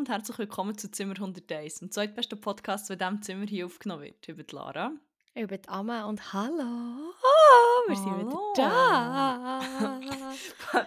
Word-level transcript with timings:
Und 0.00 0.08
herzlich 0.08 0.38
willkommen 0.38 0.78
zu 0.78 0.90
Zimmer 0.90 1.12
101, 1.12 1.80
dem 1.80 1.90
zweitbesten 1.90 2.40
Podcast, 2.40 2.88
der 2.88 2.94
in 2.94 3.00
diesem 3.00 3.22
Zimmer 3.22 3.44
hier 3.44 3.66
aufgenommen 3.66 4.04
wird. 4.04 4.26
Ich 4.26 4.34
bin 4.34 4.46
Lara. 4.50 4.92
Ich 5.34 5.46
bin 5.46 5.60
Amma 5.66 6.06
und 6.06 6.32
hallo, 6.32 7.12
oh, 7.22 7.86
wir 7.86 7.96
sind 7.96 8.06
Hallo. 8.10 8.52
wieder 8.54 9.60
da. 10.72 10.86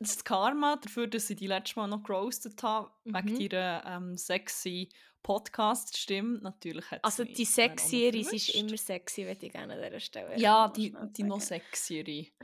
Das 0.00 0.24
Karma 0.24 0.74
dafür, 0.82 1.06
dass 1.06 1.30
ich 1.30 1.36
die 1.36 1.46
letzte 1.46 1.78
Mal 1.78 1.86
noch 1.86 2.02
gerostet 2.02 2.60
habe, 2.64 2.90
Mhm. 3.04 3.14
wegen 3.38 3.48
deiner 3.50 3.84
ähm, 3.86 4.16
sexy 4.16 4.88
Podcast-Stimme. 5.22 6.40
Natürlich 6.42 6.90
hat 6.90 7.04
Also 7.04 7.24
die 7.24 7.44
Sexiere, 7.44 8.16
ist 8.16 8.50
immer 8.50 8.76
sexy, 8.76 9.26
würde 9.26 9.46
ich 9.46 9.52
gerne 9.52 9.74
an 9.74 9.82
dieser 9.82 10.00
Stelle 10.00 10.38
Ja, 10.38 10.68
die, 10.68 10.94
die 11.16 11.22
noch 11.22 11.40
sexiere. 11.40 12.26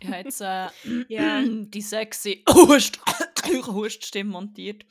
Ich 0.00 0.08
habe 0.08 0.16
jetzt 0.16 0.40
äh, 0.40 0.68
Ja. 1.08 1.42
die 1.46 1.80
sexy 1.80 2.42
Hust 2.48 3.00
Huststimme 3.66 4.30
montiert. 4.30 4.84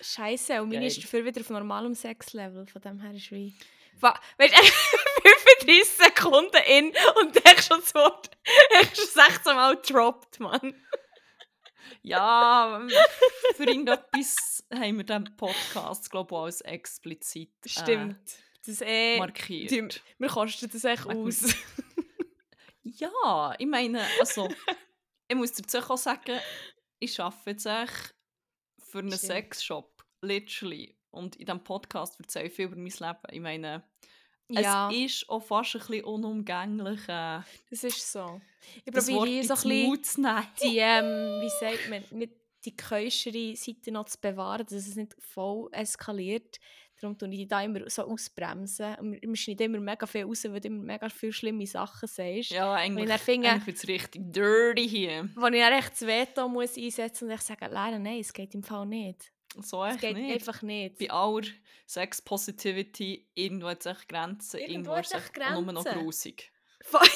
Scheiße, 0.00 0.62
und 0.62 0.70
meine 0.70 0.86
ist 0.86 1.02
dafür 1.02 1.24
wieder 1.24 1.40
auf 1.40 1.50
normalem 1.50 1.94
Sexlevel, 1.94 2.66
von 2.66 2.82
dem 2.82 3.00
her 3.00 3.12
ist 3.14 3.30
wie... 3.30 3.54
Weißt 4.00 4.54
du, 4.54 4.62
35 5.60 5.84
Sekunden 5.84 6.56
in 6.66 6.86
und 7.20 7.36
dann 7.44 7.56
schon 7.58 7.80
das 7.80 7.94
Wort 7.94 8.30
echt 8.80 8.96
schon 8.96 9.06
16 9.06 9.54
Mal 9.54 9.76
gedroppt, 9.76 10.40
Mann. 10.40 10.74
Ja, 12.02 12.80
ähm, 12.80 12.90
für 13.56 13.64
irgendetwas 13.64 14.64
haben 14.72 14.98
wir 14.98 15.04
den 15.04 15.36
Podcast, 15.36 16.10
glaube 16.10 16.34
ich, 16.34 16.38
auch 16.38 16.44
als 16.44 16.60
explizit 16.62 17.50
äh, 17.64 17.68
Stimmt. 17.68 18.38
Das 18.64 18.80
eh... 18.80 19.18
markiert. 19.18 19.70
Die, 19.70 19.88
wir 20.18 20.28
kosten 20.28 20.70
das 20.70 20.84
echt 20.84 21.06
aus. 21.06 21.54
Ja, 22.84 23.54
ich 23.58 23.66
meine, 23.66 24.04
also, 24.18 24.48
ich 25.28 25.36
muss 25.36 25.52
dazu 25.52 25.78
auch 25.78 25.96
sagen, 25.96 26.38
ich 26.98 27.18
arbeite 27.20 27.50
jetzt 27.50 27.66
echt 27.66 28.14
für 28.78 28.98
einen 28.98 29.12
Stimmt. 29.12 29.32
Sexshop, 29.32 30.04
literally. 30.20 30.96
Und 31.10 31.36
in 31.36 31.46
diesem 31.46 31.62
Podcast 31.62 32.18
erzähle 32.18 32.46
ich 32.46 32.54
viel 32.54 32.66
über 32.66 32.76
mein 32.76 32.86
Leben. 32.86 33.18
Ich 33.30 33.40
meine, 33.40 33.84
ja, 34.48 34.90
es 34.90 34.96
ist 34.96 35.28
auch 35.28 35.40
fast 35.42 35.74
ein 35.76 35.80
bisschen 35.80 36.04
unumgänglich, 36.04 37.00
äh, 37.08 37.40
das 37.70 37.84
ist 37.84 38.12
so. 38.12 38.40
Ich 38.84 38.92
probiere 38.92 39.44
so 39.44 39.54
ein 39.54 39.98
bisschen... 39.98 40.36
Die, 40.62 40.78
ähm, 40.78 41.40
wie 41.40 41.48
sagt 41.60 41.88
man, 41.90 42.04
nicht 42.18 42.32
die 42.64 42.76
keuschere 42.76 43.56
Seite 43.56 43.90
noch 43.90 44.04
zu 44.04 44.20
bewahren, 44.20 44.64
dass 44.64 44.86
es 44.86 44.94
nicht 44.94 45.16
voll 45.18 45.68
eskaliert. 45.72 46.58
Darum 47.00 47.18
tue 47.18 47.28
ich 47.30 47.38
die 47.38 47.48
da 47.48 47.60
immer 47.60 47.90
so 47.90 48.04
ausbremsen. 48.04 48.94
Und 49.00 49.20
wir- 49.20 49.34
schneiden 49.36 49.74
immer 49.74 49.80
mega 49.80 50.06
viel 50.06 50.22
raus, 50.24 50.44
weil 50.44 50.60
du 50.60 50.68
immer 50.68 50.84
mega 50.84 51.08
viele 51.08 51.32
schlimme 51.32 51.66
Sachen 51.66 52.06
sagst. 52.06 52.50
Ja, 52.52 52.74
eigentlich, 52.74 53.08
dann 53.08 53.18
finde- 53.18 53.48
eigentlich 53.50 53.66
wird 53.66 53.76
es 53.78 53.88
richtig 53.88 54.32
dirty 54.32 54.88
hier. 54.88 55.28
Wo 55.34 55.46
ich 55.46 55.60
dann 55.60 55.72
echt 55.72 55.90
das 55.94 56.02
Veto 56.06 56.48
muss 56.48 56.76
einsetzen 56.76 57.24
muss 57.26 57.32
und 57.32 57.34
ich 57.34 57.40
sage, 57.40 57.66
leider 57.72 57.98
nein, 57.98 58.20
es 58.20 58.32
geht 58.32 58.54
im 58.54 58.62
Fall 58.62 58.86
nicht. 58.86 59.31
So 59.60 59.84
echt 59.84 60.00
geht 60.00 60.16
nicht. 60.16 60.32
einfach 60.34 60.62
nicht. 60.62 60.98
Bei 60.98 61.10
aller 61.10 61.42
Sex-Positivity, 61.86 63.28
irgendwo 63.34 63.68
hat 63.68 63.80
es 63.80 63.86
echt 63.86 64.08
Grenzen, 64.08 64.58
Irgendwo 64.60 64.72
irgendwo 64.72 64.94
echt 64.94 65.12
echt 65.14 65.38
nur 65.52 65.62
noch 65.72 65.84
Grenzen. 65.84 66.00
grusig. 66.02 66.52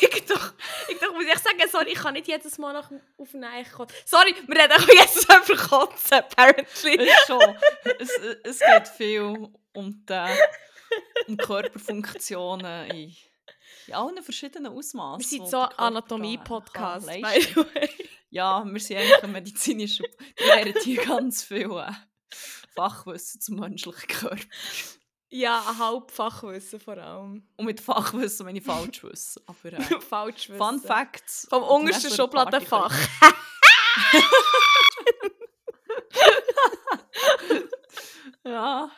Ich 0.01 0.25
doch, 0.27 0.53
ich 0.89 0.99
doch 0.99 1.13
muss 1.13 1.25
ich 1.25 1.39
sagen, 1.39 1.59
sorry, 1.71 1.89
ich 1.93 1.99
kann 1.99 2.15
nicht 2.15 2.29
jedes 2.29 2.57
Mal 2.59 2.73
noch 2.73 2.91
auf 3.19 3.31
den 3.33 3.45
kommen. 3.73 3.91
Sorry, 4.05 4.33
wir 4.47 4.57
reden 4.57 4.73
auch 4.73 4.87
Mal 5.29 5.43
über 5.49 5.57
Kotzen, 5.57 6.19
apparently. 6.19 7.11
Schon, 7.27 7.57
es, 7.99 8.11
es 8.45 8.59
geht 8.61 8.89
viel 8.89 9.49
um, 9.73 10.07
die, 10.07 10.39
um 11.27 11.37
Körperfunktionen 11.37 12.91
in, 12.91 13.17
in 13.89 13.95
allen 13.95 14.23
verschiedenen 14.23 14.73
Ausmaßen. 14.73 15.21
Wir 15.21 15.27
sind 15.27 15.49
so 15.49 15.59
Anatomie-Podcast, 15.59 17.07
by 17.07 17.41
the 17.41 17.57
way. 17.57 17.89
Ja, 18.31 18.65
wir 18.65 18.81
sind 18.81 18.99
eigentlich 18.99 19.23
ein 19.23 19.33
medizinischer... 19.33 20.05
Die 20.39 20.45
lehren 20.45 20.75
hier 20.83 21.05
ganz 21.05 21.43
viel 21.45 21.71
äh, 21.71 21.93
Fachwissen 22.75 23.41
zum 23.41 23.57
menschlichen 23.57 24.09
Körper. 24.09 24.37
Ja, 25.29 25.65
ein 25.69 25.79
Halbfachwissen 25.79 26.79
vor 26.79 26.97
allem. 26.99 27.49
Und 27.57 27.65
mit 27.67 27.81
Fachwissen 27.81 28.47
meine 28.47 28.59
ich 28.59 28.65
Falschwissen. 28.65 29.43
Aber 29.47 29.73
äh, 29.73 29.81
Falsch 30.01 30.49
wissen. 30.49 30.59
Fun 30.59 30.81
Facts... 30.81 31.47
Vom 31.51 31.63
untersten 31.65 32.13
Schubladenfach. 32.15 32.95
Ja, 38.45 38.91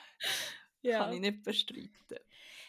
Ja. 0.83 0.99
kann 1.05 1.12
ich 1.15 1.21
nicht 1.21 1.43
bestreiten. 1.43 1.91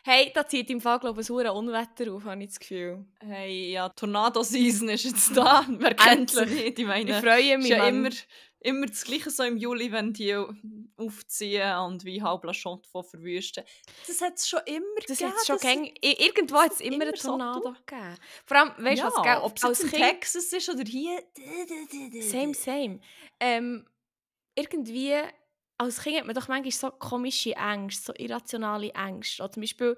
Hey, 0.04 0.32
da 0.34 0.48
zieht 0.48 0.70
im 0.70 0.80
Fall, 0.80 0.98
glaube 1.00 1.22
ich, 1.22 1.30
ein 1.30 1.48
Unwetter 1.50 2.14
auf, 2.14 2.24
habe 2.24 2.42
ich 2.42 2.50
das 2.50 2.60
Gefühl. 2.60 3.06
Hey, 3.20 3.72
ja, 3.74 3.90
Tornado-Season 3.90 4.88
ist 4.90 5.04
jetzt 5.04 5.36
da. 5.36 5.66
Wer 5.68 5.94
kennt 5.94 6.36
Endlich. 6.36 6.64
nicht? 6.64 6.80
Ich 6.80 6.86
meine, 6.86 7.10
Ich 7.10 7.16
es 7.18 7.22
freue 7.22 7.58
mich, 7.58 7.68
ja 7.68 7.86
immer, 7.88 8.10
immer 8.62 8.86
das 8.86 9.04
Gleiche 9.04 9.30
so 9.30 9.44
im 9.44 9.58
Juli, 9.58 9.92
wenn 9.92 10.14
die 10.14 10.36
aufziehen 10.98 11.78
und 11.78 12.04
wie 12.04 12.22
halb 12.22 12.44
La 12.44 12.54
Chaux 12.54 12.88
von 12.90 13.04
verwüsten. 13.04 13.64
Das 14.08 14.22
hat 14.22 14.36
es 14.36 14.50
schon 14.50 14.60
immer 14.66 14.86
Das 15.08 15.18
gegeben. 15.18 15.34
schon 15.46 15.56
das- 15.56 15.62
gäng... 15.62 15.94
Irgendwo 16.02 16.58
hat 16.58 16.74
es 16.74 16.82
immer 16.82 16.96
einen 16.96 17.02
immer 17.04 17.18
so 17.18 17.30
Tornado 17.30 17.76
gegeben. 17.86 18.18
Vor 18.46 18.58
allem, 18.58 18.70
weißt 18.78 19.02
du 19.02 19.06
ja, 19.06 19.12
was, 19.14 19.24
gell? 19.24 19.38
ob 19.38 19.58
es 19.72 19.80
in 19.82 19.90
Kind... 19.90 20.04
Texas 20.04 20.54
ist 20.54 20.70
oder 20.70 20.84
hier. 20.84 21.24
Same, 22.22 22.54
same. 22.54 23.00
Ähm, 23.40 23.88
irgendwie, 24.56 25.16
als 25.78 26.04
Kind 26.04 26.18
hat 26.18 26.26
man 26.26 26.36
doch 26.36 26.50
manchmal 26.50 26.72
so 26.72 26.92
komische 26.92 27.54
Ängste, 27.54 28.08
so 28.08 28.14
irrationale 28.18 28.92
Ängste. 28.92 29.42
Oder 29.44 29.54
zum 29.54 29.62
Beispiel, 29.62 29.98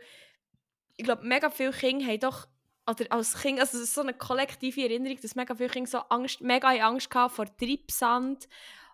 ich 0.98 1.04
glaube, 1.04 1.26
mega 1.26 1.50
viele 1.50 1.72
Kinder 1.72 2.06
haben 2.06 2.20
doch, 2.20 2.48
oder 2.92 3.12
als 3.12 3.42
Kind, 3.42 3.60
also 3.60 3.78
es 3.78 3.84
ist 3.84 3.94
so 3.94 4.02
eine 4.02 4.14
kollektive 4.14 4.82
Erinnerung, 4.84 5.18
dass 5.22 5.36
mega 5.36 5.56
viele 5.56 5.70
Kinder 5.70 5.90
so 5.90 5.98
Angst, 6.10 6.42
mega 6.42 6.70
Angst 6.70 7.14
hatten 7.14 7.34
vor 7.34 7.46
Treibsand. 7.58 8.48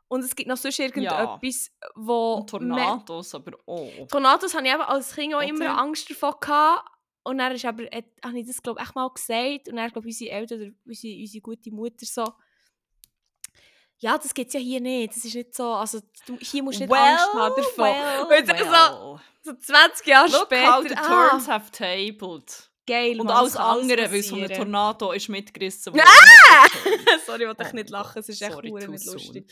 Und 0.09 0.23
es 0.23 0.35
gibt 0.35 0.47
noch 0.47 0.57
sonst 0.57 0.79
irgendetwas, 0.79 1.71
wo... 1.95 2.35
Und 2.35 2.49
Tornados, 2.49 3.35
aber 3.35 3.57
auch. 3.65 4.07
Tornados 4.09 4.53
hatte 4.53 4.65
ich 4.65 4.73
eben 4.73 4.81
als 4.81 5.13
Kind 5.13 5.33
auch 5.33 5.41
immer 5.41 5.65
Oder? 5.65 5.77
Angst 5.79 6.09
davor. 6.09 6.39
Gehabt. 6.39 6.89
Und 7.23 7.39
dann 7.39 7.51
ist 7.51 7.65
aber, 7.65 7.83
hat, 7.83 8.05
habe 8.23 8.39
ich 8.39 8.47
das 8.47 8.61
glaube 8.61 8.79
echt 8.79 8.95
mal 8.95 9.09
gesagt. 9.09 9.67
Und 9.67 9.75
dann 9.75 9.91
glaube 9.91 10.07
unsere 10.07 10.31
Eltern 10.31 10.61
oder 10.61 10.71
unsere, 10.85 11.19
unsere 11.19 11.41
gute 11.41 11.71
Mutter 11.71 12.05
so, 12.05 12.23
ja, 13.99 14.17
das 14.17 14.33
gibt 14.33 14.47
es 14.49 14.53
ja 14.53 14.59
hier 14.59 14.79
nicht. 14.79 15.15
Das 15.15 15.25
ist 15.25 15.35
nicht 15.35 15.55
so, 15.55 15.73
also 15.73 15.99
du, 16.25 16.37
hier 16.37 16.63
musst 16.63 16.79
du 16.79 16.85
nicht 16.85 16.93
Angst 16.93 17.33
haben 17.33 17.55
davon. 17.55 18.29
well, 18.29 18.47
well. 18.47 19.19
So 19.41 19.53
20 19.53 20.05
Jahre 20.05 20.29
Look 20.29 20.45
später, 20.45 20.71
how 20.71 20.87
the 20.87 20.95
ah, 20.95 21.29
turns 21.29 21.47
have 21.47 21.71
tabled. 21.71 22.66
Geil, 22.87 23.19
Und 23.19 23.27
Mann, 23.27 23.37
alles 23.37 23.55
andere, 23.55 24.11
weil 24.11 24.23
so 24.23 24.35
ein. 24.35 24.47
Tornado 24.49 25.11
ist 25.11 25.29
mitgerissen 25.29 25.93
Ah! 25.99 26.67
Sorry, 27.25 27.43
ich 27.43 27.47
wollte 27.47 27.63
Oh 27.63 27.73
nicht 27.73 27.89
lachen, 27.89 28.19
es 28.19 28.29
ist 28.29 28.41
echt 28.41 28.53
sorry, 28.53 28.71
nicht 28.71 29.05
lustig. 29.05 29.45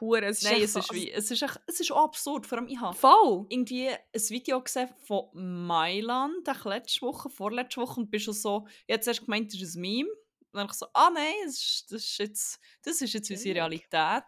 Hure, 0.00 0.26
es 0.26 0.42
ist 0.42 0.50
Nein, 0.50 0.62
es 0.62 0.76
ist, 0.76 0.92
wie, 0.92 1.10
es, 1.10 1.30
ist 1.30 1.42
echt, 1.42 1.58
es 1.66 1.80
ist 1.80 1.90
auch 1.90 2.04
absurd. 2.04 2.46
Vor 2.46 2.58
allem, 2.58 2.68
ich 2.68 2.78
habe 2.78 2.94
Voll. 2.94 3.46
irgendwie 3.48 3.88
ein 3.88 4.28
Video 4.28 4.60
gesehen 4.60 4.90
von 5.06 5.28
Mailand, 5.32 6.46
echt 6.46 6.64
letzte 6.64 7.02
Woche, 7.02 7.30
vorletzte 7.30 7.80
Woche, 7.80 8.00
und 8.00 8.10
bin 8.10 8.20
schon 8.20 8.34
so, 8.34 8.66
jetzt 8.86 9.08
erst 9.08 9.24
gemeint, 9.24 9.52
das 9.52 9.60
ist 9.60 9.74
ein 9.74 9.80
Meme. 9.80 10.10
Und 10.10 10.58
dann 10.60 10.66
ich 10.68 10.74
so, 10.74 10.86
ah 10.92 11.10
nein, 11.12 11.32
das 11.46 11.54
ist, 11.54 11.86
das 11.90 12.02
ist 12.04 12.18
jetzt, 12.18 12.60
das 12.82 13.00
ist 13.00 13.12
jetzt 13.14 13.30
unsere. 13.30 13.54
Realität. 13.56 14.24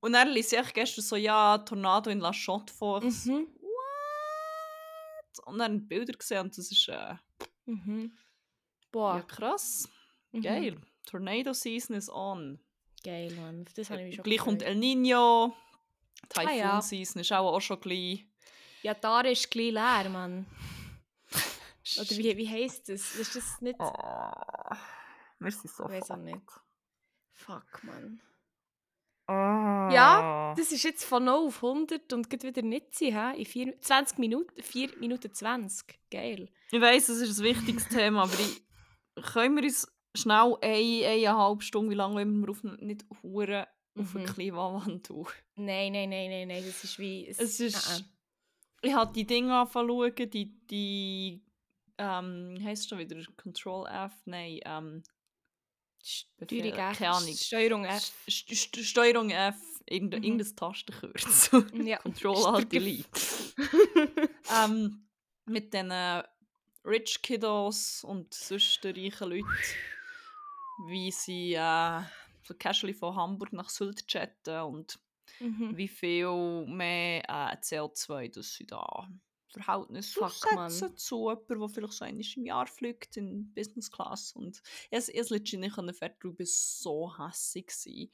Und 0.00 0.12
dann 0.12 0.28
ließ 0.28 0.52
ich 0.52 0.74
gestern 0.74 1.02
so, 1.02 1.16
ja, 1.16 1.58
Tornado 1.58 2.10
in 2.10 2.20
La 2.20 2.32
Chaux 2.32 2.70
vor. 2.72 3.02
Ich 3.02 3.22
so, 3.22 3.32
Mhm. 3.32 3.48
What? 3.60 5.46
Und 5.46 5.58
dann 5.58 5.88
Bilder 5.88 6.12
gesehen 6.12 6.40
und 6.40 6.56
das 6.56 6.70
ist, 6.70 6.88
äh, 6.88 7.14
Mhm. 7.68 8.12
ja 8.12 8.18
Boah, 8.90 9.26
krass, 9.26 9.88
mhm. 10.32 10.42
geil. 10.42 10.80
Tornado 11.04 11.52
Season 11.52 11.94
is 11.94 12.08
on. 12.08 12.58
Geil, 13.04 13.32
Mann. 13.34 13.66
Das 13.74 13.90
habe 13.90 14.00
ich 14.00 14.06
mich 14.06 14.16
schon 14.16 14.24
Gleich 14.24 14.38
kommt. 14.38 14.62
El 14.62 14.76
Nino. 14.76 15.54
Typhoon 16.28 16.48
Ah, 16.48 16.54
ja. 16.54 16.82
Season 16.82 17.20
ist 17.20 17.32
auch, 17.32 17.52
auch 17.52 17.60
schon 17.60 17.80
gleich. 17.80 18.26
Ja, 18.82 18.94
da 18.94 19.20
ist 19.20 19.50
gleich 19.50 19.72
leer, 19.72 20.08
Mann. 20.08 20.46
Oder 21.98 22.10
wie, 22.10 22.36
wie 22.36 22.48
heisst 22.48 22.88
das? 22.88 23.14
Ist 23.14 23.36
das 23.36 23.60
nicht... 23.60 23.78
Oh, 23.78 24.76
wir 25.38 25.50
sind 25.50 25.70
so 25.70 25.84
Ich 25.84 25.90
weiß 25.90 26.10
auch 26.10 26.16
nicht. 26.16 26.42
Fuck, 27.32 27.84
Mann. 27.84 28.20
Ah. 29.28 29.90
Ja, 29.92 30.54
Das 30.56 30.72
ist 30.72 30.82
jetzt 30.84 31.04
von 31.04 31.24
0 31.24 31.46
auf 31.48 31.62
100 31.62 32.12
und 32.14 32.30
geht 32.30 32.42
wieder 32.44 32.62
nicht 32.62 32.94
sein, 32.94 33.12
hä? 33.12 33.38
In 33.38 33.44
vier, 33.46 33.78
20 33.78 34.18
Minuten, 34.18 34.62
4 34.62 34.96
Minuten 34.98 35.32
20. 35.32 35.98
Geil. 36.10 36.48
Ich 36.72 36.80
weiss, 36.80 37.08
es 37.08 37.20
ist 37.20 37.38
ein 37.38 37.44
wichtiges 37.44 37.88
Thema, 37.88 38.22
aber 38.22 38.32
ich, 38.40 38.62
können 39.32 39.56
wir 39.56 39.64
uns 39.64 39.86
schnell 40.16 40.56
eine, 40.62 41.06
eineinhalb 41.06 41.62
Stunden, 41.62 41.90
wie 41.90 41.94
lange 41.94 42.14
wollen 42.16 42.40
wir 42.40 42.50
auf, 42.50 42.62
nicht 42.64 43.04
hure 43.22 43.68
auf 43.98 44.14
Mhm. 44.14 44.20
einen 44.20 44.26
Klimawandel? 44.26 45.24
Nein, 45.56 45.92
nein, 45.92 46.08
nein, 46.10 46.30
nein, 46.30 46.48
nein, 46.48 46.64
das 46.66 46.84
ist 46.84 46.98
wie... 46.98 47.26
Es 47.28 47.60
ist... 47.60 48.00
äh, 48.00 48.02
Ich 48.88 48.94
habe 48.94 49.12
die 49.12 49.26
Dinge 49.26 49.54
angefangen 49.54 50.14
die... 50.30 50.56
die 50.70 51.42
ähm, 51.98 52.54
es 52.66 52.86
schon 52.88 52.98
wieder? 52.98 53.16
Control 53.36 53.86
F? 53.88 54.12
Nein, 54.24 54.60
ähm... 54.64 55.02
Steuerung 56.02 56.72
F. 56.72 56.98
keine 56.98 57.10
Ahnung. 57.12 57.34
Steuerung 57.36 57.84
F. 57.84 58.12
St 58.30 58.54
St 58.54 58.76
Steuerung 58.78 59.30
F, 59.30 59.56
irgendein, 59.86 60.20
Mhm. 60.20 60.24
irgendein 60.26 60.56
Tastenkürzel. 60.56 61.66
Ja. 61.86 61.98
Control 61.98 62.46
Alt 62.46 62.72
Delete. 62.72 63.08
ähm, 64.64 65.06
mit 65.46 65.72
den 65.74 65.92
Rich 66.84 67.20
Kiddos 67.22 68.04
und 68.04 68.32
sonst 68.32 68.80
reichen 68.84 69.28
Leuten, 69.30 69.48
wie 70.88 71.10
sie 71.10 71.54
äh, 71.54 72.00
so 72.44 72.54
casually 72.58 72.94
von 72.94 73.14
Hamburg 73.16 73.52
nach 73.52 73.68
Sylt 73.68 74.06
chatten 74.06 74.60
und 74.62 74.98
Mhm. 75.40 75.76
wie 75.76 75.88
viel 75.88 76.64
mehr 76.66 77.22
äh, 77.28 77.56
CO2 77.60 78.28
das 78.34 78.54
sie 78.54 78.66
da 78.66 79.06
Verhältnis 79.50 80.12
Fuck, 80.12 80.54
Mann. 80.54 80.70
setzen 80.70 80.96
zu 80.96 81.28
jemandem, 81.30 81.60
der 81.60 81.68
vielleicht 81.68 81.92
so 81.94 82.04
einmal 82.04 82.24
im 82.36 82.44
Jahr 82.46 82.66
fliegt 82.66 83.16
in 83.16 83.52
Business 83.54 83.90
Class. 83.90 84.32
Und 84.32 84.60
ich 84.90 84.90
letztens 85.30 85.52
nicht 85.52 85.74
feststellen, 85.74 86.14
du 86.20 86.32
bist 86.34 86.80
so 86.82 87.16
hässig 87.18 87.66
gewesen. 87.68 88.10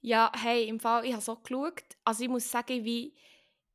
Ja, 0.00 0.32
hey, 0.34 0.66
im 0.66 0.80
Fall, 0.80 1.04
ich 1.04 1.12
habe 1.12 1.22
so 1.22 1.36
geschaut. 1.36 1.82
Also 2.04 2.24
ich 2.24 2.30
muss 2.30 2.50
sagen, 2.50 2.84
wie, 2.84 3.14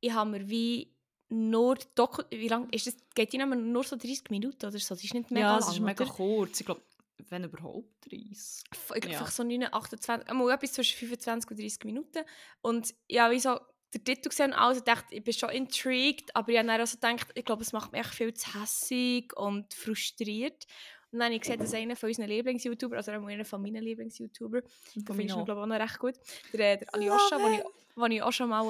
ich 0.00 0.12
habe 0.12 0.30
mir 0.30 0.48
wie 0.48 0.92
nur 1.28 1.76
Doku 1.94 2.22
wie 2.30 2.48
lang 2.48 2.68
ist 2.70 2.86
das? 2.86 2.96
Geht 3.14 3.32
die 3.32 3.38
nur, 3.38 3.46
nur 3.54 3.84
so 3.84 3.96
30 3.96 4.30
Minuten 4.30 4.64
oder 4.66 4.78
so? 4.78 4.94
Das 4.94 5.02
ist 5.02 5.14
nicht 5.14 5.30
mega 5.30 5.46
ja, 5.46 5.52
lang, 5.58 5.60
es 5.60 5.68
ist 5.74 5.80
mega 5.80 6.04
oder? 6.04 6.12
kurz. 6.12 6.60
Ich 6.60 6.66
glaube, 6.66 6.82
wenn 7.28 7.44
überhaupt 7.44 7.88
30. 8.10 8.64
F- 8.72 8.92
Ich 8.94 9.00
glaube, 9.02 9.14
Ja. 9.14 9.26
so 9.30 9.42
9, 9.42 9.64
28, 9.72 10.28
einmal 10.28 10.50
etwas 10.54 10.72
zwischen 10.72 10.96
25 10.98 11.50
und 11.50 11.58
30 11.60 11.84
Minuten. 11.84 12.24
Und 12.60 12.94
ja, 13.08 13.30
wie 13.30 13.40
so 13.40 13.58
der 13.98 14.14
Titel 14.14 14.28
gesehen 14.28 14.52
und 14.52 14.58
alles, 14.58 14.78
und 14.78 14.88
dachte, 14.88 15.14
ich 15.14 15.22
bin 15.24 15.34
schon 15.34 15.50
intrigued, 15.50 16.34
aber 16.34 16.48
ich 16.50 16.58
habe 16.58 16.68
dann 16.68 16.80
auch 16.80 16.86
so 16.86 16.96
gedacht, 16.96 17.28
ich 17.34 17.44
glaube, 17.44 17.62
es 17.62 17.72
macht 17.72 17.92
mich 17.92 18.00
echt 18.00 18.14
viel 18.14 18.34
zu 18.34 18.54
hässig 18.60 19.36
und 19.36 19.72
frustriert. 19.74 20.66
Und 21.12 21.20
dann 21.20 21.26
habe 21.26 21.34
ich 21.36 21.40
gesehen, 21.42 21.58
dass 21.60 21.72
einer 21.72 21.96
von 21.96 22.08
unseren 22.08 22.26
Lieblings-YouTuber, 22.28 22.96
also 22.96 23.12
einer 23.12 23.44
von 23.44 23.62
meinen 23.62 23.82
Lieblings-YouTuber, 23.82 24.62
Von 24.62 25.06
von 25.06 25.16
mir 25.16 25.22
finde 25.22 25.40
ich 25.40 25.44
glaube 25.44 25.52
ich 25.52 25.64
auch 25.64 25.66
noch 25.66 25.78
recht 25.80 25.98
gut, 25.98 26.14
der, 26.52 26.72
äh, 26.72 26.78
der 26.78 26.94
Alyosha, 26.94 27.38
den 27.38 27.52
ich, 27.54 27.60
wo 27.94 28.04
ich 28.06 28.22
auch 28.22 28.32
schon 28.32 28.48
mal 28.50 28.64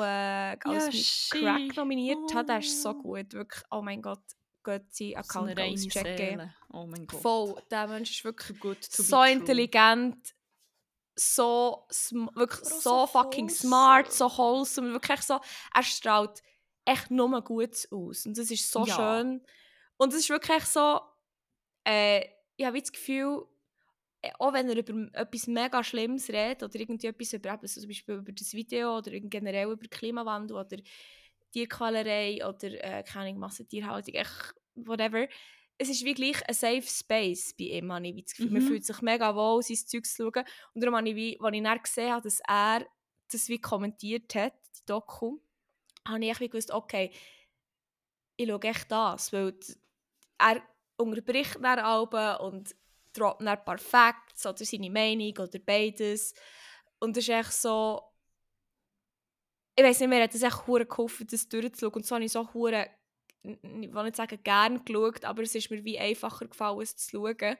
äh, 0.54 0.56
als 0.68 1.30
Ja. 1.32 1.40
Crack 1.40 1.76
nominiert 1.76 2.18
habe, 2.34 2.46
der 2.46 2.58
ist 2.58 2.82
so 2.82 2.90
Oh. 2.90 2.94
gut, 2.94 3.32
wirklich, 3.32 3.62
oh 3.70 3.82
mein 3.82 4.02
Gott, 4.02 4.20
geht 4.62 4.82
sein 4.94 5.10
So 5.10 5.16
Account 5.16 5.58
reine 5.58 5.74
auschecken. 5.74 6.52
Oh 6.72 6.86
mein 6.86 7.06
Gott. 7.06 7.20
Voll, 7.22 7.54
der 7.70 7.88
Mensch 7.88 8.10
ist 8.10 8.24
wirklich 8.24 8.58
so 8.82 9.22
intelligent, 9.22 10.35
so 11.16 11.86
wirklich 11.88 12.68
so, 12.68 12.80
so 12.80 13.06
fucking 13.06 13.48
wholesome. 13.48 13.68
smart, 13.70 14.12
so 14.12 14.28
wholesome, 14.28 14.92
wirklich 14.92 15.22
so, 15.22 15.40
er 15.74 15.82
strahlt 15.82 16.42
echt 16.84 17.10
nur 17.10 17.42
Gutes 17.42 17.90
aus 17.90 18.26
und 18.26 18.36
das 18.38 18.50
ist 18.50 18.70
so 18.70 18.84
Ja. 18.84 18.94
schön 18.94 19.42
und 19.96 20.12
es 20.12 20.20
ist 20.20 20.30
wirklich 20.30 20.64
so, 20.64 21.00
äh, 21.84 22.22
ich 22.56 22.64
habe 22.66 22.80
das 22.80 22.92
Gefühl, 22.92 23.46
äh, 24.22 24.30
auch 24.38 24.52
wenn 24.52 24.68
er 24.68 24.76
über 24.76 25.08
etwas 25.14 25.46
mega 25.46 25.82
Schlimmes 25.82 26.28
redet 26.28 26.62
oder 26.62 26.76
irgendwie 26.78 27.06
etwas 27.06 27.32
über, 27.32 27.58
so 27.62 27.80
zum 27.80 27.88
Beispiel 27.88 28.16
über 28.16 28.32
das 28.32 28.52
Video 28.52 28.98
oder 28.98 29.10
generell 29.20 29.70
über 29.70 29.86
Klimawandel 29.88 30.56
oder 30.56 30.76
Tierquälerei 31.52 32.46
oder 32.46 32.68
äh, 32.84 33.02
keine 33.02 33.38
Massentierhaltung, 33.38 34.14
echt 34.14 34.54
whatever. 34.74 35.26
Es 35.78 35.90
ist 35.90 36.04
wie 36.04 36.14
gleich 36.14 36.46
ein 36.48 36.54
Safe 36.54 36.82
Space 36.82 37.52
bei 37.58 37.64
ihm, 37.64 37.92
habe 37.92 38.06
ich 38.06 38.24
das 38.24 38.34
Gefühl. 38.34 38.50
Man 38.52 38.62
Mhm. 38.62 38.66
fühlt 38.66 38.84
sich 38.86 39.00
mega 39.02 39.34
wohl, 39.34 39.62
sein 39.62 39.76
Zeug 39.76 40.06
zu 40.06 40.30
schauen. 40.32 40.44
Und 40.74 40.82
darum 40.82 40.96
habe 40.96 41.08
ich, 41.08 41.14
wie, 41.16 41.38
als 41.40 41.54
ich 41.54 41.62
dann 41.62 41.82
gesehen 41.82 42.12
habe, 42.12 42.22
dass 42.22 42.40
er 42.48 42.86
das 43.30 43.48
wie 43.48 43.60
kommentiert 43.60 44.34
hat, 44.34 44.54
die 44.78 44.86
Doku, 44.86 45.38
habe 46.08 46.24
ich 46.24 46.40
wie 46.40 46.48
gewusst, 46.48 46.70
okay, 46.70 47.10
ich 48.36 48.48
schaue 48.48 48.62
echt 48.62 48.90
das, 48.90 49.32
weil 49.32 49.58
er 50.38 50.62
unterbricht 50.96 51.56
dann 51.62 51.78
Alben 51.78 52.36
und 52.46 52.74
droppt 53.12 53.42
ein 53.42 53.64
paar 53.64 53.78
Facts 53.78 54.46
oder 54.46 54.64
seine 54.64 54.90
Meinung 54.90 55.32
oder 55.38 55.58
beides. 55.58 56.34
Und 57.00 57.16
das 57.16 57.24
ist 57.24 57.30
echt 57.30 57.52
so, 57.52 58.02
ich 59.78 59.84
weiß 59.84 60.00
nicht, 60.00 60.08
mir 60.08 60.22
hat 60.22 60.34
es 60.34 60.42
echt 60.42 60.66
hure 60.66 60.86
geholfen, 60.86 61.26
das 61.26 61.48
durchzuschauen. 61.48 61.94
Und 61.94 62.06
so 62.06 62.14
habe 62.14 62.24
ich 62.24 62.32
so 62.32 62.52
hure, 62.54 62.88
ich 63.46 63.94
will 63.94 64.02
nicht 64.04 64.16
sagen 64.16 64.38
gern 64.42 64.84
geschaut, 64.84 65.24
aber 65.24 65.42
es 65.42 65.54
ist 65.54 65.70
mir 65.70 65.84
wie 65.84 65.98
einfacher 65.98 66.46
gefallen, 66.46 66.80
es 66.80 66.96
zu 66.96 67.10
schauen. 67.10 67.56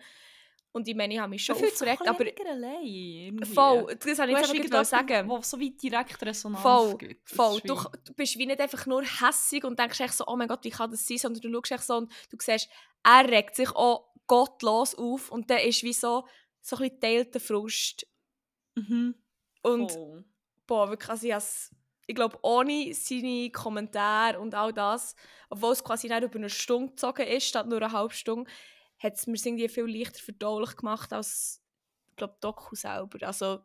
Und 0.73 0.87
ich 0.89 0.95
meine, 0.95 1.15
ich 1.15 1.21
habe 1.21 1.31
mich 1.31 1.43
schon 1.43 1.57
aufgeregt, 1.57 2.07
aber 2.07 2.27
allein. 2.51 3.41
voll, 3.47 3.97
das 3.99 4.19
habe 4.19 4.31
ich 4.33 4.39
jetzt 4.39 4.71
gerade 4.71 4.85
sagen. 4.85 5.27
wo 5.27 5.41
so 5.41 5.59
wie 5.59 5.71
direkt 5.71 6.23
Resonanz 6.23 6.61
Voll, 6.61 6.99
gibt. 6.99 7.31
Voll. 7.31 7.61
Du, 7.63 7.77
du 8.05 8.13
bist 8.13 8.37
wie 8.37 8.45
nicht 8.45 8.61
einfach 8.61 8.85
nur 8.85 9.03
hässig 9.03 9.65
und 9.65 9.79
denkst 9.79 10.01
echt 10.01 10.13
so, 10.13 10.27
oh 10.27 10.37
mein 10.37 10.49
Gott, 10.49 10.65
wie 10.65 10.71
kann 10.71 10.91
das 10.91 11.07
sein, 11.07 11.17
sondern 11.17 11.41
du 11.41 11.51
schaust 11.51 11.73
echt 11.73 11.85
so 11.85 11.97
und 11.97 12.13
du 12.31 12.37
siehst, 12.39 12.69
er 13.03 13.27
regt 13.27 13.57
sich 13.57 13.71
auch 13.75 14.13
gottlos 14.27 14.95
auf 14.97 15.31
und 15.31 15.49
dann 15.49 15.61
ist 15.61 15.83
wie 15.83 15.95
so, 15.95 16.27
so 16.61 16.77
ein 16.77 16.99
bisschen 16.99 17.41
Frust. 17.41 18.07
Mhm. 18.75 19.15
Und 19.63 19.93
Voll. 19.93 20.25
boah, 20.67 20.91
wirklich, 20.91 21.09
also 21.09 21.27
ich, 21.27 21.33
has- 21.33 21.75
ich 22.07 22.15
glaube, 22.15 22.39
ohne 22.43 22.93
seine 22.95 23.51
Kommentare 23.51 24.39
und 24.39 24.55
all 24.55 24.73
das, 24.73 25.15
obwohl 25.51 25.73
es 25.73 25.83
quasi 25.85 26.09
nicht 26.09 26.23
über 26.23 26.37
eine 26.37 26.51
Stunde 26.51 26.91
gezogen 26.91 27.27
ist, 27.27 27.47
statt 27.49 27.67
nur 27.67 27.83
eine 27.83 27.93
halbe 27.93 28.15
Stunde, 28.15 28.51
hat 28.99 29.15
es 29.15 29.27
mir 29.27 29.37
irgendwie 29.45 29.69
viel 29.69 29.85
leichter 29.87 30.21
verdaulich 30.23 30.77
gemacht 30.77 31.13
als, 31.13 31.63
glaube, 32.17 32.37
Doku 32.41 32.75
selber. 32.77 33.27
Also, 33.27 33.61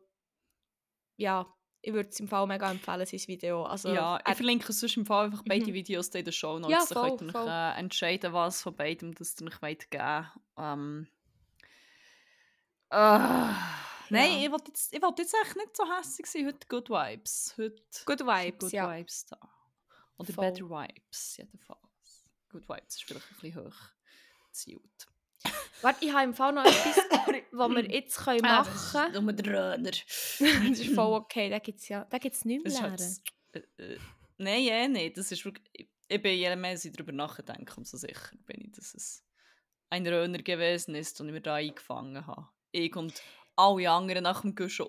ja, 1.17 1.45
ich 1.83 1.93
würde 1.93 2.09
es 2.09 2.19
im 2.19 2.27
Fall 2.27 2.45
mega 2.47 2.69
empfehlen, 2.69 3.05
sein 3.05 3.19
Video. 3.27 3.63
Also, 3.63 3.89
ja, 3.93 4.17
ich 4.19 4.25
er- 4.27 4.35
verlinke 4.35 4.71
sonst 4.73 4.97
im 4.97 5.05
Fall 5.05 5.25
einfach 5.25 5.43
beide 5.47 5.67
Mhm. 5.67 5.73
Videos 5.73 6.09
in 6.09 6.23
den 6.25 6.33
Show 6.33 6.59
Notes. 6.59 6.71
Ja, 6.71 6.85
dann 6.95 7.03
könnt 7.17 7.19
voll, 7.19 7.27
ihr 7.27 7.35
euch 7.35 7.43
voll. 7.43 7.47
äh, 7.51 7.79
entscheiden, 7.79 8.33
was 8.33 8.61
von 8.61 8.75
beidem 8.75 9.13
das 9.15 9.35
ihr 9.39 9.47
euch 9.47 9.61
wollt 9.61 9.89
geben 9.91 10.27
ähm, 10.57 11.07
äh, 12.89 13.49
Nein, 14.11 14.39
Ja. 14.39 14.45
ich 14.45 14.51
wollte 14.51 14.67
jetzt, 14.67 14.93
ich 14.93 15.01
wollte 15.01 15.21
jetzt 15.21 15.35
echt 15.45 15.55
nicht 15.55 15.75
so 15.77 15.83
hässlich 15.97 16.25
sein. 16.27 16.45
Heute 16.47 16.67
Good 16.67 16.89
Vibes. 16.89 17.53
Heute 17.57 17.81
Good 18.05 18.19
Vibes, 18.21 18.59
Good 18.59 18.71
ja. 18.71 18.91
Vibes 18.97 19.25
da. 19.27 19.37
Oder 20.17 20.33
Voll. 20.33 20.51
Better 20.51 20.65
Vibes, 20.69 21.37
jedenfalls. 21.37 22.25
Good 22.49 22.67
Vibes 22.69 22.95
ist 22.95 23.03
vielleicht 23.03 23.25
ein 23.31 23.37
bisschen 23.39 23.65
hoch 23.65 23.75
gezielt. 24.47 25.07
Warte, 25.81 26.05
ich 26.05 26.11
habe 26.13 26.25
im 26.25 26.33
Fall 26.35 26.53
noch 26.53 26.63
etwas, 26.65 26.97
was 27.51 27.69
wir 27.71 27.89
jetzt 27.91 28.17
können 28.17 28.45
Ah, 28.45 28.59
machen 28.59 28.71
das 28.93 29.07
ist 29.15 29.21
nur 29.21 29.33
der 29.33 29.45
Röner. 29.53 29.89
das 29.91 30.79
ist 30.79 30.93
voll 30.93 31.13
okay, 31.13 31.49
da 31.49 31.57
gibt 31.57 31.79
es 31.79 31.87
ja 31.87 32.05
da 32.05 32.17
gibt's 32.19 32.45
nicht 32.45 32.63
Das 32.65 32.73
mehr 32.79 32.89
lernen. 32.91 33.15
halt, 33.53 33.67
äh, 33.79 33.93
äh, 33.93 33.99
nein, 34.37 34.61
eh 34.67 34.87
nicht. 34.87 35.17
Das 35.17 35.31
ist 35.31 35.43
wirklich, 35.43 35.89
ich, 36.07 36.21
bin 36.21 36.37
je 36.37 36.55
mehr 36.55 36.73
ich 36.75 36.91
darüber 36.91 37.11
nachdenke, 37.13 37.73
umso 37.75 37.97
sicher 37.97 38.35
bin 38.45 38.61
ich, 38.65 38.71
dass 38.73 38.93
es 38.93 39.23
ein 39.89 40.05
Röner 40.05 40.39
gewesen 40.43 40.93
ist 40.93 41.19
und 41.19 41.27
ich 41.29 41.33
mir 41.33 41.41
da 41.41 41.55
eingefangen 41.55 42.27
habe. 42.27 42.47
Ich 42.71 42.95
und 42.95 43.19
alle 43.55 43.89
anderen 43.89 44.23
nach 44.23 44.41
dem 44.41 44.55
Guschen 44.55 44.85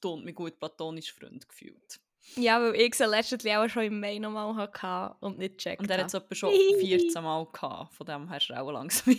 du 0.00 0.10
und 0.10 0.24
mich 0.24 0.34
gut 0.34 0.58
platonisch 0.58 1.12
Freund 1.12 1.48
gefühlt. 1.48 2.00
Ja, 2.34 2.60
weil 2.60 2.74
ich 2.74 2.92
es 2.92 2.98
letztens 2.98 3.46
auch 3.46 3.68
schon 3.68 3.84
im 3.84 4.00
Mai 4.00 4.18
nochmal 4.18 4.54
hatte 4.56 5.16
und 5.20 5.38
nicht 5.38 5.58
gecheckt 5.58 5.82
Und 5.82 5.90
er 5.90 5.98
hat 5.98 6.06
es 6.08 6.14
etwa 6.14 6.34
schon 6.34 6.50
14 6.80 7.22
Mal 7.22 7.46
gehabt. 7.52 7.94
Von 7.94 8.06
dem 8.06 8.28
her 8.28 8.36
ist 8.38 8.50
er 8.50 8.62
auch 8.62 8.70
langsam. 8.72 9.16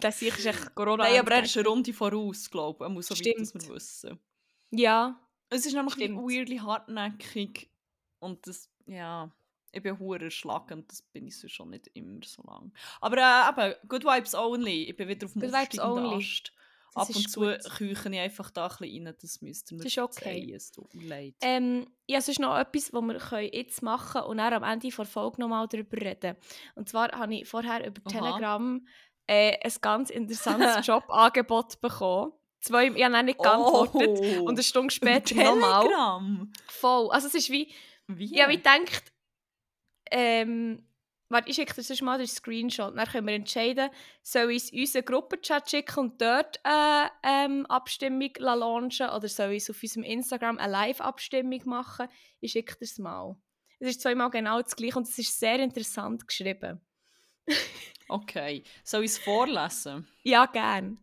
Das 0.00 0.22
ist 0.22 0.46
echt 0.46 0.74
Corona. 0.74 1.04
Nein, 1.04 1.18
aber 1.20 1.32
er 1.32 1.42
ist 1.42 1.56
eine 1.56 1.66
Runde 1.66 1.92
voraus, 1.92 2.48
glaube 2.50 2.84
ich. 2.84 2.88
Er 2.88 2.92
muss 2.92 3.06
so 3.08 3.14
weit, 3.14 3.38
dass 3.38 3.48
Stimmt. 3.48 3.68
wir 3.68 3.74
wissen. 3.74 4.18
Ja, 4.70 5.20
Es 5.48 5.66
ist 5.66 5.74
nämlich 5.74 5.94
ein 5.96 6.00
Stimmt. 6.00 6.26
bisschen 6.26 6.40
weirdly 6.40 6.56
hartnäckig. 6.58 7.68
Und 8.20 8.46
das, 8.46 8.68
ja, 8.86 9.30
ich 9.72 9.82
bin 9.82 9.98
hure 9.98 10.24
erschlagend, 10.24 10.90
das 10.90 11.02
bin 11.02 11.26
ich 11.26 11.36
sonst 11.38 11.52
schon 11.52 11.70
nicht 11.70 11.88
immer 11.94 12.20
so 12.24 12.42
lang. 12.42 12.72
Aber 13.00 13.16
äh, 13.18 13.70
eben, 13.70 13.88
good 13.88 14.04
vibes 14.04 14.34
only. 14.34 14.84
Ich 14.84 14.96
bin 14.96 15.08
wieder 15.08 15.26
auf 15.26 15.32
dem 15.32 15.42
Good 15.42 15.52
vibes 15.52 15.78
only. 15.80 16.16
Ast. 16.16 16.52
Das 16.94 17.08
Ab 17.08 17.16
und 17.16 17.30
zu 17.30 17.40
küche 17.76 18.08
ich 18.10 18.18
einfach 18.18 18.50
da 18.50 18.66
ein 18.66 18.76
bisschen 18.78 19.06
rein, 19.06 19.16
das 19.20 19.40
müsst 19.42 19.70
ihr 19.70 19.76
mir 19.76 19.84
Das 19.84 19.92
ist 19.92 19.98
okay. 19.98 20.12
verzeihen, 20.22 20.54
es 20.54 20.70
tut 20.72 20.94
mir 20.94 21.06
leid. 21.06 21.34
ähm, 21.40 21.86
ja, 22.06 22.20
sonst 22.20 22.40
noch 22.40 22.58
etwas, 22.58 22.92
was 22.92 23.02
wir 23.32 23.54
jetzt 23.54 23.82
machen 23.82 24.12
können 24.12 24.26
und 24.26 24.38
dann 24.38 24.52
am 24.54 24.62
Ende 24.64 24.88
der 24.88 25.04
Folge 25.06 25.40
nochmal 25.40 25.68
darüber 25.68 25.96
reden. 26.00 26.36
Und 26.74 26.88
zwar 26.88 27.10
habe 27.12 27.34
ich 27.34 27.48
vorher 27.48 27.86
über 27.86 28.00
Aha. 28.06 28.10
Telegram 28.10 28.86
äh, 29.26 29.56
ein 29.62 29.72
ganz 29.80 30.10
interessantes 30.10 30.84
Jobangebot 30.86 31.80
bekommen. 31.80 32.32
Zwei, 32.60 32.88
ich 32.88 33.04
habe 33.04 33.22
nicht 33.22 33.38
geantwortet 33.38 34.18
Oh, 34.40 34.42
und 34.42 34.50
eine 34.50 34.62
Stunde 34.62 34.92
später 34.92 35.34
nochmal. 35.44 35.82
Telegram. 35.84 36.52
Voll. 36.66 37.10
Also 37.10 37.28
es 37.28 37.34
ist 37.34 37.50
wie, 37.50 37.72
Wie? 38.08 38.36
Ja, 38.36 38.48
wie 38.48 38.56
gedacht, 38.56 39.12
ähm, 40.10 40.86
warte, 41.30 41.48
ich 41.48 41.56
schicke 41.56 41.74
dir 41.74 41.82
sonst 41.82 42.02
mal 42.02 42.18
den 42.18 42.26
Screenshot. 42.26 42.96
Dann 42.96 43.06
können 43.08 43.26
wir 43.26 43.34
entscheiden, 43.34 43.90
soll 44.22 44.50
ich 44.50 44.64
es 44.64 44.70
in 44.70 44.80
unseren 44.80 45.04
Gruppenchat 45.04 45.70
schicken 45.70 46.00
und 46.00 46.20
dort 46.20 46.60
eine 46.64 47.10
ähm, 47.22 47.66
Abstimmung 47.66 48.30
la- 48.38 48.54
launchen 48.54 49.08
oder 49.10 49.28
soll 49.28 49.52
ich 49.52 49.62
es 49.62 49.70
auf 49.70 49.82
unserem 49.82 50.02
Instagram 50.02 50.58
eine 50.58 50.72
Live-Abstimmung 50.72 51.60
machen? 51.64 52.08
Ich 52.40 52.52
schicke 52.52 52.74
dir 52.76 52.84
es 52.84 52.98
mal. 52.98 53.36
Es 53.78 53.90
ist 53.90 54.02
zweimal 54.02 54.30
genau 54.30 54.60
das 54.60 54.76
gleiche 54.76 54.98
und 54.98 55.08
es 55.08 55.18
ist 55.18 55.38
sehr 55.38 55.58
interessant 55.58 56.26
geschrieben. 56.26 56.80
Okay, 58.08 58.64
soll 58.82 59.04
ich 59.04 59.12
es 59.12 59.18
vorlesen? 59.18 60.08
Ja, 60.24 60.46
gern. 60.46 60.98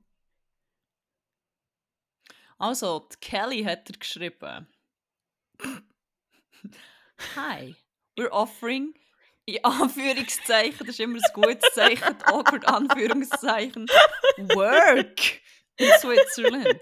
Also, 2.60 3.07
die 3.12 3.15
Kelly 3.22 3.63
hat 3.63 3.89
er 3.89 3.98
geschrieben. 3.98 4.67
Hi, 7.36 7.75
we're 8.17 8.29
offering 8.31 8.93
in 9.48 9.63
Anführungszeichen, 9.63 10.80
das 10.86 10.89
ist 10.89 11.00
immer 11.00 11.18
ein 11.20 11.34
gutes 11.34 11.74
Zeichen, 11.74 12.04
awkward 12.25 12.68
Anführungszeichen, 12.68 13.88
work 14.54 15.42
in 15.77 15.89
Switzerland. 16.00 16.80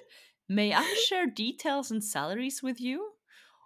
May 0.48 0.72
I 0.74 0.84
share 1.08 1.28
details 1.28 1.92
and 1.92 2.04
salaries 2.04 2.64
with 2.64 2.80
you? 2.80 3.00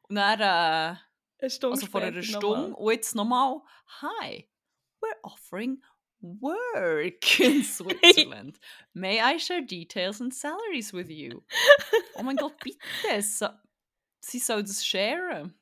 Und 0.09 0.15
dann, 0.17 0.39
äh, 0.41 0.97
Eine 1.41 1.49
Stunde 1.49 1.75
also 1.75 1.87
vor 1.87 2.01
einer 2.01 2.21
Stunde, 2.21 2.47
nochmal. 2.47 2.73
und 2.73 2.91
jetzt 2.93 3.15
nochmal, 3.15 3.61
Hi, 4.01 4.49
we're 5.01 5.17
offering 5.23 5.81
work 6.21 7.39
in 7.39 7.63
Switzerland. 7.63 8.59
May 8.93 9.19
I 9.21 9.39
share 9.39 9.61
details 9.61 10.19
and 10.19 10.33
salaries 10.33 10.91
with 10.93 11.09
you? 11.09 11.41
Oh 12.15 12.23
mein 12.23 12.35
Gott, 12.35 12.57
bitte, 12.61 13.21
sa 13.21 13.61
sie 14.21 14.39
soll 14.39 14.63
das 14.63 14.85
sharen. 14.85 15.57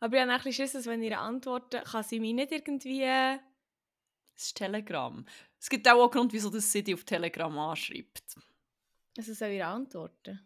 Aber 0.00 0.14
ich 0.16 0.20
habe 0.22 0.32
ein 0.32 0.38
bisschen 0.38 0.52
Schiss, 0.52 0.72
dass 0.72 0.86
wenn 0.86 1.02
ihr 1.02 1.18
antwortet, 1.18 1.84
kann 1.84 2.04
sie 2.04 2.20
mich 2.20 2.34
nicht 2.34 2.52
irgendwie... 2.52 3.02
äh, 3.02 3.38
Das 4.34 4.44
ist 4.46 4.56
Telegram. 4.56 5.24
Es 5.60 5.68
gibt 5.68 5.88
auch 5.88 6.00
einen 6.00 6.10
Grund, 6.10 6.32
wieso 6.32 6.50
das 6.50 6.70
sie 6.70 6.84
dich 6.84 6.94
auf 6.94 7.04
Telegram 7.04 7.58
anschreibt. 7.58 8.36
Also 9.16 9.34
soll 9.34 9.48
ich 9.48 9.64
antworten? 9.64 10.40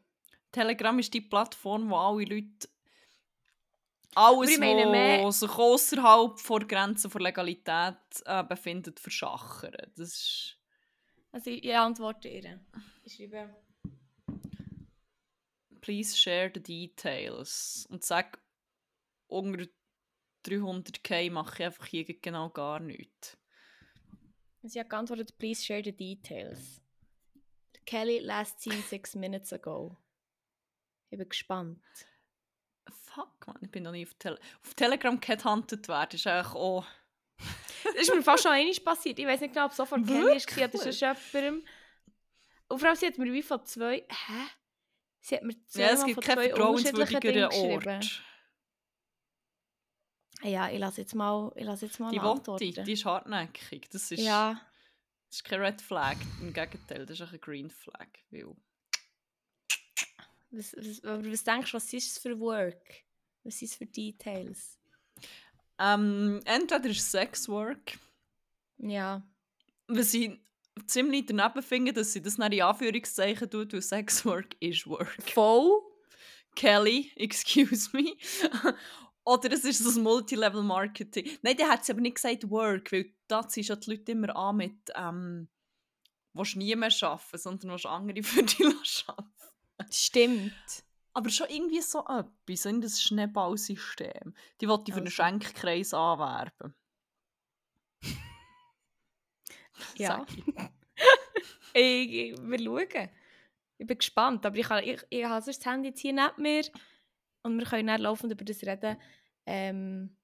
Telegram 0.51 0.99
ist 0.99 1.13
die 1.13 1.21
Plattform, 1.21 1.91
wo 1.91 1.97
alle 1.97 2.25
Leute 2.25 2.69
alles, 4.15 4.61
was 4.61 5.41
sich 5.41 5.49
außerhalb 5.51 6.37
der 6.47 6.67
Grenzen 6.67 7.11
der 7.11 7.21
Legalität 7.21 7.97
äh, 8.25 8.45
befindet, 8.45 9.01
verschachern. 9.01 9.73
Das 9.97 10.09
ist... 10.09 10.59
Also 11.31 11.51
ich, 11.51 11.65
ich 11.65 11.77
antworte 11.77 12.29
ihr. 12.29 12.61
Ich 13.05 13.15
schreibe... 13.15 13.55
Please 15.81 16.17
share 16.17 16.51
the 16.55 16.63
details. 16.63 17.87
Und 17.91 18.05
sag, 18.05 18.39
unter 19.33 19.67
300k 20.47 21.31
mache 21.31 21.55
ich 21.59 21.65
einfach 21.65 21.87
hier 21.87 22.05
genau 22.05 22.51
gar 22.51 22.81
nichts. 22.81 23.39
Sie 24.63 24.79
hat 24.79 24.91
geantwortet, 24.91 25.37
please 25.39 25.63
share 25.63 25.83
the 25.83 25.93
details. 25.93 26.81
Kelly 27.85 28.21
last 28.21 28.61
seen 28.61 28.83
six 28.89 29.15
minutes 29.15 29.53
ago. 29.53 29.97
Ich 31.11 31.19
bin 31.19 31.29
gespannt. 31.29 31.83
Fuck, 32.91 33.47
man, 33.47 33.59
ich 33.61 33.71
bin 33.71 33.83
noch 33.83 33.93
nie 33.93 34.07
auf, 34.07 34.15
Tele 34.15 34.39
auf 34.65 34.75
Telegram 34.75 35.21
gehandelt 35.21 35.89
werden. 35.89 36.15
ist 36.15 36.27
eigentlich 36.27 36.55
auch... 36.55 36.87
Das 37.85 37.95
ist 37.95 38.15
mir 38.15 38.23
fast 38.23 38.45
schon 38.45 38.53
einmal 38.53 38.75
passiert. 38.85 39.19
Ich 39.19 39.27
weiß 39.27 39.41
nicht 39.41 39.53
genau, 39.53 39.67
ob 39.67 39.73
es 39.73 39.77
so 39.77 39.85
von 39.85 40.07
Kelly 40.07 40.37
ist 40.37 40.57
oder 40.57 40.79
sonst 40.79 41.01
jemandem. 41.01 41.67
Und 42.69 42.79
vor 42.79 42.89
allem, 42.89 42.97
sie 42.97 43.07
hat 43.07 43.19
mir 43.19 43.33
wie 43.33 43.43
von 43.43 43.65
zwei... 43.67 44.07
Hä? 44.09 44.47
Sie 45.21 45.37
hat 45.37 45.43
mir 45.43 45.55
Ja, 45.75 45.91
es 45.91 46.05
gibt 46.05 46.15
von 46.15 46.25
keinen 46.25 46.39
zwei 46.39 46.49
vertrauenswürdigeren 46.49 47.49
geschrieben. 47.49 47.97
Ort. 47.97 48.23
Ja, 50.43 50.69
ich 50.71 50.79
lasse 50.79 51.01
jetzt 51.03 51.15
mal, 51.15 51.53
ich 51.57 51.65
lasse 51.65 51.87
jetzt 51.87 52.01
mal 52.01 52.11
Die. 52.11 52.21
Wotte, 52.21 52.57
die 52.59 52.93
ist 52.93 53.05
hartnäckig. 53.05 53.89
Das 53.91 54.11
ist, 54.11 54.21
ja, 54.21 54.61
das 55.29 55.37
ist 55.37 55.45
kein 55.45 55.61
Red 55.61 55.81
Flag. 55.81 56.17
Im 56.41 56.53
Gegenteil, 56.53 57.07
das 57.07 57.21
ist 57.21 57.27
auch 57.29 57.33
ein 57.33 57.41
Green 57.41 57.71
Flag. 57.71 58.09
Weil 58.31 58.55
was, 60.51 60.75
was, 60.77 61.05
aber 61.05 61.31
was 61.33 61.45
denkst 61.45 61.71
du, 61.71 61.77
was 61.77 61.93
ist 61.93 62.13
es 62.13 62.19
für 62.19 62.39
Work? 62.39 63.05
Was 63.45 63.59
sind 63.59 63.71
es 63.71 63.77
für 63.77 63.87
Details? 63.87 64.79
ähm, 65.79 66.41
entweder 66.45 66.87
ist 66.91 67.11
Sexwork, 67.11 67.99
Ja. 68.79 69.23
was 69.89 70.15
ich 70.15 70.39
ziemlich 70.87 71.27
daneben 71.27 71.63
finde, 71.63 71.93
dass 71.93 72.13
sie 72.13 72.23
das 72.23 72.39
nicht 72.39 72.53
in 72.53 72.63
Anführungszeichen 72.63 73.51
tut, 73.51 73.73
weil 73.73 73.83
Sexwork 73.83 74.55
ist 74.61 74.87
Work. 74.87 75.23
Voll? 75.23 75.81
Kelly, 76.55 77.11
excuse 77.17 77.89
me. 77.97 78.15
Oder 79.25 79.53
es 79.53 79.65
ist 79.65 79.79
so 79.79 79.99
ein 79.99 80.03
Multilevel-Marketing. 80.03 81.39
Nein, 81.43 81.57
der 81.57 81.69
hat 81.69 81.85
sie 81.85 81.93
aber 81.93 82.01
nicht 82.01 82.17
gesagt 82.17 82.51
Work, 82.51 82.91
weil 82.93 83.15
da 83.29 83.47
ziehst 83.47 83.69
ja 83.69 83.77
die 83.77 83.91
Leute 83.91 84.13
immer 84.13 84.35
an 84.35 84.57
mit 84.57 84.91
ähm, 84.95 85.49
«Willst 86.33 86.57
nie 86.57 86.75
mehr 86.75 86.91
arbeiten, 87.03 87.39
sondern 87.39 87.71
willst 87.71 87.87
andere 87.87 88.23
für 88.23 88.43
dich 88.43 89.05
arbeiten». 89.07 89.33
Stimmt. 89.91 90.85
Aber 91.15 91.29
schon 91.29 91.49
irgendwie 91.51 91.83
so 91.83 92.01
etwas, 92.01 92.63
so 92.63 92.69
in 92.69 92.81
das 92.81 93.03
Schneeballsystem. 93.03 94.35
Die 94.61 94.69
wollte 94.69 94.85
ich 94.89 94.95
für 94.95 95.01
einen 95.01 95.07
Also. 95.07 95.23
Schenkkreis 95.23 95.95
anwerben. 95.95 96.75
Ja. 99.97 100.25
Ich. 100.29 100.45
Ich, 101.75 102.33
ich, 102.33 102.39
wir 102.39 102.59
schauen. 102.59 103.09
Ich 103.79 103.87
bin 103.87 103.99
gespannt, 103.99 104.45
aber 104.45 104.57
ich, 104.57 104.67
kann, 104.67 104.85
ich, 104.85 105.03
ich 105.09 105.25
habe 105.25 105.45
das 105.45 105.65
Handy 105.65 105.89
jetzt 105.89 106.01
hier 106.01 106.13
neben 106.13 106.43
mir 106.43 106.63
und 107.43 107.59
wir 107.59 107.67
können 107.67 107.89
dann 107.89 108.01
laufend 108.01 108.33
über 108.33 108.45
das 108.45 108.63
reden. 108.63 108.97
Ähm, 109.47 110.17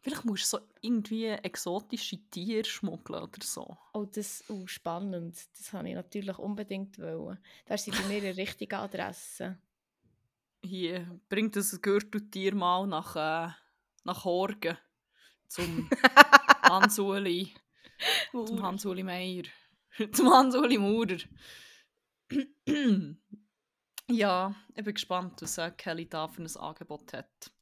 Vielleicht 0.00 0.24
musst 0.24 0.52
du 0.52 0.58
so 0.58 0.64
irgendwie 0.80 1.26
exotische 1.26 2.18
Tiere 2.30 2.64
schmuggeln 2.64 3.22
oder 3.24 3.42
so. 3.42 3.76
oh, 3.92 4.04
das 4.04 4.44
oh, 4.48 4.66
spannend. 4.66 5.36
Das 5.56 5.72
habe 5.72 5.88
ich 5.88 5.94
natürlich 5.94 6.38
unbedingt 6.38 6.98
wollen. 6.98 7.38
Da 7.66 7.74
ist 7.74 7.84
sie 7.84 7.90
bei 7.90 8.02
mir 8.06 8.22
eine 8.22 8.36
richtige 8.36 8.78
Adresse. 8.78 9.58
Hier, 10.62 11.20
bringt 11.28 11.56
das 11.56 11.80
Gürteltier 11.80 12.54
mal 12.54 12.86
nach, 12.86 13.16
äh, 13.16 13.52
nach 14.04 14.24
Horgen. 14.24 14.78
Zum 15.48 15.88
Hansuli. 16.62 17.54
Zum 18.30 18.62
Hansuli 18.62 19.02
Meier. 19.02 19.44
Zum 20.12 20.32
Hansuli 20.32 20.78
Maurer. 20.78 21.18
ja, 24.10 24.54
ich 24.74 24.84
bin 24.84 24.94
gespannt, 24.94 25.40
was 25.42 25.58
äh, 25.58 25.70
Kelly 25.70 26.08
da 26.08 26.28
für 26.28 26.42
ein 26.42 26.56
Angebot 26.56 27.12
hat. 27.12 27.52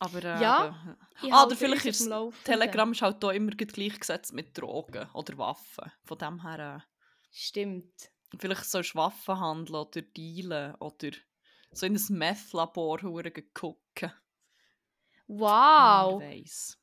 Aber 0.00 0.18
äh, 0.24 0.40
Ja, 0.40 0.96
Ich 1.22 1.32
Ah, 1.32 1.44
oder 1.44 1.56
vielleicht 1.56 1.84
ist 1.86 2.06
Laufenden. 2.06 2.44
Telegram 2.44 2.92
ist 2.92 3.02
halt 3.02 3.24
auch 3.24 3.30
immer 3.30 3.50
gleich 3.50 3.72
gleichgesetzt 3.72 4.32
mit 4.32 4.56
Drogen 4.56 5.08
oder 5.12 5.36
Waffen. 5.38 5.90
Von 6.04 6.18
dem 6.18 6.42
her, 6.42 6.84
Stimmt. 7.30 7.92
äh, 8.32 8.38
vielleicht 8.38 8.64
sollst 8.64 8.94
du 8.94 8.98
Waffen 8.98 9.38
handeln 9.40 9.74
oder 9.76 10.02
dealen 10.02 10.74
oder 10.76 11.10
so 11.72 11.86
in 11.86 11.96
ein 11.96 12.18
Meth-Labor 12.18 12.98
gucken. 13.54 14.12
Wow! 15.26 16.22
Weiss. 16.22 16.78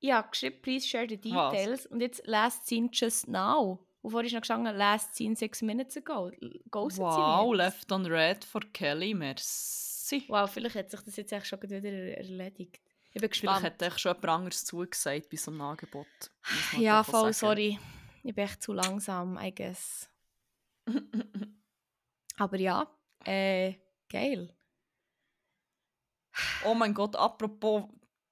Ich 0.00 0.10
habe 0.10 0.28
geschrieben, 0.30 0.60
please 0.62 0.86
share 0.86 1.06
the 1.08 1.16
Was? 1.32 1.52
details. 1.52 1.86
Und 1.86 2.00
jetzt 2.00 2.26
last 2.26 2.66
seen 2.66 2.90
just 2.92 3.28
now. 3.28 3.86
Und 4.02 4.10
vorher 4.10 4.26
ist 4.26 4.32
noch 4.32 4.40
gestanden, 4.40 4.76
last 4.76 5.14
seen 5.14 5.36
six 5.36 5.62
minutes 5.62 5.96
ago. 5.96 6.30
Ghostet 6.70 6.96
sie 6.98 7.02
Wow? 7.02 7.54
Left 7.54 7.90
on 7.92 8.04
Red 8.06 8.44
for 8.44 8.60
Kelly, 8.72 9.14
merci. 9.14 10.24
Wow, 10.28 10.50
vielleicht 10.50 10.74
hat 10.76 10.90
sich 10.90 11.00
das 11.00 11.16
jetzt 11.16 11.32
echt 11.32 11.46
schon 11.46 11.62
wieder 11.62 11.82
er- 11.82 12.18
erledigt. 12.18 12.80
Ich 13.14 13.20
bin 13.20 13.30
Vielleicht 13.30 13.32
gespannt. 13.32 13.62
hat 13.64 13.82
echt 13.82 14.00
schon 14.00 14.12
jemand 14.14 14.28
anderes 14.28 14.64
zugesagt 14.64 15.28
bei 15.30 15.36
so 15.36 15.50
einem 15.50 15.60
Angebot. 15.60 16.06
Ja, 16.78 17.04
voll, 17.04 17.32
sagen. 17.32 17.54
sorry. 17.56 17.78
Ich 18.24 18.34
bin 18.34 18.44
echt 18.44 18.62
zu 18.62 18.72
langsam, 18.72 19.38
I 19.38 19.54
guess. 19.54 20.08
Aber 22.38 22.58
ja, 22.58 22.90
äh, 23.24 23.74
geil. 24.08 24.54
oh 26.64 26.74
mein 26.74 26.94
Gott, 26.94 27.14
apropos 27.16 27.84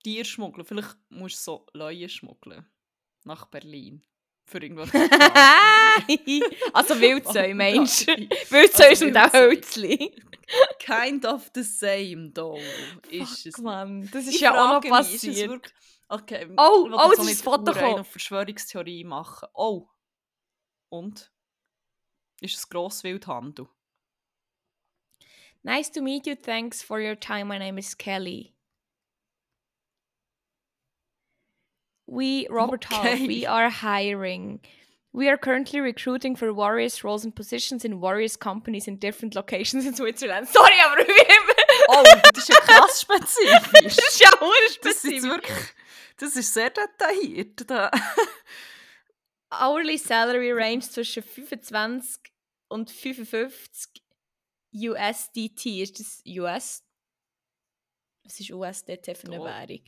Tierschmuggeln, 0.02 0.64
vielleicht 0.66 0.96
musst 1.10 1.38
du 1.46 1.52
so 1.52 1.66
Leute 1.74 2.08
schmuggeln. 2.08 2.66
Nach 3.24 3.44
Berlin. 3.46 4.02
Für 4.50 4.58
irgendwas. 4.60 4.90
also 6.72 7.00
Wildsäu, 7.00 7.54
meinst 7.54 8.08
du? 8.08 8.12
Also 8.50 8.84
ist 8.84 9.02
und 9.02 9.16
auch. 9.16 9.32
Hölzli. 9.32 10.12
Kind 10.80 11.24
of 11.24 11.48
the 11.54 11.62
same, 11.62 12.32
though. 12.34 12.58
Ist 13.08 13.46
es. 13.46 13.54
Fuck, 13.54 13.64
Mann, 13.64 14.10
das 14.12 14.26
ist 14.26 14.34
Ich 14.34 14.40
ja 14.40 14.50
auch 14.52 14.74
noch 14.74 14.82
mich, 14.82 14.90
es 14.92 15.22
passiert. 15.22 15.50
wirklich- 15.50 15.74
Okay, 16.08 16.48
Oh, 16.56 16.88
oh, 16.92 17.12
es 17.12 17.24
ist 17.24 17.44
Foto 17.44 17.72
gekommen. 17.72 18.04
Verschwörungstheorie 18.04 19.04
machen. 19.04 19.48
Oh. 19.54 19.86
Und? 20.88 21.30
Ist 22.40 22.56
es 22.56 22.68
Grosswildhandel? 22.68 23.68
Nice 25.62 25.92
to 25.92 26.02
meet 26.02 26.26
you. 26.26 26.34
Thanks 26.34 26.82
for 26.82 26.98
your 26.98 27.14
time. 27.20 27.44
My 27.44 27.58
name 27.60 27.78
is 27.78 27.96
Kelly. 27.96 28.56
We, 32.10 32.46
Robert 32.50 32.84
Hall, 32.84 33.06
Okay. 33.06 33.26
we 33.28 33.46
are 33.46 33.70
hiring. 33.70 34.60
We 35.12 35.28
are 35.28 35.36
currently 35.38 35.80
recruiting 35.80 36.36
for 36.36 36.52
various 36.52 37.04
roles 37.04 37.24
and 37.24 37.34
positions 37.34 37.84
in 37.84 38.00
various 38.00 38.36
companies 38.36 38.86
in 38.88 38.96
different 38.98 39.34
locations 39.34 39.86
in 39.86 39.94
Switzerland. 39.94 40.48
Sorry, 40.52 40.74
aber 40.84 41.06
wir 41.06 41.14
Oh, 41.88 42.04
das 42.32 42.38
ist 42.42 42.48
ja 42.48 42.60
krass 42.60 43.00
spezifisch. 43.00 43.96
Das 43.96 44.08
ist 44.08 44.20
ja 44.20 44.28
auch 44.40 44.52
Das 44.82 45.04
ist, 45.04 45.22
wirklich, 45.24 45.58
das 46.16 46.36
ist 46.36 46.54
sehr 46.54 46.70
detailliert. 46.70 47.68
Da. 47.68 47.90
Hourly 49.52 49.98
salary 49.98 50.52
range 50.52 50.80
zwischen 50.80 51.22
25 51.22 52.20
und 52.68 52.90
55 52.90 54.02
USDT. 54.72 55.82
Ist 55.82 55.98
das 55.98 56.22
US? 56.26 56.84
Was 58.24 58.38
ist 58.38 58.50
USDT 58.50 59.16
für 59.16 59.26
eine. 59.26 59.40
Währung? 59.42 59.80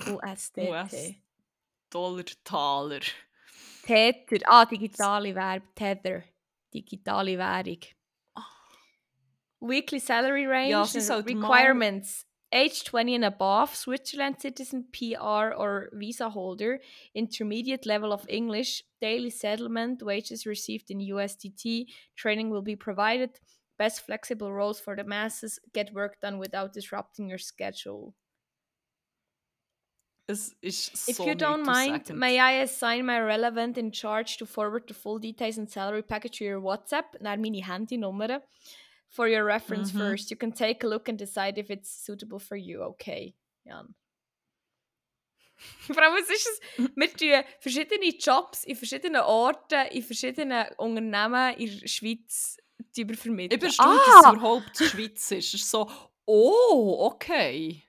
USDT. 0.00 0.68
US. 0.70 1.14
Dollar, 1.90 2.24
Taler. 2.44 3.00
Tether. 3.84 4.38
Ah, 4.46 4.64
digitale 4.64 5.34
Währung. 5.34 5.62
Tether. 5.74 6.24
Digitale 6.72 7.36
Währung. 7.36 7.84
Weekly 9.60 9.98
salary 9.98 10.46
range. 10.46 10.70
Ja, 10.70 10.84
sie 10.84 11.00
and 11.00 11.08
mal- 11.08 11.22
requirements. 11.40 12.24
Age 12.52 12.82
20 12.82 13.14
and 13.14 13.24
above, 13.24 13.76
Switzerland 13.76 14.40
citizen, 14.40 14.86
PR 14.92 15.54
or 15.56 15.88
visa 15.92 16.28
holder, 16.30 16.80
intermediate 17.14 17.86
level 17.86 18.12
of 18.12 18.26
English, 18.28 18.82
daily 19.00 19.30
settlement, 19.30 20.02
wages 20.02 20.46
received 20.46 20.90
in 20.90 20.98
USDT, 20.98 21.86
training 22.16 22.50
will 22.50 22.62
be 22.62 22.74
provided, 22.74 23.38
best 23.78 24.00
flexible 24.04 24.52
roles 24.52 24.80
for 24.80 24.96
the 24.96 25.04
masses, 25.04 25.60
get 25.72 25.94
work 25.94 26.20
done 26.20 26.38
without 26.38 26.72
disrupting 26.72 27.28
your 27.28 27.38
schedule. 27.38 28.14
Es 30.30 30.56
ist 30.60 31.08
If 31.08 31.16
so 31.16 31.26
you 31.26 31.32
don't 31.34 31.64
mind, 31.64 31.92
nichtssagend. 32.08 32.18
may 32.18 32.38
I 32.38 32.62
assign 32.62 33.04
my 33.06 33.18
relevant 33.18 33.76
in 33.78 33.90
charge 33.92 34.36
to 34.38 34.46
forward 34.46 34.86
the 34.88 34.94
full 34.94 35.18
details 35.18 35.58
and 35.58 35.68
salary 35.68 36.02
package 36.02 36.38
to 36.38 36.44
your 36.44 36.62
WhatsApp, 36.62 37.20
naar 37.20 37.38
meine 37.38 37.66
Handynummer. 37.66 38.42
For 39.12 39.26
your 39.26 39.44
reference 39.44 39.92
Mhm. 39.92 39.98
first. 39.98 40.30
You 40.30 40.36
can 40.36 40.52
take 40.52 40.86
a 40.86 40.88
look 40.88 41.08
and 41.08 41.18
decide 41.18 41.58
if 41.58 41.68
it's 41.68 42.04
suitable 42.04 42.38
for 42.38 42.56
you. 42.56 42.80
Okay, 42.82 43.34
Jan. 43.64 43.94
Vor 45.88 45.98
allem, 46.00 46.14
was 46.14 46.30
ist 46.30 46.46
es? 46.46 46.60
Wir 46.96 47.12
tun 47.12 47.44
verschiedene 47.58 48.16
Jobs 48.18 48.64
in 48.64 48.76
verschiedenen 48.76 49.22
Orten, 49.22 49.88
in 49.90 50.02
verschiedenen 50.02 50.66
Unternehmen 50.78 51.54
in 51.56 51.80
der 51.80 51.88
Schweiz 51.88 52.56
die 52.96 53.04
vermitteln. 53.04 53.52
Ich 53.54 53.58
bin 53.58 53.66
erstaunt, 53.68 54.00
dass 54.00 54.08
es 54.20 54.24
ah! 54.24 54.32
überhaupt 54.32 54.78
die 54.78 54.84
Schweiz 54.84 55.30
ist. 55.32 55.54
Es 55.54 55.54
ist 55.54 55.70
so, 55.70 55.90
oh, 56.24 56.96
okay. 57.12 57.82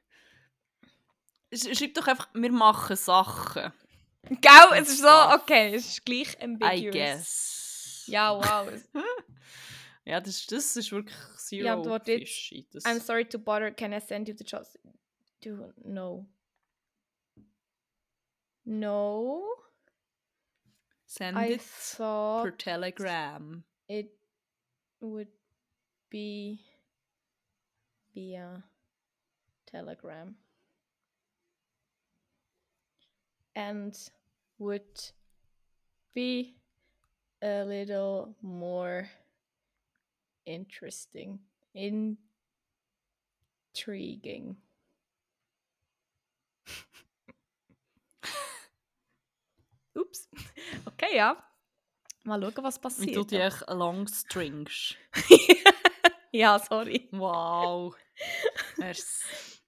Sch- 1.53 1.75
Schreib 1.77 1.93
doch 1.93 2.07
einfach, 2.07 2.29
wir 2.33 2.51
machen 2.51 2.95
Sachen. 2.95 3.71
Gell, 4.23 4.79
es 4.79 4.89
ist 4.89 4.99
so, 5.01 5.07
okay, 5.35 5.73
es 5.75 5.87
ist 5.87 6.05
gleich 6.05 6.35
I 6.39 6.43
ambiguous. 6.43 6.93
guess. 6.93 8.03
Ja, 8.07 8.33
wow. 8.35 8.71
Ja, 10.03 10.19
das, 10.19 10.47
das 10.47 10.75
ist 10.77 10.91
wirklich 10.91 11.15
zero 11.37 11.63
Ja, 11.85 11.97
jetzt, 12.05 12.05
fishy. 12.23 12.67
Das, 12.71 12.83
I'm 12.85 12.99
sorry 12.99 13.23
to 13.23 13.37
bother, 13.37 13.69
can 13.71 13.93
I 13.93 13.99
send 14.01 14.27
you 14.27 14.35
the 14.35 14.43
jobs? 14.43 14.77
Do, 15.43 15.71
no. 15.83 16.25
No, 18.65 19.43
send 21.05 21.37
I 21.37 21.53
it 21.53 21.61
per 21.97 22.51
telegram. 22.57 23.63
it 23.87 24.11
would 24.99 25.27
be 26.09 26.59
via 28.13 28.63
Telegram 29.65 30.35
and 33.55 33.97
would 34.57 35.11
be 36.13 36.55
a 37.41 37.63
little 37.63 38.35
more 38.41 39.09
interesting, 40.45 41.39
intriguing. 43.75 44.57
Ups. 49.95 50.27
Okay, 50.87 51.15
ja. 51.15 51.35
Mal 52.23 52.39
schauen, 52.41 52.63
was 52.63 52.77
Wie 52.77 52.81
passiert. 52.81 53.15
du 53.15 53.23
die 53.25 53.37
echt 53.37 53.67
long 53.69 54.07
stringst. 54.07 54.95
ja, 56.31 56.59
sorry. 56.59 57.09
Wow. 57.11 57.95
Merci. 58.77 59.60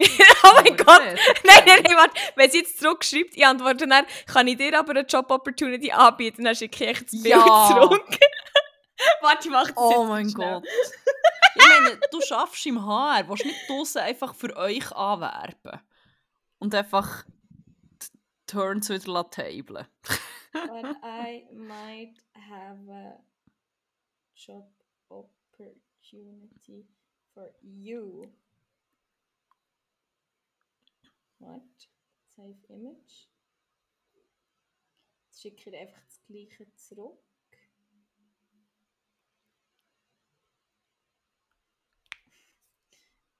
Oh 0.00 0.50
mein 0.64 0.72
Aber 0.72 0.84
Gott! 0.84 1.02
Nein, 1.44 1.62
nein, 1.66 1.82
nein, 1.84 1.96
warte. 1.96 2.14
Wenn 2.36 2.50
sie 2.50 2.58
jetzt 2.58 2.78
zurückschreibt, 2.78 3.36
ich 3.36 3.44
antworte 3.46 3.86
dann, 3.86 4.06
kann 4.26 4.46
ich 4.48 4.56
dir 4.56 4.78
aber 4.78 4.90
eine 4.90 5.00
Job-Opportunity 5.02 5.90
anbieten, 5.92 6.44
dann 6.44 6.54
schicke 6.54 6.84
ich 6.84 6.90
echt 6.90 7.02
das 7.04 7.22
Bild 7.22 7.26
Ja. 7.34 7.68
zurück. 7.68 8.18
warte, 9.20 9.48
ich 9.48 9.50
mach 9.50 9.66
das 9.68 9.76
Oh 9.76 10.04
mein 10.04 10.28
schnell. 10.30 10.60
Gott. 10.60 10.64
Ich 11.54 11.68
meine, 11.68 11.98
du 12.10 12.20
schaffst 12.20 12.64
im 12.66 12.84
HR, 12.86 13.28
willst 13.28 13.44
nicht 13.44 13.68
draussen 13.68 13.98
einfach 14.02 14.34
für 14.34 14.56
euch 14.56 14.90
anwerben. 14.92 15.80
Und 16.58 16.74
einfach 16.74 17.24
die 18.02 18.08
Turns 18.46 18.88
wieder 18.88 19.28
tablen. 19.30 19.86
But 20.52 20.96
I 21.04 21.46
might 21.52 22.16
have 22.34 22.90
a 22.90 23.20
job 24.34 24.66
opportunity 25.08 26.86
for 27.34 27.50
you. 27.62 28.26
What? 31.40 31.88
Save 32.36 32.54
image. 32.68 33.28
Jetzt 35.26 35.40
schicke 35.40 35.70
ich 35.70 35.76
einfach 35.76 36.04
das 36.04 36.20
gleiche 36.26 36.72
zurück. 36.74 37.18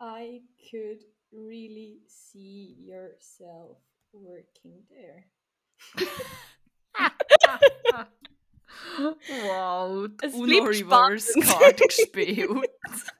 I 0.00 0.40
could 0.70 1.04
really 1.30 2.00
see 2.06 2.74
yourself 2.78 3.76
working 4.12 4.82
there. 4.88 5.26
wow, 9.28 10.08
die 10.08 10.32
Uno 10.32 10.64
Reverse. 10.64 11.38
Card 11.42 11.76
gespielt. 11.76 12.70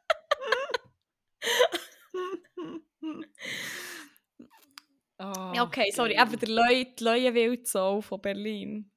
Ja, 5.21 5.65
okay, 5.65 5.91
sorry, 5.93 6.19
eben 6.19 6.39
der 6.39 6.49
Leu, 6.49 6.85
die 6.85 7.05
Leuenwildsau 7.05 8.01
von 8.01 8.23
Berlin. 8.23 8.91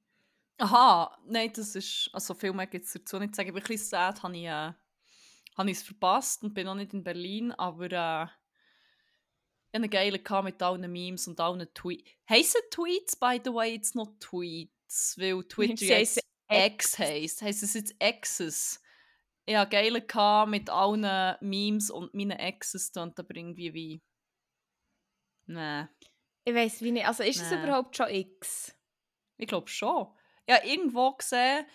Aha, 0.57 1.17
nein, 1.25 1.51
das 1.53 1.75
ist, 1.75 2.09
also 2.13 2.33
viel 2.33 2.53
mehr 2.53 2.67
gibt 2.67 2.85
es 2.85 2.93
dazu 2.93 3.19
nicht 3.19 3.35
zu 3.35 3.37
sagen. 3.37 3.49
Ich 3.49 3.53
bin 3.53 3.63
ein 3.63 3.67
bisschen 3.67 3.89
sad, 3.89 4.23
habe 4.23 4.37
ich, 4.37 4.45
äh, 4.45 4.71
habe 5.57 5.69
ich 5.69 5.77
es 5.77 5.83
verpasst 5.83 6.43
und 6.43 6.53
bin 6.53 6.65
noch 6.65 6.75
nicht 6.75 6.93
in 6.93 7.03
Berlin, 7.03 7.51
aber 7.51 7.85
äh, 7.85 7.87
ich 8.25 9.79
hatte 9.79 9.83
einen 9.83 9.89
geilen 9.89 10.45
mit 10.45 10.61
allen 10.61 10.89
Memes 10.89 11.27
und 11.27 11.41
allen 11.41 11.67
Tweets. 11.73 12.09
Heissen 12.29 12.61
Tweets, 12.71 13.17
by 13.17 13.41
the 13.43 13.51
way, 13.51 13.73
jetzt 13.73 13.95
noch 13.95 14.15
Tweets, 14.21 15.17
weil 15.17 15.43
Twitter 15.43 15.85
jetzt 15.85 16.21
X 16.49 16.99
heisst. 16.99 17.41
Heisst 17.41 17.63
es 17.63 17.73
jetzt 17.73 17.95
X's? 17.99 18.81
Ich 19.45 19.55
hatte 19.57 19.71
geile 19.71 20.01
gehabt 20.01 20.51
mit 20.51 20.69
allen 20.69 21.35
Memes 21.41 21.89
und 21.89 22.13
meinen 22.13 22.39
Exes 22.39 22.91
und 22.95 23.19
aber 23.19 23.35
irgendwie 23.35 23.73
wie... 23.73 24.01
Nee, 25.47 25.87
Ich 26.45 26.53
weiß 26.53 26.81
wie 26.81 26.91
nicht, 26.91 27.07
also 27.07 27.23
ist 27.23 27.41
es 27.41 27.51
überhaupt 27.51 27.95
schon 27.95 28.09
X? 28.09 28.75
ich 29.37 29.47
glaube 29.47 29.67
schon. 29.69 30.07
Ich 30.45 30.53
habe 30.53 30.67
irgendwo 30.67 31.11
gesehen, 31.13 31.65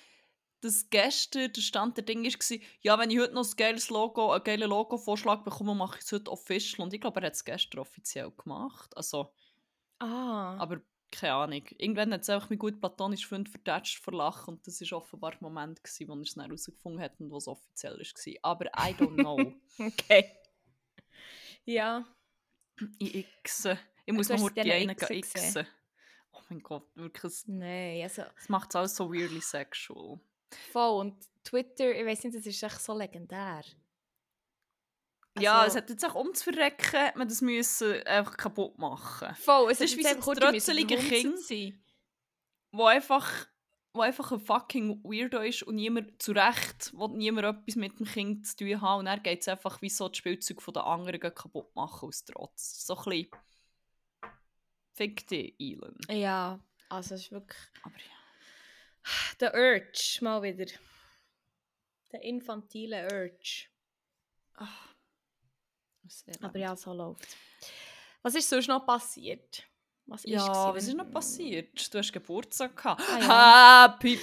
dass 0.60 0.90
gestern 0.90 1.52
der 1.52 1.60
Stand 1.60 1.96
der 1.96 2.04
Ding 2.04 2.24
war, 2.24 2.58
ja, 2.80 2.98
wenn 2.98 3.10
ich 3.10 3.18
heute 3.18 3.34
noch 3.34 3.46
ein 3.48 3.56
geiles 3.56 3.90
Logo, 3.90 4.32
einen 4.32 4.44
geilen 4.44 4.68
Logo-Vorschlag 4.68 5.44
bekomme, 5.44 5.74
mache 5.74 5.98
ich 5.98 6.04
es 6.04 6.12
heute 6.12 6.30
official. 6.30 6.84
Und 6.84 6.92
ich 6.92 7.00
glaube, 7.00 7.20
er 7.20 7.26
hat 7.26 7.34
es 7.34 7.44
gestern 7.44 7.80
offiziell 7.80 8.30
gemacht. 8.32 8.96
Also, 8.96 9.32
Ah. 10.00 10.56
aber 10.58 10.80
keine 11.10 11.34
Ahnung. 11.34 11.62
Irgendwann 11.78 12.12
hat 12.12 12.22
es 12.22 12.28
einfach 12.28 12.50
mein 12.50 12.58
gut 12.58 12.80
platonischer 12.80 13.28
Freund 13.28 13.48
vertatscht 13.48 13.98
vor 13.98 14.14
Lachen 14.14 14.54
und 14.54 14.66
das 14.66 14.80
war 14.80 14.98
offenbar 14.98 15.32
der 15.32 15.42
Moment, 15.42 15.82
gewesen, 15.82 16.08
wo 16.08 16.12
er 16.14 16.20
es 16.20 16.34
dann 16.34 16.44
herausgefunden 16.44 17.00
hat 17.00 17.18
und 17.18 17.30
was 17.30 17.48
offiziell 17.48 17.98
war. 17.98 18.34
Aber 18.42 18.66
I 18.66 18.94
don't 18.94 19.14
know. 19.14 19.54
Okay. 19.78 20.32
Ja. 21.64 22.04
ich 22.98 23.26
Xe. 23.42 23.78
Ich 24.08 24.14
muss 24.14 24.28
mal 24.30 24.50
die 24.50 24.72
einen 24.72 24.96
Xe 24.96 25.20
Xen. 25.20 25.66
Oh 26.32 26.40
mein 26.48 26.60
Gott, 26.62 26.88
wirklich. 26.94 27.32
Nein, 27.46 28.02
also 28.02 28.22
Es 28.38 28.48
macht 28.48 28.70
es 28.70 28.76
alles 28.76 28.96
so 28.96 29.12
weirdly 29.12 29.40
sexual. 29.40 30.18
voll. 30.72 31.00
Und 31.00 31.16
Twitter, 31.44 31.90
ich 31.94 32.06
weiß 32.06 32.24
nicht, 32.24 32.36
das 32.36 32.46
ist 32.46 32.62
echt 32.62 32.80
so 32.80 32.96
legendär. 32.96 33.62
Ja, 35.38 35.60
Also- 35.60 35.68
es 35.78 35.82
hat 35.82 35.90
jetzt 35.90 36.04
auch 36.04 36.14
umzuverrecken, 36.14 37.00
hat 37.00 37.16
man 37.16 37.28
das 37.28 37.40
müssen 37.42 38.02
einfach 38.04 38.36
kaputt 38.36 38.78
machen. 38.78 39.34
Voll, 39.36 39.70
es 39.70 39.78
Das 39.78 39.90
ist 39.90 39.96
wie 39.98 40.02
so 40.02 40.08
ein 40.08 40.20
trötzeliger 40.20 40.96
Kind. 40.96 41.38
Sein. 41.40 41.82
Wo 42.72 42.86
einfach, 42.86 43.46
wo 43.92 44.00
einfach 44.00 44.32
ein 44.32 44.40
fucking 44.40 45.02
Weirdo 45.04 45.40
ist 45.40 45.62
und 45.62 45.76
niemand 45.76 46.20
zu 46.22 46.32
Recht 46.32 46.92
will 46.94 47.08
niemand 47.16 47.46
etwas 47.46 47.76
mit 47.76 47.98
dem 47.98 48.06
Kind 48.06 48.46
zu 48.46 48.56
tun 48.56 48.80
haben. 48.80 49.00
Und 49.00 49.04
dann 49.06 49.22
geht 49.22 49.40
es 49.42 49.48
einfach 49.48 49.80
wie 49.82 49.90
so 49.90 50.08
das 50.08 50.16
Spielzeug 50.18 50.60
von 50.62 50.74
den 50.74 50.82
anderen 50.82 51.20
kaputt 51.20 51.74
machen 51.76 52.08
aus 52.08 52.24
Trotz. 52.24 52.86
So 52.86 52.96
ein 52.96 53.04
bisschen. 53.04 53.30
Fick 54.98 55.28
dich, 55.28 55.54
Elon. 55.60 55.96
Ja, 56.10 56.58
also 56.88 57.14
es 57.14 57.20
ist 57.20 57.30
wirklich... 57.30 57.60
Aber 57.84 57.94
ja. 57.94 59.36
Der 59.40 59.54
Urge, 59.54 60.18
mal 60.22 60.42
wieder. 60.42 60.66
Der 62.10 62.20
infantile 62.22 63.04
Urge. 63.04 63.68
Sehr 66.08 66.34
Aber 66.40 66.58
ja, 66.58 66.74
so 66.74 66.92
läuft 66.92 67.36
Was 68.22 68.34
ist 68.34 68.48
sonst 68.48 68.66
noch 68.66 68.84
passiert? 68.84 69.62
Was 70.06 70.24
ist 70.24 70.32
Ja, 70.32 70.44
gewesen, 70.44 70.74
was 70.74 70.88
ist 70.88 70.96
noch 70.96 71.10
passiert? 71.12 71.94
Du 71.94 71.98
hast 71.98 72.12
Geburtstag 72.12 72.76
gehabt. 72.76 73.00
Ah, 73.08 73.92
Happy. 73.92 74.18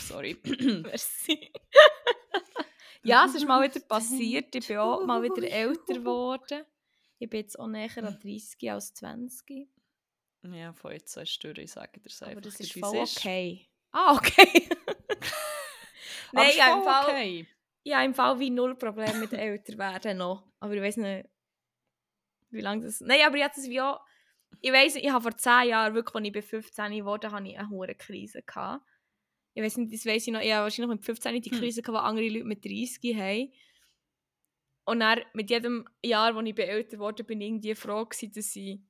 Sorry. 0.00 0.40
Merci. 0.84 1.50
ja, 3.02 3.24
es 3.24 3.34
ist 3.34 3.48
mal 3.48 3.68
wieder 3.68 3.80
passiert. 3.80 4.54
Ich 4.54 4.68
bin 4.68 4.76
auch 4.76 5.04
mal 5.04 5.24
wieder 5.24 5.42
älter 5.42 5.94
geworden. 5.94 6.64
Ich 7.18 7.28
bin 7.28 7.40
jetzt 7.40 7.58
auch 7.58 7.66
näher 7.66 8.04
an 8.04 8.16
30 8.22 8.70
als 8.70 8.94
20. 8.94 9.68
ja, 10.42 10.72
von 10.72 10.92
jetzt 10.92 11.16
an 11.18 11.26
Störung, 11.26 11.64
ich 11.64 11.72
sage 11.72 12.00
dir 12.00 12.06
es 12.06 12.22
einfach. 12.22 12.32
Aber 12.32 12.40
das 12.40 12.60
ist 12.60 12.72
voll 12.72 12.96
okay. 12.98 13.68
Ah, 13.92 14.14
okay. 14.14 14.68
Nein, 16.32 16.48
ist 16.48 16.54
ich 16.54 16.62
habe 16.62 16.78
im 16.78 16.84
Fall, 16.84 17.04
okay. 17.04 17.46
habe 17.92 18.04
im 18.04 18.14
Fall 18.14 18.38
wie 18.38 18.50
null 18.50 18.76
Problem 18.76 19.20
mit 19.20 19.32
älter 19.32 19.76
werden 19.78 20.18
noch. 20.18 20.44
Aber 20.60 20.74
ich 20.74 20.82
weiß 20.82 20.98
nicht, 20.98 21.28
wie 22.50 22.60
lange 22.60 22.84
das... 22.84 23.00
Nein, 23.00 23.20
aber 23.26 23.42
hatte 23.44 23.60
das 23.60 23.68
wie 23.68 23.80
auch... 23.80 24.00
Ich 24.60 24.72
weiss, 24.72 24.96
ich 24.96 25.10
habe 25.10 25.22
vor 25.22 25.36
10 25.36 25.68
Jahren, 25.68 25.94
wirklich, 25.94 26.14
als 26.14 26.26
ich 26.26 26.32
bei 26.32 26.42
15 26.42 26.92
geworden 26.92 27.30
habe, 27.30 27.48
ich 27.48 27.58
eine 27.58 27.70
hohe 27.70 27.94
Krise 27.94 28.42
gehabt. 28.42 28.84
Ich 29.54 29.62
weiß 29.62 29.76
nicht, 29.78 29.92
das 29.92 30.06
weiss 30.06 30.26
ich 30.26 30.32
noch. 30.32 30.40
Ich 30.40 30.52
habe 30.52 30.64
wahrscheinlich 30.64 30.96
mit 30.96 31.04
15 31.04 31.40
die 31.40 31.50
Hm. 31.50 31.58
Krise 31.58 31.82
gehabt, 31.82 32.04
die 32.04 32.08
andere 32.08 32.28
Leute 32.28 32.44
mit 32.44 32.64
30 32.64 33.16
haben. 33.16 33.52
Und 34.84 35.00
dann, 35.00 35.20
mit 35.34 35.50
jedem 35.50 35.88
Jahr, 36.04 36.34
wo 36.34 36.40
ich 36.40 36.58
älter 36.58 36.98
wurde, 36.98 37.24
bin 37.24 37.40
ich 37.40 37.48
irgendwie 37.48 37.74
froh 37.74 38.04
gewesen, 38.04 38.32
dass 38.32 38.56
ich... 38.56 38.80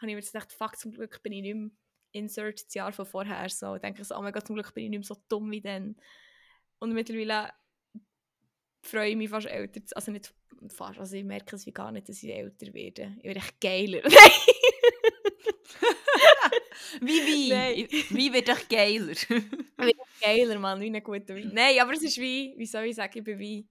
Habe 0.00 0.10
ich 0.10 0.16
mir 0.16 0.22
gedacht, 0.22 0.52
fuck, 0.52 0.76
zum 0.76 0.92
Glück 0.92 1.22
bin 1.22 1.32
ich 1.32 1.42
nicht 1.42 1.54
mehr 1.54 1.70
insert 2.12 2.64
das 2.66 2.74
Jahr 2.74 2.92
von 2.92 3.06
vorher. 3.06 3.48
So. 3.48 3.74
Ich 3.74 3.82
denke 3.82 4.04
so, 4.04 4.16
oh 4.16 4.22
mein 4.22 4.32
Gott, 4.32 4.46
zum 4.46 4.56
Glück 4.56 4.74
bin 4.74 4.84
ich 4.84 4.90
nicht 4.90 4.98
mehr 5.00 5.06
so 5.06 5.22
dumm 5.28 5.50
wie 5.50 5.60
dann. 5.60 5.96
Und 6.78 6.92
mittlerweile 6.92 7.52
freue 8.82 9.16
mich 9.16 9.30
fast 9.30 9.46
älter 9.46 9.84
zu 9.84 9.94
Also 9.94 10.10
nicht 10.10 10.32
fast, 10.68 10.98
also 10.98 11.16
ich 11.16 11.24
merke 11.24 11.56
es 11.56 11.66
wie 11.66 11.72
gar 11.72 11.92
nicht, 11.92 12.08
dass 12.08 12.22
ich 12.22 12.30
älter 12.30 12.72
werde. 12.72 13.16
Ich 13.18 13.24
werde 13.24 13.40
echt 13.40 13.60
geiler. 13.60 14.02
Wie 17.00 17.26
wie? 17.26 17.48
Nein. 17.50 17.86
Wie 18.10 18.32
wird 18.32 18.48
ich 18.48 18.68
geiler? 18.68 19.14
geiler, 20.20 20.58
Mann, 20.58 20.80
wie 20.80 20.94
ein 20.94 21.02
guter 21.02 21.34
Wein. 21.34 21.50
Nein, 21.52 21.78
aber 21.80 21.92
es 21.92 22.02
ist 22.02 22.18
wie, 22.18 22.54
wie 22.56 22.66
soll 22.66 22.84
ich 22.84 22.96
sagen, 22.96 23.16
ich 23.16 23.24
bin 23.24 23.38
wie... 23.38 23.68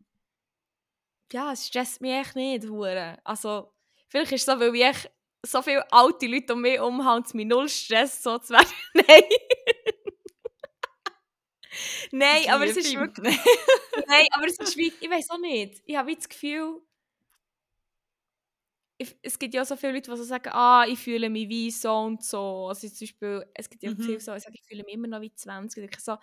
Ja, 1.31 1.51
es 1.51 1.67
stresst 1.67 2.01
mich 2.01 2.11
echt 2.11 2.35
nicht, 2.35 2.67
hure. 2.67 3.19
Also, 3.23 3.71
vielleicht 4.07 4.31
ist 4.31 4.47
es 4.47 4.53
so, 4.53 4.59
weil 4.59 4.73
ich 4.73 4.83
echt 4.83 5.11
so 5.45 5.61
viele 5.61 5.91
alte 5.91 6.27
Leute 6.27 6.53
um 6.53 6.61
mich 6.61 6.73
herum 6.77 7.03
haben, 7.05 7.23
es 7.25 7.33
mich 7.33 7.45
null 7.47 7.69
Stress, 7.69 8.21
so 8.23 8.37
zu 8.39 8.53
werden. 8.53 8.67
Nein. 8.93 9.23
Nein, 12.11 12.49
aber 12.49 12.65
es 12.65 12.75
ist 12.77 12.93
wirklich... 12.95 13.37
Nein, 14.07 14.25
aber 14.31 14.47
es 14.47 14.57
ist 14.59 14.77
wie... 14.77 14.91
Ich 14.99 15.09
weiß 15.09 15.29
auch 15.31 15.39
nicht. 15.39 15.81
Ich 15.85 15.95
habe 15.95 16.15
das 16.15 16.27
Gefühl... 16.29 16.81
Ich, 19.01 19.15
es 19.21 19.39
gibt 19.39 19.53
ja 19.53 19.63
so 19.63 19.77
viele 19.77 19.93
Leute, 19.93 20.11
die 20.11 20.17
so 20.17 20.23
sagen, 20.23 20.49
ah, 20.51 20.85
ich 20.87 20.99
fühle 20.99 21.29
mich 21.29 21.47
wie 21.47 21.71
so 21.71 21.93
und 21.99 22.21
so. 22.23 22.67
Also 22.67 22.87
zum 22.89 22.99
Beispiel, 23.07 23.45
es 23.53 23.69
gibt 23.69 23.83
ja 23.83 23.91
Mhm. 23.91 24.01
viele 24.01 24.19
so, 24.19 24.33
ich 24.35 24.43
sage, 24.43 24.55
ich 24.55 24.63
fühle 24.67 24.83
mich 24.83 24.93
immer 24.95 25.07
noch 25.07 25.21
wie 25.21 25.33
20. 25.33 25.81
Oder 25.83 25.93
ich 25.93 25.99
so, 26.03 26.17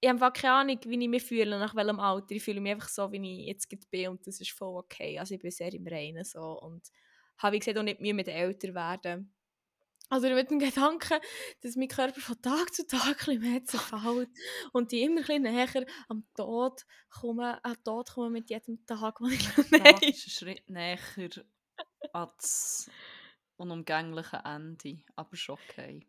ich 0.00 0.08
habe 0.08 0.16
einfach 0.24 0.32
keine 0.32 0.54
Ahnung, 0.54 0.78
wie 0.86 1.02
ich 1.02 1.08
mich 1.08 1.22
fühle, 1.22 1.58
nach 1.58 1.74
welchem 1.76 2.00
Alter. 2.00 2.32
Ich 2.34 2.42
fühle 2.42 2.60
mich 2.60 2.72
einfach 2.72 2.88
so, 2.88 3.12
wie 3.12 3.42
ich 3.42 3.46
jetzt 3.48 3.90
bin 3.90 4.08
und 4.08 4.26
das 4.26 4.40
ist 4.40 4.50
voll 4.52 4.76
okay. 4.78 5.18
Also 5.20 5.34
ich 5.34 5.40
bin 5.40 5.50
sehr 5.52 5.72
im 5.74 5.86
Reinen 5.86 6.24
so 6.24 6.60
und 6.60 6.82
habe, 7.40 7.54
wie 7.54 7.58
gesagt, 7.58 7.76
auch 7.78 7.82
nicht 7.82 8.00
Mühe 8.00 8.14
mit 8.14 8.28
älter 8.28 8.74
werden. 8.74 9.34
Also 10.08 10.28
mit 10.28 10.50
dem 10.50 10.58
Gedanken, 10.58 11.20
dass 11.60 11.76
mein 11.76 11.86
Körper 11.86 12.20
von 12.20 12.40
Tag 12.42 12.74
zu 12.74 12.84
Tag 12.84 13.28
ein 13.28 13.38
mehr 13.40 13.64
zerfällt 13.64 14.28
und 14.72 14.92
ich 14.92 15.02
immer 15.02 15.28
ein 15.30 15.42
näher 15.42 15.86
am 16.08 16.26
Tod 16.34 16.84
komme, 17.10 17.64
am 17.64 17.76
Tod 17.84 18.10
komme 18.10 18.30
mit 18.30 18.50
jedem 18.50 18.84
Tag, 18.86 19.20
wo 19.20 19.28
ich 19.28 19.38
ist 20.02 20.26
ein 20.26 20.30
Schritt 20.30 20.68
näher 20.68 20.98
ans 22.12 22.90
unumgängliche 23.56 24.40
Ende. 24.44 24.98
Aber 25.16 25.36
schon 25.36 25.58
okay. 25.68 26.06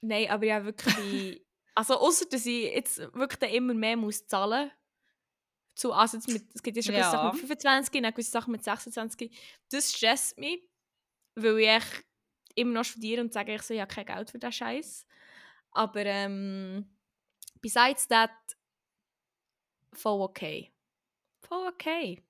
Nein, 0.00 0.30
aber 0.30 0.46
ja 0.46 0.64
wirklich. 0.64 0.94
die- 0.96 1.46
also 1.74 1.98
außer 1.98 2.26
dass 2.30 2.46
ich 2.46 2.64
jetzt 2.72 2.98
wirklich 3.14 3.52
immer 3.52 3.74
mehr 3.74 3.96
muss 3.96 4.26
zahlen 4.26 4.70
zu 5.74 5.92
also 5.92 6.16
jetzt 6.16 6.28
mit, 6.28 6.44
es 6.54 6.62
gibt 6.62 6.76
ja 6.76 6.82
schon 6.82 6.94
gewisse 6.94 7.10
Sachen 7.10 7.26
Ja. 7.26 7.32
mit 7.32 7.40
25, 7.40 8.02
dann 8.02 8.12
gewisse 8.12 8.30
Sachen 8.30 8.52
mit 8.52 8.64
26. 8.64 9.30
Das 9.70 9.92
stresst 9.92 10.38
mich, 10.38 10.62
weil 11.34 11.58
ich 11.58 11.82
immer 12.54 12.72
noch 12.72 12.84
studiere 12.84 13.20
und 13.20 13.32
sage, 13.32 13.54
ich 13.54 13.62
so, 13.62 13.74
ich 13.74 13.80
habe 13.80 13.92
kein 13.92 14.06
Geld 14.06 14.30
für 14.30 14.38
diesen 14.38 14.52
Scheiß. 14.52 15.06
Aber 15.72 16.04
ähm, 16.06 16.86
besides 17.60 18.06
that, 18.08 18.30
voll 19.92 20.22
okay. 20.22 20.72
Voll 21.42 21.66
okay. 21.68 22.22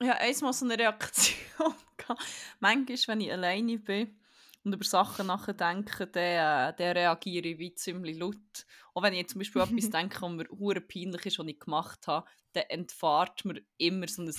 Ich 0.00 0.08
hatte 0.08 0.20
einmal 0.20 0.52
so 0.52 0.64
eine 0.64 0.78
Reaktion. 0.78 1.36
gehabt. 2.02 2.22
Manchmal, 2.60 2.98
wenn 3.06 3.20
ich 3.20 3.32
alleine 3.32 3.78
bin 3.78 4.18
und 4.64 4.74
über 4.74 4.84
Sachen 4.84 5.26
nachdenke, 5.26 6.06
dann, 6.06 6.22
äh, 6.22 6.74
dann 6.76 6.96
reagiere 6.96 7.48
ich 7.48 7.58
wie 7.58 7.74
ziemlich 7.74 8.18
laut. 8.18 8.36
Auch 8.94 9.02
wenn 9.02 9.14
ich 9.14 9.28
zum 9.28 9.40
Beispiel 9.40 9.62
etwas 9.62 9.90
denke, 9.90 10.22
was 10.22 10.30
mir 10.30 10.48
hure 10.50 10.80
peinlich 10.80 11.26
ist, 11.26 11.38
was 11.38 11.46
ich 11.46 11.58
gemacht 11.58 12.06
habe, 12.06 12.28
dann 12.52 12.64
entfahrt 12.68 13.44
mir 13.44 13.62
immer 13.78 14.06
so 14.06 14.22
ein 14.22 14.32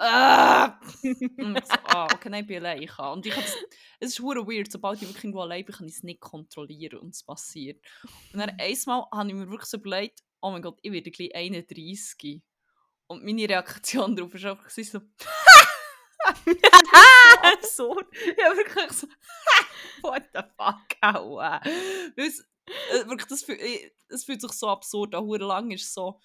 «Ah!» 0.00 0.80
Und 1.02 1.58
ich 1.58 1.66
so, 1.66 1.74
ah, 1.84 2.04
okay, 2.12 2.30
nein, 2.30 2.42
ich 2.42 2.48
bin 2.48 2.58
allein. 2.58 2.82
Ich 2.82 2.90
kann. 2.90 3.12
Und 3.12 3.26
ich 3.26 3.34
das, 3.34 3.56
es 4.00 4.10
ist 4.10 4.20
hure 4.20 4.46
weird, 4.46 4.72
sobald 4.72 5.00
ich 5.00 5.08
wirklich 5.08 5.24
irgendwo 5.24 5.42
allein 5.42 5.64
bin, 5.64 5.74
kann 5.74 5.86
ich 5.86 5.96
es 5.96 6.02
nicht 6.02 6.20
kontrollieren 6.20 7.00
und 7.00 7.14
es 7.14 7.22
passiert. 7.22 7.84
Und 8.32 8.40
dann 8.40 8.50
einmal 8.58 9.06
habe 9.12 9.28
ich 9.28 9.34
mir 9.34 9.48
wirklich 9.48 9.70
so 9.70 9.76
überlegt, 9.76 10.22
oh 10.40 10.50
mein 10.50 10.62
Gott, 10.62 10.78
ich 10.82 10.92
werde 10.92 11.10
gleich 11.10 11.34
31. 11.34 12.42
Und 13.06 13.24
meine 13.24 13.48
Reaktion 13.48 14.16
darauf 14.16 14.34
war 14.34 14.50
einfach 14.52 14.70
so, 14.70 14.82
so 14.82 15.00
absurd. 17.42 18.06
Ja, 18.36 18.56
wirklich 18.56 18.92
so, 18.92 19.06
what 20.02 20.22
the 20.34 20.42
fuck, 20.56 20.96
aua. 21.02 21.60
Es, 22.16 22.40
äh, 22.66 23.06
wirklich, 23.06 23.26
das, 23.28 23.48
ich- 23.48 23.92
es 24.08 24.24
fühlt 24.24 24.40
sich 24.40 24.52
so 24.52 24.68
absurd 24.68 25.14
an. 25.14 25.24
Hure 25.24 25.44
lang 25.44 25.70
ist 25.70 25.92
so, 25.92 26.20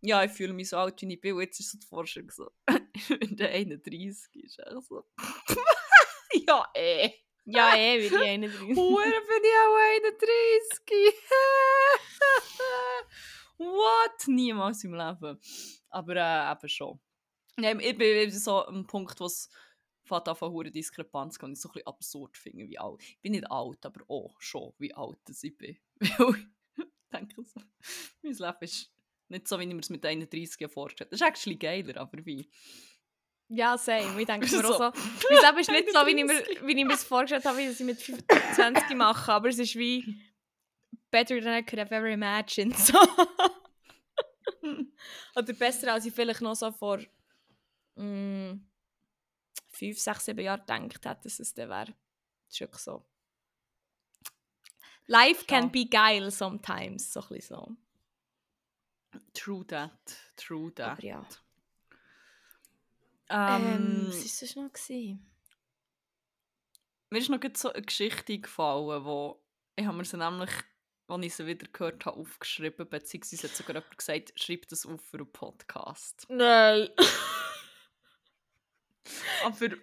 ja, 0.00 0.22
ich 0.24 0.32
fühle 0.32 0.52
mich 0.52 0.68
so 0.70 0.76
alt, 0.78 1.00
wie 1.02 1.12
ich 1.14 1.20
bin. 1.20 1.34
Und 1.34 1.40
jetzt 1.42 1.60
ist 1.60 1.72
so 1.72 1.78
die 1.78 1.86
Forschung 1.86 2.30
so, 2.30 2.50
in 3.20 3.36
der 3.36 3.50
31 3.50 4.44
ist 4.44 4.58
echt 4.58 4.82
so, 4.88 5.04
ja, 6.46 6.64
eh. 6.74 7.10
Ja, 7.48 7.76
eh, 7.76 8.02
wie 8.02 8.08
die 8.08 8.16
eine 8.16 8.48
drin. 8.50 8.74
Hure 8.76 9.04
bin 9.04 9.44
ich 9.44 9.54
auch 9.62 9.76
31. 9.76 11.14
What? 13.58 14.26
Niemals 14.28 14.82
im 14.84 14.94
Leben. 14.94 15.40
Aber 15.90 16.16
äh, 16.16 16.52
eben 16.52 16.68
schon. 16.68 17.00
Ja, 17.58 17.70
ich 17.78 17.96
bin 17.96 18.30
so 18.32 18.66
am 18.66 18.86
Punkt, 18.86 19.18
wo 19.20 19.26
es 19.26 19.48
fängt 20.06 20.28
an 20.28 20.36
von 20.36 20.52
hure 20.52 20.70
Diskrepanz 20.70 21.38
kann 21.38 21.52
ich 21.52 21.60
so 21.60 21.68
ein 21.68 21.72
bisschen 21.72 21.86
absurd 21.86 22.36
finden, 22.36 22.68
wie 22.68 22.78
alt. 22.78 23.02
Ich 23.02 23.20
bin 23.20 23.32
nicht 23.32 23.50
alt, 23.50 23.84
aber 23.84 24.04
auch 24.08 24.34
schon, 24.40 24.72
wie 24.78 24.94
alt 24.94 25.18
ich 25.42 25.56
bin. 25.56 25.76
Weil 26.18 26.34
ich 26.78 27.10
denke 27.12 27.42
so, 27.44 27.60
mein 28.22 28.32
Leben 28.34 28.56
ist 28.60 28.92
nicht 29.28 29.48
so, 29.48 29.58
wie 29.58 29.64
ich 29.64 29.74
mir 29.74 29.80
es 29.80 29.90
mit 29.90 30.04
31 30.04 30.70
vorstelle. 30.70 31.10
Das 31.10 31.20
ist 31.20 31.26
actually 31.26 31.56
geiler, 31.56 31.96
aber 32.00 32.24
wie? 32.24 32.48
Ja, 33.48 33.78
same. 33.78 34.20
Ich 34.20 34.26
denke 34.26 34.46
mir 34.50 34.62
So. 34.62 34.74
auch 34.74 34.94
so. 34.94 35.00
Mein 35.30 35.42
Leben 35.44 35.58
ist 35.58 35.70
nicht 35.70 35.92
so, 35.92 36.06
wie 36.06 36.10
ich 36.10 36.24
mir, 36.24 36.44
wie 36.66 36.78
ich 36.78 36.84
mir 36.84 36.94
es 36.94 37.04
vorgestellt 37.04 37.44
habe, 37.44 37.58
wie 37.58 37.62
ich 37.62 37.68
es 37.68 37.80
mit 37.80 38.00
25 38.00 38.96
mache, 38.96 39.32
aber 39.32 39.48
es 39.48 39.58
ist 39.58 39.76
wie 39.76 40.20
better 41.10 41.40
than 41.40 41.58
I 41.58 41.62
could 41.64 41.80
have 41.80 41.94
ever 41.94 42.08
imagined. 42.08 42.76
So. 42.76 42.98
Oder 45.36 45.52
besser, 45.52 45.92
als 45.92 46.06
ich 46.06 46.12
vielleicht 46.12 46.40
noch 46.40 46.56
so 46.56 46.72
vor 46.72 46.98
mm, 47.94 48.54
5, 49.76 49.98
6, 49.98 50.24
7 50.26 50.40
Jahren 50.44 50.60
gedacht 50.88 51.04
hätte, 51.04 51.20
dass 51.24 51.38
es 51.40 51.54
dann 51.54 51.68
wäre. 51.68 51.86
Das 51.86 52.54
ist 52.54 52.60
wirklich 52.60 52.82
so. 52.82 53.04
Life 55.06 55.44
can 55.46 55.64
Ja. 55.64 55.70
be 55.70 55.86
geil 55.86 56.30
sometimes, 56.30 57.12
so 57.12 57.22
ein 57.30 57.40
so. 57.40 57.76
True 59.32 59.66
that, 59.68 59.92
true 60.36 60.72
that. 60.74 60.92
Aber 60.98 61.04
ja. 61.04 61.26
Ähm, 63.28 63.64
Ähm, 63.64 64.06
was 64.08 64.16
war 64.16 64.22
das 64.40 64.56
noch? 64.56 64.72
Gewesen? 64.72 65.32
Mir 67.10 67.18
ist 67.18 67.30
noch 67.30 67.40
so 67.56 67.72
eine 67.72 67.82
Geschichte 67.82 68.32
eingefallen, 68.32 69.04
wo 69.04 69.40
ich 69.76 69.86
habe 69.86 69.96
mir 69.96 70.04
sie 70.04 70.16
nämlich, 70.16 70.50
als 71.06 71.24
ich 71.24 71.34
sie 71.34 71.46
wieder 71.46 71.66
gehört 71.68 72.04
habe, 72.06 72.18
aufgeschrieben, 72.18 72.88
beziehungsweise 72.88 73.48
hat 73.48 73.56
sogar 73.56 73.76
jemand 73.76 73.98
gesagt, 73.98 74.32
schreib 74.40 74.66
das 74.68 74.86
auf 74.86 75.00
für 75.02 75.18
einen 75.18 75.32
Podcast. 75.32 76.26
Nein. 76.28 76.88
Aber 79.44 79.76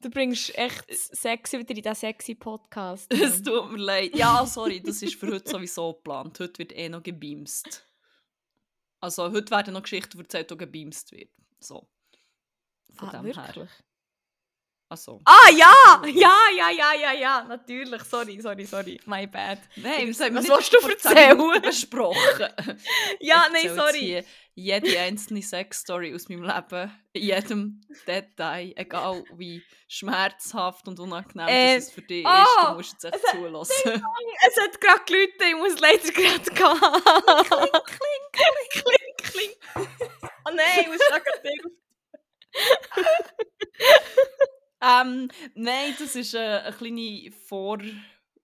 Du 0.00 0.10
bringst 0.10 0.56
echt 0.56 0.84
sexy 0.88 1.58
wieder 1.58 1.70
in 1.70 1.82
diesen 1.82 1.94
sexy 1.94 2.36
Podcast. 2.36 3.12
es 3.12 3.42
tut 3.42 3.72
mir 3.72 3.78
leid. 3.78 4.14
Ja, 4.14 4.46
sorry, 4.46 4.80
das 4.80 5.02
ist 5.02 5.16
für 5.16 5.26
heute 5.26 5.50
sowieso 5.50 5.92
geplant. 5.92 6.38
Heute 6.38 6.58
wird 6.58 6.72
eh 6.76 6.88
noch 6.88 7.02
gebeamst. 7.02 7.84
Also 9.00 9.32
heute 9.32 9.50
werden 9.50 9.74
noch 9.74 9.82
Geschichten 9.82 10.18
erzählt, 10.18 10.50
die 10.52 10.56
gebeamst 10.56 11.10
wird. 11.10 11.30
So. 11.58 11.88
Von 12.94 13.08
ah, 13.08 13.22
dem 13.22 13.26
her. 13.26 13.68
Wirklich? 14.88 14.90
Also. 14.90 15.20
Ah, 15.24 15.50
ja! 15.50 16.02
Ja, 16.06 16.34
ja, 16.56 16.70
ja, 16.70 16.92
ja, 16.94 17.12
ja, 17.12 17.44
natürlich. 17.44 18.02
Sorry, 18.04 18.40
sorry, 18.40 18.64
sorry. 18.64 19.00
My 19.06 19.26
bad. 19.26 19.58
Nein, 19.76 20.08
Was 20.08 20.48
willst 20.48 20.72
du 20.72 20.88
erzählen? 20.88 21.36
Minuten 21.36 21.62
besprochen. 21.62 22.48
Ja, 23.20 23.46
nein, 23.52 23.74
sorry. 23.74 24.24
Jede 24.54 24.98
einzelne 24.98 25.42
Sexstory 25.42 26.14
aus 26.14 26.28
meinem 26.28 26.42
Leben, 26.42 26.90
in 27.12 27.22
jedem 27.22 27.80
Detail, 28.06 28.72
egal 28.76 29.22
wie 29.36 29.62
schmerzhaft 29.86 30.88
und 30.88 30.98
unangenehm 30.98 31.46
Äh, 31.46 31.76
es 31.76 31.92
für 31.92 32.02
dich 32.02 32.26
oh, 32.26 32.42
ist, 32.42 32.68
du 32.68 32.74
musst 32.74 32.96
es 32.98 33.04
echt 33.04 33.26
zulassen. 33.30 33.74
Es 34.48 34.60
hat 34.60 34.80
gerade 34.80 35.04
geläutet, 35.06 35.42
ich 35.48 35.56
muss 35.56 35.78
leider 35.78 36.10
gerade 36.10 36.50
gehen. 36.50 36.80
kling, 37.84 38.24
kling, 38.32 38.68
kling, 38.82 39.16
kling. 39.16 39.52
Oh 40.44 40.50
nein, 40.54 40.80
ich 40.80 40.88
muss 40.88 40.98
gerade 40.98 41.22
ähm, 44.80 45.28
nein, 45.54 45.94
das 45.98 46.14
war 46.14 46.40
äh, 46.40 46.60
eine 46.66 46.76
kleine 46.76 47.32
Vor 47.32 47.78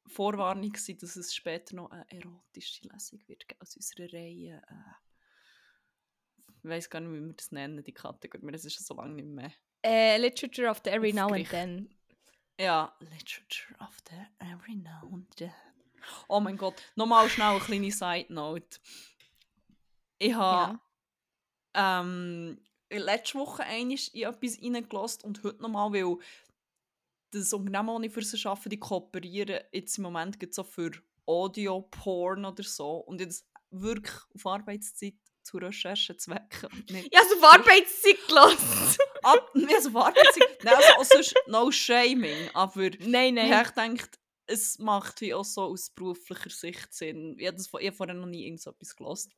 Vorwarnung, 0.06 0.70
gewesen, 0.70 0.98
dass 0.98 1.16
es 1.16 1.34
später 1.34 1.74
noch 1.74 1.90
eine 1.90 2.04
erotische 2.10 2.86
Lesung 2.88 3.20
wird 3.26 3.44
aus 3.60 3.74
unserer 3.76 4.12
Reihe. 4.12 4.62
Äh, 4.68 4.94
ich 6.62 6.70
weiß 6.70 6.88
gar 6.88 7.00
nicht, 7.00 7.12
wie 7.12 7.26
wir 7.26 7.32
das 7.32 7.50
nennen, 7.52 7.82
die 7.82 7.92
Kategorie. 7.92 8.52
Das 8.52 8.64
ist 8.64 8.74
schon 8.74 8.84
so 8.84 8.94
lange 8.94 9.14
nicht 9.14 9.26
mehr. 9.26 9.52
äh, 9.84 10.16
Literature 10.18 10.68
of 10.68 10.80
the 10.84 10.90
Every 10.90 11.12
Now 11.12 11.28
and. 11.32 11.48
Then. 11.48 11.94
Ja, 12.58 12.94
Literature 13.00 13.74
of 13.80 13.98
the 14.08 14.16
Every 14.38 14.76
Now 14.76 15.10
and 15.12 15.36
Then. 15.36 15.52
Oh 16.28 16.40
mein 16.40 16.56
Gott, 16.56 16.80
nochmal 16.96 17.28
schnell 17.28 17.48
eine 17.48 17.60
kleine 17.60 17.90
Side 17.90 18.32
Note. 18.32 18.78
Ich 20.18 20.34
habe 20.34 20.78
ähm, 21.74 22.60
letzte 23.02 23.38
Woche 23.38 23.62
einmal 23.64 23.98
in 24.12 24.22
etwas 24.22 24.62
reingelassen 24.62 25.24
und 25.24 25.42
heute 25.42 25.62
nochmal, 25.62 25.92
weil 25.92 26.18
das 27.30 27.52
Unternehmen, 27.52 28.02
das 28.02 28.06
ich 28.06 28.12
für 28.12 28.36
sie 28.36 28.48
arbeite, 28.48 28.68
die 28.68 28.78
kooperieren 28.78 29.60
jetzt 29.72 29.98
im 29.98 30.04
Moment 30.04 30.54
so 30.54 30.62
für 30.62 30.90
Audio-Porn 31.26 32.44
oder 32.44 32.62
so 32.62 32.96
und 32.98 33.20
jetzt 33.20 33.46
wirklich 33.70 34.16
auf 34.34 34.46
Arbeitszeit 34.46 35.14
zu 35.42 35.58
Recherchezwecken. 35.58 36.70
Ja, 37.12 37.20
so 37.28 37.36
auf 37.36 37.54
Arbeitszeit 37.54 38.26
gelassen. 38.26 38.98
Ab, 39.22 39.50
ja, 39.54 39.80
so 39.80 39.90
auf 39.90 39.96
Arbeitszeit. 39.96 40.64
Nein, 40.64 40.74
also 40.74 40.92
auch 40.98 41.04
sonst 41.04 41.34
no 41.46 41.70
shaming, 41.70 42.50
aber 42.54 42.90
nein, 43.00 43.34
nein. 43.34 43.62
ich 43.64 43.70
denke, 43.70 44.06
es 44.46 44.78
macht 44.78 45.20
wie 45.20 45.34
auch 45.34 45.44
so 45.44 45.62
aus 45.62 45.90
beruflicher 45.90 46.50
Sicht 46.50 46.92
Sinn. 46.92 47.36
Ich 47.38 47.46
habe 47.46 47.56
das 47.56 47.66
ich 47.66 47.86
habe 47.86 47.92
vorher 47.92 48.14
noch 48.14 48.26
nie 48.26 48.46
irgend 48.46 48.60
so 48.60 48.70
etwas 48.70 48.94
gehört. 48.96 49.28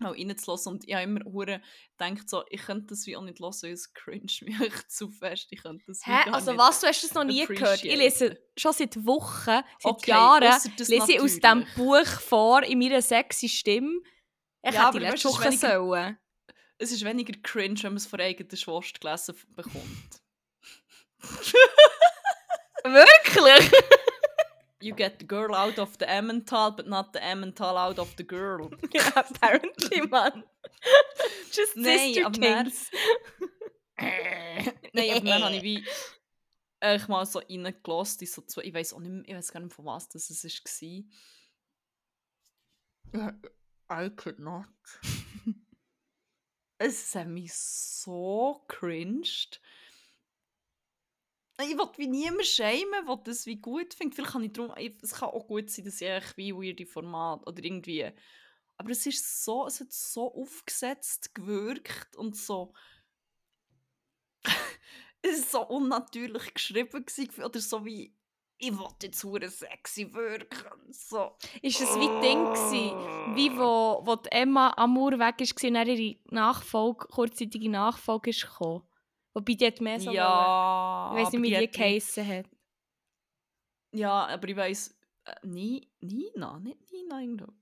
Mal 0.00 0.12
reinzulassen 0.12 0.72
und 0.72 0.86
ich 0.88 0.94
habe 0.94 1.04
immer 1.04 1.24
hure 1.24 1.60
gedacht, 1.98 2.28
so, 2.28 2.42
ich 2.50 2.62
könnte 2.62 2.86
das 2.88 3.06
wie 3.06 3.16
auch 3.16 3.22
nicht 3.22 3.38
hören, 3.40 3.52
weil 3.62 3.72
es 3.72 3.92
cringe 3.94 4.32
mich 4.42 4.88
zu 4.88 5.10
fest. 5.10 5.48
Ich 5.50 5.62
könnte 5.62 5.84
das 5.86 6.00
Hä? 6.04 6.30
Also 6.32 6.56
was, 6.56 6.80
du 6.80 6.86
hast 6.86 7.02
das 7.04 7.14
noch 7.14 7.24
nie 7.24 7.46
gehört? 7.46 7.84
Ich 7.84 7.96
lese 7.96 8.38
schon 8.56 8.72
seit 8.72 8.96
Wochen, 9.06 9.44
seit 9.78 9.84
Okay, 9.84 10.10
Jahren, 10.10 10.42
lese 10.78 11.12
ich 11.12 11.20
aus 11.20 11.34
diesem. 11.34 11.66
Buch 11.76 12.06
vor, 12.06 12.62
in 12.62 12.78
meiner 12.78 13.02
sexy 13.02 13.48
Stimme. 13.48 14.00
Ich 14.62 14.74
Ja, 14.74 14.88
hätte 14.88 14.98
die 14.98 15.04
letzte 15.06 15.28
Woche 15.28 15.44
weniger- 15.44 15.78
sollen. 15.78 16.18
Es 16.78 16.92
ist 16.92 17.04
weniger 17.04 17.38
cringe, 17.42 17.76
wenn 17.82 17.92
man 17.92 17.96
es 17.98 18.06
von 18.06 18.20
eigener 18.20 18.56
Schwester 18.56 18.98
gelesen 19.00 19.36
bekommt. 19.54 20.22
Wirklich? 22.84 23.70
You 24.80 24.94
get 24.94 25.18
the 25.18 25.26
girl 25.26 25.54
out 25.54 25.78
of 25.78 25.98
the 25.98 26.06
Emmental, 26.06 26.74
but 26.74 26.88
not 26.88 27.12
the 27.12 27.18
Emmental 27.18 27.76
out 27.76 27.98
of 27.98 28.16
the 28.16 28.22
girl. 28.22 28.70
ja, 28.92 29.10
apparently, 29.14 30.00
man. 30.06 30.44
Just 31.52 31.76
Nein, 31.76 32.14
sister 32.14 32.30
things. 32.30 32.90
Nein, 33.98 35.10
aber 35.10 35.20
dann 35.20 35.42
habe 35.42 35.56
ich 35.56 35.62
wie 35.62 35.84
ich 36.82 37.08
mal 37.08 37.26
so 37.26 37.40
reingelassen, 37.40 38.20
in 38.22 38.26
so 38.26 38.40
zwei, 38.42 38.62
ich 38.62 38.72
weiß 38.72 38.94
auch 38.94 39.00
nicht 39.00 39.10
mehr, 39.10 39.22
ich 39.26 39.34
weiß 39.34 39.52
gar 39.52 39.60
nicht 39.60 39.74
von 39.74 39.84
was 39.84 40.08
das 40.08 40.30
es 40.30 40.44
war. 43.12 43.34
I 43.92 44.08
could 44.08 44.38
not. 44.38 44.66
es 46.78 47.14
hat 47.14 47.26
mich 47.26 47.52
so 47.52 48.64
cringed. 48.68 49.60
Ich 51.62 51.76
will 51.76 51.88
wie 51.96 52.06
niemand 52.06 52.46
schämen, 52.46 53.06
der 53.06 53.16
das 53.24 53.46
wie 53.46 53.56
gut 53.56 53.94
findet. 53.94 54.14
Vielleicht 54.14 54.32
kann 54.32 54.44
ich 54.44 54.52
drum, 54.52 54.72
es 55.02 55.12
kann 55.12 55.30
auch 55.30 55.46
gut 55.46 55.70
sein, 55.70 55.84
dass 55.84 56.00
ich 56.00 56.08
echt 56.08 56.36
wie 56.36 56.54
weirde 56.54 56.86
Format 56.86 57.46
oder 57.46 57.62
irgendwie. 57.62 58.10
Aber 58.76 58.90
es 58.90 59.04
ist 59.06 59.44
so, 59.44 59.66
es 59.66 59.80
hat 59.80 59.92
so 59.92 60.32
aufgesetzt 60.34 61.34
gewirkt 61.34 62.16
und 62.16 62.36
so. 62.36 62.72
es 65.22 65.38
ist 65.38 65.50
so 65.50 65.66
unnatürlich 65.66 66.54
geschrieben 66.54 67.04
gewesen, 67.04 67.44
oder 67.44 67.60
so 67.60 67.84
wie 67.84 68.14
ich 68.62 68.78
wollte 68.78 69.06
jetzt 69.06 69.24
hure 69.24 69.48
sexy 69.48 70.12
wirken. 70.12 70.92
So. 70.92 71.32
Ist 71.62 71.80
es 71.80 71.94
wie 71.96 72.20
Ding 72.20 72.44
gewesen, 72.44 73.34
wie 73.34 73.50
wo, 73.56 74.02
wo 74.04 74.18
Emma 74.30 74.74
Amour 74.76 75.18
weg 75.18 75.40
ist 75.40 75.62
und 75.64 75.74
dann 75.74 75.88
ihre 75.88 76.18
Nachfolge, 76.30 77.06
kurzzeitige 77.08 77.70
Nachfolge 77.70 78.30
ist 78.30 78.42
gekommen. 78.42 78.82
Wobei 79.32 79.54
die 79.54 79.66
hat 79.66 79.80
mehr 79.80 80.00
so 80.00 80.10
ja, 80.10 81.12
Ich 81.14 81.22
weiß 81.22 81.32
nicht, 81.32 81.42
wie 81.42 81.66
die 81.66 81.70
geheissen 81.70 82.26
hat. 82.26 82.46
Ja, 83.92 84.26
aber 84.26 84.48
ich 84.48 84.56
weiss, 84.56 84.98
äh, 85.24 85.34
Ni, 85.42 85.88
Nina, 86.00 86.58
nicht 86.58 86.90
Nina 86.92 87.20
irgendwo. 87.20 87.52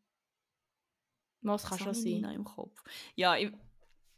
Was 1.42 1.64
kann 1.64 1.78
schon 1.78 1.92
ich 1.92 2.04
Nina 2.04 2.28
sein. 2.28 2.37
im 2.37 2.44
Kopf. 2.44 2.83
Ja, 3.14 3.37
ich, 3.37 3.52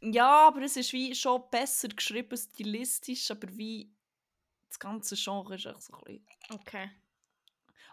ja, 0.01 0.47
aber 0.47 0.61
es 0.63 0.77
ist 0.77 0.91
wie 0.93 1.13
schon 1.13 1.43
besser 1.49 1.89
geschrieben, 1.89 2.37
stilistisch, 2.37 3.29
aber 3.31 3.47
wie 3.55 3.93
das 4.67 4.79
ganze 4.79 5.15
Genre 5.15 5.55
ist 5.55 5.65
echt 5.65 5.81
so 5.81 5.93
ein 5.93 6.03
bisschen... 6.03 6.25
Okay. 6.49 6.91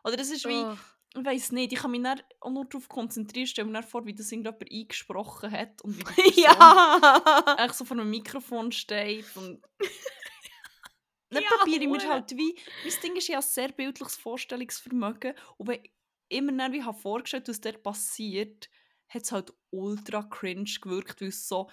Oder 0.04 0.18
es 0.18 0.30
ist 0.30 0.44
wie, 0.46 0.54
Oh. 0.54 0.76
Ich 1.16 1.24
weiß 1.24 1.52
nicht, 1.52 1.72
ich 1.72 1.78
kann 1.80 1.90
mich 1.90 2.02
dann 2.02 2.20
auch 2.40 2.50
nur 2.50 2.66
darauf 2.66 2.88
konzentrieren, 2.88 3.46
stell 3.46 3.64
mir 3.64 3.82
vor, 3.82 4.06
wie 4.06 4.14
das 4.14 4.30
irgendjemand 4.30 4.70
eingesprochen 4.70 5.50
hat 5.50 5.82
und 5.82 5.98
wie 5.98 6.04
die 6.04 6.14
Person 6.22 6.44
ja! 6.44 7.56
echt 7.56 7.74
so 7.74 7.84
vor 7.84 7.98
einem 7.98 8.10
Mikrofon 8.10 8.72
steht 8.72 9.36
und 9.36 9.62
dann 11.30 11.44
Ja, 11.44 11.48
probiere 11.48 11.84
ich 11.84 11.88
mir 11.90 12.08
halt 12.08 12.30
wie, 12.36 12.58
mein 12.82 12.92
Ding 13.02 13.16
ist 13.16 13.28
ja 13.28 13.38
ein 13.38 13.42
sehr 13.42 13.72
bildliches 13.72 14.16
Vorstellungsvermögen 14.16 15.34
und 15.58 15.68
wenn 15.68 15.80
ich 15.84 15.92
immer 16.28 16.52
dann 16.52 16.72
wie 16.72 16.82
habe 16.82 16.98
vorgestellt, 16.98 17.48
was 17.48 17.60
dort 17.60 17.82
passiert, 17.82 18.68
hat 19.08 19.22
es 19.22 19.32
halt 19.32 19.52
ultra 19.70 20.22
cringe 20.22 20.70
gewirkt, 20.80 21.20
weil 21.20 21.28
es 21.28 21.48
so, 21.48 21.70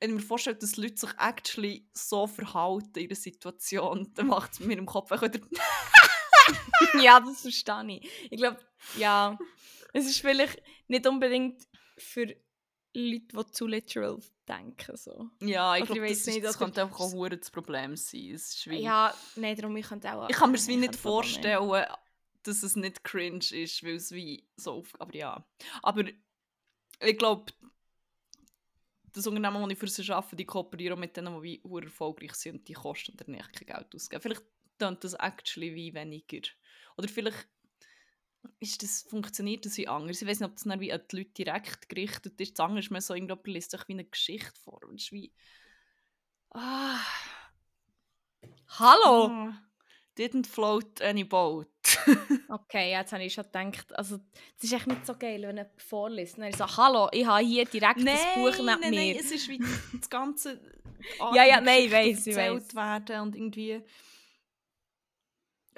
wenn 0.00 0.10
ich 0.10 0.16
mir 0.16 0.22
vorstelle, 0.22 0.56
dass 0.56 0.76
Leute 0.76 0.96
sich 0.98 1.10
actually 1.18 1.88
so 1.94 2.26
verhalten 2.26 2.98
in 2.98 3.06
einer 3.06 3.14
Situation, 3.16 4.12
dann 4.14 4.28
macht 4.28 4.52
es 4.54 4.60
mir 4.60 4.78
im 4.78 4.86
Kopf 4.86 5.10
wieder 5.10 5.40
ja, 7.02 7.20
das 7.20 7.42
verstehe 7.42 8.00
ich. 8.00 8.30
Ich 8.30 8.38
glaube, 8.38 8.58
ja, 8.96 9.38
es 9.92 10.06
ist 10.06 10.20
vielleicht 10.20 10.62
nicht 10.88 11.06
unbedingt 11.06 11.66
für 11.98 12.26
Leute, 12.92 13.26
die 13.36 13.52
zu 13.52 13.66
literal 13.66 14.18
denken. 14.48 14.96
So. 14.96 15.30
Ja, 15.40 15.76
ich 15.76 15.84
glaube, 15.84 16.08
das, 16.08 16.26
nicht, 16.26 16.44
das 16.44 16.58
könnte 16.58 16.82
einfach 16.82 17.00
auch 17.00 17.12
hure 17.12 17.36
das 17.36 17.50
Problem 17.50 17.96
sein. 17.96 18.32
Es 18.34 18.54
ist 18.54 18.66
wie, 18.68 18.80
Ja, 18.80 19.14
nein, 19.36 19.56
darum 19.56 19.76
ich 19.76 19.86
könnte 19.86 20.12
auch... 20.12 20.28
ich 20.28 20.36
kann 20.36 20.50
mir 20.50 20.56
es 20.56 20.66
wie 20.66 20.74
ich 20.74 20.80
nicht 20.80 20.96
vorstellen, 20.96 21.86
dass 22.42 22.62
es 22.62 22.74
nicht 22.74 23.04
cringe 23.04 23.44
ist, 23.52 23.84
weil 23.84 23.96
es 23.96 24.12
wie 24.12 24.48
so 24.56 24.78
auf, 24.78 24.98
aber 24.98 25.14
ja. 25.14 25.44
Aber 25.82 26.04
ich 27.00 27.18
glaube, 27.18 27.52
das 29.12 29.26
Unternehmen, 29.26 29.62
das 29.62 29.72
ich 29.72 29.78
für 29.78 29.88
sie 29.88 30.12
arbeite, 30.12 30.36
die 30.36 30.44
kooperieren 30.44 30.98
mit 30.98 31.16
denen, 31.16 31.42
die 31.42 31.60
wie 31.64 31.84
erfolgreich 31.84 32.34
sind 32.34 32.56
und 32.56 32.68
die 32.68 32.72
kosten 32.72 33.16
dann 33.16 33.34
nicht 33.34 33.52
kein 33.52 33.76
Geld 33.76 33.94
ausgeben. 33.94 34.22
Vielleicht 34.22 34.42
tönt 34.80 35.04
das 35.04 35.14
actually 35.14 35.74
wie 35.74 35.94
weniger. 35.94 36.40
Oder 36.96 37.08
vielleicht 37.08 37.48
ist 38.58 38.82
das, 38.82 39.02
funktioniert 39.02 39.66
das 39.66 39.76
wie 39.76 39.88
anders. 39.88 40.22
Ich 40.22 40.28
weiß 40.28 40.40
nicht, 40.40 40.48
ob 40.48 40.56
das 40.56 40.64
dann 40.64 40.80
wie 40.80 40.92
an 40.92 41.02
die 41.10 41.16
Leute 41.16 41.30
direkt 41.30 41.88
gerichtet 41.88 42.40
ist. 42.40 42.58
Das 42.58 42.64
andere 42.64 42.80
ist 42.80 42.90
mir 42.90 43.00
so, 43.00 43.14
irgendjemand 43.14 43.46
liest 43.46 43.70
sich 43.70 43.86
wie 43.88 43.92
eine 43.92 44.04
Geschichte 44.04 44.58
vor. 44.60 44.80
Und 44.84 45.00
ist 45.00 45.12
wie... 45.12 45.32
Ah... 46.50 46.98
Hallo! 48.78 49.26
Ah, 49.26 49.62
Didn't 50.16 50.46
float 50.46 51.02
any 51.02 51.24
boat. 51.24 51.68
Okay, 52.48 52.90
jetzt 52.90 53.12
habe 53.12 53.24
ich 53.24 53.32
schon 53.32 53.44
gedacht, 53.44 53.96
also 53.96 54.18
es 54.56 54.64
ist 54.64 54.72
echt 54.72 54.86
nicht 54.88 55.06
so 55.06 55.16
geil, 55.16 55.42
wenn 55.42 55.56
jemand 55.56 55.80
vorliest. 55.80 56.36
Und 56.36 56.44
dann 56.44 56.52
so, 56.52 56.66
hallo, 56.76 57.08
ich 57.12 57.24
habe 57.24 57.44
hier 57.44 57.64
direkt 57.64 58.04
das 58.06 58.20
Buch 58.34 58.56
neben 58.56 58.66
nein, 58.66 58.90
mir. 58.90 58.90
nein, 58.90 59.16
es 59.18 59.30
ist 59.30 59.48
wie 59.48 59.58
das 59.92 60.10
ganze 60.10 60.60
Ja, 61.34 61.44
ja, 61.44 61.60
nein, 61.60 61.84
ich 61.84 61.92
weiss, 61.92 62.26
ich 62.26 62.36
weiss. 62.36 62.74
werden 62.74 63.20
und 63.20 63.36
irgendwie 63.36 63.82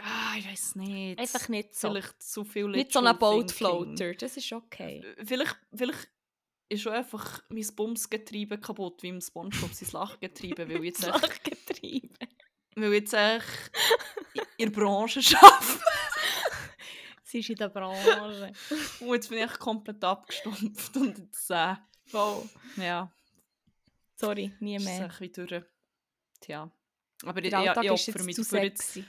ah, 0.03 0.35
ich 0.39 0.49
weiß 0.49 0.77
nicht. 0.77 1.19
Einfach 1.19 1.49
nicht 1.49 1.75
so. 1.75 1.89
Vielleicht 1.91 2.23
zu 2.23 2.45
viel 2.45 2.69
nicht 2.69 2.93
so 2.93 2.99
ein 3.01 3.05
literal 3.05 3.19
Boat 3.19 3.49
thinking. 3.49 3.97
Floater, 3.97 4.15
das 4.15 4.37
ist 4.37 4.53
okay. 4.53 5.05
Vielleicht, 5.25 5.57
vielleicht 5.75 6.09
ist 6.69 6.87
auch 6.87 6.93
einfach 6.93 7.43
mein 7.49 7.67
Bumsgetriebe 7.75 8.59
kaputt, 8.59 9.03
wie 9.03 9.09
im 9.09 9.21
Spongebob 9.21 9.73
sein 9.73 9.89
Lachgetriebe, 9.93 10.69
weil 10.69 10.85
jetzt, 10.85 11.05
echt, 11.07 11.23
Lachgetrieben. 11.23 12.17
weil 12.77 12.93
ich 12.93 13.01
jetzt 13.01 13.15
echt 13.15 13.71
in 14.57 14.73
der 14.73 14.81
Branche 14.81 15.21
arbeite. 15.37 15.81
Sie 17.25 17.39
ist 17.39 17.51
in 17.51 17.57
der 17.57 17.69
Branche. 17.69 18.53
Und 19.01 19.15
jetzt 19.15 19.29
bin 19.31 19.39
ich 19.39 19.59
komplett 19.59 20.03
abgestumpft 20.05 20.97
und 20.97 21.19
jetzt, 21.19 21.51
äh, 21.51 21.77
Voll. 22.07 22.49
ja, 22.77 23.11
Sorry, 24.17 24.53
nie 24.61 24.77
ist 24.77 24.83
es 24.83 24.89
mehr. 24.89 25.07
echt 25.07 25.21
wie 25.21 25.29
durch. 25.31 25.65
Tja. 26.41 26.71
Aber 27.25 27.39
ich, 27.41 27.47
ich, 27.47 27.53
ich, 27.53 27.91
ist 27.91 28.09
opfere 28.09 28.25
mich 28.25 28.37
zu 28.37 28.43
dafür 28.43 28.63
jetzt, 28.63 28.93
sexy. 28.93 29.05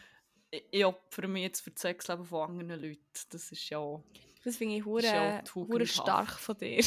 Ich, 0.54 0.64
ich 0.72 0.86
opfere 0.86 1.28
mich 1.28 1.44
jetzt 1.44 1.62
für 1.62 1.72
das 1.72 1.82
Sexleben 1.82 2.26
von 2.26 2.50
anderen 2.50 2.82
Leuten. 2.82 3.00
Das 3.32 3.52
ist 3.52 3.70
ja... 3.70 4.00
Das 4.44 4.58
finde 4.58 4.76
ich 4.76 4.86
Ist 4.86 5.04
ja 5.06 5.22
hure, 5.22 5.34
hure 5.34 5.44
tugendhaft. 5.46 5.94
stark 5.94 6.32
von 6.40 6.58
dir. 6.58 6.84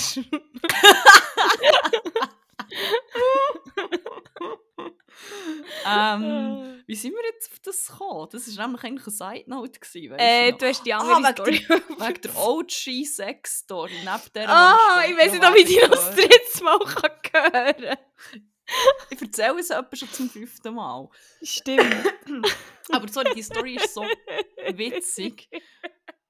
ähm, 5.86 6.82
wie 6.86 6.94
sind 6.94 7.12
wir 7.14 7.24
jetzt 7.32 7.50
auf 7.52 7.58
das 7.60 7.86
gekommen? 7.88 8.28
Das 8.30 8.56
war 8.56 8.66
nämlich 8.66 8.84
eigentlich 8.84 9.06
eine 9.06 9.34
Side-Note. 9.34 9.80
gewesen, 9.80 10.10
Weißt 10.12 10.20
äh, 10.22 10.52
du 10.52 10.66
hast 10.66 10.84
die 10.86 10.94
Ah, 10.94 10.98
andere 10.98 11.18
wegen 11.22 11.32
Story. 11.34 11.66
der, 11.98 12.08
wegen 12.08 12.20
der 12.22 12.36
OG-Sex-Story, 12.36 13.92
neben 14.00 14.32
der 14.34 14.48
Ah, 14.48 15.02
ich 15.08 15.16
weiß 15.16 15.32
nicht, 15.32 15.44
ob 15.46 15.56
ich 15.56 15.64
die 15.66 15.78
noch 15.78 15.88
das 15.90 16.14
dritte 16.14 16.64
Mal 16.64 16.78
kann 16.78 17.52
hören 17.52 17.96
kann. 17.96 18.50
Ich 19.10 19.22
erzähle 19.22 19.60
es 19.60 19.70
etwa 19.70 19.96
schon 19.96 20.10
zum 20.10 20.30
fünften 20.30 20.74
Mal. 20.74 21.08
Stimmt. 21.42 21.94
Aber 22.92 23.08
sorry, 23.08 23.32
die 23.34 23.42
Story 23.42 23.76
ist 23.76 23.94
so 23.94 24.02
witzig. 24.74 25.48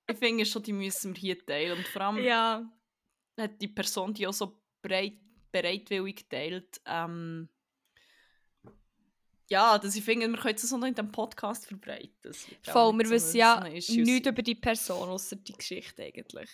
Ich 0.09 0.19
finde 0.19 0.45
schon, 0.45 0.63
die 0.63 0.73
müssen 0.73 1.15
wir 1.15 1.21
hier 1.21 1.47
teilen. 1.47 1.79
Und 1.79 1.89
vor 1.89 2.03
allem 2.03 2.19
ja. 2.23 2.71
hat 3.39 3.61
die 3.61 3.69
Person, 3.69 4.15
die 4.15 4.27
auch 4.27 4.33
so 4.33 4.61
bereit, 4.83 5.19
bereitwillig 5.51 6.29
teilt, 6.29 6.81
ähm, 6.87 7.49
ja, 9.49 9.79
dass 9.79 9.95
ich 9.95 10.05
finde, 10.05 10.29
wir 10.29 10.39
können 10.39 10.57
es 10.57 10.63
so 10.63 10.77
noch 10.77 10.89
in 10.89 10.95
diesem 10.95 11.13
Podcast 11.13 11.67
verbreiten. 11.67 12.33
Auch 12.67 12.73
Voll, 12.73 12.99
wir 12.99 13.11
wissen 13.11 13.37
ja 13.37 13.61
nichts 13.61 13.91
über 13.91 14.43
die 14.43 14.57
Person, 14.57 15.09
außer 15.09 15.37
die 15.37 15.53
Geschichte 15.53 16.03
eigentlich. 16.03 16.51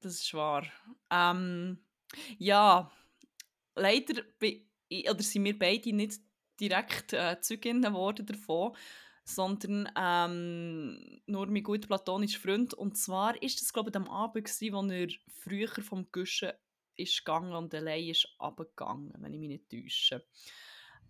Das 0.00 0.14
ist 0.14 0.34
wahr. 0.34 0.66
Ähm, 1.10 1.78
ja, 2.38 2.90
leider 3.74 4.22
oder 4.40 5.22
sind 5.22 5.44
wir 5.44 5.58
beide 5.58 5.92
nicht 5.92 6.20
direkt 6.60 7.12
äh, 7.12 7.40
Zeuginnen 7.40 7.82
geworden 7.82 8.26
davon, 8.26 8.76
sondern 9.24 9.88
ähm, 9.96 11.20
nur 11.26 11.46
mein 11.46 11.62
guter 11.62 11.86
platonischer 11.86 12.40
Freund. 12.40 12.74
Und 12.74 12.96
zwar 12.96 13.40
ist 13.42 13.60
das, 13.60 13.72
glaube 13.72 13.90
ich, 13.90 13.96
am 13.96 14.08
Abend, 14.08 14.44
gewesen, 14.44 14.72
wo 14.72 14.92
er 14.92 15.08
früher 15.28 15.82
vom 15.82 16.10
Guschen 16.10 16.52
ist 16.96 17.24
gegangen 17.24 17.54
und 17.54 17.74
allein 17.74 18.08
ist 18.08 18.28
runtergegangen, 18.40 19.12
wenn 19.18 19.32
ich 19.32 19.40
mich 19.40 19.48
nicht 19.48 19.70
täusche. 19.70 20.24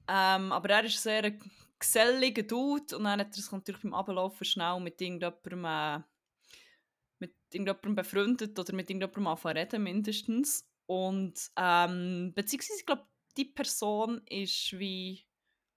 Ähm, 0.08 0.52
aber 0.52 0.70
er 0.70 0.84
ist 0.84 1.02
sehr 1.02 1.32
geselliger 1.78 2.42
Dude 2.42 2.96
und 2.96 3.04
dann 3.04 3.20
hat 3.20 3.28
er 3.28 3.42
sich 3.42 3.50
natürlich 3.50 3.82
beim 3.82 3.94
Ablaufen 3.94 4.44
schnell 4.44 4.80
mit 4.80 5.00
irgendjemandem, 5.00 5.64
äh, 5.64 6.00
mit 7.18 7.34
irgendjemandem 7.52 7.94
befreundet 7.94 8.58
oder 8.58 8.74
mit 8.74 8.90
irgendjemandem 8.90 9.26
anfangen 9.26 9.56
reden 9.56 9.82
mindestens. 9.82 10.68
Und 10.92 11.50
ähm, 11.56 12.34
beziehungsweise, 12.34 12.80
ich 12.80 12.84
glaube, 12.84 13.06
die 13.38 13.46
Person 13.46 14.20
ist 14.26 14.78
wie 14.78 15.24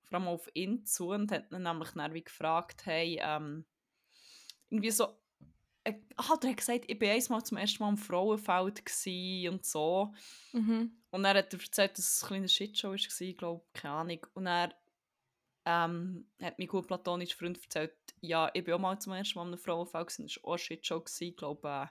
vor 0.04 0.20
allem 0.20 0.28
auf 0.28 0.50
ihn 0.54 0.86
zu 0.86 1.12
und 1.12 1.32
hat 1.32 1.54
ihn 1.54 1.64
nämlich 1.64 1.92
dann 1.92 2.14
wie 2.14 2.24
gefragt, 2.26 2.86
hey, 2.86 3.18
ähm, 3.24 3.64
irgendwie 4.70 4.92
so, 4.92 5.18
äh, 5.86 5.94
ah, 6.18 6.38
er 6.42 6.50
hat 6.50 6.58
gesagt, 6.58 6.84
ich 6.88 7.00
war 7.00 7.08
einmal 7.08 7.46
zum 7.46 7.58
ersten 7.58 7.82
Mal 7.82 7.90
im 7.92 7.98
Frauenfeld 7.98 8.84
und 9.50 9.66
so. 9.66 10.14
Mhm. 10.52 10.98
Und 11.12 11.24
dann 11.24 11.38
hat 11.38 11.54
er 11.54 11.62
erzählt, 11.62 11.98
dass 11.98 12.18
es 12.18 12.24
eine 12.24 12.28
kleine 12.28 12.50
Shitshow 12.50 12.92
war, 12.92 13.34
glaube 13.36 13.66
keine 13.72 13.94
Ahnung. 13.94 14.28
Und 14.34 14.48
er 14.48 14.76
ähm, 15.64 16.28
hat 16.42 16.60
mein 16.60 16.68
gut 16.68 16.88
platonischer 16.88 17.38
Freund 17.38 17.58
erzählt, 17.64 17.96
ja, 18.20 18.52
ich 18.54 18.66
bin 18.66 18.74
auch 18.74 18.80
mal 18.80 19.00
zum 19.00 19.14
ersten 19.14 19.40
Mal 19.40 19.46
in 19.46 19.54
einem 19.54 19.62
Frauenfeld 19.62 20.08
gewesen, 20.08 20.26
das 20.28 20.44
war 20.44 20.50
auch 20.50 20.52
eine 20.56 20.60
Shitshow, 20.60 21.04
ich 21.22 21.38
glaube, 21.38 21.70
äh, 21.70 21.88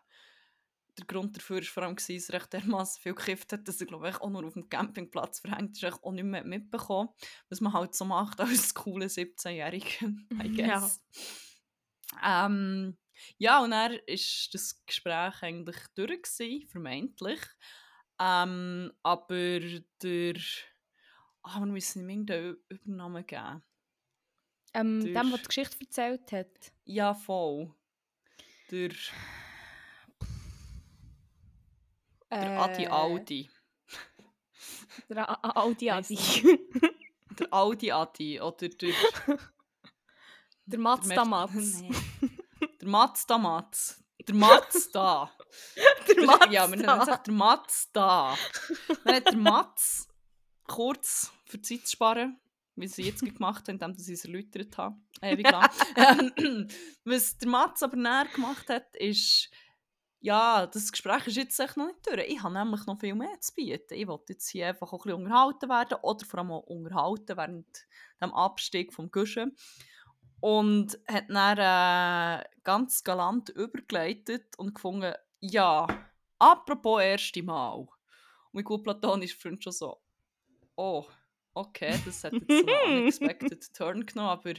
der 0.99 1.07
Grund 1.07 1.37
dafür 1.37 1.57
war 1.57 1.63
vor 1.65 1.83
allem, 1.83 1.97
dass 1.97 2.09
er 2.09 2.35
recht 2.35 2.53
dermaßen 2.53 3.03
viel 3.03 3.15
gekifft 3.15 3.53
hat, 3.53 3.67
dass 3.67 3.81
er 3.81 3.87
glaube 3.87 4.09
ich, 4.09 4.17
auch 4.21 4.31
nur 4.31 4.45
auf 4.45 4.53
dem 4.55 4.69
Campingplatz 4.69 5.41
verhängt 5.41 5.83
ist, 5.83 6.03
auch 6.03 6.13
nicht 6.13 6.25
mehr 6.25 6.45
mitbekommen, 6.45 7.11
was 7.49 7.61
man 7.61 7.73
halt 7.73 7.95
so 7.95 8.05
macht 8.05 8.41
als 8.41 8.75
coole 8.75 9.07
17-Jährige, 9.07 10.15
I 10.43 10.57
guess. 10.57 11.03
Ja. 12.23 12.47
Ähm, 12.47 12.97
ja, 13.39 13.63
und 13.63 13.71
dann 13.71 13.93
war 13.93 13.99
das 14.53 14.85
Gespräch 14.87 15.43
eigentlich 15.43 15.77
durch, 15.95 16.23
gewesen, 16.23 16.69
vermeintlich. 16.69 17.41
Ähm, 18.21 18.93
aber 19.03 19.61
der... 20.03 20.35
Ah, 21.43 21.59
wir 21.61 21.67
müssen 21.67 22.03
ihm 22.03 22.09
irgendeinen 22.09 22.57
Übernamen 22.69 23.27
geben. 23.27 23.63
Ähm, 24.73 25.01
Der- 25.05 25.23
dem, 25.23 25.31
der 25.31 25.39
die 25.39 25.45
Geschichte 25.45 25.77
erzählt 25.81 26.33
hat. 26.33 26.73
Ja, 26.85 27.15
voll. 27.15 27.75
Der, 28.71 28.91
der 32.41 32.61
Adi 32.61 32.85
Äh, 32.85 32.89
Audi. 32.89 33.51
Der 35.09 35.29
A- 35.29 35.61
Audi 35.63 35.91
Adi. 35.91 36.19
Der 37.39 37.53
Audi 37.53 37.91
Adi 37.93 38.41
oder 38.41 38.69
der... 38.69 38.95
der 40.67 40.79
Mazda. 40.79 41.25
Nee. 41.55 41.91
Der 42.81 42.89
Mazda 42.89 43.39
Mats. 43.39 44.03
Der 44.27 44.35
Mazda. 44.35 45.31
Der 46.09 46.25
Mazda. 46.27 46.51
Ja, 46.51 46.71
wir 46.71 46.77
nennen 46.77 47.01
es 47.01 47.23
der 47.23 47.35
Mazda. 47.35 48.37
Hat 49.05 49.27
der 49.27 49.37
Mats 49.37 50.09
kurz 50.67 51.33
für 51.47 51.61
Zeit 51.61 51.87
zu 51.87 51.93
sparen, 51.93 52.41
wie 52.77 52.89
sie 52.89 53.03
jetzt 53.03 53.21
gemacht 53.23 53.69
haben, 53.69 53.75
indem 53.75 53.95
sie 53.95 54.15
es 54.15 54.25
erläutert 54.25 54.77
haben. 54.79 55.07
Ewig 55.21 55.51
lang. 55.51 55.69
Ähm, 55.97 56.69
Was 57.05 57.37
der 57.39 57.49
Mats 57.49 57.83
aber 57.83 57.97
näher 57.97 58.27
gemacht 58.35 58.69
hat, 58.71 58.95
ist, 58.97 59.51
ja, 60.25 60.67
das 60.67 60.91
Gespräch 60.91 61.27
ist 61.27 61.37
jetzt 61.37 61.61
echt 61.61 61.77
noch 61.77 61.87
nicht 61.87 62.07
durch. 62.07 62.27
Ich 62.27 62.43
habe 62.43 62.55
nämlich 62.55 62.87
noch 62.87 62.99
viel 62.99 63.15
mehr 63.15 63.39
zu 63.43 63.53
bieten. 63.53 63.93
Ich 63.93 64.07
wollte 64.07 64.33
jetzt 64.33 64.49
hier 64.49 64.69
einfach 64.69 64.91
auch 64.91 65.05
ein 65.05 65.11
bisschen 65.11 65.23
unterhalten 65.23 65.69
werden 65.69 65.99
oder 66.01 66.25
vor 66.25 66.39
allem 66.39 66.51
auch 66.51 66.63
unterhalten 66.63 67.37
während 67.37 67.87
dem 68.23 68.33
Abstieg 68.33 68.95
vom 68.95 69.11
Guschen. 69.11 69.55
Und 70.41 70.99
hat 71.07 71.27
dann 71.29 72.41
äh, 72.41 72.45
ganz 72.63 73.05
galant 73.05 73.51
übergeleitet 73.51 74.59
und 74.59 74.75
gefunden, 74.75 75.13
ja, 75.41 75.87
apropos 76.39 77.03
erste 77.03 77.43
Mal. 77.43 77.75
Und 77.75 77.91
mein 78.53 78.65
gut 78.65 78.83
platonischer 78.83 79.39
Freund 79.39 79.63
schon 79.63 79.75
so, 79.75 80.01
oh, 80.77 81.05
okay, 81.53 82.01
das 82.03 82.25
hat 82.25 82.33
jetzt 82.33 82.49
so 82.49 82.67
einen 82.87 83.01
unexpected 83.01 83.75
Turn 83.75 84.07
genommen, 84.07 84.31
aber 84.31 84.55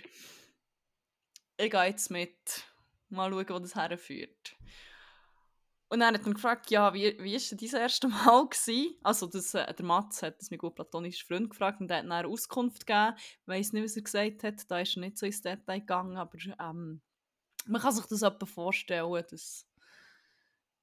ich 1.58 1.72
gehe 1.72 1.86
jetzt 1.86 2.12
mit, 2.12 2.66
mal 3.10 3.32
schauen, 3.32 3.50
wo 3.50 3.58
das 3.58 3.74
herführt. 3.74 4.56
Und 5.90 6.00
dann 6.00 6.16
hat 6.16 6.26
er 6.26 6.34
gefragt, 6.34 6.72
ja, 6.72 6.94
wie, 6.94 7.36
ist 7.36 7.52
denn 7.52 7.60
dein 7.60 7.82
erste 7.82 8.08
Mal 8.08 8.48
gewesen? 8.50 8.96
Also 9.04 9.28
das, 9.28 9.54
äh, 9.54 9.72
der 9.72 9.86
Mats 9.86 10.24
hat 10.24 10.40
das 10.40 10.50
mein 10.50 10.58
gut 10.58 10.76
platonischer 10.76 11.28
Freund 11.28 11.50
gefragt 11.50 11.80
und 11.80 11.92
hat 11.92 12.04
dann 12.04 12.26
Auskunft 12.26 12.88
gegeben. 12.88 13.14
Ich 13.18 13.48
weiss 13.48 13.74
nicht, 13.74 13.84
was 13.84 13.96
er 13.96 14.02
gesagt 14.02 14.44
hat, 14.44 14.72
da 14.72 14.80
ist 14.80 14.98
er 14.98 15.02
nicht 15.02 15.18
so 15.18 15.26
ins 15.26 15.42
Detail 15.42 15.80
gegangen, 15.80 16.18
aber 16.18 16.38
ähm, 16.60 17.02
man 17.68 17.82
kann 17.82 17.94
sich 17.94 18.06
das 18.06 18.24
etwa 18.24 18.46
vorstellen, 18.46 19.24
dass 19.30 19.68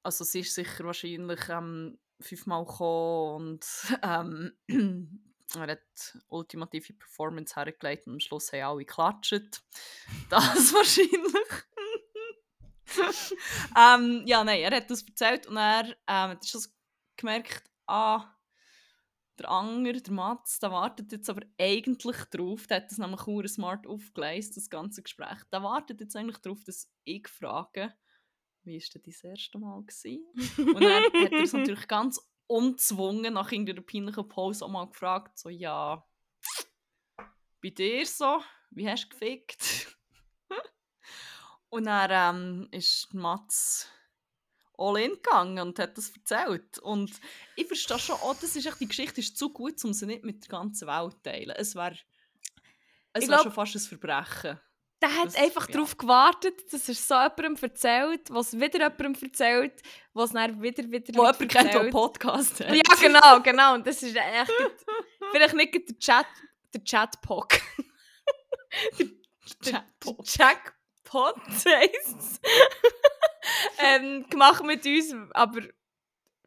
also 0.03 0.23
sie 0.23 0.41
ist 0.41 0.53
sicher 0.53 0.83
wahrscheinlich 0.83 1.39
ähm, 1.49 1.97
fünfmal 2.19 2.65
gekommen 2.65 3.35
und 3.35 3.65
ähm, 4.03 4.53
er 5.55 5.67
hat 5.67 6.17
ultimative 6.27 6.93
Performance 6.93 7.55
hergelegt 7.55 8.07
und 8.07 8.13
am 8.13 8.19
Schluss 8.19 8.51
haben 8.51 8.63
alle 8.63 8.85
geklatscht. 8.85 9.63
Das 10.29 10.73
wahrscheinlich. 10.73 11.11
ähm, 13.77 14.23
ja, 14.25 14.43
nein, 14.43 14.61
er 14.61 14.75
hat 14.75 14.89
das 14.89 15.03
erzählt 15.03 15.47
und 15.47 15.57
er 15.57 15.85
ähm, 15.85 15.95
hat 16.07 16.45
schon 16.45 16.61
gemerkt, 17.17 17.69
ah, 17.87 18.33
der 19.39 19.49
Anger, 19.49 19.93
der 19.93 20.13
Mats, 20.13 20.59
der 20.59 20.71
wartet 20.71 21.11
jetzt 21.11 21.29
aber 21.29 21.41
eigentlich 21.59 22.17
drauf, 22.25 22.67
der 22.67 22.77
hat 22.77 22.91
das 22.91 22.97
nämlich 22.97 23.21
sehr 23.21 23.47
smart 23.47 23.87
aufgeleistet, 23.87 24.57
das 24.57 24.69
ganze 24.69 25.01
Gespräch, 25.01 25.43
der 25.51 25.63
wartet 25.63 26.01
jetzt 26.01 26.15
eigentlich 26.15 26.37
darauf, 26.37 26.63
dass 26.63 26.91
ich 27.03 27.27
frage, 27.27 27.93
wie 28.63 28.77
war 28.77 28.87
denn 28.93 29.01
dein 29.03 29.31
erste 29.31 29.59
Mal? 29.59 29.81
Gewesen? 29.81 30.25
Und 30.75 30.83
dann 30.83 31.03
hat 31.03 31.31
er 31.31 31.41
es 31.41 31.53
natürlich 31.53 31.87
ganz 31.87 32.19
unzwungen 32.47 33.33
nach 33.33 33.51
irgendeiner 33.51 33.81
peinlichen 33.81 34.27
Pause 34.27 34.65
auch 34.65 34.69
mal 34.69 34.85
gefragt, 34.85 35.37
so, 35.37 35.49
ja, 35.49 36.05
bei 37.61 37.69
dir 37.69 38.05
so, 38.05 38.41
wie 38.71 38.89
hast 38.89 39.05
du 39.05 39.09
gefickt? 39.09 39.92
Und 41.73 41.85
dann 41.85 42.35
ähm, 42.35 42.67
ist 42.71 43.13
Mats 43.13 43.87
all 44.77 44.97
in 44.99 45.13
gegangen 45.13 45.59
und 45.59 45.79
hat 45.79 45.97
das 45.97 46.11
erzählt. 46.15 46.77
Und 46.79 47.11
ich 47.55 47.67
verstehe 47.67 47.99
schon, 47.99 48.15
oh, 48.23 48.33
das 48.39 48.55
ist 48.55 48.65
echt, 48.65 48.79
die 48.79 48.87
Geschichte 48.87 49.21
ist 49.21 49.37
zu 49.37 49.49
gut, 49.51 49.83
um 49.83 49.93
sie 49.93 50.05
nicht 50.05 50.23
mit 50.23 50.43
der 50.43 50.49
ganzen 50.49 50.87
Welt 50.87 51.13
zu 51.13 51.21
teilen. 51.23 51.55
Es 51.57 51.75
wäre 51.75 51.97
es 53.13 53.27
wär 53.27 53.39
schon 53.39 53.51
fast 53.51 53.75
ein 53.75 53.79
Verbrechen. 53.81 54.59
Der 55.01 55.15
hat 55.17 55.25
Das- 55.27 55.35
einfach 55.35 55.67
ja. 55.67 55.73
darauf 55.73 55.97
gewartet, 55.97 56.71
dass 56.71 56.87
er 56.87 56.95
so 56.95 57.13
jemandem 57.15 57.57
erzählt, 57.69 58.29
was 58.29 58.53
wieder 58.53 58.79
jemandem 58.89 59.15
erzählt, 59.21 59.81
was 60.13 60.31
dann 60.31 60.61
wieder, 60.61 60.83
wieder 60.89 61.13
Wo 61.15 61.23
jemand 61.23 61.49
kennt, 61.49 61.73
der 61.73 61.81
einen. 61.81 61.89
Podcast 61.91 62.59
hat. 62.59 62.73
Ja, 62.73 62.95
genau, 63.01 63.41
genau. 63.41 63.73
Und 63.75 63.85
das 63.85 64.01
ist 64.01 64.15
echt. 64.15 64.51
vielleicht 65.31 65.55
nicht 65.55 65.89
der 65.89 65.97
Chat. 65.99 66.25
Der 66.73 66.83
Chatpock. 66.83 67.49
Chatbot. 69.63 70.27
Jackpot 70.37 70.82
heisst 71.13 72.41
ähm, 73.79 74.25
Gemacht 74.29 74.63
mit 74.63 74.85
uns, 74.85 75.13
aber 75.31 75.61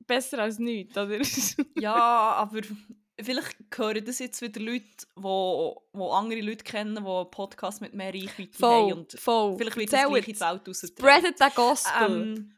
besser 0.06 0.38
als 0.38 0.58
nichts, 0.58 0.96
oder? 0.96 1.18
Ja, 1.76 1.94
aber 1.94 2.60
vielleicht 3.20 3.56
hören 3.74 4.04
das 4.04 4.18
jetzt 4.18 4.40
wieder 4.42 4.60
Leute, 4.60 4.84
die 4.84 5.06
wo, 5.14 5.82
wo 5.92 6.10
andere 6.12 6.40
Leute 6.40 6.64
kennen, 6.64 6.96
die 6.96 7.08
einen 7.10 7.30
Podcast 7.30 7.80
mit 7.80 7.94
mehr 7.94 8.12
Reichweite 8.12 8.66
haben. 8.66 8.92
Und 8.92 9.12
voll. 9.18 9.56
vielleicht 9.56 9.76
wird 9.76 9.92
das 9.92 10.00
Erzählt. 10.00 10.24
gleich 10.24 10.28
in 10.28 10.34
die 10.34 10.40
Welt 10.40 10.68
rausgetragen. 10.68 11.20
Spreadet 11.22 11.40
den 11.40 11.54
Gospel. 11.54 12.10
Ähm, 12.10 12.52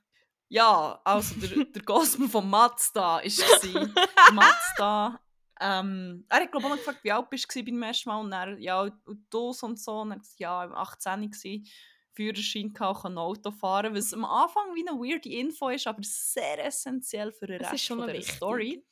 ja, 0.48 1.00
also 1.04 1.34
der, 1.40 1.64
der 1.64 1.82
Gospel 1.82 2.28
von 2.28 2.48
Mazda 2.48 3.20
war. 3.22 3.94
Mazda. 4.32 5.20
Ähm, 5.60 6.24
er 6.28 6.40
hat 6.40 6.52
glaube 6.52 6.66
ich 6.66 6.72
auch 6.72 6.76
gefragt, 6.76 7.00
wie 7.02 7.12
alt 7.12 7.30
bist 7.30 7.54
du 7.54 7.64
beim 7.64 7.82
ersten 7.82 8.08
Mal 8.08 8.20
und 8.20 8.32
er, 8.32 8.58
ja, 8.58 8.82
und 8.82 9.26
du 9.28 9.52
so 9.52 9.66
und 9.66 9.78
so. 9.78 10.00
Und 10.00 10.12
er 10.12 10.14
hat 10.14 10.22
gesagt, 10.22 10.40
ja, 10.40 10.70
18 10.70 11.22
war 11.22 11.60
Führerschein 12.18 12.72
gehabt, 12.72 13.02
kann 13.02 13.16
Auto 13.16 13.52
fahren, 13.52 13.94
was 13.94 14.12
am 14.12 14.24
Anfang 14.24 14.74
wie 14.74 14.86
eine 14.88 14.98
weirde 14.98 15.28
Info 15.28 15.68
ist, 15.68 15.86
aber 15.86 16.02
sehr 16.02 16.64
essentiell 16.66 17.30
für 17.30 17.46
den 17.46 17.60
Das 17.60 17.68
ist 17.68 17.74
Rest 17.74 17.84
schon 17.84 17.98
von 17.98 18.08
der 18.08 18.16
wichtig. 18.16 18.34
Story. 18.34 18.84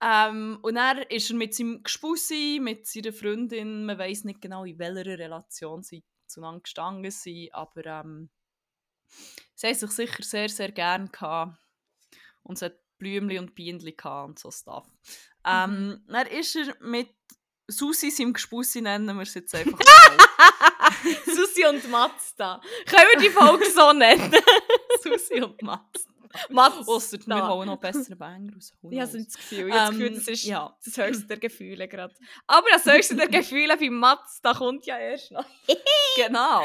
Ähm, 0.00 0.60
und 0.62 0.76
er 0.76 1.10
ist 1.10 1.30
er 1.30 1.36
mit 1.36 1.52
seinem 1.52 1.82
Gespussi, 1.82 2.60
mit 2.62 2.86
seiner 2.86 3.12
Freundin, 3.12 3.84
man 3.84 3.98
weiß 3.98 4.22
nicht 4.24 4.40
genau, 4.40 4.64
in 4.64 4.78
welcher 4.78 5.18
Relation 5.18 5.82
sie 5.82 6.04
zueinander 6.28 6.60
gestanden 6.60 7.10
sind, 7.10 7.52
aber 7.52 7.86
ähm, 7.86 8.30
sie 9.56 9.66
haben 9.66 9.74
sich 9.74 9.90
sicher 9.90 10.22
sehr, 10.22 10.48
sehr 10.48 10.70
gern 10.70 11.10
gehabt. 11.10 11.58
Und 12.44 12.54
es 12.54 12.62
hat 12.62 12.78
Blümchen 12.98 13.40
und 13.40 13.54
Bienen 13.56 13.80
gehabt 13.80 14.28
und 14.28 14.38
so 14.38 14.52
Stuff. 14.52 14.86
Ähm, 15.44 16.04
Dann 16.06 16.26
ist 16.28 16.54
er 16.54 16.76
mit 16.80 17.12
Susi, 17.66 18.10
seinem 18.10 18.32
Gespussi, 18.32 18.80
nennen 18.80 19.16
wir 19.16 19.22
es 19.22 19.34
jetzt 19.34 19.54
einfach 19.54 19.78
mal. 19.78 20.71
Susi 21.26 21.64
und 21.66 21.88
Mazda. 21.90 22.60
Können 22.86 23.08
wir 23.14 23.20
die 23.20 23.30
Folge 23.30 23.70
so 23.70 23.92
nennen? 23.92 24.34
Susi 25.02 25.42
und 25.42 25.60
Mats. 25.62 26.06
Mazda. 26.48 26.90
Ausser 26.90 27.18
wir 27.26 27.48
holen 27.48 27.66
noch 27.68 27.78
bessere 27.78 28.16
Banger 28.16 28.54
raus. 28.54 28.72
Ich 28.90 29.00
habe 29.00 29.12
das 29.24 29.34
Gefühl, 29.34 29.68
ich 29.68 29.74
habe 29.74 29.84
das 29.84 29.90
Gefühl, 29.90 30.06
Ähm, 30.06 30.14
das 30.14 30.28
ist 30.28 30.44
ja. 30.44 30.76
das 30.84 30.96
höchste 30.96 31.26
der 31.26 31.36
Gefühle 31.38 31.88
gerade. 31.88 32.14
Aber 32.46 32.66
das 32.70 32.86
höchste 32.86 33.16
der 33.16 33.28
Gefühle 33.28 33.76
bei 33.76 33.90
Mazda 33.90 34.54
kommt 34.54 34.86
ja 34.86 34.98
erst 34.98 35.32
noch. 35.32 35.44
Genau. 36.16 36.60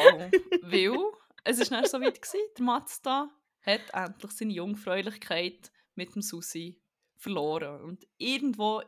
Weil 0.62 0.98
es 1.46 1.60
ist 1.60 1.72
nicht 1.72 1.88
so 1.88 2.02
weit 2.02 2.22
gewesen. 2.22 2.40
Der 2.58 2.66
Mazda 2.66 3.30
hat 3.66 3.82
endlich 3.94 4.32
seine 4.32 4.52
Jungfräulichkeit 4.54 5.72
mit 5.96 6.16
dem 6.16 6.22
Susi 6.22 6.82
verloren. 7.18 7.82
Und 7.82 8.06
irgendwo 8.18 8.82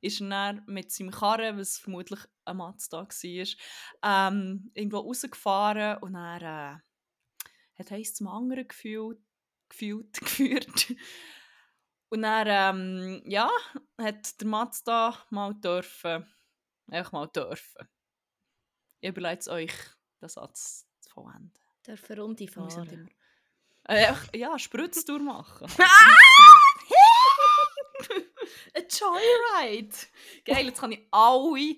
ist 0.00 0.20
er 0.20 0.28
dann 0.28 0.62
mit 0.66 0.90
seinem 0.92 1.10
Karren, 1.10 1.58
was 1.58 1.78
vermutlich 1.78 2.20
ein 2.44 2.56
Mazda 2.56 3.08
war, 3.08 3.46
ähm, 4.02 4.70
irgendwo 4.74 4.98
rausgefahren 4.98 5.98
und 6.02 6.12
dann 6.14 6.42
äh, 6.42 6.78
hat 7.78 7.90
er 7.90 8.02
zum 8.04 8.28
anderen 8.28 8.68
gefühlt, 8.68 9.18
gefühlt, 9.68 10.12
geführt. 10.20 10.94
Und 12.08 12.22
dann, 12.22 12.46
ähm, 12.78 13.22
ja, 13.26 13.50
hat 13.98 14.40
der 14.40 14.46
Mazda 14.46 15.26
mal 15.30 15.52
dürfen, 15.54 16.24
einfach 16.88 17.12
mal 17.12 17.26
dürfen. 17.26 17.88
Ich 19.00 19.08
überlege 19.10 19.50
euch, 19.50 19.72
den 20.22 20.28
Satz 20.28 20.86
zu 21.00 21.10
vollenden. 21.10 21.52
Dürfen 21.86 22.18
Runde 22.20 22.46
fahren. 22.48 22.88
immer- 22.88 23.08
Äh, 23.88 24.14
ja, 24.38 24.58
Spritztour 24.58 25.18
machen. 25.20 25.68
Ein 28.74 28.84
Joyride! 28.88 29.96
Geil, 30.44 30.66
jetzt 30.66 30.80
kann 30.80 30.92
ich 30.92 31.06
alle 31.10 31.76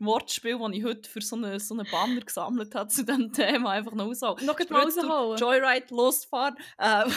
Wortspiele, 0.00 0.58
die 0.70 0.78
ich 0.78 0.84
heute 0.84 1.08
für 1.08 1.20
so 1.20 1.36
einen 1.36 1.58
so 1.58 1.74
eine 1.74 1.84
Banner 1.84 2.20
gesammelt 2.20 2.74
habe 2.74 2.88
zu 2.88 3.04
diesem 3.04 3.32
Thema, 3.32 3.70
einfach 3.70 3.92
noch 3.92 4.06
raushauen. 4.06 4.44
Noch 4.46 4.58
mal 4.70 4.84
rausholen. 4.84 5.38
Joyride, 5.38 5.94
Losfahren. 5.94 6.56
Äh, 6.78 7.04